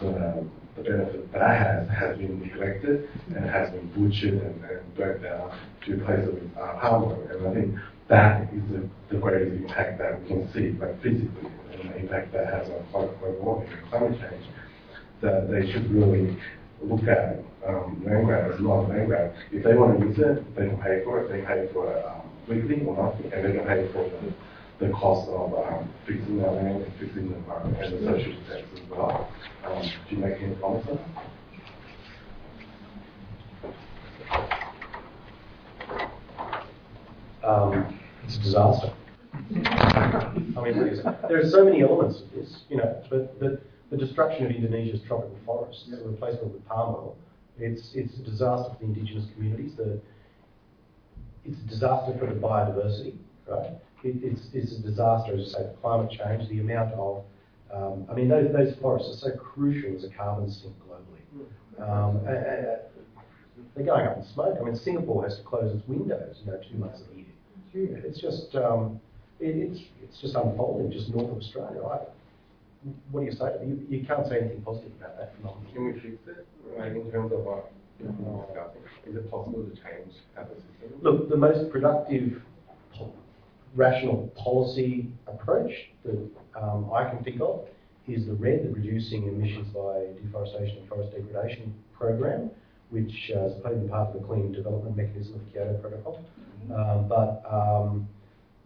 the 0.00 0.46
the 0.76 0.82
benefit 0.82 1.32
that 1.32 1.42
has 1.42 1.88
has 1.88 2.16
been 2.16 2.40
neglected 2.40 3.08
and 3.34 3.44
has 3.44 3.70
been 3.70 3.88
butchered 3.92 4.34
and, 4.34 4.64
and 4.64 4.94
burnt 4.96 5.22
down 5.22 5.58
to 5.84 5.94
a 5.94 6.04
place 6.04 6.26
of 6.26 6.34
uh, 6.56 6.78
harm. 6.78 7.12
And 7.30 7.46
I 7.46 7.54
think 7.54 7.74
that 8.08 8.52
is 8.54 8.62
the, 8.70 8.88
the 9.10 9.20
greatest 9.20 9.62
impact 9.62 9.98
that 9.98 10.20
we 10.22 10.28
can 10.28 10.52
see, 10.52 10.72
like 10.80 10.96
physically, 11.02 11.50
and 11.72 11.90
the 11.90 11.96
impact 11.98 12.32
that 12.32 12.46
has 12.46 12.68
on 12.70 12.84
global 13.20 13.38
warming 13.42 13.72
and 13.72 13.90
climate 13.90 14.20
change. 14.20 14.46
That 15.20 15.50
they 15.50 15.70
should 15.70 15.90
really 15.90 16.36
look 16.82 17.06
at 17.08 17.42
um, 17.66 18.02
land 18.04 18.26
grab 18.26 18.52
as 18.52 18.60
not 18.60 18.88
land 18.88 19.06
grab. 19.06 19.34
If 19.50 19.64
they 19.64 19.74
want 19.74 19.98
to 20.00 20.06
use 20.06 20.18
it, 20.18 20.54
they 20.56 20.68
can 20.68 20.78
pay 20.78 21.02
for 21.04 21.20
it. 21.20 21.28
They 21.28 21.42
pay 21.42 21.68
for 21.72 21.92
it 21.92 22.04
um, 22.04 22.22
weekly 22.48 22.84
or 22.84 22.96
monthly, 22.96 23.32
and 23.32 23.44
they 23.44 23.52
can 23.52 23.66
pay 23.66 23.90
for 23.92 24.08
the 24.08 24.32
the 24.82 24.92
cost 24.92 25.28
of 25.28 25.54
um, 25.54 25.88
fixing 26.06 26.38
that 26.38 26.52
land 26.52 26.82
and 26.82 26.92
fixing 26.98 27.30
the 27.30 27.36
environment 27.36 27.84
and 27.84 27.94
the 27.94 28.12
social 28.12 28.32
effects 28.32 28.80
as 28.80 28.88
well. 28.90 29.32
Um, 29.64 29.82
do 29.82 30.16
you 30.16 30.18
make 30.18 30.42
any 30.42 30.56
comments 30.56 30.88
on 30.88 30.98
that? 37.42 37.48
Um, 37.48 38.00
it's 38.24 38.36
a 38.36 38.40
disaster. 38.40 38.92
I 39.34 40.32
mean, 40.62 41.02
there 41.28 41.40
are 41.40 41.48
so 41.48 41.64
many 41.64 41.82
elements 41.82 42.20
of 42.20 42.32
this, 42.32 42.62
you 42.68 42.76
know, 42.76 43.02
but, 43.08 43.38
but 43.38 43.62
the 43.92 43.98
destruction 43.98 44.46
of 44.46 44.50
Indonesia's 44.50 45.02
tropical 45.06 45.36
forests, 45.44 45.84
the 45.88 46.02
replacement 46.02 46.54
with 46.54 46.66
palm 46.66 46.94
oil, 46.94 47.16
it's, 47.58 47.90
it's 47.94 48.18
a 48.18 48.22
disaster 48.22 48.72
for 48.72 48.78
the 48.80 48.86
indigenous 48.86 49.26
communities. 49.34 49.72
The, 49.76 50.00
it's 51.44 51.58
a 51.60 51.68
disaster 51.68 52.16
for 52.18 52.26
the 52.26 52.40
biodiversity, 52.40 53.14
right? 53.46 53.72
it, 54.02 54.16
it's, 54.22 54.48
it's 54.54 54.78
a 54.78 54.82
disaster, 54.82 55.34
as 55.34 55.54
I 55.54 55.58
say, 55.58 55.64
for 55.74 55.76
climate 55.82 56.10
change. 56.10 56.48
The 56.48 56.60
amount 56.60 56.94
of, 56.94 57.24
um, 57.72 58.06
I 58.10 58.14
mean, 58.14 58.28
those, 58.28 58.50
those 58.52 58.74
forests 58.80 59.10
are 59.10 59.30
so 59.30 59.36
crucial 59.36 59.94
as 59.94 60.04
a 60.04 60.10
carbon 60.10 60.50
sink 60.50 60.74
globally. 60.88 61.82
Um, 61.82 62.16
and, 62.26 62.36
and 62.36 62.66
they're 63.74 63.84
going 63.84 64.06
up 64.06 64.16
in 64.16 64.24
smoke. 64.24 64.56
I 64.58 64.64
mean, 64.64 64.76
Singapore 64.76 65.24
has 65.24 65.36
to 65.36 65.42
close 65.42 65.74
its 65.76 65.86
windows, 65.86 66.40
you 66.44 66.50
know, 66.50 66.58
two 66.70 66.78
months 66.78 67.02
a 67.12 67.76
year. 67.76 68.02
It's 68.06 68.20
just, 68.20 68.54
um, 68.56 69.00
it, 69.38 69.56
it's, 69.56 69.80
it's 70.02 70.20
just 70.20 70.34
unfolding 70.34 70.90
just 70.90 71.10
north 71.14 71.30
of 71.30 71.36
Australia. 71.36 71.80
Right? 71.80 72.08
What 73.10 73.20
do 73.20 73.26
you 73.26 73.32
say? 73.32 73.52
You, 73.64 73.86
you 73.88 74.06
can't 74.06 74.26
say 74.26 74.40
anything 74.40 74.62
positive 74.62 74.92
about 74.98 75.16
that 75.18 75.34
phenomenon. 75.36 75.66
Can 75.72 75.84
we 75.86 75.92
fix 75.92 76.16
it? 76.26 76.46
Like 76.78 76.92
in 76.92 77.10
terms 77.10 77.32
of 77.32 77.40
what 77.40 77.70
is 79.06 79.16
it 79.16 79.30
possible 79.30 79.62
to 79.62 79.70
change 79.70 80.14
how 80.34 80.42
the 80.44 80.54
system? 80.56 80.98
Look, 81.02 81.28
the 81.28 81.36
most 81.36 81.70
productive 81.70 82.42
rational 83.74 84.32
policy 84.36 85.10
approach 85.26 85.70
that 86.04 86.28
um, 86.60 86.90
I 86.92 87.08
can 87.08 87.22
think 87.24 87.40
of 87.40 87.66
is 88.08 88.26
the 88.26 88.34
REDD, 88.34 88.64
the 88.64 88.70
Reducing 88.70 89.28
Emissions 89.28 89.68
by 89.68 90.06
Deforestation 90.20 90.78
and 90.78 90.88
Forest 90.88 91.12
Degradation 91.12 91.72
Program, 91.96 92.50
which 92.90 93.30
uh, 93.34 93.46
is 93.46 93.60
part 93.62 93.74
of 93.74 94.12
the 94.14 94.26
Clean 94.26 94.52
Development 94.52 94.96
Mechanism 94.96 95.34
of 95.36 95.44
the 95.46 95.52
Kyoto 95.52 95.74
Protocol. 95.74 96.24
Um, 96.74 97.08
but 97.08 97.42
um, 97.48 98.08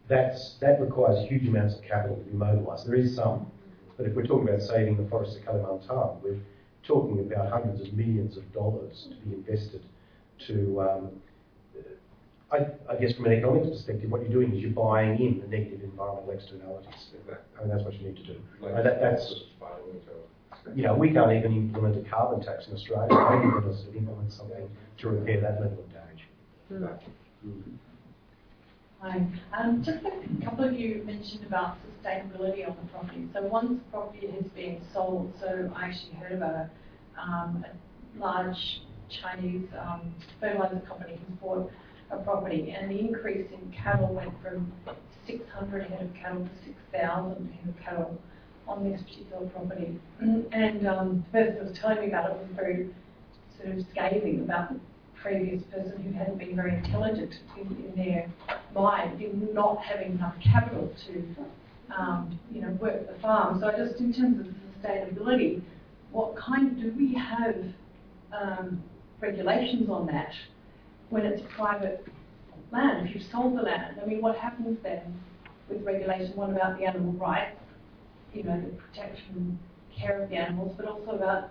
that's, 0.08 0.56
that 0.60 0.80
requires 0.80 1.28
huge 1.28 1.46
amounts 1.46 1.76
of 1.76 1.82
capital 1.82 2.16
to 2.16 2.22
be 2.22 2.32
mobilised. 2.32 2.88
There 2.88 2.96
is 2.96 3.14
some, 3.14 3.50
but 3.96 4.06
if 4.06 4.14
we're 4.14 4.26
talking 4.26 4.48
about 4.48 4.62
saving 4.62 4.96
the 4.96 5.08
forests 5.08 5.36
of 5.36 5.42
Kalimantan, 5.42 6.20
we're 6.22 6.38
talking 6.82 7.20
about 7.20 7.50
hundreds 7.50 7.80
of 7.80 7.92
millions 7.94 8.36
of 8.36 8.52
dollars 8.52 9.08
to 9.10 9.16
be 9.28 9.34
invested 9.34 9.82
to 10.46 10.80
um, 10.82 11.10
I, 12.52 12.58
I, 12.88 12.96
guess 12.96 13.12
from 13.14 13.26
an 13.26 13.32
economics 13.32 13.68
perspective, 13.68 14.10
what 14.10 14.20
you're 14.20 14.30
doing 14.30 14.54
is 14.54 14.60
you're 14.60 14.70
buying 14.70 15.18
in 15.20 15.40
the 15.40 15.48
negative 15.48 15.82
environmental 15.82 16.30
externalities. 16.30 17.10
I 17.58 17.60
mean, 17.60 17.70
that's 17.70 17.82
what 17.82 17.94
you 17.94 18.06
need 18.06 18.16
to 18.16 18.22
do. 18.22 18.40
Like 18.60 18.84
that, 18.84 19.00
that's, 19.00 19.34
you 20.74 20.84
know, 20.84 20.94
we 20.94 21.10
can't 21.10 21.32
even 21.32 21.52
implement 21.52 21.96
a 22.06 22.08
carbon 22.08 22.44
tax 22.44 22.68
in 22.68 22.74
Australia. 22.74 23.08
Maybe 23.10 23.52
let 23.52 23.64
us 23.64 23.82
implement 23.96 24.32
something 24.32 24.70
to 24.98 25.08
repair 25.08 25.40
that 25.40 25.60
level 25.60 25.78
of 25.80 25.92
damage. 25.92 26.28
Hi. 29.02 29.26
Um, 29.52 29.82
just 29.84 29.98
a 30.06 30.44
couple 30.44 30.64
of 30.64 30.72
you 30.72 31.02
mentioned 31.04 31.44
about 31.46 31.76
sustainability 32.02 32.66
on 32.66 32.76
the 32.82 32.90
property. 32.90 33.28
So 33.34 33.42
once 33.42 33.82
property 33.92 34.28
has 34.28 34.50
been 34.52 34.80
sold, 34.94 35.34
so 35.38 35.70
I 35.76 35.88
actually 35.88 36.14
heard 36.14 36.32
about 36.32 36.54
a, 36.54 36.70
um, 37.20 37.64
a 37.66 38.18
large 38.18 38.80
Chinese 39.10 39.68
um, 39.78 40.14
fertilizer 40.40 40.80
company 40.88 41.12
who's 41.18 41.38
bought 41.38 41.70
a 42.10 42.16
property, 42.16 42.70
and 42.70 42.90
the 42.90 42.98
increase 42.98 43.46
in 43.52 43.70
cattle 43.70 44.14
went 44.14 44.32
from 44.42 44.72
600 45.26 45.90
head 45.90 46.02
of 46.02 46.14
cattle 46.14 46.44
to 46.44 46.64
6,000 46.64 47.52
head 47.52 47.68
of 47.68 47.84
cattle 47.84 48.18
on 48.66 48.90
this 48.90 49.02
particular 49.02 49.46
property. 49.48 50.00
And 50.20 50.86
um, 50.86 51.24
the 51.32 51.38
person 51.38 51.66
was 51.68 51.78
telling 51.78 52.00
me 52.00 52.06
about 52.08 52.30
it 52.30 52.36
was 52.38 52.48
very 52.56 52.88
sort 53.58 53.76
of 53.76 53.84
scathing 53.90 54.40
about 54.40 54.72
previous 55.22 55.62
person 55.64 56.02
who 56.02 56.12
hadn't 56.12 56.38
been 56.38 56.56
very 56.56 56.74
intelligent 56.76 57.34
in, 57.60 57.66
in 57.84 57.92
their 57.96 58.30
mind 58.74 59.20
in 59.20 59.48
not 59.52 59.78
having 59.82 60.12
enough 60.12 60.34
capital 60.42 60.92
to, 61.06 61.94
um, 61.96 62.38
you 62.52 62.60
know, 62.60 62.70
work 62.80 63.06
the 63.12 63.20
farm. 63.20 63.60
So 63.60 63.70
just 63.76 64.00
in 64.00 64.12
terms 64.12 64.40
of 64.40 64.46
sustainability, 64.82 65.62
what 66.12 66.36
kind 66.36 66.80
do 66.80 66.92
we 66.96 67.14
have 67.14 67.56
um, 68.32 68.82
regulations 69.20 69.88
on 69.90 70.06
that? 70.06 70.32
when 71.10 71.24
it's 71.24 71.42
private 71.54 72.04
land, 72.72 73.08
if 73.08 73.14
you've 73.14 73.30
sold 73.30 73.56
the 73.56 73.62
land, 73.62 73.98
I 74.02 74.06
mean, 74.06 74.20
what 74.20 74.36
happens 74.36 74.78
then 74.82 75.20
with 75.68 75.82
regulation? 75.82 76.32
What 76.34 76.50
about 76.50 76.78
the 76.78 76.84
animal 76.84 77.12
rights? 77.12 77.58
You 78.32 78.44
know, 78.44 78.60
the 78.60 78.76
protection, 78.76 79.58
care 79.96 80.22
of 80.22 80.30
the 80.30 80.36
animals, 80.36 80.74
but 80.76 80.86
also 80.86 81.12
about, 81.12 81.50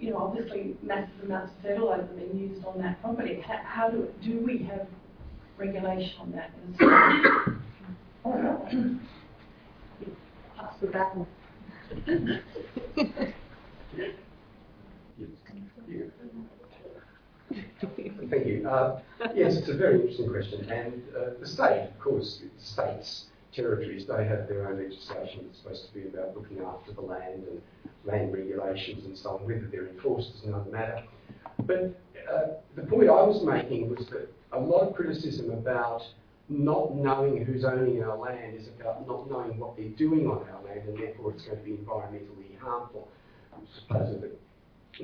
you 0.00 0.10
know, 0.10 0.18
obviously 0.18 0.76
massive 0.82 1.24
amounts 1.24 1.52
of 1.52 1.62
fertilizer 1.62 2.08
being 2.16 2.36
used 2.38 2.64
on 2.64 2.78
that 2.78 3.00
property. 3.02 3.40
How, 3.40 3.60
how 3.64 3.90
do 3.90 4.08
do 4.22 4.38
we 4.40 4.58
have 4.64 4.86
regulation 5.58 6.14
on 6.20 6.32
that? 6.32 6.50
Pass 10.56 10.76
the 10.80 10.86
battle. 10.86 11.28
Thank 18.30 18.46
you. 18.46 18.68
Uh, 18.68 19.00
yes, 19.34 19.56
it's 19.56 19.68
a 19.68 19.76
very 19.76 20.00
interesting 20.00 20.30
question. 20.30 20.70
And 20.70 21.02
uh, 21.16 21.30
the 21.40 21.46
state, 21.46 21.88
of 21.92 21.98
course, 21.98 22.42
states, 22.58 23.26
territories, 23.52 24.06
they 24.06 24.24
have 24.26 24.48
their 24.48 24.68
own 24.68 24.78
legislation 24.78 25.46
that's 25.46 25.58
supposed 25.58 25.86
to 25.88 25.94
be 25.94 26.06
about 26.06 26.36
looking 26.36 26.60
after 26.60 26.92
the 26.92 27.00
land 27.00 27.44
and 27.48 27.60
land 28.04 28.32
regulations 28.32 29.04
and 29.04 29.16
so 29.16 29.30
on. 29.30 29.46
Whether 29.46 29.68
they're 29.70 29.88
enforced 29.88 30.30
is 30.36 30.42
another 30.44 30.70
matter. 30.70 31.02
But 31.66 31.94
uh, 32.32 32.54
the 32.76 32.82
point 32.82 33.08
I 33.08 33.22
was 33.22 33.44
making 33.44 33.90
was 33.90 34.06
that 34.10 34.32
a 34.52 34.58
lot 34.58 34.88
of 34.88 34.94
criticism 34.94 35.50
about 35.50 36.02
not 36.48 36.96
knowing 36.96 37.44
who's 37.44 37.64
owning 37.64 38.02
our 38.02 38.16
land 38.16 38.56
is 38.56 38.68
about 38.68 39.06
not 39.06 39.30
knowing 39.30 39.58
what 39.58 39.76
they're 39.76 39.88
doing 39.90 40.26
on 40.26 40.44
our 40.48 40.62
land, 40.64 40.88
and 40.88 40.98
therefore 40.98 41.32
it's 41.32 41.44
going 41.44 41.58
to 41.58 41.64
be 41.64 41.72
environmentally 41.72 42.58
harmful, 42.60 43.08
supposedly. 43.78 44.30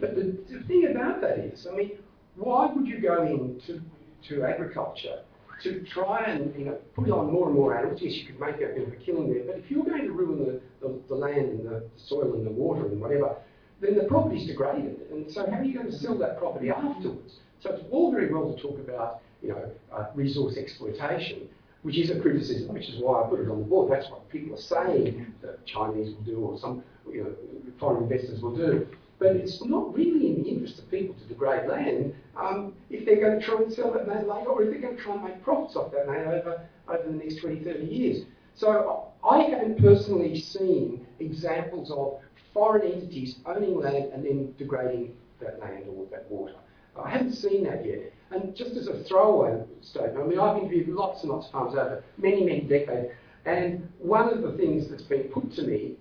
But 0.01 0.17
the, 0.17 0.37
the 0.51 0.65
thing 0.67 0.89
about 0.91 1.21
that 1.21 1.39
is, 1.39 1.67
I 1.71 1.75
mean, 1.75 1.93
why 2.35 2.67
would 2.75 2.87
you 2.87 3.01
go 3.01 3.23
into 3.23 3.81
to 4.29 4.45
agriculture 4.45 5.21
to 5.63 5.85
try 5.85 6.25
and 6.25 6.55
you 6.59 6.67
know 6.67 6.79
put 6.95 7.11
on 7.11 7.33
more 7.33 7.47
and 7.47 7.57
more 7.57 7.77
animals. 7.77 8.01
Yes, 8.03 8.15
you 8.15 8.27
could 8.27 8.41
make 8.41 8.57
a 8.57 8.75
bit 8.75 8.87
of 8.87 8.93
a 8.93 8.97
killing 8.97 9.33
there, 9.33 9.45
but 9.47 9.57
if 9.57 9.71
you're 9.71 9.85
going 9.85 10.03
to 10.03 10.13
ruin 10.13 10.39
the, 10.45 10.61
the, 10.87 10.99
the 11.09 11.15
land 11.15 11.51
and 11.51 11.67
the 11.67 11.85
soil 11.97 12.35
and 12.35 12.47
the 12.47 12.51
water 12.51 12.87
and 12.87 13.01
whatever, 13.01 13.37
then 13.81 13.97
the 13.97 14.05
property's 14.05 14.47
degraded. 14.47 15.01
And 15.11 15.31
so 15.31 15.47
how 15.51 15.59
are 15.59 15.65
you 15.65 15.75
going 15.75 15.91
to 15.91 15.99
sell 15.99 16.17
that 16.19 16.39
property 16.39 16.71
afterwards? 16.71 17.37
So 17.61 17.71
it's 17.73 17.85
all 17.91 18.13
very 18.13 18.33
well 18.33 18.55
to 18.55 18.61
talk 18.61 18.79
about 18.79 19.23
you 19.43 19.51
know 19.51 19.71
uh, 19.93 20.07
resource 20.15 20.57
exploitation, 20.57 21.49
which 21.83 21.99
is 21.99 22.11
a 22.11 22.21
criticism, 22.21 22.73
which 22.75 22.89
is 22.89 23.01
why 23.01 23.23
I 23.23 23.29
put 23.29 23.41
it 23.41 23.49
on 23.49 23.61
the 23.61 23.67
board. 23.67 23.91
That's 23.91 24.11
what 24.11 24.29
people 24.29 24.55
are 24.55 24.61
saying 24.61 25.35
that 25.43 25.65
Chinese 25.67 26.15
will 26.15 26.23
do 26.23 26.39
or 26.39 26.59
some 26.59 26.83
you 27.11 27.25
know, 27.25 27.35
foreign 27.79 28.03
investors 28.03 28.41
will 28.41 28.57
do. 28.57 28.87
But 29.19 29.37
it's 29.37 29.65
not 29.65 29.95
really 29.95 30.27
in 30.29 30.43
the 30.43 30.49
interest 30.49 30.79
of 30.79 30.91
people 30.91 31.15
to 31.15 31.25
degrade 31.25 31.69
land 31.69 32.15
um, 32.37 32.75
if 32.91 33.07
they're 33.07 33.21
going 33.21 33.41
to 33.41 33.45
try 33.45 33.57
and 33.57 33.73
sell 33.73 33.93
that 33.93 34.07
land 34.07 34.27
later 34.29 34.49
or 34.49 34.63
if 34.63 34.71
they're 34.71 34.81
going 34.81 34.97
to 34.97 35.03
try 35.03 35.15
and 35.15 35.25
make 35.25 35.43
profits 35.43 35.75
off 35.77 35.91
that 35.93 36.07
land 36.07 36.29
over, 36.29 36.69
over 36.89 37.03
the 37.07 37.15
next 37.15 37.41
20, 37.41 37.65
30 37.65 37.85
years. 37.87 38.25
So 38.55 39.09
I 39.29 39.43
haven't 39.43 39.79
personally 39.81 40.39
seen 40.39 41.07
examples 41.19 41.91
of 41.91 42.21
foreign 42.53 42.91
entities 42.91 43.37
owning 43.47 43.77
land 43.77 44.13
and 44.13 44.25
then 44.25 44.55
degrading 44.59 45.15
that 45.41 45.61
land 45.61 45.85
or 45.89 46.07
that 46.11 46.31
water. 46.31 46.55
I 47.03 47.11
haven't 47.11 47.35
seen 47.35 47.65
that 47.65 47.85
yet. 47.85 48.13
And 48.31 48.55
just 48.57 48.73
as 48.77 48.89
a 48.89 49.05
throwaway 49.05 49.63
statement, 49.83 50.19
I 50.19 50.27
mean, 50.27 50.39
I've 50.39 50.57
interviewed 50.57 50.89
lots 50.89 51.23
and 51.23 51.31
lots 51.31 51.47
of 51.47 51.53
farmers 51.53 51.75
over 51.75 52.03
many, 52.17 52.45
many 52.45 52.63
decades, 52.63 53.13
and 53.45 53.89
one 53.99 54.29
of 54.31 54.43
the 54.43 54.53
things 54.57 54.89
that's 54.89 55.03
been 55.03 55.25
put 55.25 55.53
to 55.55 55.63
me 55.63 55.97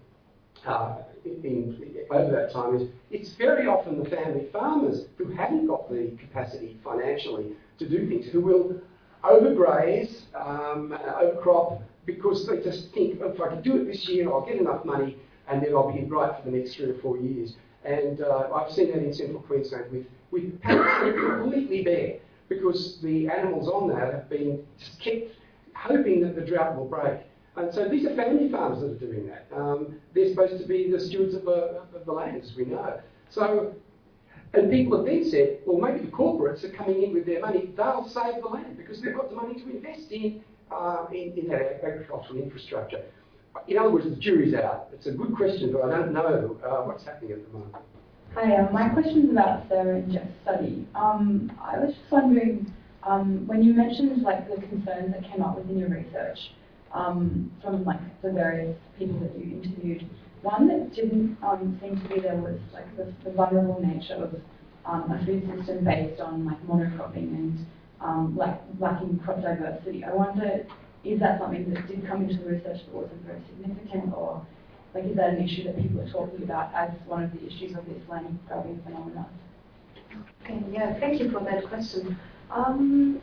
uh, 0.65 0.97
in, 1.25 1.95
over 2.11 2.31
that 2.31 2.51
time 2.51 2.75
is 2.75 2.89
it's 3.11 3.33
very 3.33 3.67
often 3.67 4.03
the 4.03 4.09
family 4.09 4.47
farmers 4.51 5.05
who 5.17 5.25
haven't 5.31 5.67
got 5.67 5.89
the 5.89 6.11
capacity 6.19 6.77
financially 6.83 7.53
to 7.79 7.89
do 7.89 8.07
things 8.07 8.27
who 8.27 8.41
will 8.41 8.79
overgraze, 9.23 10.21
um, 10.35 10.97
overcrop 11.19 11.81
because 12.05 12.47
they 12.47 12.61
just 12.61 12.93
think 12.93 13.19
oh, 13.23 13.29
if 13.29 13.41
I 13.41 13.49
can 13.49 13.61
do 13.61 13.81
it 13.81 13.85
this 13.85 14.07
year, 14.07 14.31
I'll 14.31 14.45
get 14.45 14.57
enough 14.57 14.85
money 14.85 15.17
and 15.47 15.61
then 15.61 15.73
I'll 15.73 15.91
be 15.91 16.03
right 16.03 16.35
for 16.35 16.49
the 16.49 16.55
next 16.55 16.75
three 16.75 16.91
or 16.91 16.99
four 16.99 17.17
years. 17.17 17.55
And 17.83 18.21
uh, 18.21 18.49
I've 18.53 18.71
seen 18.71 18.91
that 18.91 19.03
in 19.03 19.13
central 19.13 19.41
Queensland 19.41 19.91
with, 19.91 20.05
with 20.31 20.61
paddocks 20.61 21.19
completely 21.19 21.83
bare 21.83 22.17
because 22.49 22.99
the 23.01 23.27
animals 23.27 23.67
on 23.67 23.89
that 23.89 24.13
have 24.13 24.29
been 24.29 24.63
kept 24.99 25.31
hoping 25.75 26.21
that 26.21 26.35
the 26.35 26.41
drought 26.41 26.75
will 26.75 26.85
break. 26.87 27.19
And 27.57 27.73
so 27.73 27.87
these 27.87 28.05
are 28.05 28.15
family 28.15 28.49
farms 28.49 28.81
that 28.81 28.91
are 28.91 28.95
doing 28.95 29.27
that. 29.27 29.47
Um, 29.55 29.95
they're 30.13 30.29
supposed 30.29 30.59
to 30.61 30.67
be 30.67 30.91
the 30.91 30.99
stewards 30.99 31.35
of, 31.35 31.47
uh, 31.47 31.79
of 31.95 32.05
the 32.05 32.11
land, 32.11 32.41
as 32.41 32.55
we 32.55 32.65
know. 32.65 32.99
So, 33.29 33.73
and 34.53 34.69
people 34.69 34.97
have 34.97 35.05
then 35.05 35.29
said, 35.29 35.59
well, 35.65 35.79
maybe 35.79 36.05
the 36.05 36.11
corporates 36.11 36.63
are 36.63 36.69
coming 36.69 37.03
in 37.03 37.13
with 37.13 37.25
their 37.25 37.41
money. 37.41 37.69
They'll 37.75 38.07
save 38.07 38.41
the 38.41 38.49
land 38.49 38.77
because 38.77 39.01
they've 39.01 39.15
got 39.15 39.29
the 39.29 39.35
money 39.35 39.55
to 39.55 39.69
invest 39.69 40.11
in, 40.11 40.43
uh, 40.71 41.05
in, 41.11 41.33
in 41.37 41.47
that 41.49 41.81
agricultural 41.83 42.39
infrastructure. 42.41 43.03
In 43.67 43.77
other 43.77 43.89
words, 43.89 44.05
the 44.05 44.15
jury's 44.15 44.53
out. 44.53 44.89
It's 44.93 45.07
a 45.07 45.11
good 45.11 45.33
question, 45.33 45.71
but 45.71 45.83
I 45.85 45.89
don't 45.97 46.13
know 46.13 46.57
uh, 46.63 46.83
what's 46.83 47.05
happening 47.05 47.31
at 47.31 47.45
the 47.45 47.57
moment. 47.57 47.75
Hi, 48.33 48.53
uh, 48.57 48.69
my 48.71 48.89
question 48.89 49.23
is 49.23 49.29
about 49.31 49.67
Sarah 49.69 49.95
and 49.95 50.11
Jeff's 50.11 50.27
study. 50.43 50.85
Um, 50.93 51.51
I 51.61 51.79
was 51.79 51.95
just 51.95 52.11
wondering, 52.11 52.71
um, 53.03 53.47
when 53.47 53.63
you 53.63 53.73
mentioned 53.73 54.21
like 54.23 54.49
the 54.49 54.61
concerns 54.67 55.13
that 55.13 55.23
came 55.23 55.41
up 55.41 55.55
within 55.57 55.79
your 55.79 55.87
research, 55.87 56.51
um, 56.95 57.51
from 57.61 57.83
like 57.83 57.99
the 58.21 58.31
various 58.31 58.77
people 58.97 59.19
that 59.19 59.37
you 59.37 59.61
interviewed. 59.61 60.09
One 60.41 60.67
that 60.67 60.95
didn't 60.95 61.37
um, 61.43 61.77
seem 61.81 61.99
to 61.99 62.07
be 62.07 62.21
there 62.21 62.35
was 62.35 62.59
like 62.73 62.95
the, 62.97 63.13
the 63.23 63.31
vulnerable 63.31 63.81
nature 63.81 64.15
of 64.15 64.35
um, 64.85 65.11
a 65.11 65.25
food 65.25 65.43
system 65.57 65.83
based 65.83 66.21
on 66.21 66.45
like 66.45 66.65
monocropping 66.67 67.33
and 67.35 67.65
um, 67.99 68.35
like 68.37 68.61
lacking 68.79 69.19
crop 69.19 69.41
diversity. 69.41 70.03
I 70.03 70.13
wonder, 70.13 70.65
is 71.03 71.19
that 71.19 71.39
something 71.39 71.73
that 71.73 71.87
did 71.87 72.07
come 72.07 72.23
into 72.23 72.41
the 72.43 72.49
research 72.49 72.81
but 72.85 73.03
wasn't 73.03 73.25
very 73.25 73.41
significant, 73.49 74.13
or 74.15 74.45
like 74.93 75.05
is 75.05 75.15
that 75.15 75.31
an 75.31 75.43
issue 75.43 75.63
that 75.65 75.81
people 75.81 76.01
are 76.01 76.09
talking 76.09 76.43
about 76.43 76.73
as 76.73 76.91
one 77.07 77.23
of 77.23 77.31
the 77.33 77.45
issues 77.45 77.75
of 77.75 77.85
this 77.85 78.01
land 78.07 78.39
grabbing 78.47 78.81
phenomenon? 78.83 79.25
Okay, 80.43 80.61
yeah, 80.71 80.97
thank 80.99 81.19
you 81.19 81.31
for 81.31 81.43
that 81.43 81.67
question. 81.67 82.17
Um, 82.51 83.19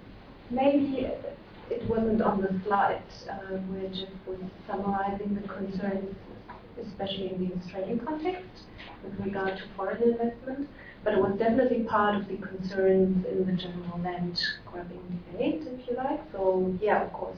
maybe 0.51 1.09
it 1.71 1.89
wasn't 1.89 2.23
on 2.23 2.41
the 2.41 2.61
slide 2.65 3.03
uh, 3.31 3.57
where 3.71 3.89
Jeff 3.91 4.09
was 4.27 4.39
summarizing 4.67 5.35
the 5.35 5.47
concerns, 5.49 6.15
especially 6.81 7.33
in 7.33 7.49
the 7.49 7.55
Australian 7.61 8.01
context, 8.01 8.65
with 9.05 9.19
regard 9.25 9.57
to 9.57 9.63
foreign 9.77 10.03
investment, 10.03 10.69
but 11.05 11.15
it 11.15 11.19
was 11.19 11.37
definitely 11.39 11.85
part 11.85 12.15
of 12.15 12.29
the 12.29 12.37
concerns 12.37 13.27
in 13.27 13.47
the 13.47 13.53
general 13.53 13.99
land 14.03 14.41
grabbing 14.67 15.23
debate, 15.33 15.63
if 15.67 15.89
you 15.89 15.97
like. 15.97 16.21
So, 16.33 16.77
yeah, 16.81 17.05
of 17.05 17.13
course. 17.13 17.37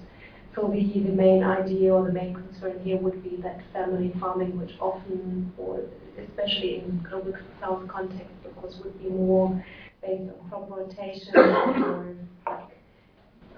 So 0.54 0.68
the, 0.68 0.80
the 0.80 1.10
main 1.10 1.42
idea 1.42 1.92
or 1.92 2.06
the 2.06 2.12
main 2.12 2.34
concern 2.34 2.80
here 2.84 2.96
would 2.98 3.22
be 3.24 3.36
that 3.42 3.60
family 3.72 4.12
farming, 4.20 4.58
which 4.58 4.72
often, 4.80 5.52
or 5.58 5.80
especially 6.18 6.76
in 6.76 7.04
global 7.08 7.34
south 7.60 7.88
context, 7.88 8.30
of 8.44 8.54
course, 8.56 8.78
would 8.84 9.02
be 9.02 9.08
more 9.08 9.64
based 10.00 10.30
on 10.30 10.48
crop 10.48 10.70
rotation 10.70 11.36
or 11.36 12.14
like 12.46 12.73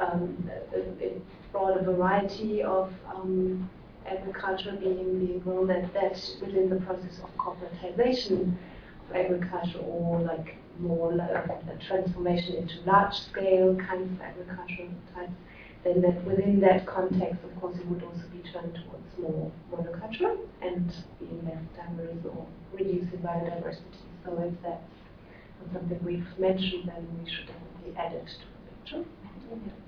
um, 0.00 0.50
it 0.72 1.22
brought 1.52 1.78
a 1.78 1.82
variety 1.82 2.62
of 2.62 2.92
um, 3.14 3.68
agriculture 4.06 4.76
being, 4.80 5.26
being 5.26 5.38
grown 5.40 5.66
that, 5.68 5.92
that 5.94 6.18
within 6.40 6.68
the 6.68 6.76
process 6.76 7.18
of 7.22 7.30
corporatization 7.36 8.54
of 9.08 9.16
agriculture 9.16 9.78
or 9.78 10.20
like 10.20 10.56
more 10.78 11.14
like 11.14 11.30
transformation 11.86 12.56
into 12.56 12.74
large 12.84 13.14
scale 13.14 13.74
kinds 13.76 14.12
of 14.12 14.20
agricultural 14.20 14.88
types, 15.14 15.32
then 15.84 16.02
that 16.02 16.22
within 16.24 16.60
that 16.60 16.86
context, 16.86 17.42
of 17.44 17.60
course, 17.60 17.76
it 17.78 17.86
would 17.86 18.02
also 18.02 18.22
be 18.32 18.42
turned 18.50 18.74
towards 18.74 19.18
more 19.18 19.50
monoculture 19.72 20.36
and 20.60 20.92
being 21.18 21.42
less 21.44 21.62
diverse 21.76 22.18
or 22.24 22.46
reducing 22.72 23.18
biodiversity. 23.20 23.80
So 24.24 24.38
if 24.42 24.54
that's 24.62 25.72
something 25.72 25.98
we've 26.04 26.26
mentioned, 26.38 26.88
then 26.88 27.06
we 27.18 27.30
should 27.30 27.46
definitely 27.46 27.96
add 27.96 28.12
it 28.12 28.26
to 28.26 28.44
the 28.44 29.00
picture. 29.00 29.10
Yeah. 29.50 29.85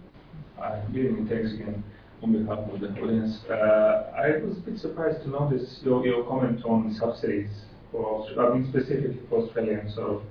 Evening, 0.58 1.28
thanks 1.30 1.52
again 1.54 1.84
on 2.20 2.32
behalf 2.32 2.58
of 2.58 2.80
the 2.80 2.88
audience. 3.00 3.38
Uh, 3.48 4.10
I 4.18 4.42
was 4.42 4.58
a 4.58 4.60
bit 4.60 4.78
surprised 4.80 5.22
to 5.22 5.30
notice 5.30 5.78
your, 5.84 6.04
your 6.04 6.24
comment 6.24 6.64
on 6.64 6.92
subsidies 6.98 7.48
for, 7.92 8.26
I 8.36 8.54
mean 8.54 8.68
specifically 8.68 9.20
for 9.30 9.44
Australian 9.44 9.88
sort 9.94 10.10
of 10.10 10.22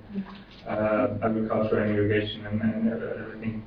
uh, 0.68 1.26
agriculture 1.26 1.78
and 1.78 1.96
irrigation 1.96 2.44
and, 2.44 2.60
and 2.60 2.92
everything, 2.92 3.64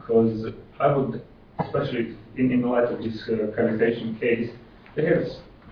because 0.00 0.52
I 0.80 0.88
would, 0.96 1.22
especially 1.60 2.16
in, 2.36 2.50
in 2.50 2.62
light 2.62 2.90
of 2.90 2.98
this 2.98 3.22
uh, 3.28 3.54
Cubbie 3.54 3.76
Station 3.76 4.18
case, 4.18 4.50
they 4.96 5.04
have, 5.04 5.22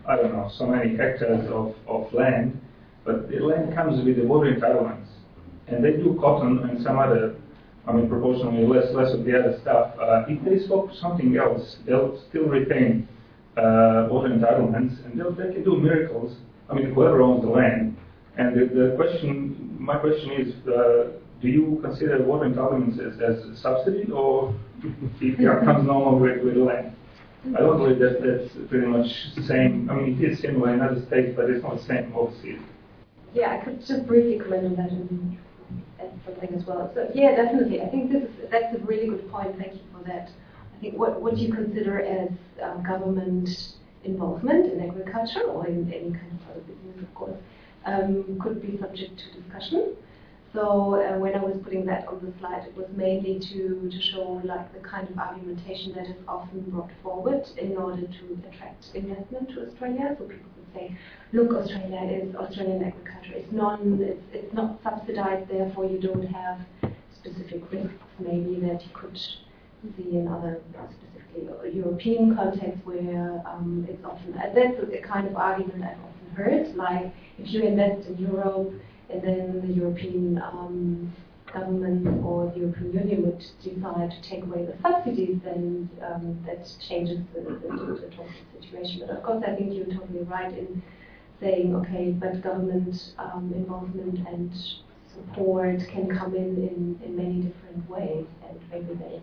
I 0.06 0.14
don't 0.14 0.32
know, 0.32 0.48
so 0.56 0.66
many 0.66 0.96
hectares 0.96 1.50
of, 1.50 1.74
of 1.88 2.12
land, 2.14 2.60
but 3.04 3.28
the 3.28 3.40
land 3.40 3.74
comes 3.74 4.04
with 4.04 4.16
the 4.16 4.22
water 4.22 4.54
entitlements, 4.54 5.08
and 5.66 5.84
they 5.84 5.90
do 5.92 6.16
cotton 6.20 6.60
and 6.70 6.80
some 6.84 7.00
other 7.00 7.34
I 7.86 7.92
mean, 7.92 8.08
proportionally 8.08 8.66
less 8.66 8.92
less 8.92 9.12
of 9.12 9.24
the 9.24 9.38
other 9.38 9.58
stuff. 9.60 9.94
Uh, 9.98 10.24
if 10.28 10.44
they 10.44 10.66
swap 10.66 10.92
something 10.94 11.36
else, 11.36 11.76
they'll 11.86 12.20
still 12.28 12.44
retain 12.44 13.08
uh, 13.56 14.08
water 14.10 14.28
entitlements, 14.28 15.04
and 15.04 15.18
they'll, 15.18 15.32
they 15.32 15.52
can 15.52 15.64
do 15.64 15.76
miracles. 15.76 16.36
I 16.68 16.74
mean, 16.74 16.92
whoever 16.92 17.22
owns 17.22 17.42
the 17.42 17.50
land. 17.50 17.96
And 18.36 18.54
the, 18.54 18.66
the 18.74 18.96
question, 18.96 19.76
my 19.78 19.96
question 19.98 20.30
is, 20.32 20.54
uh, 20.68 21.18
do 21.42 21.48
you 21.48 21.80
consider 21.82 22.22
water 22.22 22.48
entitlements 22.48 22.98
as, 23.00 23.20
as 23.20 23.44
a 23.44 23.56
subsidy, 23.56 24.10
or 24.12 24.54
it 24.82 25.64
comes 25.64 25.86
normal 25.86 26.18
with, 26.18 26.42
with 26.44 26.54
the 26.54 26.60
land? 26.60 26.94
I 27.56 27.60
don't 27.60 27.78
believe 27.78 27.98
that 28.00 28.20
that's 28.22 28.68
pretty 28.68 28.86
much 28.86 29.34
the 29.34 29.42
same. 29.42 29.90
I 29.90 29.94
mean, 29.94 30.22
it 30.22 30.32
is 30.32 30.40
similar 30.40 30.74
in 30.74 30.80
other 30.82 31.04
states, 31.06 31.32
but 31.34 31.48
it's 31.48 31.62
not 31.62 31.78
the 31.78 31.84
same, 31.84 32.12
obviously. 32.14 32.58
Yeah, 33.32 33.58
I 33.58 33.64
could 33.64 33.84
just 33.84 34.06
briefly 34.06 34.38
comment 34.38 34.66
on 34.66 34.76
that 34.76 34.92
something 36.30 36.54
as 36.56 36.64
well. 36.66 36.90
So 36.94 37.10
yeah, 37.14 37.36
definitely. 37.36 37.82
I 37.82 37.88
think 37.88 38.10
this 38.10 38.22
is, 38.22 38.50
that's 38.50 38.74
a 38.74 38.78
really 38.78 39.08
good 39.08 39.30
point. 39.30 39.56
Thank 39.58 39.74
you 39.74 39.80
for 39.92 40.04
that. 40.06 40.30
I 40.76 40.80
think 40.80 40.96
what, 40.96 41.20
what 41.20 41.36
you 41.36 41.52
consider 41.52 42.00
as 42.00 42.30
um, 42.62 42.82
government 42.82 43.48
involvement 44.04 44.72
in 44.72 44.80
agriculture 44.88 45.42
or 45.42 45.66
in 45.66 45.92
any 45.92 46.10
kind 46.12 46.32
of 46.32 46.50
other 46.50 46.60
business, 46.60 47.02
of 47.02 47.14
course, 47.14 47.36
um, 47.84 48.38
could 48.42 48.62
be 48.62 48.78
subject 48.78 49.18
to 49.18 49.40
discussion. 49.40 49.94
So 50.52 50.96
uh, 50.96 51.16
when 51.18 51.36
I 51.36 51.44
was 51.44 51.56
putting 51.62 51.86
that 51.86 52.08
on 52.08 52.18
the 52.24 52.32
slide, 52.40 52.66
it 52.66 52.76
was 52.76 52.88
mainly 52.96 53.38
to, 53.38 53.88
to 53.88 54.00
show 54.02 54.42
like 54.44 54.72
the 54.72 54.80
kind 54.80 55.08
of 55.08 55.16
argumentation 55.16 55.92
that 55.94 56.06
is 56.06 56.16
often 56.26 56.62
brought 56.70 56.90
forward 57.04 57.46
in 57.56 57.76
order 57.76 58.02
to 58.02 58.38
attract 58.48 58.86
investment 58.94 59.50
to 59.50 59.68
Australia. 59.68 60.16
So 60.18 60.24
people 60.24 60.50
would 60.56 60.74
say, 60.74 60.98
look, 61.32 61.52
Australia 61.52 62.02
is 62.10 62.34
Australian 62.34 62.82
agriculture. 62.82 63.34
It's 63.34 63.52
non, 63.52 64.00
it's, 64.02 64.22
it's 64.32 64.52
not 64.52 64.80
subsidized, 64.82 65.48
therefore 65.48 65.84
you 65.84 66.00
don't 66.00 66.26
have 66.26 66.58
specific 67.14 67.70
risks 67.70 67.94
maybe 68.18 68.58
that 68.60 68.82
you 68.82 68.90
could 68.92 69.16
see 69.16 70.16
in 70.16 70.26
other 70.26 70.60
specifically 70.72 71.48
European 71.72 72.34
contexts 72.34 72.84
where 72.84 73.40
um, 73.46 73.86
it's 73.88 74.04
often 74.04 74.32
that's 74.32 74.80
a 74.82 75.06
kind 75.06 75.28
of 75.28 75.36
argument 75.36 75.84
I've 75.84 75.98
often 75.98 76.34
heard. 76.34 76.74
Like 76.74 77.14
if 77.38 77.52
you 77.52 77.62
invest 77.62 78.08
in 78.08 78.18
Europe 78.18 78.72
and 79.10 79.22
then 79.22 79.60
the 79.66 79.72
European 79.72 80.38
um, 80.42 81.12
government 81.52 82.24
or 82.24 82.50
the 82.54 82.60
European 82.60 82.92
Union 82.92 83.22
would 83.22 83.44
decide 83.62 84.10
to 84.10 84.22
take 84.22 84.44
away 84.44 84.64
the 84.64 84.76
subsidies, 84.82 85.38
then 85.44 85.88
um, 86.02 86.38
that 86.46 86.70
changes 86.88 87.18
the, 87.34 87.40
the, 87.40 87.50
the, 87.50 87.68
total 87.68 88.28
situation. 88.60 89.02
But 89.06 89.16
of 89.16 89.22
course, 89.22 89.42
I 89.46 89.54
think 89.56 89.74
you're 89.74 89.86
totally 89.86 90.22
right 90.24 90.56
in 90.56 90.82
saying, 91.40 91.74
okay, 91.74 92.10
but 92.12 92.42
government 92.42 93.14
um, 93.18 93.52
involvement 93.54 94.26
and 94.28 94.52
support 95.12 95.80
can 95.90 96.16
come 96.16 96.36
in, 96.36 96.56
in 96.56 97.00
in 97.04 97.16
many 97.16 97.40
different 97.42 97.88
ways, 97.88 98.26
and 98.48 98.60
maybe 98.70 98.94
they, 98.94 99.20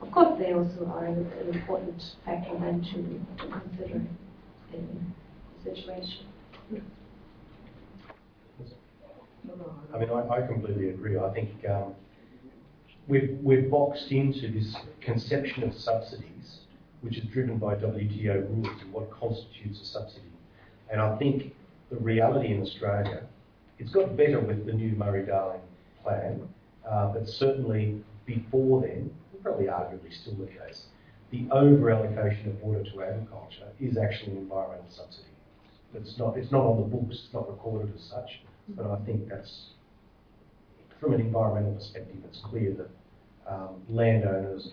of 0.00 0.10
course, 0.12 0.38
they 0.38 0.54
also 0.54 0.86
are 0.86 1.06
an, 1.06 1.30
an 1.40 1.54
important 1.54 2.02
factor 2.24 2.58
then 2.58 2.80
to, 2.82 3.44
to 3.44 3.52
consider 3.52 4.00
in 4.72 5.12
the 5.64 5.74
situation. 5.74 6.26
I 9.94 9.98
mean, 9.98 10.10
I, 10.10 10.28
I 10.28 10.46
completely 10.46 10.90
agree. 10.90 11.18
I 11.18 11.30
think 11.32 11.50
um, 11.68 11.94
we've, 13.06 13.38
we've 13.42 13.70
boxed 13.70 14.10
into 14.10 14.48
this 14.48 14.74
conception 15.00 15.62
of 15.62 15.74
subsidies, 15.74 16.58
which 17.00 17.18
is 17.18 17.24
driven 17.26 17.58
by 17.58 17.74
WTO 17.76 18.48
rules 18.48 18.80
and 18.80 18.92
what 18.92 19.10
constitutes 19.10 19.80
a 19.80 19.84
subsidy. 19.84 20.26
And 20.90 21.00
I 21.00 21.16
think 21.16 21.54
the 21.90 21.96
reality 21.96 22.52
in 22.52 22.62
Australia, 22.62 23.22
it's 23.78 23.90
got 23.92 24.16
better 24.16 24.40
with 24.40 24.66
the 24.66 24.72
new 24.72 24.94
Murray-Darling 24.96 25.60
plan, 26.02 26.48
uh, 26.88 27.08
but 27.12 27.28
certainly 27.28 28.00
before 28.24 28.82
then, 28.82 29.10
probably 29.42 29.66
arguably 29.66 30.12
still 30.12 30.34
the 30.34 30.46
case, 30.46 30.86
the 31.30 31.46
over-allocation 31.50 32.48
of 32.48 32.60
water 32.62 32.82
to 32.82 33.02
agriculture 33.02 33.68
is 33.80 33.96
actually 33.96 34.32
an 34.32 34.38
environmental 34.38 34.86
subsidy. 34.90 35.28
It's 35.94 36.18
not, 36.18 36.36
it's 36.36 36.52
not 36.52 36.62
on 36.62 36.76
the 36.78 36.96
books, 36.96 37.22
it's 37.24 37.32
not 37.32 37.48
recorded 37.48 37.94
as 37.94 38.02
such, 38.02 38.40
but 38.70 38.86
I 38.86 38.96
think 39.04 39.28
that's, 39.28 39.66
from 41.00 41.14
an 41.14 41.20
environmental 41.20 41.74
perspective, 41.74 42.16
it's 42.24 42.40
clear 42.44 42.72
that 42.74 43.52
um, 43.52 43.76
landowners, 43.88 44.72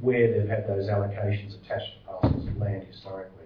where 0.00 0.32
they've 0.32 0.48
had 0.48 0.66
those 0.68 0.86
allocations 0.88 1.54
attached 1.62 1.92
to 1.94 2.10
parcels 2.10 2.46
of 2.48 2.56
land 2.56 2.84
historically, 2.90 3.44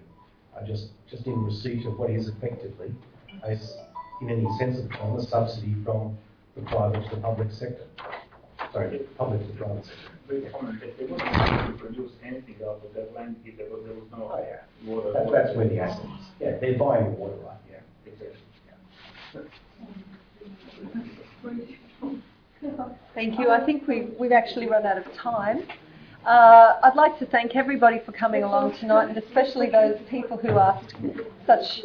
are 0.55 0.65
just, 0.65 0.87
just 1.09 1.25
in 1.27 1.43
receipt 1.43 1.85
of 1.85 1.97
what 1.99 2.09
is 2.09 2.27
effectively, 2.29 2.93
a, 3.43 3.51
in 4.21 4.29
any 4.29 4.47
sense 4.57 4.77
of 4.77 4.87
the 4.89 4.95
term, 4.95 5.17
a 5.17 5.21
subsidy 5.25 5.75
from 5.83 6.17
the 6.55 6.61
private 6.63 7.03
to 7.09 7.15
the 7.15 7.21
public 7.21 7.51
sector. 7.51 7.85
Sorry, 8.71 8.97
the 8.99 9.03
public 9.17 9.41
to 9.41 9.47
the 9.47 9.53
private 9.53 9.85
sector. 9.85 9.97
They 10.29 10.35
weren't 10.39 10.81
able 11.03 11.17
to 11.17 11.73
produce 11.77 12.11
anything 12.23 12.55
out 12.63 12.81
of 12.85 12.93
that 12.95 13.13
land 13.13 13.35
if 13.43 13.57
there 13.57 13.67
was, 13.69 13.81
there 13.85 13.93
was 13.95 14.03
no 14.11 14.31
Oh, 14.31 14.39
yeah. 14.39 14.89
water. 14.89 15.11
That, 15.11 15.29
that's 15.31 15.55
where 15.57 15.67
the 15.67 15.79
asset 15.79 16.05
is. 16.05 16.25
Yeah, 16.39 16.57
they're 16.61 16.77
buying 16.77 17.03
the 17.05 17.11
water 17.11 17.35
right, 17.43 17.57
yeah. 17.69 17.79
Exactly. 18.05 18.37
Thank 23.13 23.39
you. 23.39 23.49
I 23.49 23.65
think 23.65 23.87
we've, 23.87 24.13
we've 24.19 24.31
actually 24.31 24.67
run 24.67 24.85
out 24.85 24.97
of 24.97 25.11
time. 25.13 25.63
Uh, 26.25 26.79
I'd 26.83 26.95
like 26.95 27.17
to 27.19 27.25
thank 27.25 27.55
everybody 27.55 27.99
for 28.05 28.11
coming 28.11 28.43
along 28.43 28.77
tonight, 28.77 29.09
and 29.09 29.17
especially 29.17 29.69
those 29.69 29.97
people 30.09 30.37
who 30.37 30.49
asked 30.59 30.93
such 31.47 31.81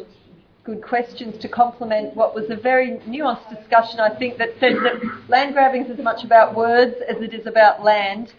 good 0.63 0.83
questions 0.83 1.37
to 1.39 1.47
complement 1.47 2.15
what 2.15 2.35
was 2.35 2.49
a 2.49 2.55
very 2.55 2.99
nuanced 3.07 3.49
discussion, 3.49 3.99
I 3.99 4.13
think, 4.15 4.37
that 4.37 4.49
said 4.59 4.75
that 4.83 5.29
land 5.29 5.53
grabbing 5.53 5.85
is 5.85 5.97
as 5.97 6.03
much 6.03 6.23
about 6.23 6.55
words 6.55 6.95
as 7.09 7.21
it 7.21 7.33
is 7.33 7.47
about 7.47 7.83
land. 7.83 8.33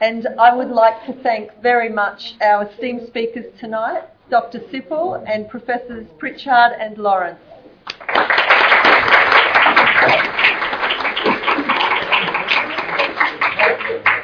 And 0.00 0.26
I 0.40 0.54
would 0.54 0.70
like 0.70 1.04
to 1.06 1.12
thank 1.22 1.50
very 1.60 1.88
much 1.88 2.34
our 2.40 2.66
esteemed 2.68 3.06
speakers 3.08 3.46
tonight, 3.60 4.04
Dr. 4.30 4.60
Sippel 4.60 5.22
and 5.28 5.48
Professors 5.48 6.06
Pritchard 6.18 6.72
and 6.78 6.96
Lawrence. 6.98 7.40
Thank 10.04 10.26
you. 10.26 10.31